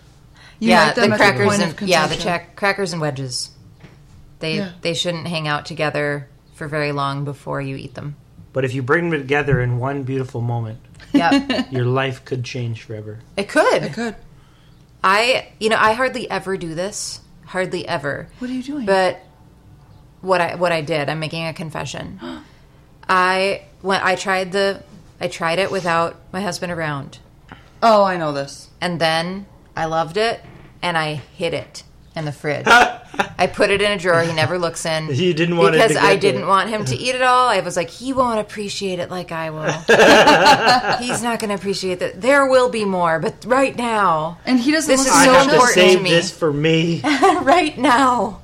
You 0.59 0.69
yeah, 0.69 0.85
like 0.87 0.95
them 0.95 1.09
the 1.09 1.13
at 1.15 1.17
crackers 1.19 1.47
point 1.47 1.61
and 1.61 1.71
of 1.73 1.81
yeah, 1.87 2.07
the 2.07 2.15
consumption. 2.15 2.21
check, 2.47 2.55
crackers 2.55 2.93
and 2.93 3.01
wedges. 3.01 3.51
They 4.39 4.57
Yeah. 4.57 4.71
they 4.81 4.93
shouldn't 4.93 5.27
hang 5.27 5.47
out 5.47 5.65
together 5.65 6.29
for 6.53 6.67
very 6.67 6.91
long 6.91 7.25
before 7.25 7.61
you 7.61 7.75
eat 7.75 7.93
them. 7.95 8.15
But 8.53 8.65
if 8.65 8.73
you 8.73 8.81
bring 8.81 9.09
them 9.09 9.19
together 9.21 9.61
in 9.61 9.77
one 9.77 10.03
beautiful 10.03 10.41
moment, 10.41 10.79
Yep. 11.13 11.71
your 11.71 11.85
life 11.85 12.23
could 12.25 12.43
change 12.43 12.83
forever. 12.83 13.19
it 13.35 13.49
could. 13.49 13.83
I 13.83 13.89
could. 13.89 14.15
I 15.07 15.47
you 15.57 15.69
know, 15.69 15.77
I 15.79 15.93
hardly 15.93 16.29
ever 16.29 16.57
do 16.57 16.75
this. 16.75 17.21
Hardly 17.45 17.87
ever. 17.87 18.27
What 18.39 18.51
are 18.51 18.53
you 18.53 18.61
doing? 18.61 18.85
But 18.85 19.21
what 20.19 20.41
I 20.41 20.55
what 20.55 20.73
I 20.73 20.81
did, 20.81 21.07
I'm 21.07 21.19
making 21.19 21.47
a 21.47 21.53
confession. 21.53 22.19
I 23.09 23.63
when 23.81 24.01
I 24.03 24.15
tried 24.15 24.51
the 24.51 24.83
I 25.21 25.29
tried 25.29 25.59
it 25.59 25.71
without 25.71 26.17
my 26.33 26.41
husband 26.41 26.73
around. 26.73 27.19
oh, 27.81 28.03
I 28.03 28.17
know 28.17 28.33
this. 28.33 28.69
And 28.81 28.99
then 28.99 29.45
I 29.77 29.85
loved 29.85 30.17
it 30.17 30.41
and 30.81 30.97
I 30.97 31.13
hid 31.13 31.53
it 31.53 31.83
in 32.17 32.25
the 32.25 32.31
fridge. 32.31 32.65
I 33.39 33.47
put 33.47 33.69
it 33.69 33.81
in 33.81 33.91
a 33.91 33.97
drawer 33.97 34.21
he 34.21 34.33
never 34.33 34.57
looks 34.59 34.85
in. 34.85 35.07
You 35.13 35.33
didn't 35.33 35.57
want 35.57 35.75
it 35.75 35.79
because 35.79 35.93
to 35.95 36.01
I 36.03 36.15
didn't 36.17 36.47
want 36.47 36.69
him 36.69 36.85
to 36.85 36.95
eat 36.95 37.15
it 37.15 37.21
all. 37.21 37.47
I 37.47 37.59
was 37.61 37.75
like, 37.77 37.89
he 37.89 38.13
won't 38.13 38.39
appreciate 38.39 38.99
it 38.99 39.09
like 39.09 39.31
I 39.31 39.49
will. 39.51 39.71
He's 40.99 41.21
not 41.23 41.39
going 41.39 41.49
to 41.49 41.55
appreciate 41.55 41.99
that. 41.99 42.21
There 42.21 42.45
will 42.47 42.69
be 42.69 42.85
more, 42.85 43.19
but 43.19 43.45
right 43.45 43.75
now, 43.75 44.37
And 44.45 44.59
he 44.59 44.71
doesn't 44.71 44.89
This 44.91 45.05
is 45.05 45.11
I 45.11 45.25
so 45.25 45.31
the 45.31 45.37
have 45.37 45.43
show. 45.45 45.49
to 45.49 45.55
important 45.55 45.73
save 45.75 45.97
to 45.97 46.03
me. 46.03 46.09
this 46.11 46.31
for 46.31 46.51
me. 46.53 47.01
right 47.03 47.77
now, 47.77 48.41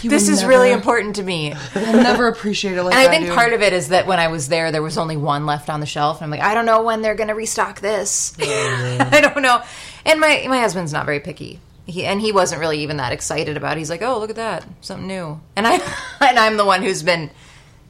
He 0.00 0.08
this 0.08 0.26
will 0.28 0.34
is 0.34 0.44
really 0.44 0.72
important 0.72 1.16
to 1.16 1.22
me. 1.22 1.54
He'll 1.74 1.92
never 1.92 2.26
appreciate 2.28 2.76
it 2.76 2.82
like 2.82 2.94
I 2.94 3.02
do. 3.02 3.06
And 3.06 3.08
I 3.14 3.16
think 3.16 3.26
do. 3.28 3.34
part 3.34 3.52
of 3.52 3.62
it 3.62 3.72
is 3.72 3.88
that 3.88 4.06
when 4.06 4.18
I 4.18 4.28
was 4.28 4.48
there, 4.48 4.72
there 4.72 4.82
was 4.82 4.98
only 4.98 5.16
one 5.16 5.46
left 5.46 5.70
on 5.70 5.80
the 5.80 5.86
shelf, 5.86 6.18
and 6.20 6.24
I'm 6.24 6.30
like, 6.30 6.40
I 6.46 6.54
don't 6.54 6.66
know 6.66 6.82
when 6.82 7.02
they're 7.02 7.14
going 7.14 7.28
to 7.28 7.34
restock 7.34 7.80
this. 7.80 8.34
I 8.40 9.20
don't 9.20 9.42
know. 9.42 9.62
And 10.04 10.20
my 10.20 10.44
my 10.48 10.58
husband's 10.60 10.92
not 10.92 11.04
very 11.06 11.20
picky. 11.20 11.60
He 11.86 12.04
and 12.04 12.20
he 12.20 12.32
wasn't 12.32 12.60
really 12.60 12.80
even 12.80 12.96
that 12.96 13.12
excited 13.12 13.56
about. 13.56 13.76
it. 13.76 13.78
He's 13.78 13.90
like, 13.90 14.02
oh, 14.02 14.18
look 14.18 14.30
at 14.30 14.36
that, 14.36 14.66
something 14.80 15.06
new. 15.06 15.40
And 15.54 15.66
I 15.66 15.74
and 16.20 16.38
I'm 16.38 16.56
the 16.56 16.64
one 16.64 16.82
who's 16.82 17.02
been 17.02 17.30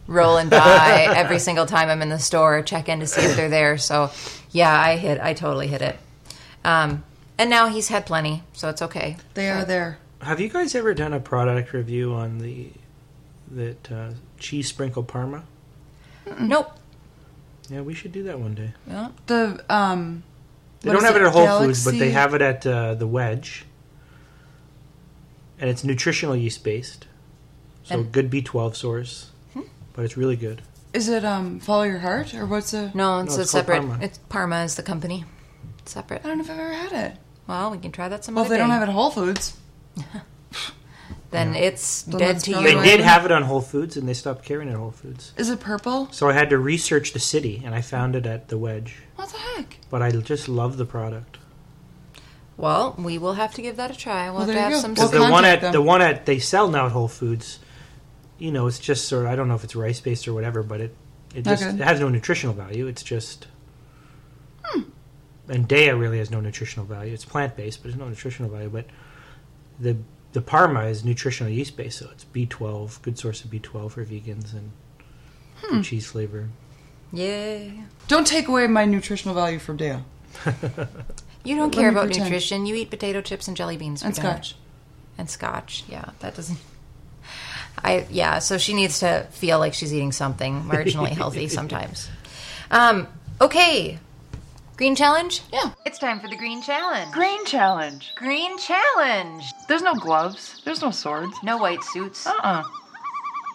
rolling 0.06 0.48
by 0.48 1.06
every 1.16 1.39
single 1.39 1.66
time 1.66 1.89
I'm 1.89 2.02
in 2.02 2.09
the 2.09 2.18
store, 2.18 2.62
check 2.62 2.89
in 2.89 3.01
to 3.01 3.06
see 3.06 3.23
if 3.23 3.36
they're 3.36 3.48
there. 3.48 3.78
So 3.78 4.10
yeah, 4.51 4.78
I 4.78 4.97
hit. 4.97 5.20
I 5.20 5.35
totally 5.35 5.66
hit 5.68 5.82
it. 5.82 5.98
Um, 6.64 7.05
and 7.39 7.51
now 7.51 7.68
he's 7.68 7.89
had 7.89 8.06
plenty, 8.06 8.43
so 8.52 8.68
it's 8.68 8.82
okay. 8.82 9.16
they 9.35 9.51
are 9.51 9.64
there. 9.64 9.98
Have 10.23 10.40
you 10.40 10.48
guys 10.48 10.74
ever 10.74 10.94
done 10.94 11.12
a 11.12 11.20
product 11.20 11.73
review 11.73 12.14
on 12.14 12.39
the 12.39 12.70
that 13.51 13.93
uh, 13.93 14.10
cheese 14.39 14.68
sprinkle 14.68 15.02
parma? 15.02 15.44
Nope. 16.40 16.73
Yeah, 17.68 17.82
we 17.82 17.94
should 17.94 18.12
do 18.12 18.23
that 18.24 18.40
one 18.40 18.55
day. 18.55 18.73
Yeah. 18.89 19.09
The 19.27 19.64
um. 19.68 20.23
They 20.81 20.93
don't 20.93 21.02
is 21.02 21.05
have 21.05 21.16
it 21.16 21.23
at 21.23 21.32
Whole 21.32 21.44
Galaxy? 21.44 21.66
Foods, 21.66 21.85
but 21.85 21.98
they 21.98 22.10
have 22.12 22.35
it 22.35 22.43
at 22.43 22.66
uh, 22.66 22.94
the 22.94 23.06
Wedge, 23.06 23.64
and 25.61 25.69
it's 25.70 25.85
nutritional 25.85 26.37
yeast 26.37 26.62
based, 26.65 27.07
so 27.85 27.95
And- 28.01 28.12
good 28.12 28.31
B12 28.31 28.74
source. 28.77 29.31
But 29.95 30.05
it's 30.05 30.16
really 30.16 30.37
good. 30.37 30.61
Is 30.93 31.09
it 31.09 31.24
um 31.24 31.59
follow 31.59 31.85
your 31.85 32.01
heart 32.01 32.35
or 32.35 32.45
what's 32.45 32.74
a? 32.74 32.91
No, 32.95 33.20
it's 33.20 33.33
No, 33.33 33.39
a 33.39 33.43
it's 33.43 33.51
called 33.53 33.65
separate. 33.65 33.78
Parma. 33.81 33.99
It's 34.05 34.19
Parma 34.28 34.62
is 34.65 34.74
the 34.74 34.83
company. 34.83 35.24
It's 35.78 35.93
separate. 35.93 36.20
I 36.24 36.28
don't 36.28 36.37
know 36.39 36.45
if 36.45 36.51
I've 36.51 36.59
ever 36.59 36.73
had 36.74 36.93
it. 37.12 37.19
Well, 37.47 37.70
we 37.70 37.78
can 37.78 37.93
try 37.93 38.09
that 38.09 38.23
some 38.24 38.35
Well, 38.35 38.45
if 38.45 38.49
other 38.49 38.55
they 38.57 38.59
don't 38.59 38.69
day. 38.69 38.74
have 38.74 38.83
it 38.83 38.89
at 38.89 38.95
Whole 38.95 39.11
Foods, 39.11 39.57
then 41.31 41.55
Yeah. 41.55 41.61
it's 41.61 42.03
Then 42.03 42.19
dead 42.19 42.35
that's 42.37 42.45
to 42.45 42.53
probably 42.53 42.73
you. 42.73 42.81
They 42.81 42.97
did 42.97 43.01
have 43.01 43.24
it 43.24 43.33
on 43.33 43.43
Whole 43.45 43.61
Foods, 43.61 43.97
and 43.97 44.09
they 44.09 44.15
stopped 44.15 44.45
carrying 44.45 44.69
it 44.69 44.73
at 44.73 44.78
Whole 44.78 44.91
Foods. 44.91 45.33
Is 45.37 45.49
it 45.51 45.61
purple? 45.61 46.09
So 46.12 46.28
I 46.28 46.33
had 46.33 46.51
to 46.51 46.59
research 46.59 47.12
the 47.12 47.19
city, 47.20 47.62
and 47.65 47.74
I 47.74 47.81
found 47.81 48.15
it 48.16 48.27
at 48.27 48.49
the 48.49 48.59
Wedge. 48.59 48.97
What 49.16 49.28
the 49.31 49.39
heck? 49.39 49.78
But 49.91 50.03
I 50.03 50.11
just 50.11 50.49
love 50.49 50.77
the 50.77 50.85
product. 50.87 51.39
Well, 52.57 52.95
we 52.99 53.19
will 53.19 53.35
have 53.35 53.55
to 53.55 53.62
give 53.62 53.77
that 53.77 53.91
a 53.91 53.97
try. 53.97 54.31
We'll 54.31 54.39
Well, 54.39 54.47
have 54.47 54.49
to 54.49 54.53
there 54.55 54.62
have 54.62 54.70
you 54.70 54.77
go. 54.77 54.81
some. 54.83 54.95
Well, 54.95 55.09
the 55.09 55.20
one 55.20 55.31
contact 55.31 55.57
at 55.57 55.61
them. 55.61 55.73
the 55.73 55.83
one 55.83 56.03
at 56.03 56.27
they 56.27 56.39
sell 56.39 56.69
now 56.69 56.87
at 56.87 56.93
Whole 56.93 57.09
Foods, 57.09 57.59
you 58.39 58.51
know, 58.51 58.66
it's 58.66 58.78
just 58.78 59.07
sort 59.09 59.27
of 59.27 59.31
I 59.31 59.37
don't 59.37 59.49
know 59.49 59.55
if 59.55 59.65
it's 59.65 59.77
rice 59.77 60.01
based 60.01 60.27
or 60.27 60.33
whatever, 60.35 60.62
but 60.62 60.81
it 60.81 60.95
it 61.35 61.45
just 61.45 61.62
Okay. 61.62 61.74
it 61.74 61.81
has 61.83 62.01
no 62.01 62.09
nutritional 62.09 62.55
value. 62.55 62.87
It's 62.87 63.03
just. 63.03 63.47
Hmm. 64.65 64.83
And 65.49 65.69
Daiya 65.69 65.99
really 65.99 66.19
has 66.19 66.31
no 66.31 66.41
nutritional 66.41 66.87
value. 66.87 67.12
It's 67.12 67.24
plant 67.24 67.57
based, 67.57 67.83
but 67.83 67.91
it's 67.91 67.99
no 67.99 68.09
nutritional 68.09 68.51
value. 68.51 68.70
But 68.70 68.87
the 69.78 69.97
the 70.33 70.41
Parma 70.41 70.85
is 70.87 71.05
nutritional 71.05 71.53
yeast 71.53 71.77
based, 71.77 71.99
so 71.99 72.09
it's 72.11 72.24
B12, 72.24 73.01
good 73.03 73.19
source 73.19 73.45
of 73.45 73.51
B12 73.51 73.91
for 73.93 74.05
vegans 74.05 74.53
and 74.55 74.70
hmm. 75.62 75.77
good 75.77 75.85
cheese 75.85 76.07
flavor. 76.07 76.49
Yay! 77.12 77.85
Don't 78.09 78.27
take 78.27 78.49
away 78.49 78.66
my 78.66 78.85
nutritional 78.85 79.35
value 79.35 79.59
from 79.59 79.77
Dale. 79.77 80.05
You 81.47 81.56
don't 81.56 81.70
care 81.70 81.89
about 81.90 82.06
pretend. 82.06 82.24
nutrition. 82.27 82.66
You 82.66 82.74
eat 82.74 82.90
potato 82.90 83.20
chips 83.20 83.48
and 83.48 83.56
jelly 83.56 83.77
beans 83.77 84.01
for 84.02 84.06
And 84.09 84.14
dinner. 84.14 84.31
scotch. 84.31 84.56
and 85.18 85.31
scotch. 85.31 85.85
Yeah, 85.89 86.10
that 86.20 86.35
doesn't. 86.35 86.59
I 87.85 88.06
yeah. 88.10 88.39
So 88.40 88.59
she 88.59 88.74
needs 88.74 89.01
to 89.01 89.27
feel 89.31 89.59
like 89.59 89.74
she's 89.74 89.93
eating 89.94 90.12
something 90.12 90.62
marginally 90.64 91.09
healthy 91.20 91.48
sometimes. 91.48 92.09
Um. 92.70 93.06
Okay. 93.40 93.98
Green 94.77 94.94
challenge. 94.94 95.40
Yeah. 95.52 95.70
It's 95.86 95.98
time 95.98 96.20
for 96.20 96.28
the 96.28 96.36
green 96.36 96.60
challenge. 96.60 97.10
Green 97.12 97.44
challenge. 97.47 98.12
Green 98.16 98.59
challenge. 98.59 99.44
There's 99.68 99.81
no 99.82 99.94
gloves. 99.94 100.60
There's 100.66 100.82
no 100.82 100.90
swords. 100.90 101.32
No 101.43 101.56
white 101.56 101.82
suits. 101.82 102.27
Uh-uh. 102.27 102.62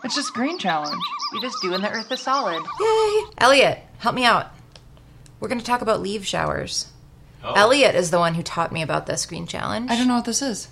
It's 0.04 0.16
just 0.16 0.34
green 0.34 0.58
challenge. 0.58 1.00
You're 1.32 1.44
just 1.44 1.62
doing 1.62 1.82
the 1.82 1.92
earth 1.92 2.10
a 2.10 2.18
solid. 2.18 2.64
Yay! 2.80 3.24
Elliot, 3.38 3.80
help 4.00 4.16
me 4.16 4.26
out. 4.26 4.48
We're 5.40 5.48
going 5.48 5.60
to 5.60 5.66
talk 5.66 5.82
about 5.84 6.02
leave 6.02 6.26
showers. 6.26 6.88
Oh, 7.44 7.54
Elliot 7.54 7.96
is 7.96 8.12
the 8.12 8.20
one 8.20 8.36
who 8.36 8.44
taught 8.44 8.72
me 8.72 8.82
about 8.82 9.08
this 9.08 9.26
green 9.26 9.48
challenge. 9.48 9.90
I 9.90 9.98
don't 9.98 10.08
know 10.08 10.16
what 10.16 10.26
this 10.26 10.42
is. 10.42 10.68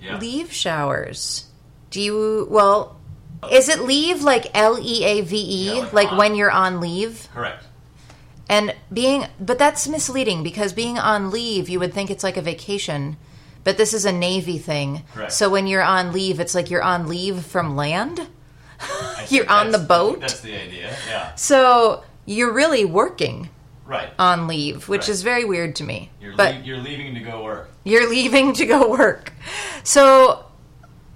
Yeah. 0.00 0.18
Leave 0.18 0.52
showers. 0.52 1.46
Do 1.90 2.00
you, 2.00 2.46
well, 2.50 2.98
is 3.50 3.68
it 3.68 3.80
leave 3.80 4.22
like 4.22 4.46
L 4.54 4.78
E 4.80 5.04
A 5.04 5.20
V 5.20 5.36
E, 5.36 5.80
like 5.80 5.92
like 5.92 6.12
on. 6.12 6.18
when 6.18 6.34
you're 6.34 6.50
on 6.50 6.80
leave? 6.80 7.28
Correct. 7.34 7.64
And 8.48 8.74
being, 8.92 9.26
but 9.40 9.58
that's 9.58 9.88
misleading 9.88 10.42
because 10.42 10.72
being 10.72 10.98
on 10.98 11.30
leave, 11.30 11.68
you 11.68 11.78
would 11.80 11.94
think 11.94 12.10
it's 12.10 12.24
like 12.24 12.36
a 12.36 12.42
vacation, 12.42 13.16
but 13.62 13.76
this 13.78 13.94
is 13.94 14.04
a 14.04 14.12
Navy 14.12 14.58
thing. 14.58 15.02
Correct. 15.14 15.32
So 15.32 15.48
when 15.48 15.66
you're 15.66 15.82
on 15.82 16.12
leave, 16.12 16.40
it's 16.40 16.54
like 16.54 16.70
you're 16.70 16.82
on 16.82 17.06
leave 17.06 17.44
from 17.44 17.76
land. 17.76 18.28
You're 19.28 19.48
on 19.48 19.70
the 19.70 19.78
boat? 19.78 20.20
That's 20.20 20.40
the 20.40 20.54
idea. 20.60 20.94
Yeah. 21.08 21.34
So 21.36 22.02
you're 22.26 22.52
really 22.52 22.84
working 22.84 23.48
Right. 23.86 24.08
on 24.18 24.46
leave, 24.46 24.88
which 24.88 25.02
Right. 25.02 25.08
is 25.10 25.22
very 25.22 25.44
weird 25.44 25.76
to 25.76 25.84
me. 25.84 26.10
You're 26.20 26.36
but 26.36 26.54
lea- 26.54 26.60
you're 26.64 26.78
leaving 26.78 27.14
to 27.14 27.20
go 27.20 27.42
work. 27.44 27.70
you're 27.84 28.08
leaving 28.08 28.52
to 28.54 28.64
go 28.66 28.88
work. 28.90 29.32
So, 29.82 30.46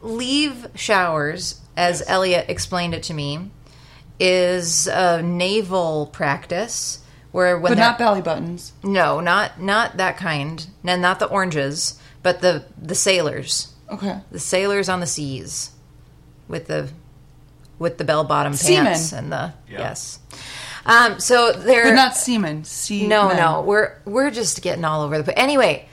leave 0.02 0.66
showers, 0.74 1.60
as 1.76 2.00
Yes. 2.00 2.08
Elliot 2.10 2.46
explained 2.48 2.94
it 2.94 3.02
to 3.04 3.14
me, 3.14 3.50
is 4.20 4.86
a 4.88 5.22
naval 5.22 6.06
practice 6.06 6.98
where 7.32 7.58
when 7.58 7.72
But 7.72 7.78
not 7.78 7.98
belly 7.98 8.20
buttons. 8.20 8.72
no, 8.82 9.20
not 9.20 9.60
not 9.60 9.96
that 9.96 10.16
kind, 10.16 10.66
and 10.84 11.00
not 11.02 11.18
the 11.20 11.26
oranges, 11.26 11.94
but 12.22 12.40
the 12.40 12.64
the 12.80 12.94
sailors, 12.94 13.68
Okay. 13.90 14.18
the 14.30 14.40
sailors 14.40 14.88
on 14.88 15.00
the 15.00 15.06
seas, 15.06 15.70
with 16.48 16.66
the 16.66 16.88
with 17.78 17.96
the 17.98 18.04
bell 18.04 18.24
bottom 18.24 18.56
pants 18.58 19.12
and 19.12 19.30
the 19.30 19.52
Yeah. 19.70 19.78
yes. 19.78 20.18
Um, 20.88 21.20
so 21.20 21.52
they're 21.52 21.84
But 21.84 21.94
not 21.94 22.16
semen. 22.16 22.64
Sea 22.64 23.06
no, 23.06 23.28
men. 23.28 23.36
no, 23.36 23.60
we're 23.60 23.96
we're 24.06 24.30
just 24.30 24.62
getting 24.62 24.84
all 24.84 25.02
over 25.02 25.18
the 25.18 25.24
place. 25.24 25.36
Anyway, 25.36 25.86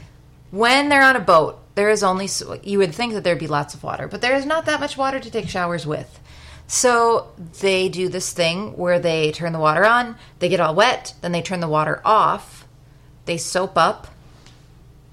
when 0.52 0.88
they're 0.88 1.04
on 1.04 1.18
a 1.18 1.20
boat, 1.20 1.60
there 1.76 1.90
is 1.90 2.02
only 2.02 2.30
you 2.64 2.78
would 2.80 2.96
think 2.96 3.14
that 3.14 3.26
there'd 3.26 3.38
be 3.38 3.48
lots 3.48 3.74
of 3.74 3.84
water, 3.84 4.08
but 4.08 4.22
there 4.22 4.36
is 4.36 4.46
not 4.46 4.66
that 4.66 4.80
much 4.80 4.98
water 4.98 5.20
to 5.20 5.30
take 5.30 5.50
showers 5.50 5.86
with. 5.86 6.20
So 6.68 7.28
they 7.60 7.90
do 7.90 8.08
this 8.08 8.32
thing 8.32 8.76
where 8.78 8.98
they 8.98 9.32
turn 9.34 9.52
the 9.52 9.60
water 9.60 9.86
on, 9.86 10.16
they 10.40 10.50
get 10.50 10.62
all 10.62 10.74
wet, 10.74 11.14
then 11.22 11.34
they 11.34 11.42
turn 11.42 11.60
the 11.60 11.68
water 11.68 12.02
off, 12.04 12.66
they 13.26 13.38
soap 13.38 13.78
up, 13.78 14.08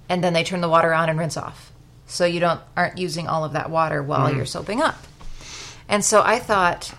and 0.08 0.22
then 0.22 0.32
they 0.32 0.44
turn 0.44 0.60
the 0.60 0.68
water 0.68 0.94
on 0.94 1.10
and 1.10 1.18
rinse 1.18 1.36
off. 1.36 1.72
So 2.06 2.24
you 2.24 2.38
don't 2.38 2.60
aren't 2.76 2.98
using 2.98 3.26
all 3.26 3.44
of 3.44 3.52
that 3.54 3.68
water 3.68 4.00
while 4.02 4.32
you're 4.32 4.46
soaping 4.46 4.80
up. 4.80 4.96
And 5.88 6.04
so 6.04 6.22
I 6.22 6.38
thought 6.38 6.94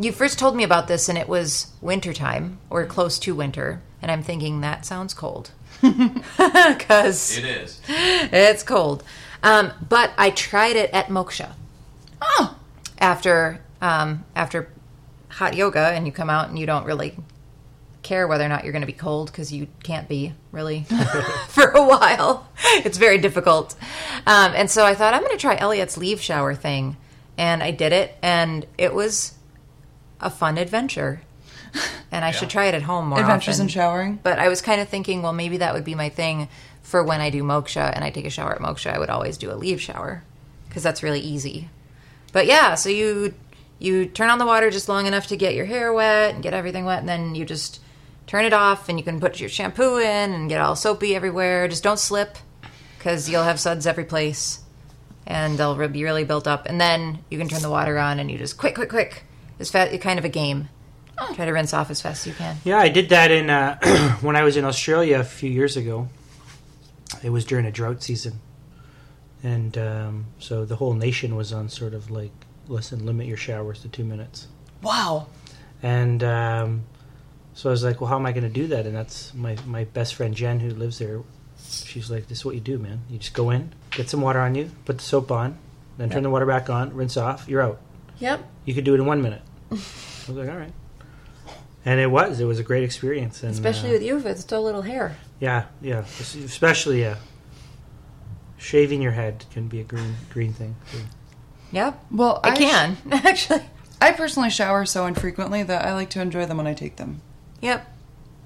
you 0.00 0.12
first 0.12 0.38
told 0.38 0.54
me 0.56 0.64
about 0.64 0.88
this 0.88 1.08
and 1.08 1.18
it 1.18 1.28
was 1.28 1.68
wintertime 1.80 2.58
or 2.70 2.84
close 2.86 3.18
to 3.20 3.34
winter 3.34 3.82
and 4.00 4.10
i'm 4.10 4.22
thinking 4.22 4.60
that 4.60 4.84
sounds 4.86 5.14
cold. 5.14 5.50
Because 5.82 7.36
It 7.38 7.44
is. 7.44 7.80
it's 7.88 8.62
cold. 8.62 9.02
Um, 9.42 9.72
but 9.88 10.12
i 10.18 10.30
tried 10.30 10.76
it 10.76 10.90
at 10.90 11.06
moksha. 11.06 11.52
Oh, 12.20 12.56
after 12.98 13.60
um, 13.80 14.24
after 14.34 14.70
hot 15.28 15.54
yoga 15.54 15.88
and 15.88 16.06
you 16.06 16.12
come 16.12 16.30
out 16.30 16.48
and 16.48 16.58
you 16.58 16.66
don't 16.66 16.84
really 16.84 17.16
care 18.02 18.26
whether 18.26 18.44
or 18.44 18.48
not 18.48 18.64
you're 18.64 18.72
going 18.72 18.82
to 18.82 18.86
be 18.86 18.92
cold 18.92 19.30
because 19.30 19.52
you 19.52 19.68
can't 19.82 20.08
be 20.08 20.32
really 20.52 20.84
for 21.48 21.70
a 21.70 21.84
while. 21.84 22.48
It's 22.84 22.98
very 22.98 23.18
difficult. 23.18 23.74
Um, 24.26 24.52
and 24.54 24.70
so 24.70 24.84
i 24.84 24.94
thought 24.94 25.14
i'm 25.14 25.20
going 25.22 25.32
to 25.36 25.40
try 25.40 25.56
elliot's 25.56 25.96
leave 25.96 26.20
shower 26.20 26.54
thing. 26.54 26.96
And 27.36 27.62
i 27.62 27.70
did 27.70 27.92
it 27.92 28.16
and 28.22 28.66
it 28.78 28.92
was 28.94 29.34
a 30.20 30.30
fun 30.30 30.58
adventure 30.58 31.20
and 32.10 32.24
i 32.24 32.30
should 32.30 32.48
try 32.50 32.66
it 32.66 32.74
at 32.74 32.82
home 32.82 33.08
more 33.08 33.20
adventures 33.20 33.56
often. 33.56 33.66
in 33.66 33.68
showering. 33.68 34.18
But 34.22 34.38
I 34.38 34.48
was 34.48 34.62
kind 34.62 34.80
of 34.80 34.88
thinking, 34.88 35.22
well, 35.22 35.32
maybe 35.32 35.58
that 35.58 35.74
would 35.74 35.84
be 35.84 35.94
my 35.94 36.08
thing 36.08 36.48
for 36.82 37.04
when 37.04 37.20
I 37.20 37.28
do 37.28 37.42
moksha 37.42 37.92
and 37.94 38.02
I 38.02 38.10
take 38.10 38.24
a 38.24 38.30
shower 38.30 38.54
at 38.54 38.60
moksha. 38.60 38.94
I 38.94 38.98
would 38.98 39.10
always 39.10 39.36
do 39.36 39.50
a 39.50 39.54
leave 39.54 39.80
shower 39.80 40.24
because 40.68 40.82
that's 40.82 41.02
really 41.02 41.20
easy. 41.20 41.68
But 42.32 42.46
yeah, 42.46 42.74
so 42.74 42.88
you 42.88 43.34
you 43.78 44.06
turn 44.06 44.30
on 44.30 44.38
the 44.38 44.46
water 44.46 44.70
just 44.70 44.88
long 44.88 45.06
enough 45.06 45.26
to 45.28 45.36
get 45.36 45.54
your 45.54 45.66
hair 45.66 45.92
wet 45.92 46.34
and 46.34 46.42
get 46.42 46.54
everything 46.54 46.84
wet, 46.84 47.00
and 47.00 47.08
then 47.08 47.34
you 47.34 47.44
just 47.44 47.80
turn 48.26 48.44
it 48.44 48.52
off 48.52 48.88
and 48.88 48.98
you 48.98 49.04
can 49.04 49.20
put 49.20 49.40
your 49.40 49.48
shampoo 49.48 49.98
in 49.98 50.32
and 50.32 50.48
get 50.48 50.60
all 50.60 50.76
soapy 50.76 51.14
everywhere. 51.14 51.68
Just 51.68 51.82
don't 51.82 51.98
slip 51.98 52.36
because 52.98 53.28
you'll 53.28 53.44
have 53.44 53.60
suds 53.60 53.86
every 53.86 54.04
place 54.04 54.60
and 55.26 55.58
they'll 55.58 55.88
be 55.88 56.04
really 56.04 56.24
built 56.24 56.46
up. 56.46 56.66
And 56.66 56.80
then 56.80 57.20
you 57.30 57.38
can 57.38 57.48
turn 57.48 57.62
the 57.62 57.70
water 57.70 57.98
on 57.98 58.18
and 58.18 58.30
you 58.30 58.38
just 58.38 58.58
quick, 58.58 58.74
quick, 58.74 58.90
quick. 58.90 59.24
It's 59.58 59.70
fa- 59.70 59.96
kind 59.98 60.18
of 60.18 60.24
a 60.24 60.28
game. 60.28 60.68
Try 61.34 61.46
to 61.46 61.50
rinse 61.50 61.74
off 61.74 61.90
as 61.90 62.00
fast 62.00 62.26
as 62.26 62.26
you 62.28 62.34
can. 62.34 62.56
Yeah, 62.64 62.78
I 62.78 62.88
did 62.88 63.08
that 63.08 63.30
in 63.30 63.50
uh, 63.50 63.78
when 64.20 64.36
I 64.36 64.44
was 64.44 64.56
in 64.56 64.64
Australia 64.64 65.18
a 65.18 65.24
few 65.24 65.50
years 65.50 65.76
ago. 65.76 66.08
It 67.22 67.30
was 67.30 67.44
during 67.44 67.66
a 67.66 67.72
drought 67.72 68.02
season, 68.02 68.40
and 69.42 69.76
um, 69.76 70.26
so 70.38 70.64
the 70.64 70.76
whole 70.76 70.94
nation 70.94 71.34
was 71.34 71.52
on 71.52 71.68
sort 71.68 71.94
of 71.94 72.10
like, 72.10 72.30
listen, 72.68 73.04
limit 73.04 73.26
your 73.26 73.36
showers 73.36 73.80
to 73.82 73.88
two 73.88 74.04
minutes. 74.04 74.46
Wow. 74.82 75.26
And 75.82 76.22
um, 76.22 76.84
so 77.54 77.70
I 77.70 77.72
was 77.72 77.82
like, 77.82 78.00
well, 78.00 78.08
how 78.08 78.16
am 78.16 78.26
I 78.26 78.32
going 78.32 78.44
to 78.44 78.48
do 78.48 78.68
that? 78.68 78.86
And 78.86 78.94
that's 78.94 79.34
my 79.34 79.56
my 79.66 79.84
best 79.84 80.14
friend 80.14 80.34
Jen, 80.34 80.60
who 80.60 80.70
lives 80.70 80.98
there. 80.98 81.22
She's 81.58 82.10
like, 82.10 82.28
this 82.28 82.38
is 82.38 82.44
what 82.44 82.54
you 82.54 82.60
do, 82.60 82.78
man. 82.78 83.00
You 83.10 83.18
just 83.18 83.34
go 83.34 83.50
in, 83.50 83.72
get 83.90 84.08
some 84.08 84.20
water 84.20 84.38
on 84.38 84.54
you, 84.54 84.70
put 84.84 84.98
the 84.98 85.04
soap 85.04 85.32
on, 85.32 85.58
then 85.96 86.10
turn 86.10 86.22
the 86.22 86.30
water 86.30 86.46
back 86.46 86.70
on, 86.70 86.94
rinse 86.94 87.16
off. 87.16 87.48
You're 87.48 87.62
out. 87.62 87.80
Yep. 88.20 88.48
You 88.64 88.74
could 88.74 88.84
do 88.84 88.94
it 88.94 89.00
in 89.00 89.06
one 89.06 89.20
minute. 89.22 89.42
I 89.70 89.74
was 89.74 90.28
like, 90.28 90.48
all 90.48 90.56
right. 90.56 90.72
And 91.84 92.00
it 92.00 92.10
was. 92.10 92.40
It 92.40 92.44
was 92.44 92.58
a 92.58 92.62
great 92.62 92.82
experience. 92.84 93.42
And, 93.42 93.52
Especially 93.52 93.90
uh, 93.90 93.92
with 93.94 94.02
you 94.02 94.18
if 94.18 94.26
it's 94.26 94.40
still 94.40 94.62
little 94.62 94.82
hair. 94.82 95.16
yeah, 95.40 95.66
yeah. 95.80 96.04
Especially 96.20 97.04
uh, 97.06 97.14
shaving 98.56 99.00
your 99.00 99.12
head 99.12 99.44
can 99.52 99.68
be 99.68 99.80
a 99.80 99.84
green 99.84 100.14
green 100.30 100.52
thing. 100.52 100.76
too. 100.92 100.98
Yep. 101.72 102.04
Well, 102.10 102.40
I 102.42 102.54
sh- 102.54 102.58
can, 102.58 102.96
actually. 103.12 103.62
I 104.00 104.12
personally 104.12 104.50
shower 104.50 104.84
so 104.86 105.06
infrequently 105.06 105.62
that 105.62 105.84
I 105.84 105.94
like 105.94 106.10
to 106.10 106.20
enjoy 106.20 106.46
them 106.46 106.56
when 106.56 106.66
I 106.66 106.74
take 106.74 106.96
them. 106.96 107.20
Yep. 107.62 107.86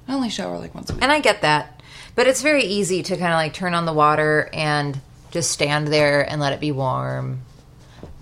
I 0.08 0.14
only 0.14 0.30
shower 0.30 0.58
like 0.58 0.74
once 0.74 0.90
a 0.90 0.94
week. 0.94 1.02
And 1.02 1.12
I 1.12 1.20
get 1.20 1.42
that. 1.42 1.80
But 2.14 2.26
it's 2.26 2.42
very 2.42 2.64
easy 2.64 3.02
to 3.02 3.16
kind 3.16 3.32
of 3.32 3.36
like 3.36 3.54
turn 3.54 3.74
on 3.74 3.86
the 3.86 3.92
water 3.92 4.50
and 4.52 5.00
just 5.30 5.50
stand 5.50 5.88
there 5.88 6.22
and 6.28 6.40
let 6.40 6.52
it 6.52 6.60
be 6.60 6.72
warm 6.72 7.40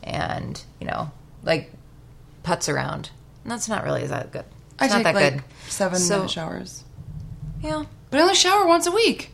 and, 0.02 0.62
you 0.80 0.86
know, 0.86 1.10
like 1.42 1.72
putz 2.44 2.72
around. 2.72 3.10
And 3.44 3.50
that's 3.52 3.68
not 3.68 3.84
really 3.84 4.06
that 4.06 4.32
good. 4.32 4.44
I 4.78 4.86
not 4.86 4.94
take 4.96 5.04
that 5.04 5.14
like 5.14 5.32
good. 5.34 5.42
seven 5.68 5.98
So- 5.98 6.16
minute 6.18 6.30
showers. 6.30 6.84
Yeah. 7.62 7.84
But 8.10 8.18
I 8.18 8.22
only 8.22 8.34
shower 8.34 8.66
once 8.66 8.86
a 8.86 8.90
week. 8.92 9.32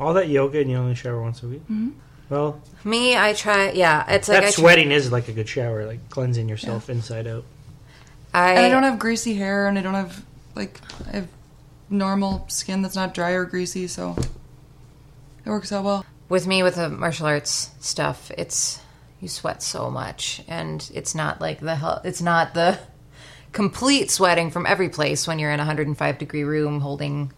All 0.00 0.12
that 0.14 0.28
yoga 0.28 0.60
and 0.60 0.70
you 0.70 0.76
only 0.76 0.94
shower 0.94 1.20
once 1.22 1.42
a 1.42 1.46
week. 1.46 1.62
Mm-hmm. 1.64 1.90
Well, 2.30 2.60
Me, 2.84 3.16
I 3.16 3.32
try. 3.32 3.70
Yeah, 3.70 4.04
it's 4.08 4.28
like 4.28 4.36
that 4.36 4.42
I, 4.42 4.46
try- 4.46 4.50
sweating 4.50 4.90
is 4.90 5.10
like 5.12 5.28
a 5.28 5.32
good 5.32 5.48
shower, 5.48 5.86
like 5.86 6.10
cleansing 6.10 6.48
yourself 6.48 6.90
inside 6.90 7.26
out. 7.26 7.44
I, 8.34 8.50
And 8.52 8.66
I 8.66 8.68
don't 8.68 8.82
have 8.82 8.98
greasy 8.98 9.34
hair 9.34 9.66
and 9.68 9.78
I 9.78 9.82
don't 9.82 9.94
have 9.94 10.22
like 10.54 10.80
I 11.06 11.16
have 11.16 11.28
normal 11.88 12.44
skin 12.48 12.82
that's 12.82 12.96
not 12.96 13.14
dry 13.14 13.30
or 13.30 13.44
greasy, 13.46 13.86
so 13.86 14.14
it 14.18 15.48
works 15.48 15.72
out 15.72 15.84
well. 15.84 16.04
with 16.28 16.46
me 16.46 16.62
with 16.62 16.74
the 16.74 16.88
martial 16.90 17.26
arts 17.26 17.70
stuff 17.80 18.30
it's 18.36 18.80
You 19.20 19.28
sweat 19.28 19.62
so 19.62 19.90
much, 19.90 20.42
and 20.46 20.88
it's 20.94 21.14
not 21.14 21.40
like 21.40 21.60
the 21.60 21.74
hell. 21.74 22.00
It's 22.04 22.22
not 22.22 22.54
the 22.54 22.78
complete 23.52 24.10
sweating 24.10 24.50
from 24.50 24.66
every 24.66 24.88
place 24.88 25.26
when 25.26 25.38
you're 25.38 25.50
in 25.50 25.60
a 25.60 25.66
105 25.66 26.18
degree 26.18 26.44
room 26.44 26.80
holding 26.80 27.32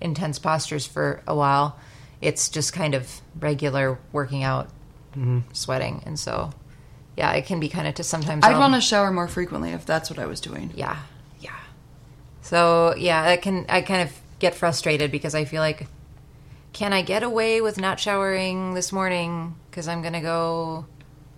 intense 0.00 0.38
postures 0.38 0.86
for 0.86 1.22
a 1.26 1.34
while. 1.34 1.78
It's 2.20 2.48
just 2.48 2.72
kind 2.72 2.94
of 2.94 3.20
regular 3.38 3.98
working 4.12 4.42
out, 4.42 4.68
mm-hmm. 5.12 5.40
sweating, 5.52 6.02
and 6.06 6.18
so 6.18 6.50
yeah, 7.16 7.32
it 7.32 7.46
can 7.46 7.60
be 7.60 7.68
kind 7.68 7.86
of 7.86 7.94
to 7.94 8.04
sometimes. 8.04 8.44
I'd 8.44 8.54
I'll- 8.54 8.60
want 8.60 8.74
to 8.74 8.80
shower 8.80 9.10
more 9.10 9.28
frequently 9.28 9.70
if 9.70 9.86
that's 9.86 10.10
what 10.10 10.18
I 10.18 10.26
was 10.26 10.40
doing. 10.40 10.72
yeah, 10.74 10.98
yeah. 11.40 11.56
So 12.42 12.94
yeah, 12.96 13.22
I 13.22 13.36
can 13.36 13.66
I 13.68 13.82
kind 13.82 14.08
of 14.08 14.14
get 14.38 14.54
frustrated 14.54 15.10
because 15.10 15.34
I 15.34 15.44
feel 15.44 15.60
like, 15.60 15.86
can 16.72 16.92
I 16.92 17.02
get 17.02 17.22
away 17.22 17.60
with 17.60 17.78
not 17.78 17.98
showering 18.00 18.74
this 18.74 18.92
morning 18.92 19.54
because 19.70 19.88
I'm 19.88 20.02
gonna 20.02 20.20
go 20.20 20.86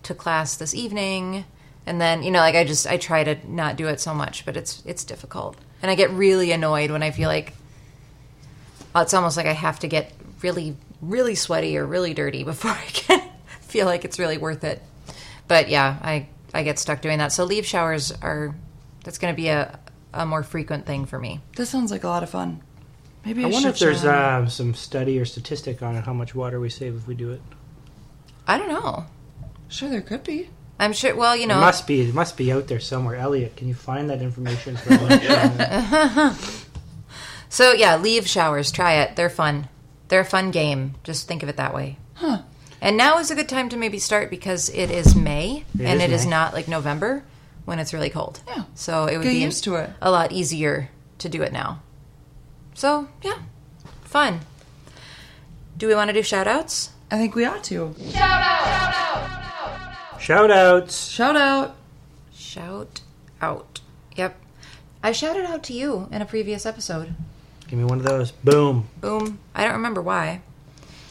to 0.09 0.15
class 0.15 0.57
this 0.57 0.75
evening, 0.75 1.45
and 1.87 2.01
then 2.01 2.23
you 2.23 2.31
know 2.31 2.41
like 2.41 2.55
I 2.55 2.65
just 2.65 2.87
I 2.87 2.97
try 2.97 3.25
to 3.25 3.37
not 3.51 3.77
do 3.77 3.87
it 3.87 4.01
so 4.01 4.13
much, 4.13 4.45
but 4.45 4.57
it's 4.57 4.83
it's 4.85 5.05
difficult, 5.05 5.57
and 5.81 5.91
I 5.91 5.95
get 5.95 6.11
really 6.11 6.53
annoyed 6.53 6.91
when 6.91 7.03
I 7.03 7.11
feel 7.11 7.29
like 7.29 7.55
it's 8.97 9.15
almost 9.15 9.37
like 9.37 9.47
I 9.47 9.53
have 9.53 9.79
to 9.81 9.89
get 9.89 10.13
really 10.43 10.77
really 11.01 11.35
sweaty 11.35 11.79
or 11.79 11.87
really 11.87 12.15
dirty 12.15 12.45
before 12.53 12.73
I 12.73 12.87
can 12.87 13.23
feel 13.61 13.87
like 13.87 14.05
it's 14.05 14.19
really 14.19 14.39
worth 14.39 14.65
it. 14.65 14.83
But 15.47 15.69
yeah, 15.69 15.99
I 16.03 16.29
I 16.53 16.63
get 16.63 16.79
stuck 16.79 17.01
doing 17.01 17.19
that. 17.19 17.33
So 17.33 17.45
leave 17.45 17.65
showers 17.65 18.13
are 18.13 18.55
that's 19.05 19.19
going 19.19 19.33
to 19.33 19.37
be 19.37 19.49
a 19.49 19.79
a 20.13 20.27
more 20.27 20.43
frequent 20.43 20.87
thing 20.87 21.05
for 21.05 21.19
me. 21.19 21.41
This 21.57 21.71
sounds 21.71 21.91
like 21.91 22.05
a 22.05 22.09
lot 22.09 22.23
of 22.23 22.31
fun. 22.31 22.63
Maybe 23.25 23.45
I, 23.45 23.49
I 23.49 23.51
wonder 23.51 23.69
if 23.69 23.79
there's 23.79 24.05
uh, 24.05 24.47
some 24.49 24.75
study 24.75 25.19
or 25.19 25.25
statistic 25.25 25.83
on 25.83 25.97
it, 25.97 26.05
how 26.05 26.15
much 26.15 26.35
water 26.35 26.59
we 26.61 26.71
save 26.71 26.97
if 26.97 27.07
we 27.07 27.15
do 27.15 27.31
it. 27.33 27.43
I 28.47 28.57
don't 28.57 28.69
know. 28.69 29.05
Sure, 29.69 29.89
there 29.89 30.01
could 30.01 30.25
be. 30.25 30.49
I'm 30.81 30.93
sure. 30.93 31.15
Well, 31.17 31.37
you 31.37 31.47
know, 31.47 31.59
It 31.59 31.61
must 31.63 31.87
be. 31.87 32.01
It 32.03 32.15
must 32.15 32.37
be 32.37 32.53
out 32.53 32.69
there 32.69 32.81
somewhere. 32.81 33.17
Elliot, 33.17 33.57
can 33.57 33.69
you 33.69 33.75
find 33.75 34.09
that 34.11 34.23
information? 34.23 34.77
For 34.77 34.93
so 37.49 37.73
yeah, 37.73 37.97
leave 37.97 38.29
showers. 38.29 38.71
Try 38.71 38.95
it. 38.95 39.17
They're 39.17 39.31
fun. 39.31 39.69
They're 40.09 40.21
a 40.21 40.25
fun 40.25 40.51
game. 40.51 40.95
Just 41.05 41.27
think 41.29 41.43
of 41.43 41.49
it 41.49 41.57
that 41.57 41.75
way. 41.75 41.99
Huh. 42.15 42.43
And 42.81 42.97
now 42.97 43.19
is 43.19 43.31
a 43.31 43.35
good 43.35 43.49
time 43.49 43.69
to 43.71 43.77
maybe 43.77 43.99
start 43.99 44.31
because 44.31 44.69
it 44.71 44.91
is 44.91 45.17
May 45.17 45.65
It 45.75 45.85
and 45.85 46.01
is 46.01 46.05
it 46.05 46.13
is 46.13 46.25
May. 46.25 46.31
not 46.31 46.55
like 46.55 46.69
November 46.69 47.25
when 47.65 47.79
it's 47.81 47.93
really 47.93 48.09
cold. 48.09 48.41
Yeah. 48.47 48.65
So 48.75 49.07
it 49.07 49.17
would 49.19 49.25
Get 49.25 49.31
be 49.33 49.39
used 49.43 49.65
to 49.65 49.75
it. 49.75 49.91
a 50.01 50.11
lot 50.13 50.31
easier 50.33 50.89
to 51.19 51.29
do 51.29 51.43
it 51.43 51.53
now. 51.53 51.83
So 52.75 53.09
yeah, 53.23 53.39
fun. 54.05 54.41
Do 55.77 55.89
we 55.89 55.95
want 55.97 56.09
to 56.09 56.15
do 56.15 56.23
shout 56.23 56.47
outs? 56.47 56.91
I 57.11 57.19
think 57.19 57.35
we 57.35 57.45
ought 57.45 57.65
to. 57.65 57.95
Shout 58.11 58.43
outs. 60.21 61.09
Shout 61.09 61.37
out. 61.37 61.77
Shout 62.35 63.01
out. 63.41 63.81
Yep. 64.17 64.37
I 65.03 65.13
shouted 65.13 65.45
out 65.45 65.63
to 65.65 65.73
you 65.73 66.09
in 66.11 66.23
a 66.23 66.27
previous 66.27 66.67
episode. 66.67 67.15
Give 67.69 67.79
me 67.79 67.85
one 67.85 67.99
of 67.99 68.05
those. 68.05 68.31
Boom. 68.33 68.89
Boom. 69.01 69.39
I 69.55 69.65
don't 69.65 69.75
remember 69.75 70.03
why. 70.03 70.41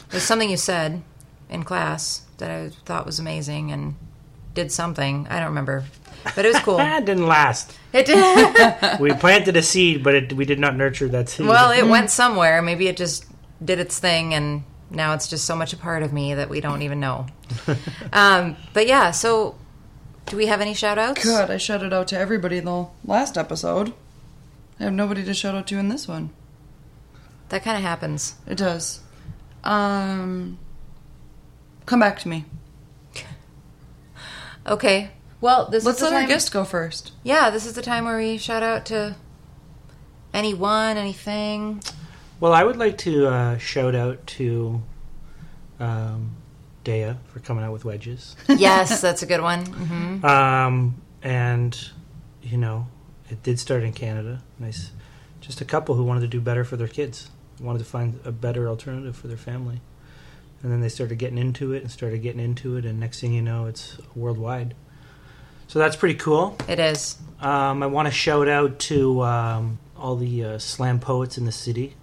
It 0.08 0.14
was 0.14 0.22
something 0.22 0.50
you 0.50 0.56
said 0.56 1.02
in 1.48 1.62
class 1.64 2.22
that 2.38 2.50
I 2.50 2.68
thought 2.84 3.06
was 3.06 3.18
amazing 3.18 3.72
and 3.72 3.94
did 4.54 4.70
something. 4.72 5.26
I 5.30 5.38
don't 5.38 5.48
remember. 5.48 5.84
But 6.34 6.44
it 6.44 6.52
was 6.52 6.62
cool. 6.62 6.76
That 6.78 7.04
didn't 7.04 7.26
last. 7.26 7.76
it 7.92 8.06
did. 8.06 8.98
We 9.00 9.12
planted 9.12 9.56
a 9.56 9.62
seed, 9.62 10.02
but 10.02 10.14
it, 10.14 10.32
we 10.32 10.44
did 10.44 10.58
not 10.58 10.76
nurture 10.76 11.08
that 11.08 11.28
seed. 11.28 11.46
well, 11.46 11.70
it 11.70 11.86
went 11.90 12.10
somewhere. 12.10 12.60
Maybe 12.60 12.88
it 12.88 12.96
just 12.96 13.24
did 13.64 13.78
its 13.78 13.98
thing 13.98 14.34
and 14.34 14.64
now 14.90 15.14
it's 15.14 15.28
just 15.28 15.44
so 15.44 15.54
much 15.56 15.72
a 15.72 15.76
part 15.76 16.02
of 16.02 16.12
me 16.12 16.34
that 16.34 16.48
we 16.48 16.60
don't 16.60 16.82
even 16.82 17.00
know. 17.00 17.26
um, 18.12 18.56
but 18.72 18.86
yeah, 18.86 19.10
so 19.10 19.56
do 20.26 20.36
we 20.36 20.46
have 20.46 20.60
any 20.60 20.74
shout 20.74 20.98
outs? 20.98 21.22
Good. 21.24 21.50
I 21.50 21.56
shouted 21.56 21.92
out 21.92 22.08
to 22.08 22.18
everybody 22.18 22.58
in 22.58 22.64
the 22.64 22.86
last 23.04 23.36
episode. 23.38 23.92
I 24.80 24.84
have 24.84 24.92
nobody 24.92 25.24
to 25.24 25.34
shout 25.34 25.54
out 25.54 25.66
to 25.68 25.78
in 25.78 25.88
this 25.88 26.06
one. 26.08 26.30
That 27.48 27.62
kind 27.64 27.76
of 27.76 27.82
happens. 27.82 28.34
It 28.46 28.56
does. 28.58 29.00
Um, 29.64 30.58
come 31.86 32.00
back 32.00 32.18
to 32.20 32.28
me. 32.28 32.44
Okay. 34.66 35.10
Well, 35.40 35.68
this 35.70 35.84
Let's 35.84 35.98
is 35.98 36.00
the 36.04 36.10
let 36.10 36.14
our 36.14 36.20
time- 36.22 36.28
guest 36.28 36.52
go 36.52 36.64
first. 36.64 37.12
Yeah, 37.22 37.50
this 37.50 37.64
is 37.64 37.74
the 37.74 37.82
time 37.82 38.04
where 38.04 38.18
we 38.18 38.36
shout 38.38 38.62
out 38.62 38.84
to 38.86 39.16
anyone, 40.34 40.96
anything. 40.96 41.82
Well, 42.40 42.52
I 42.52 42.62
would 42.62 42.76
like 42.76 42.98
to 42.98 43.26
uh, 43.26 43.58
shout 43.58 43.94
out 43.94 44.24
to 44.38 44.80
um, 45.80 46.36
Daiya 46.84 47.16
for 47.26 47.40
coming 47.40 47.64
out 47.64 47.72
with 47.72 47.84
wedges. 47.84 48.36
yes, 48.48 49.00
that's 49.00 49.22
a 49.22 49.26
good 49.26 49.40
one. 49.40 49.66
hmm 49.66 50.24
Um, 50.24 51.02
and, 51.22 51.76
you 52.42 52.56
know, 52.56 52.86
it 53.28 53.42
did 53.42 53.58
start 53.58 53.82
in 53.82 53.92
Canada. 53.92 54.42
Nice. 54.58 54.92
Just 55.40 55.60
a 55.60 55.64
couple 55.64 55.96
who 55.96 56.04
wanted 56.04 56.20
to 56.20 56.28
do 56.28 56.40
better 56.40 56.64
for 56.64 56.76
their 56.76 56.88
kids, 56.88 57.30
wanted 57.60 57.80
to 57.80 57.84
find 57.84 58.20
a 58.24 58.30
better 58.30 58.68
alternative 58.68 59.16
for 59.16 59.26
their 59.26 59.36
family. 59.36 59.80
And 60.62 60.70
then 60.72 60.80
they 60.80 60.88
started 60.88 61.18
getting 61.18 61.38
into 61.38 61.72
it 61.72 61.82
and 61.82 61.90
started 61.90 62.22
getting 62.22 62.40
into 62.40 62.76
it, 62.76 62.84
and 62.84 62.98
next 62.98 63.20
thing 63.20 63.32
you 63.32 63.42
know, 63.42 63.66
it's 63.66 63.96
worldwide. 64.16 64.74
So 65.68 65.78
that's 65.78 65.94
pretty 65.94 66.16
cool. 66.16 66.56
It 66.68 66.80
is. 66.80 67.16
Um, 67.40 67.82
I 67.82 67.86
want 67.86 68.06
to 68.06 68.12
shout 68.12 68.48
out 68.48 68.78
to 68.80 69.22
um, 69.22 69.78
all 69.96 70.16
the 70.16 70.44
uh, 70.44 70.58
slam 70.58 70.98
poets 70.98 71.38
in 71.38 71.44
the 71.44 71.52
city 71.52 71.94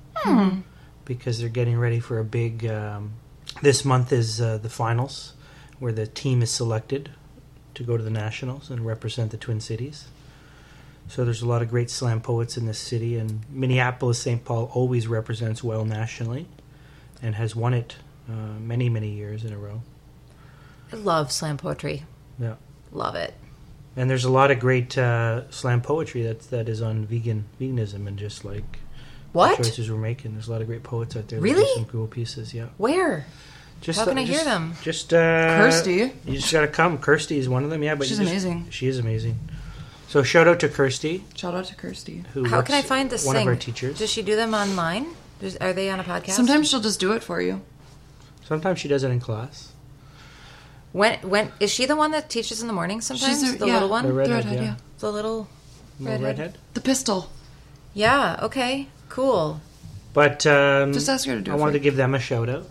because 1.05 1.39
they're 1.39 1.49
getting 1.49 1.77
ready 1.77 1.99
for 1.99 2.19
a 2.19 2.23
big. 2.23 2.65
Um, 2.65 3.13
this 3.61 3.85
month 3.85 4.11
is 4.11 4.41
uh, 4.41 4.57
the 4.57 4.69
finals, 4.69 5.33
where 5.79 5.91
the 5.91 6.07
team 6.07 6.41
is 6.41 6.51
selected 6.51 7.11
to 7.75 7.83
go 7.83 7.97
to 7.97 8.03
the 8.03 8.09
nationals 8.09 8.69
and 8.69 8.85
represent 8.85 9.31
the 9.31 9.37
Twin 9.37 9.59
Cities. 9.59 10.07
So 11.07 11.23
there's 11.23 11.41
a 11.41 11.47
lot 11.47 11.61
of 11.61 11.69
great 11.69 11.89
slam 11.89 12.19
poets 12.21 12.57
in 12.57 12.65
this 12.65 12.79
city, 12.79 13.17
and 13.17 13.41
Minneapolis 13.49 14.19
St. 14.19 14.43
Paul 14.43 14.71
always 14.73 15.07
represents 15.07 15.63
well 15.63 15.85
nationally, 15.85 16.47
and 17.21 17.35
has 17.35 17.55
won 17.55 17.73
it 17.73 17.95
uh, 18.29 18.59
many 18.59 18.89
many 18.89 19.09
years 19.09 19.43
in 19.43 19.53
a 19.53 19.57
row. 19.57 19.81
I 20.91 20.95
love 20.95 21.31
slam 21.31 21.57
poetry. 21.57 22.03
Yeah. 22.39 22.55
Love 22.91 23.15
it. 23.15 23.33
And 23.95 24.09
there's 24.09 24.25
a 24.25 24.31
lot 24.31 24.51
of 24.51 24.59
great 24.59 24.97
uh, 24.97 25.49
slam 25.51 25.81
poetry 25.81 26.23
that 26.23 26.41
that 26.49 26.67
is 26.67 26.81
on 26.81 27.05
vegan 27.05 27.45
veganism 27.59 28.07
and 28.07 28.17
just 28.17 28.43
like 28.43 28.79
the 29.35 29.39
What? 29.39 29.57
choices 29.57 29.91
we're 29.91 29.97
making. 29.97 30.33
There's 30.33 30.47
a 30.47 30.51
lot 30.51 30.61
of 30.61 30.67
great 30.67 30.83
poets 30.83 31.15
out 31.15 31.27
there. 31.27 31.39
that 31.39 31.43
Really? 31.43 31.65
some 31.75 31.85
cool 31.85 32.07
pieces. 32.07 32.53
Yeah. 32.53 32.67
Where? 32.77 33.25
Just 33.81 33.99
How 33.99 34.05
can 34.05 34.17
I 34.17 34.25
just- 34.25 34.35
hear 34.35 34.45
them? 34.45 34.73
Just 34.81 35.13
uh, 35.13 35.17
Kirsty. 35.57 36.11
You 36.25 36.37
just 36.39 36.51
gotta 36.51 36.67
come. 36.67 36.97
Kirsty 36.97 37.37
is 37.37 37.47
one 37.49 37.63
of 37.63 37.69
them. 37.69 37.83
Yeah, 37.83 37.95
but 37.95 38.07
She's 38.07 38.17
just- 38.17 38.29
amazing. 38.29 38.67
She 38.71 38.87
is 38.87 38.97
amazing. 38.97 39.37
So 40.07 40.23
shout 40.23 40.47
out 40.47 40.59
to 40.61 40.69
Kirsty, 40.69 41.25
Shout 41.35 41.53
out 41.55 41.65
to 41.65 41.75
Kirsty. 41.75 42.23
who 42.33 42.45
How 42.45 42.57
works 42.57 42.67
can 42.67 42.75
I 42.77 42.81
find 42.81 43.09
this 43.09 43.25
one 43.25 43.35
thing? 43.35 43.47
of 43.47 43.53
our 43.53 43.59
teachers. 43.59 43.97
Does 43.99 44.09
she 44.09 44.21
do 44.21 44.35
them 44.35 44.53
online? 44.53 45.07
Does, 45.41 45.57
are 45.57 45.73
they 45.73 45.89
on 45.89 45.99
a 45.99 46.03
podcast? 46.03 46.31
Sometimes 46.31 46.69
she'll 46.69 46.79
just 46.79 46.99
do 46.99 47.11
it 47.11 47.21
for 47.23 47.41
you. 47.41 47.61
Sometimes 48.47 48.79
she 48.79 48.87
does 48.87 49.03
it 49.03 49.09
in 49.11 49.19
class. 49.19 49.71
When 50.93 51.19
when 51.19 51.51
is 51.59 51.71
she 51.73 51.85
the 51.85 51.95
one 51.97 52.11
that 52.11 52.29
teaches 52.29 52.61
in 52.61 52.67
the 52.67 52.73
morning? 52.73 53.01
Sometimes 53.01 53.41
She's 53.41 53.53
a- 53.55 53.57
the 53.57 53.67
yeah. 53.67 53.73
little 53.73 53.89
one, 53.89 54.05
The 54.05 54.13
redhead, 54.13 54.45
redhead, 54.45 54.55
yeah. 54.55 54.61
yeah. 54.63 54.75
the 54.99 55.11
little 55.11 55.47
Little 55.99 56.19
redhead. 56.23 56.39
redhead. 56.39 56.57
The 56.75 56.81
pistol. 56.81 57.29
Yeah. 57.93 58.39
Okay. 58.43 58.87
Cool. 59.10 59.61
But 60.14 60.45
um, 60.48 60.94
Just 60.94 61.10
ask 61.10 61.27
her 61.27 61.36
to 61.36 61.41
do 61.41 61.52
I 61.52 61.56
it 61.56 61.60
wanted 61.60 61.73
to 61.73 61.80
give 61.80 61.95
them 61.95 62.15
a 62.15 62.19
shout 62.19 62.49
out, 62.49 62.68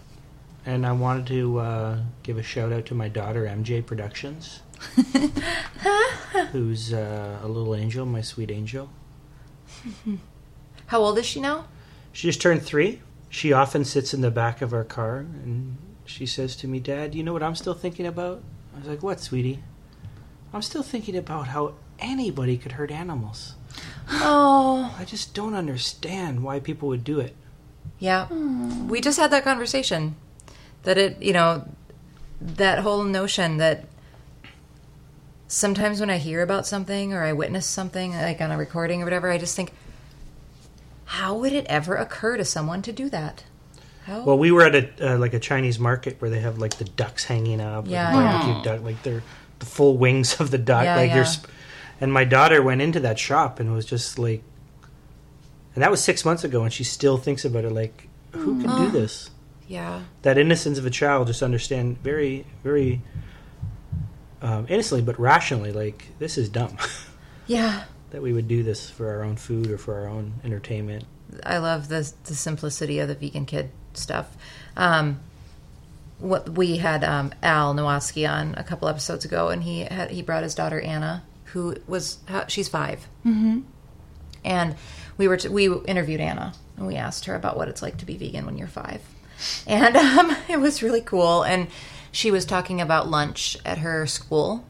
and 0.65 0.87
I 0.87 0.93
wanted 0.93 1.27
to 1.29 1.59
uh, 1.59 1.99
give 2.23 2.39
a 2.39 2.43
shout 2.43 2.73
out 2.73 2.87
to 2.87 2.95
my 2.95 3.09
daughter 3.09 3.45
MJ 3.45 3.85
Productions, 3.85 4.61
who's 6.53 6.93
uh, 6.93 7.39
a 7.43 7.49
little 7.49 7.75
angel, 7.75 8.07
my 8.07 8.23
sweet 8.23 8.51
angel. 8.51 8.89
How 10.87 11.01
old 11.01 11.19
is 11.19 11.27
she 11.27 11.41
now? 11.41 11.67
She 12.13 12.29
just 12.29 12.41
turned 12.41 12.63
three. 12.63 13.01
She 13.29 13.53
often 13.53 13.85
sits 13.85 14.15
in 14.15 14.21
the 14.21 14.31
back 14.31 14.63
of 14.63 14.73
our 14.73 14.85
car 14.85 15.19
and 15.19 15.77
she 16.05 16.27
says 16.27 16.55
to 16.57 16.69
me, 16.69 16.79
Dad, 16.79 17.15
you 17.15 17.23
know 17.23 17.33
what 17.33 17.43
I'm 17.43 17.57
still 17.57 17.75
thinking 17.75 18.07
about? 18.07 18.43
I 18.75 18.79
was 18.79 18.89
like, 18.89 19.03
What, 19.03 19.21
sweetie? 19.21 19.63
I'm 20.53 20.63
still 20.63 20.85
thinking 20.85 21.17
about 21.17 21.49
how 21.49 21.75
anybody 21.99 22.57
could 22.57 22.73
hurt 22.73 22.91
animals. 22.91 23.55
Oh. 24.11 24.95
I 24.99 25.05
just 25.05 25.35
don't 25.35 25.55
understand 25.55 26.43
why 26.43 26.61
people 26.61 26.89
would 26.89 27.05
do 27.05 27.21
it. 27.21 27.35
Yeah. 27.99 28.29
We 28.33 29.01
just 29.01 29.19
had 29.19 29.31
that 29.31 29.45
conversation. 29.45 30.17
That 30.83 30.99
it, 30.99 31.23
you 31.23 31.33
know, 31.33 31.67
that 32.41 32.81
whole 32.81 33.05
notion 33.05 33.57
that 33.57 33.87
sometimes 35.49 36.01
when 36.01 36.11
I 36.11 36.19
hear 36.19 36.43
about 36.43 36.67
something 36.67 37.13
or 37.13 37.23
I 37.25 37.33
witness 37.33 37.67
something, 37.67 38.13
like 38.13 38.41
on 38.41 38.51
a 38.51 38.59
recording 38.59 39.01
or 39.01 39.05
whatever, 39.07 39.31
I 39.31 39.39
just 39.39 39.57
think, 39.57 39.73
how 41.07 41.35
would 41.37 41.53
it 41.53 41.65
ever 41.67 41.97
occur 41.97 42.37
to 42.37 42.45
someone 42.45 42.83
to 42.83 42.93
do 42.93 43.09
that? 43.11 43.45
How? 44.05 44.23
Well, 44.25 44.39
we 44.39 44.51
were 44.53 44.63
at 44.63 44.75
a 44.75 45.15
uh, 45.15 45.19
like 45.19 45.33
a 45.33 45.39
Chinese 45.39 45.79
market 45.79 46.17
where 46.21 46.31
they 46.31 46.41
have 46.41 46.59
like 46.59 46.77
the 46.77 46.85
ducks 46.85 47.25
hanging 47.25 47.61
up, 47.61 47.87
Yeah, 47.89 48.15
like 48.15 48.43
barbecue 48.43 48.63
duck, 48.63 48.83
like 48.85 49.03
they're 49.03 49.23
the 49.61 49.67
full 49.67 49.97
wings 49.97 50.39
of 50.41 50.51
the 50.51 50.59
duck, 50.59 50.85
Yeah, 50.85 50.97
like 50.97 51.09
yeah. 51.09 51.15
they're. 51.15 51.25
Sp- 51.25 51.49
and 52.01 52.13
my 52.13 52.25
daughter 52.25 52.63
went 52.63 52.81
into 52.83 53.01
that 53.01 53.19
shop 53.19 53.61
and 53.61 53.73
was 53.73 53.87
just 53.87 54.19
like, 54.19 54.43
and 55.75 55.83
that 55.83 55.91
was 55.91 56.03
six 56.03 56.25
months 56.25 56.45
ago, 56.45 56.63
and 56.63 56.73
she 56.73 56.85
still 56.85 57.17
thinks 57.19 57.45
about 57.45 57.65
it. 57.65 57.71
Like, 57.73 58.09
who 58.33 58.61
can 58.63 58.77
do 58.77 58.91
this? 58.91 59.31
yeah. 59.69 60.03
That 60.23 60.37
innocence 60.39 60.79
of 60.79 60.87
a 60.87 60.91
child, 60.91 61.27
just 61.29 61.43
understand 61.43 61.99
very, 62.03 62.45
very 62.63 63.01
um, 64.43 64.67
innocently 64.69 65.03
but 65.03 65.19
rationally, 65.19 65.73
like 65.73 66.09
this 66.19 66.37
is 66.37 66.49
dumb 66.51 66.77
Yeah. 67.47 67.85
that 68.11 68.21
we 68.23 68.33
would 68.33 68.47
do 68.47 68.63
this 68.63 68.91
for 68.91 69.09
our 69.11 69.23
own 69.23 69.37
food 69.37 69.71
or 69.71 69.79
for 69.79 69.95
our 69.95 70.07
own 70.07 70.35
entertainment. 70.45 71.05
I 71.45 71.59
love 71.59 71.89
the 71.89 72.13
the 72.25 72.35
simplicity 72.35 72.99
of 72.99 73.09
the 73.09 73.15
vegan 73.15 73.47
kid 73.47 73.71
stuff. 73.95 74.37
Um, 74.77 75.21
what 76.19 76.49
we 76.51 76.77
had 76.77 77.03
um, 77.03 77.33
Al 77.43 77.75
Nowatzki 77.75 78.29
on 78.31 78.55
a 78.57 78.63
couple 78.65 78.87
episodes 78.89 79.25
ago, 79.25 79.49
and 79.49 79.63
he 79.65 79.81
had 79.81 80.11
he 80.11 80.23
brought 80.23 80.43
his 80.43 80.55
daughter 80.55 80.81
Anna, 80.81 81.25
who 81.55 81.77
was 81.87 82.19
she's 82.49 82.69
5 82.69 83.09
mm-hmm. 83.25 83.61
and 84.45 84.75
we 85.17 85.29
were 85.29 85.37
t- 85.37 85.49
we 85.49 85.73
interviewed 85.73 86.21
Anna 86.21 86.53
and 86.77 86.87
we 86.87 86.97
asked 86.97 87.27
her 87.27 87.35
about 87.35 87.57
what 87.57 87.69
it's 87.69 87.81
like 87.81 87.97
to 87.99 88.05
be 88.05 88.17
vegan 88.17 88.45
when 88.47 88.59
you're 88.59 88.67
five, 88.67 89.01
and 89.67 89.97
um, 89.97 90.37
it 90.49 90.59
was 90.59 90.83
really 90.83 91.01
cool. 91.01 91.43
And 91.43 91.69
she 92.13 92.31
was 92.31 92.45
talking 92.45 92.81
about 92.81 93.09
lunch 93.09 93.57
at 93.65 93.79
her 93.79 94.07
school, 94.07 94.65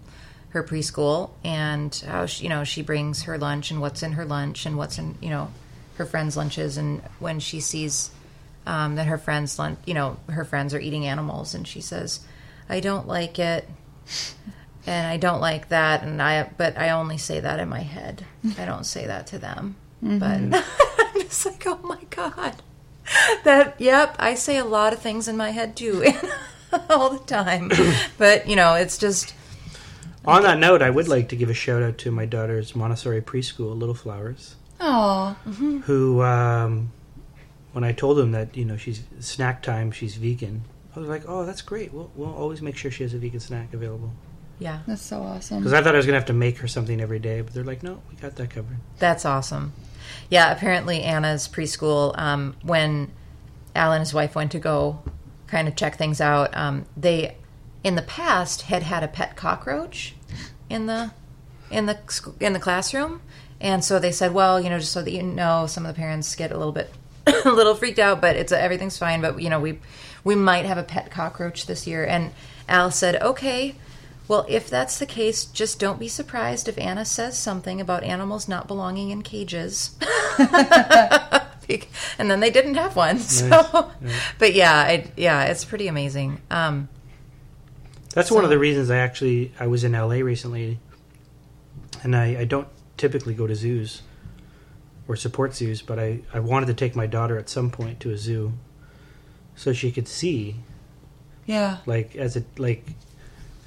her 0.50 0.62
preschool, 0.62 1.30
and 1.42 1.94
how 2.06 2.26
she, 2.26 2.44
you 2.44 2.48
know 2.48 2.64
she 2.64 2.82
brings 2.82 3.22
her 3.22 3.38
lunch 3.38 3.70
and 3.70 3.80
what's 3.80 4.02
in 4.02 4.12
her 4.12 4.24
lunch 4.24 4.66
and 4.66 4.76
what's 4.76 4.98
in 4.98 5.16
you 5.20 5.30
know 5.30 5.50
her 5.96 6.04
friends' 6.04 6.36
lunches, 6.36 6.76
and 6.76 7.02
when 7.18 7.40
she 7.40 7.60
sees 7.60 8.10
um, 8.66 8.96
that 8.96 9.06
her 9.06 9.18
friends 9.18 9.58
lunch, 9.58 9.78
you 9.86 9.94
know 9.94 10.18
her 10.28 10.44
friends 10.44 10.74
are 10.74 10.80
eating 10.80 11.06
animals, 11.06 11.54
and 11.54 11.66
she 11.66 11.80
says, 11.80 12.20
"I 12.68 12.80
don't 12.80 13.08
like 13.08 13.38
it." 13.38 13.68
And 14.86 15.06
I 15.06 15.16
don't 15.16 15.40
like 15.40 15.68
that, 15.68 16.02
and 16.02 16.20
I 16.20 16.50
but 16.56 16.76
I 16.76 16.90
only 16.90 17.16
say 17.16 17.40
that 17.40 17.58
in 17.58 17.68
my 17.68 17.80
head. 17.80 18.26
I 18.58 18.64
don't 18.64 18.84
say 18.84 19.06
that 19.06 19.26
to 19.28 19.38
them. 19.38 19.76
But 20.02 20.40
I'm 20.98 21.20
just 21.20 21.46
like, 21.46 21.64
oh 21.66 21.80
my 21.82 22.00
god, 22.10 22.56
that 23.44 23.80
yep. 23.80 24.16
I 24.18 24.34
say 24.34 24.58
a 24.58 24.64
lot 24.64 24.92
of 24.92 24.98
things 24.98 25.28
in 25.28 25.36
my 25.36 25.50
head 25.50 25.76
too, 25.76 26.04
all 26.90 27.10
the 27.10 27.24
time. 27.24 27.70
But 28.18 28.46
you 28.46 28.56
know, 28.56 28.74
it's 28.74 28.98
just 28.98 29.34
On 30.26 30.42
that 30.42 30.58
note, 30.58 30.82
I 30.82 30.90
would 30.90 31.08
like 31.08 31.30
to 31.30 31.36
give 31.36 31.48
a 31.48 31.54
shout 31.54 31.82
out 31.82 31.96
to 31.98 32.10
my 32.10 32.26
daughter's 32.26 32.76
Montessori 32.76 33.22
preschool, 33.22 33.78
Little 33.78 33.94
Flowers, 33.94 34.56
Oh, 34.80 35.36
who, 35.84 36.22
um, 36.22 36.92
when 37.72 37.84
I 37.84 37.92
told 37.92 38.18
them 38.18 38.32
that 38.32 38.54
you 38.56 38.66
know 38.66 38.76
she's 38.76 39.02
snack 39.20 39.62
time, 39.62 39.90
she's 39.90 40.16
vegan, 40.16 40.64
I 40.96 41.00
was 41.00 41.08
like, 41.08 41.24
oh, 41.26 41.44
that's 41.44 41.62
great. 41.62 41.92
We'll, 41.92 42.10
we'll 42.14 42.34
always 42.34 42.62
make 42.62 42.76
sure 42.76 42.90
she 42.90 43.02
has 43.02 43.14
a 43.14 43.18
vegan 43.18 43.40
snack 43.40 43.74
available. 43.74 44.12
Yeah, 44.58 44.80
that's 44.86 45.02
so 45.02 45.22
awesome. 45.22 45.58
Because 45.58 45.72
I 45.72 45.82
thought 45.82 45.94
I 45.94 45.98
was 45.98 46.06
gonna 46.06 46.18
have 46.18 46.26
to 46.26 46.32
make 46.32 46.58
her 46.58 46.68
something 46.68 47.00
every 47.00 47.18
day, 47.18 47.40
but 47.40 47.52
they're 47.52 47.64
like, 47.64 47.82
no, 47.82 48.00
we 48.10 48.16
got 48.16 48.36
that 48.36 48.50
covered. 48.50 48.76
That's 48.98 49.24
awesome. 49.24 49.72
Yeah, 50.30 50.52
apparently 50.52 51.02
Anna's 51.02 51.48
preschool, 51.48 52.16
um, 52.18 52.56
when 52.62 53.10
Al 53.74 53.92
and 53.92 54.00
his 54.00 54.14
wife 54.14 54.34
went 54.34 54.52
to 54.52 54.58
go 54.58 55.02
kind 55.46 55.68
of 55.68 55.76
check 55.76 55.96
things 55.96 56.20
out, 56.20 56.56
um, 56.56 56.86
they 56.96 57.36
in 57.82 57.96
the 57.96 58.02
past 58.02 58.62
had 58.62 58.82
had 58.82 59.02
a 59.02 59.08
pet 59.08 59.36
cockroach 59.36 60.14
in 60.70 60.86
the 60.86 61.12
in 61.70 61.86
the 61.86 61.98
sc- 62.08 62.40
in 62.40 62.52
the 62.52 62.60
classroom, 62.60 63.20
and 63.60 63.84
so 63.84 63.98
they 63.98 64.12
said, 64.12 64.32
well, 64.32 64.60
you 64.60 64.70
know, 64.70 64.78
just 64.78 64.92
so 64.92 65.02
that 65.02 65.10
you 65.10 65.22
know, 65.22 65.66
some 65.66 65.84
of 65.84 65.94
the 65.94 65.98
parents 65.98 66.34
get 66.34 66.52
a 66.52 66.56
little 66.56 66.72
bit 66.72 66.92
a 67.26 67.50
little 67.50 67.74
freaked 67.74 67.98
out, 67.98 68.20
but 68.20 68.36
it's 68.36 68.52
everything's 68.52 68.98
fine. 68.98 69.20
But 69.20 69.40
you 69.40 69.50
know, 69.50 69.60
we 69.60 69.80
we 70.22 70.34
might 70.34 70.64
have 70.64 70.78
a 70.78 70.82
pet 70.82 71.10
cockroach 71.10 71.66
this 71.66 71.86
year, 71.86 72.04
and 72.04 72.32
Al 72.68 72.90
said, 72.90 73.20
okay. 73.20 73.74
Well, 74.26 74.46
if 74.48 74.70
that's 74.70 74.98
the 74.98 75.06
case, 75.06 75.44
just 75.44 75.78
don't 75.78 75.98
be 75.98 76.08
surprised 76.08 76.68
if 76.68 76.78
Anna 76.78 77.04
says 77.04 77.36
something 77.36 77.80
about 77.80 78.04
animals 78.04 78.48
not 78.48 78.66
belonging 78.66 79.10
in 79.10 79.22
cages. 79.22 79.96
and 82.18 82.30
then 82.30 82.40
they 82.40 82.50
didn't 82.50 82.76
have 82.76 82.96
one. 82.96 83.18
So, 83.18 83.90
but 84.38 84.54
yeah, 84.54 84.74
I, 84.74 85.10
yeah, 85.16 85.44
it's 85.44 85.64
pretty 85.64 85.88
amazing. 85.88 86.40
Um, 86.50 86.88
That's 88.14 88.30
one 88.30 88.44
of 88.44 88.50
the 88.50 88.58
reasons 88.58 88.90
I 88.90 88.98
actually 88.98 89.52
I 89.60 89.66
was 89.66 89.84
in 89.84 89.92
LA 89.92 90.16
recently, 90.16 90.78
and 92.02 92.16
I, 92.16 92.40
I 92.40 92.44
don't 92.44 92.68
typically 92.96 93.34
go 93.34 93.46
to 93.46 93.54
zoos 93.54 94.02
or 95.06 95.16
support 95.16 95.54
zoos, 95.54 95.82
but 95.82 95.98
I, 95.98 96.20
I 96.32 96.40
wanted 96.40 96.66
to 96.66 96.74
take 96.74 96.96
my 96.96 97.06
daughter 97.06 97.38
at 97.38 97.50
some 97.50 97.70
point 97.70 98.00
to 98.00 98.10
a 98.10 98.16
zoo 98.16 98.54
so 99.54 99.72
she 99.72 99.92
could 99.92 100.08
see 100.08 100.56
yeah, 101.46 101.78
like 101.86 102.16
as 102.16 102.36
it 102.36 102.46
like 102.58 102.86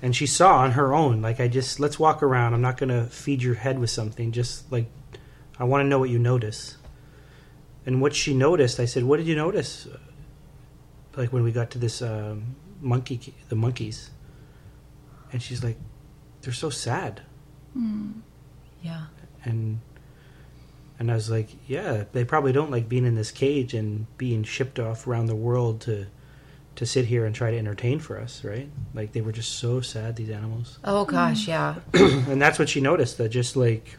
and 0.02 0.15
she 0.15 0.28
saw 0.28 0.57
on 0.57 0.72
her 0.72 0.94
own 0.94 1.22
like 1.22 1.40
I 1.40 1.48
just 1.48 1.80
let's 1.80 1.98
walk 1.98 2.22
around. 2.22 2.53
I'm 2.53 2.61
not 2.61 2.78
going 2.78 2.90
to 2.90 3.06
feed 3.06 3.41
your 3.41 3.56
head 3.56 3.80
with 3.80 3.90
something. 3.90 4.32
Just 4.32 4.72
like 4.72 4.86
I 5.60 5.64
want 5.64 5.84
to 5.84 5.88
know 5.88 5.99
what 5.99 6.10
you 6.10 6.19
notice. 6.19 6.78
And 7.86 8.02
what 8.02 8.15
she 8.15 8.34
noticed 8.34 8.80
I 8.80 8.86
said 8.86 9.03
what 9.03 9.18
did 9.18 9.28
you 9.28 9.36
notice? 9.36 9.88
Like 11.15 11.34
when 11.34 11.44
we 11.44 11.52
got 11.52 11.72
to 11.72 11.80
this 11.80 12.02
um, 12.02 12.56
monkey 12.80 13.34
the 13.49 13.56
monkeys. 13.56 14.11
And 15.32 15.41
she's 15.41 15.64
like 15.64 15.78
they're 16.41 16.53
so 16.53 16.69
sad. 16.69 17.22
Yeah, 18.82 19.06
and 19.44 19.80
and 20.99 21.11
I 21.11 21.15
was 21.15 21.30
like, 21.30 21.49
yeah, 21.68 22.06
they 22.11 22.24
probably 22.24 22.52
don't 22.52 22.72
like 22.72 22.90
being 22.90 23.06
in 23.06 23.15
this 23.15 23.32
cage 23.32 23.74
and 23.74 24.07
being 24.18 24.44
shipped 24.44 24.80
off 24.80 25.07
around 25.07 25.28
the 25.28 25.36
world 25.36 25.82
to 25.82 26.07
to 26.77 26.85
sit 26.85 27.05
here 27.05 27.25
and 27.25 27.35
try 27.35 27.51
to 27.51 27.57
entertain 27.57 27.99
for 27.99 28.19
us, 28.19 28.43
right? 28.43 28.69
Like 28.93 29.11
they 29.11 29.21
were 29.21 29.31
just 29.31 29.59
so 29.59 29.81
sad 29.81 30.15
these 30.15 30.29
animals. 30.29 30.79
oh 30.83 31.05
gosh, 31.05 31.45
mm. 31.45 31.47
yeah, 31.49 31.75
and 32.31 32.41
that's 32.41 32.57
what 32.59 32.69
she 32.69 32.81
noticed 32.81 33.17
that 33.17 33.29
just 33.29 33.55
like 33.55 33.97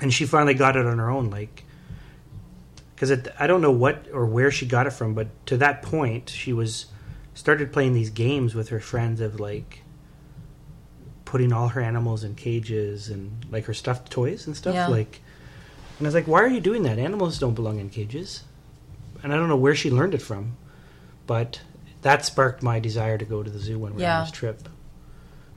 and 0.00 0.12
she 0.12 0.26
finally 0.26 0.54
got 0.54 0.76
it 0.76 0.84
on 0.84 0.98
her 0.98 1.08
own 1.08 1.30
like 1.30 1.62
cuz 2.96 3.12
I 3.38 3.46
don't 3.46 3.60
know 3.60 3.70
what 3.70 4.06
or 4.12 4.26
where 4.26 4.50
she 4.50 4.66
got 4.66 4.86
it 4.86 4.92
from, 4.92 5.14
but 5.14 5.28
to 5.46 5.56
that 5.58 5.82
point 5.82 6.30
she 6.30 6.52
was 6.52 6.86
started 7.34 7.72
playing 7.72 7.94
these 7.94 8.10
games 8.10 8.54
with 8.54 8.68
her 8.70 8.80
friends 8.80 9.20
of 9.20 9.38
like 9.40 9.82
putting 11.24 11.52
all 11.52 11.68
her 11.68 11.80
animals 11.80 12.22
in 12.24 12.34
cages 12.34 13.08
and 13.08 13.44
like 13.50 13.64
her 13.64 13.74
stuffed 13.74 14.10
toys 14.10 14.46
and 14.46 14.56
stuff 14.56 14.74
Yeah. 14.74 14.86
like 14.88 15.20
and 15.98 16.06
I 16.06 16.08
was 16.08 16.14
like 16.14 16.28
why 16.28 16.40
are 16.42 16.48
you 16.48 16.60
doing 16.60 16.82
that 16.84 16.98
animals 16.98 17.38
don't 17.38 17.54
belong 17.54 17.78
in 17.80 17.90
cages 17.90 18.44
and 19.22 19.32
I 19.32 19.36
don't 19.36 19.48
know 19.48 19.56
where 19.56 19.74
she 19.74 19.90
learned 19.90 20.14
it 20.14 20.22
from 20.22 20.56
but 21.26 21.60
that 22.04 22.24
sparked 22.24 22.62
my 22.62 22.78
desire 22.80 23.18
to 23.18 23.24
go 23.24 23.42
to 23.42 23.50
the 23.50 23.58
zoo 23.58 23.78
when 23.78 23.94
we 23.94 24.02
were 24.02 24.08
on 24.08 24.24
this 24.24 24.30
trip 24.30 24.68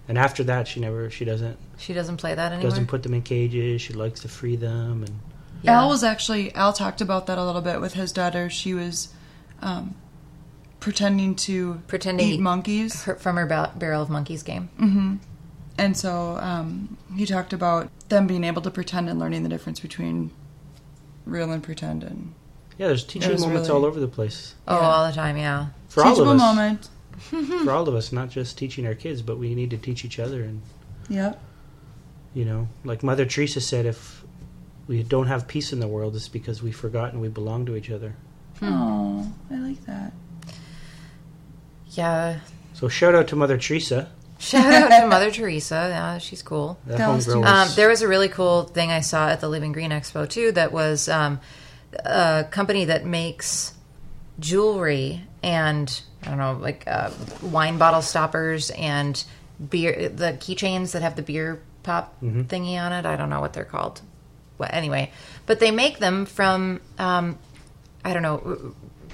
and 0.09 0.17
after 0.17 0.43
that 0.45 0.67
she 0.67 0.79
never 0.79 1.09
she 1.09 1.23
doesn't 1.25 1.57
she 1.77 1.93
doesn't 1.93 2.17
play 2.17 2.33
that 2.35 2.51
anymore. 2.51 2.69
doesn't 2.69 2.87
put 2.87 3.03
them 3.03 3.13
in 3.13 3.21
cages 3.21 3.81
she 3.81 3.93
likes 3.93 4.21
to 4.21 4.27
free 4.27 4.55
them 4.55 5.03
and 5.03 5.19
yeah. 5.63 5.79
Al 5.81 5.89
was 5.89 6.03
actually 6.03 6.53
Al 6.55 6.71
talked 6.73 7.01
about 7.01 7.25
that 7.27 7.37
a 7.39 7.43
little 7.43 7.61
bit 7.63 7.81
with 7.81 7.93
his 7.95 8.11
daughter. 8.11 8.47
She 8.47 8.75
was 8.75 9.09
um, 9.61 9.95
pretending 10.79 11.33
to 11.35 11.81
Pretending 11.87 12.27
eat 12.29 12.39
monkeys, 12.39 13.03
Her- 13.03 13.15
from 13.15 13.37
her 13.37 13.47
ba- 13.47 13.71
Barrel 13.75 14.03
of 14.03 14.09
Monkeys 14.09 14.43
game. 14.43 15.19
and 15.79 15.97
so 15.97 16.37
um, 16.39 16.95
he 17.15 17.25
talked 17.25 17.53
about 17.53 17.89
them 18.09 18.27
being 18.27 18.43
able 18.43 18.61
to 18.61 18.69
pretend 18.71 19.09
and 19.09 19.19
learning 19.19 19.41
the 19.41 19.49
difference 19.49 19.79
between 19.79 20.29
real 21.25 21.51
and 21.51 21.63
pretend. 21.63 22.03
And 22.03 22.33
yeah 22.77 22.85
there's 22.87 23.03
teaching 23.03 23.39
moments 23.41 23.67
really- 23.67 23.79
all 23.79 23.83
over 23.85 23.99
the 23.99 24.07
place 24.07 24.53
Oh, 24.67 24.79
Yeah. 24.79 24.87
all 24.87 25.07
the 25.07 25.13
time, 25.15 25.37
yeah. 25.37 25.67
For 25.87 26.03
all 26.03 26.19
of 26.21 26.27
us 26.27 26.39
moment. 26.39 26.89
for 27.63 27.71
all 27.71 27.87
of 27.87 27.95
us 27.95 28.11
not 28.11 28.29
just 28.29 28.57
teaching 28.57 28.85
our 28.85 28.93
kids 28.95 29.21
but 29.21 29.37
we 29.37 29.55
need 29.55 29.69
to 29.71 29.77
teach 29.77 30.05
each 30.05 30.19
other 30.19 30.43
and 30.43 30.61
yeah, 31.09 31.33
you 32.33 32.45
know 32.45 32.67
like 32.83 33.01
mother 33.03 33.25
teresa 33.25 33.59
said 33.61 33.85
if 33.85 34.23
we 34.87 35.01
don't 35.03 35.27
have 35.27 35.47
peace 35.47 35.73
in 35.73 35.79
the 35.79 35.87
world 35.87 36.15
it's 36.15 36.27
because 36.27 36.61
we've 36.61 36.75
forgotten 36.75 37.19
we 37.19 37.27
belong 37.29 37.65
to 37.65 37.75
each 37.75 37.89
other 37.89 38.15
Oh, 38.61 39.31
I 39.51 39.55
like 39.59 39.85
that. 39.85 40.13
Yeah. 41.91 42.39
so 42.73 42.87
shout 42.87 43.15
out 43.15 43.27
to 43.29 43.35
mother 43.35 43.57
teresa 43.57 44.09
Shout 44.39 44.71
out 44.71 45.01
to 45.01 45.07
Mother 45.07 45.31
Teresa. 45.31 45.73
Yeah, 45.89 46.17
she's 46.19 46.43
cool. 46.43 46.77
that 46.85 46.99
That 46.99 47.07
was 47.09 47.25
was- 47.25 47.35
Um, 47.37 47.67
there 47.75 47.89
was 47.89 48.03
a 48.03 48.07
really 48.07 48.29
cool 48.29 48.65
thing 48.65 48.91
I 48.91 48.99
saw 48.99 49.29
at 49.29 49.41
the 49.41 49.49
Living 49.49 49.71
Green 49.71 49.89
Expo 49.89 50.29
too. 50.29 50.51
That 50.51 50.71
was 50.71 51.09
um, 51.09 51.39
a 52.05 52.45
company 52.51 52.85
that 52.85 53.03
makes 53.03 53.73
jewelry 54.39 55.23
and 55.47 56.01
I 56.23 56.29
don't 56.29 56.37
know, 56.37 56.53
like 56.61 56.83
uh, 56.87 57.09
wine 57.41 57.77
bottle 57.77 58.01
stoppers 58.01 58.69
and 58.71 59.23
beer, 59.69 60.09
the 60.09 60.33
keychains 60.33 60.91
that 60.91 61.01
have 61.01 61.15
the 61.15 61.21
beer 61.21 61.61
pop 61.83 62.19
thingy 62.21 62.77
on 62.77 62.91
it. 62.91 63.05
I 63.05 63.15
don't 63.15 63.29
know 63.29 63.39
what 63.39 63.53
they're 63.53 63.63
called. 63.65 64.01
Well, 64.57 64.69
anyway, 64.73 65.11
but 65.45 65.59
they 65.59 65.71
make 65.71 65.99
them 65.99 66.25
from 66.25 66.81
um, 66.99 67.37
I 68.03 68.13
don't 68.13 68.23
know, 68.23 68.73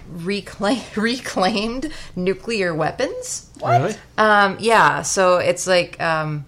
reclaim, 0.09 0.81
reclaimed 0.95 1.91
nuclear 2.15 2.73
weapons. 2.73 3.49
really 3.63 3.93
Um, 4.17 4.57
yeah, 4.59 5.01
so 5.03 5.37
it's 5.37 5.67
like 5.67 6.01
um, 6.01 6.45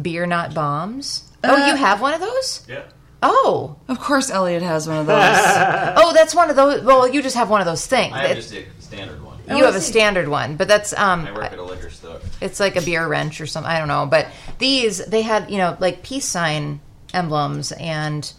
beer, 0.00 0.26
not 0.26 0.54
bombs. 0.54 1.26
Oh, 1.42 1.54
Uh, 1.62 1.66
you 1.68 1.74
have 1.76 2.00
one 2.00 2.14
of 2.14 2.20
those? 2.20 2.64
Yeah. 2.68 2.82
Oh, 3.22 3.76
Of 3.88 3.98
course, 4.00 4.30
Elliot 4.30 4.62
has 4.62 4.88
one 4.88 4.96
of 4.98 5.06
those. 5.06 5.16
oh, 5.96 6.12
that's 6.14 6.34
one 6.34 6.48
of 6.48 6.56
those. 6.56 6.82
Well, 6.82 7.06
you 7.12 7.22
just 7.22 7.36
have 7.36 7.50
one 7.50 7.60
of 7.60 7.66
those 7.66 7.86
things. 7.86 8.14
I 8.14 8.24
It- 8.26 8.34
just 8.36 8.54
a 8.54 8.64
standard 8.90 9.22
one. 9.22 9.38
you 9.48 9.64
have 9.64 9.74
a 9.74 9.80
standard 9.80 10.28
one, 10.28 10.56
but 10.56 10.68
that's 10.68 10.92
um, 10.92 11.26
I 11.26 11.32
work 11.32 11.52
at 11.52 11.58
a 11.58 11.62
liquor 11.62 11.90
store. 11.90 12.20
it's 12.40 12.60
like 12.60 12.76
a 12.76 12.82
beer 12.82 13.06
wrench 13.06 13.40
or 13.40 13.46
something. 13.46 13.70
I 13.70 13.78
don't 13.78 13.88
know, 13.88 14.06
but 14.06 14.26
these 14.58 15.04
they 15.06 15.22
had 15.22 15.50
you 15.50 15.58
know 15.58 15.76
like 15.80 16.02
peace 16.02 16.26
sign 16.26 16.80
emblems 17.12 17.72
and 17.72 18.32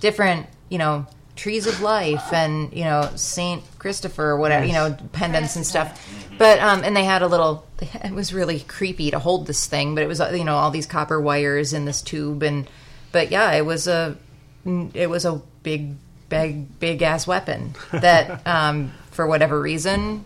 different 0.00 0.46
you 0.68 0.78
know 0.78 1.06
trees 1.36 1.66
of 1.66 1.80
life 1.80 2.32
and 2.32 2.72
you 2.72 2.84
know 2.84 3.10
Saint 3.16 3.62
Christopher, 3.78 4.36
whatever 4.36 4.64
you 4.64 4.72
know 4.72 4.96
pendants 5.12 5.56
and 5.56 5.66
stuff. 5.66 6.06
But 6.38 6.60
um, 6.60 6.84
and 6.84 6.96
they 6.96 7.04
had 7.04 7.22
a 7.22 7.26
little. 7.28 7.64
It 8.04 8.12
was 8.12 8.34
really 8.34 8.58
creepy 8.60 9.12
to 9.12 9.20
hold 9.20 9.46
this 9.46 9.66
thing, 9.66 9.94
but 9.94 10.02
it 10.02 10.08
was 10.08 10.20
uh, 10.20 10.30
you 10.30 10.44
know 10.44 10.56
all 10.56 10.70
these 10.70 10.86
copper 10.86 11.20
wires 11.20 11.72
in 11.72 11.84
this 11.84 12.02
tube 12.02 12.42
and. 12.42 12.68
But 13.10 13.30
yeah, 13.30 13.52
it 13.52 13.64
was 13.64 13.88
a 13.88 14.18
it 14.92 15.08
was 15.08 15.24
a 15.24 15.40
big 15.62 15.94
big 16.28 16.78
big 16.78 17.02
ass 17.02 17.26
weapon 17.26 17.74
that 17.92 18.46
um, 18.46 18.92
for 19.18 19.26
whatever 19.26 19.60
reason 19.60 20.24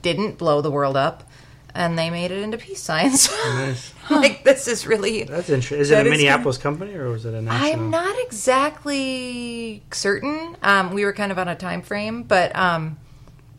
didn't 0.00 0.38
blow 0.38 0.60
the 0.60 0.70
world 0.70 0.96
up 0.96 1.28
and 1.74 1.98
they 1.98 2.08
made 2.08 2.30
it 2.30 2.38
into 2.40 2.56
peace 2.56 2.80
signs 2.80 3.28
Nice. 3.46 3.92
like 4.10 4.44
this 4.44 4.68
is 4.68 4.86
really 4.86 5.24
That's 5.24 5.50
interesting. 5.50 5.80
Is 5.80 5.90
it 5.90 5.96
a 5.96 6.00
is 6.02 6.10
Minneapolis 6.10 6.56
company 6.56 6.94
or 6.94 7.10
was 7.10 7.26
it 7.26 7.34
a 7.34 7.42
national? 7.42 7.72
i'm 7.72 7.90
not 7.90 8.14
exactly 8.20 9.82
certain 9.90 10.56
um, 10.62 10.92
we 10.94 11.04
were 11.04 11.12
kind 11.12 11.32
of 11.32 11.38
on 11.40 11.48
a 11.48 11.56
time 11.56 11.82
frame 11.82 12.22
but 12.22 12.54
um, 12.54 12.96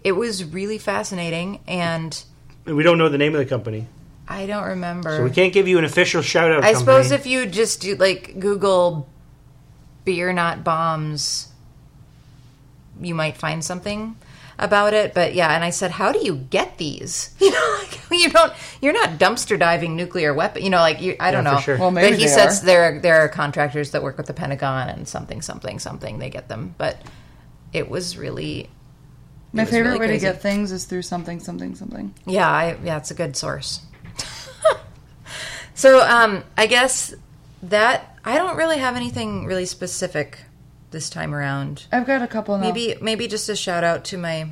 it 0.01 0.13
was 0.13 0.45
really 0.45 0.77
fascinating 0.77 1.59
and 1.67 2.23
And 2.65 2.77
we 2.77 2.83
don't 2.83 2.97
know 2.97 3.09
the 3.09 3.17
name 3.17 3.33
of 3.35 3.39
the 3.39 3.45
company, 3.45 3.85
i 4.29 4.45
don't 4.45 4.63
remember 4.65 5.17
so 5.17 5.23
we 5.25 5.31
can't 5.31 5.51
give 5.51 5.67
you 5.67 5.77
an 5.77 5.83
official 5.83 6.21
shout 6.21 6.53
out. 6.53 6.63
i 6.63 6.71
suppose 6.71 7.11
if 7.11 7.25
you 7.27 7.45
just 7.47 7.81
do 7.81 7.95
like 7.97 8.39
google 8.39 9.09
beer 10.05 10.31
not 10.31 10.63
bombs 10.63 11.49
you 13.01 13.13
might 13.13 13.35
find 13.35 13.61
something 13.61 14.15
about 14.61 14.93
it 14.93 15.13
but 15.13 15.33
yeah 15.33 15.53
and 15.55 15.63
i 15.63 15.69
said 15.69 15.91
how 15.91 16.11
do 16.11 16.19
you 16.19 16.35
get 16.35 16.77
these 16.77 17.33
you 17.39 17.49
know 17.51 17.77
like 17.79 17.99
you 18.11 18.29
don't 18.29 18.53
you're 18.81 18.93
not 18.93 19.17
dumpster 19.19 19.57
diving 19.57 19.95
nuclear 19.95 20.33
weapon 20.33 20.61
you 20.63 20.69
know 20.69 20.79
like 20.79 21.01
you 21.01 21.15
i 21.19 21.31
don't 21.31 21.45
Yeah, 21.45 21.51
know 21.53 21.59
sure. 21.59 21.77
Well, 21.77 21.91
maybe 21.91 22.11
but 22.11 22.19
he 22.19 22.25
they 22.25 22.31
says 22.31 22.61
are. 22.61 22.65
there 22.65 22.99
there 22.99 23.15
are 23.21 23.29
contractors 23.29 23.91
that 23.91 24.03
work 24.03 24.17
with 24.17 24.27
the 24.27 24.33
pentagon 24.33 24.89
and 24.89 25.07
something 25.07 25.41
something 25.41 25.79
something 25.79 26.19
they 26.19 26.29
get 26.29 26.47
them 26.49 26.75
but 26.77 26.97
it 27.73 27.89
was 27.89 28.17
really 28.17 28.69
My 29.53 29.63
was 29.63 29.69
favorite 29.71 29.89
really 29.89 29.99
way 29.99 30.07
crazy. 30.07 30.25
to 30.27 30.33
get 30.33 30.41
things 30.41 30.71
is 30.71 30.85
through 30.85 31.03
something, 31.03 31.39
something, 31.39 31.75
something. 31.75 32.13
yeah 32.25 32.49
i 32.49 32.77
yeah 32.83 32.97
it's 32.97 33.11
a 33.11 33.15
good 33.15 33.35
source 33.37 33.81
so 35.73 36.01
um 36.05 36.43
i 36.57 36.65
guess 36.67 37.13
that 37.63 38.17
i 38.25 38.35
don't 38.37 38.57
really 38.57 38.77
have 38.77 38.95
anything 38.95 39.45
really 39.45 39.65
specific 39.65 40.39
this 40.91 41.09
time 41.09 41.33
around 41.35 41.85
I've 41.91 42.07
got 42.07 42.21
a 42.21 42.27
couple 42.27 42.57
now. 42.57 42.63
Maybe 42.71 42.95
maybe 43.01 43.27
just 43.27 43.47
a 43.49 43.55
shout 43.55 43.83
out 43.83 44.03
to 44.05 44.17
my 44.17 44.49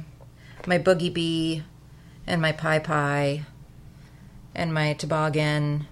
my 0.66 0.78
boogie 0.80 1.14
bee 1.14 1.64
and 2.26 2.42
my 2.42 2.52
pie 2.52 2.80
pie 2.80 3.46
and 4.54 4.74
my 4.74 4.94
toboggan 4.94 5.88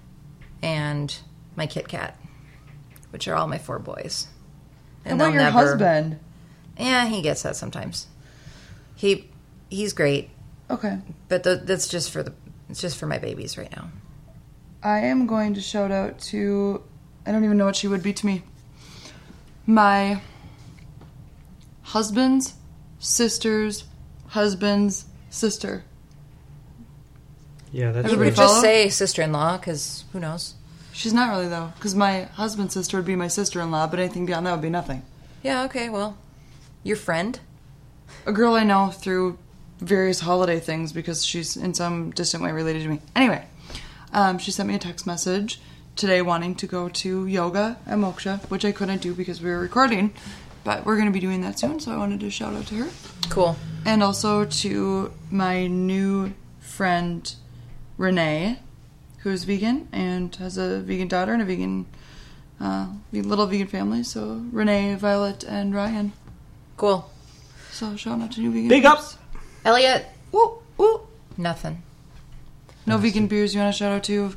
and 0.61 1.15
my 1.55 1.67
Kit 1.67 1.87
Kat, 1.87 2.17
which 3.11 3.27
are 3.27 3.35
all 3.35 3.47
my 3.47 3.57
four 3.57 3.79
boys. 3.79 4.27
How 5.05 5.15
about 5.15 5.33
your 5.33 5.43
husband? 5.43 6.19
Yeah, 6.79 7.05
he 7.07 7.21
gets 7.21 7.43
that 7.43 7.55
sometimes. 7.55 8.07
He 8.95 9.29
he's 9.69 9.93
great, 9.93 10.29
Okay. 10.69 10.99
but 11.27 11.43
th- 11.43 11.61
that's 11.63 11.87
just 11.87 12.11
for 12.11 12.23
the 12.23 12.33
it's 12.69 12.81
just 12.81 12.97
for 12.97 13.05
my 13.05 13.17
babies 13.19 13.57
right 13.57 13.73
now. 13.75 13.89
I 14.83 14.99
am 14.99 15.25
going 15.27 15.53
to 15.55 15.61
shout 15.61 15.91
out 15.91 16.19
to 16.31 16.83
I 17.25 17.31
don't 17.31 17.43
even 17.43 17.57
know 17.57 17.65
what 17.65 17.75
she 17.75 17.87
would 17.87 18.03
be 18.03 18.13
to 18.13 18.25
me. 18.25 18.43
My 19.65 20.21
husband's 21.85 22.53
sister's 22.99 23.85
husband's 24.29 25.05
sister. 25.29 25.83
yeah, 27.71 27.91
that's 27.91 28.07
You 28.07 28.13
Everybody 28.13 28.31
could 28.31 28.37
right. 28.39 28.43
just 28.43 28.53
follow? 28.53 28.61
say 28.61 28.89
sister-in-law 28.89 29.57
because 29.57 30.03
who 30.11 30.19
knows? 30.19 30.55
She's 30.93 31.13
not 31.13 31.29
really 31.29 31.47
though, 31.49 31.71
because 31.75 31.93
my 31.95 32.23
husband's 32.23 32.73
sister 32.73 32.97
would 32.97 33.05
be 33.05 33.15
my 33.15 33.27
sister-in-law, 33.27 33.87
but 33.87 33.99
anything 33.99 34.25
beyond 34.25 34.45
that 34.47 34.51
would 34.53 34.61
be 34.61 34.69
nothing. 34.69 35.03
Yeah, 35.43 35.63
okay, 35.65 35.89
well, 35.89 36.17
your 36.83 36.95
friend. 36.97 37.39
A 38.25 38.31
girl 38.31 38.53
I 38.55 38.63
know 38.63 38.89
through 38.89 39.37
various 39.79 40.21
holiday 40.21 40.59
things 40.59 40.93
because 40.93 41.25
she's 41.25 41.57
in 41.57 41.73
some 41.73 42.11
distant 42.11 42.41
way 42.43 42.51
related 42.51 42.83
to 42.83 42.87
me. 42.89 43.01
Anyway, 43.15 43.45
um, 44.13 44.37
she 44.37 44.51
sent 44.51 44.69
me 44.69 44.75
a 44.75 44.79
text 44.79 45.05
message 45.05 45.59
today 45.97 46.21
wanting 46.21 46.55
to 46.55 46.67
go 46.67 46.87
to 46.89 47.27
yoga 47.27 47.77
at 47.85 47.97
Moksha, 47.97 48.39
which 48.49 48.63
I 48.65 48.71
couldn't 48.71 49.01
do 49.01 49.13
because 49.13 49.41
we 49.41 49.49
were 49.49 49.59
recording, 49.59 50.13
but 50.65 50.85
we're 50.85 50.95
going 50.95 51.07
to 51.07 51.13
be 51.13 51.21
doing 51.21 51.39
that 51.41 51.57
soon, 51.57 51.79
so 51.79 51.91
I 51.93 51.97
wanted 51.97 52.19
to 52.19 52.29
shout 52.29 52.53
out 52.53 52.67
to 52.67 52.75
her. 52.75 52.89
Cool. 53.29 53.55
And 53.85 54.03
also 54.03 54.43
to 54.43 55.13
my 55.31 55.67
new 55.67 56.33
friend 56.59 57.33
Renee, 57.97 58.59
who's 59.19 59.45
vegan 59.45 59.87
and 59.93 60.35
has 60.35 60.57
a 60.57 60.81
vegan 60.81 61.07
daughter 61.07 61.31
and 61.31 61.41
a 61.41 61.45
vegan, 61.45 61.85
uh, 62.59 62.87
little 63.13 63.45
vegan 63.45 63.67
family. 63.67 64.03
So 64.03 64.43
Renee, 64.51 64.95
Violet, 64.95 65.43
and 65.45 65.73
Ryan. 65.73 66.11
Cool. 66.77 67.09
So 67.71 67.95
shout 67.95 68.19
out 68.21 68.31
to 68.33 68.41
new 68.41 68.51
vegan. 68.51 68.67
Big 68.67 68.85
ups! 68.85 69.17
Elliot, 69.63 70.05
Woo 70.31 70.59
woo. 70.77 71.07
nothing. 71.37 71.81
No 72.85 72.97
vegan 72.97 73.27
beers 73.27 73.53
you 73.55 73.61
want 73.61 73.73
to 73.73 73.77
shout 73.77 73.91
out 73.91 74.03
to? 74.03 74.35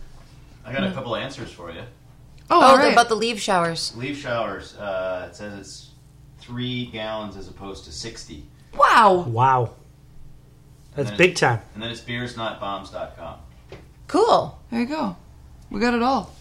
I 0.64 0.72
got 0.72 0.84
a 0.84 0.92
couple 0.92 1.14
answers 1.16 1.50
for 1.50 1.70
you. 1.70 1.80
Oh, 2.50 2.60
Oh, 2.62 2.62
all 2.80 2.92
about 2.92 3.08
the 3.10 3.14
leave 3.14 3.38
showers. 3.40 3.94
Leaf 3.96 4.18
showers. 4.18 4.74
Uh, 4.76 5.28
it 5.30 5.36
says 5.36 5.58
it's 5.58 5.87
three 6.48 6.86
gallons 6.86 7.36
as 7.36 7.46
opposed 7.48 7.84
to 7.84 7.92
sixty, 7.92 8.42
wow. 8.76 9.22
Wow, 9.28 9.74
that's 10.96 11.10
big 11.12 11.36
time. 11.36 11.60
and 11.74 11.82
then 11.82 11.90
it's 11.90 12.00
beersnotbombs.com. 12.00 13.38
Cool. 14.08 14.58
There 14.70 14.80
you 14.80 14.86
go. 14.86 15.16
We 15.70 15.78
got 15.80 15.92
it 15.94 16.02
all. 16.02 16.32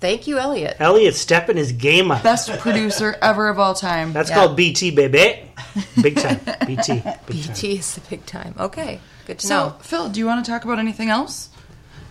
Thank 0.00 0.26
you, 0.26 0.38
Elliot. 0.38 0.78
Elliot 0.80 1.14
stepping 1.14 1.56
his 1.56 1.70
game 1.72 2.10
up. 2.10 2.22
Best 2.24 2.50
producer 2.58 3.16
ever 3.22 3.48
of 3.48 3.58
all 3.60 3.74
time. 3.74 4.12
That's 4.12 4.30
Yeah. 4.30 4.36
called 4.36 4.56
BT, 4.56 4.90
baby. 4.90 5.44
Big 6.02 6.16
time. 6.16 6.40
BT. 6.66 6.94
Big 6.94 7.04
time. 7.04 7.18
BT 7.26 7.78
is 7.78 7.94
the 7.94 8.00
big 8.10 8.26
time. 8.26 8.54
Okay, 8.58 9.00
good 9.26 9.38
to 9.38 9.46
so, 9.46 9.54
know. 9.68 9.76
Phil, 9.82 10.08
do 10.08 10.18
you 10.18 10.26
want 10.26 10.44
to 10.44 10.50
talk 10.50 10.64
about 10.64 10.78
anything 10.80 11.08
else 11.10 11.50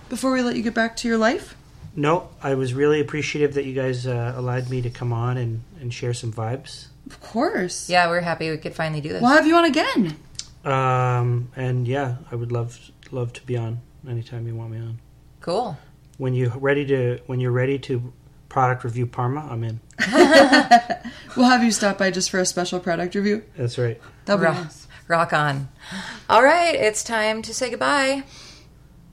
before 0.10 0.32
we 0.32 0.42
let 0.42 0.56
you 0.56 0.62
get 0.64 0.74
back 0.74 0.96
to 0.98 1.08
your 1.08 1.18
life? 1.18 1.58
No, 1.96 2.30
I 2.42 2.54
was 2.54 2.74
really 2.74 3.02
appreciative 3.02 3.56
that 3.56 3.66
you 3.66 3.74
guys 3.74 4.08
uh, 4.08 4.34
allowed 4.38 4.70
me 4.70 4.82
to 4.84 4.90
come 4.90 5.12
on 5.12 5.36
and, 5.38 5.62
and 5.82 5.94
share 5.94 6.14
some 6.14 6.32
vibes. 6.32 6.86
Of 7.08 7.20
course. 7.22 7.90
Yeah, 7.90 8.08
we're 8.10 8.22
happy 8.22 8.50
we 8.50 8.58
could 8.58 8.76
finally 8.76 9.02
do 9.02 9.10
this. 9.10 9.22
We'll 9.22 9.32
have 9.32 9.46
you 9.48 9.56
on 9.56 9.66
again. 9.66 10.16
Um, 10.64 11.50
and 11.56 11.88
yeah, 11.88 12.18
I 12.32 12.36
would 12.36 12.52
love 12.52 12.80
love 13.12 13.34
to 13.34 13.42
be 13.46 13.58
on 13.58 13.80
anytime 14.08 14.48
you 14.48 14.56
want 14.56 14.72
me 14.72 14.78
on. 14.78 15.00
Cool. 15.42 15.78
When 16.18 16.34
you 16.34 16.50
ready 16.56 16.86
to 16.86 17.20
when 17.26 17.40
you're 17.40 17.52
ready 17.52 17.80
to 17.80 18.14
product 18.50 18.84
review 18.84 19.08
Parma, 19.08 19.48
I'm 19.50 19.64
in. 19.64 19.80
We'll 21.38 21.46
have 21.50 21.64
you 21.64 21.72
stop 21.72 21.98
by 21.98 22.12
just 22.12 22.30
for 22.30 22.40
a 22.40 22.46
special 22.46 22.80
product 22.82 23.16
review. 23.16 23.44
That's 23.56 23.78
right. 23.78 24.02
That'll 24.26 24.40
be 24.42 24.46
Rock, 24.48 24.56
nice. 24.64 24.88
rock 25.08 25.32
on. 25.34 25.70
All 26.30 26.44
right, 26.44 26.76
it's 26.76 27.06
time 27.06 27.42
to 27.44 27.54
say 27.54 27.70
goodbye. 27.70 28.24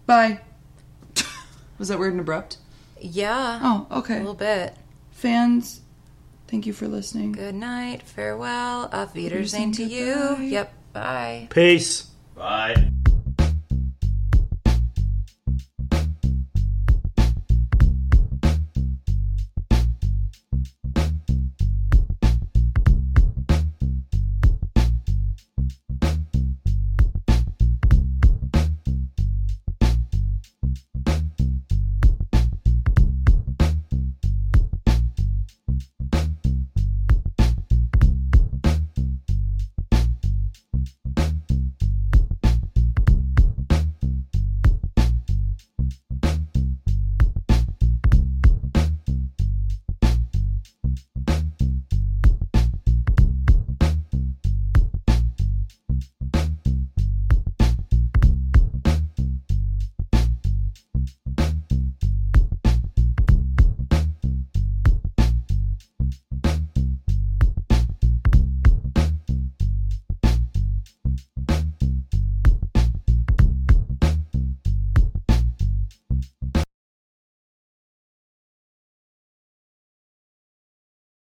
Bye. 0.05 0.41
Was 1.79 1.89
that 1.89 1.99
weird 2.01 2.13
and 2.15 2.21
abrupt? 2.21 2.57
Yeah, 3.01 3.61
Oh, 3.63 3.87
okay. 4.01 4.17
a 4.17 4.19
little 4.19 4.35
bit. 4.35 4.75
Fans, 5.13 5.81
thank 6.49 6.67
you 6.67 6.73
for 6.73 6.89
listening. 6.89 7.33
Good 7.33 7.55
night, 7.55 8.03
farewell, 8.03 8.89
auf 8.93 9.15
Wiedersehen 9.15 9.73
to 9.73 9.85
you. 9.85 10.15
goodbye. 10.15 10.45
Yep, 10.45 10.73
bye. 10.93 11.47
Peace. 11.51 12.07
Bye. 12.35 12.91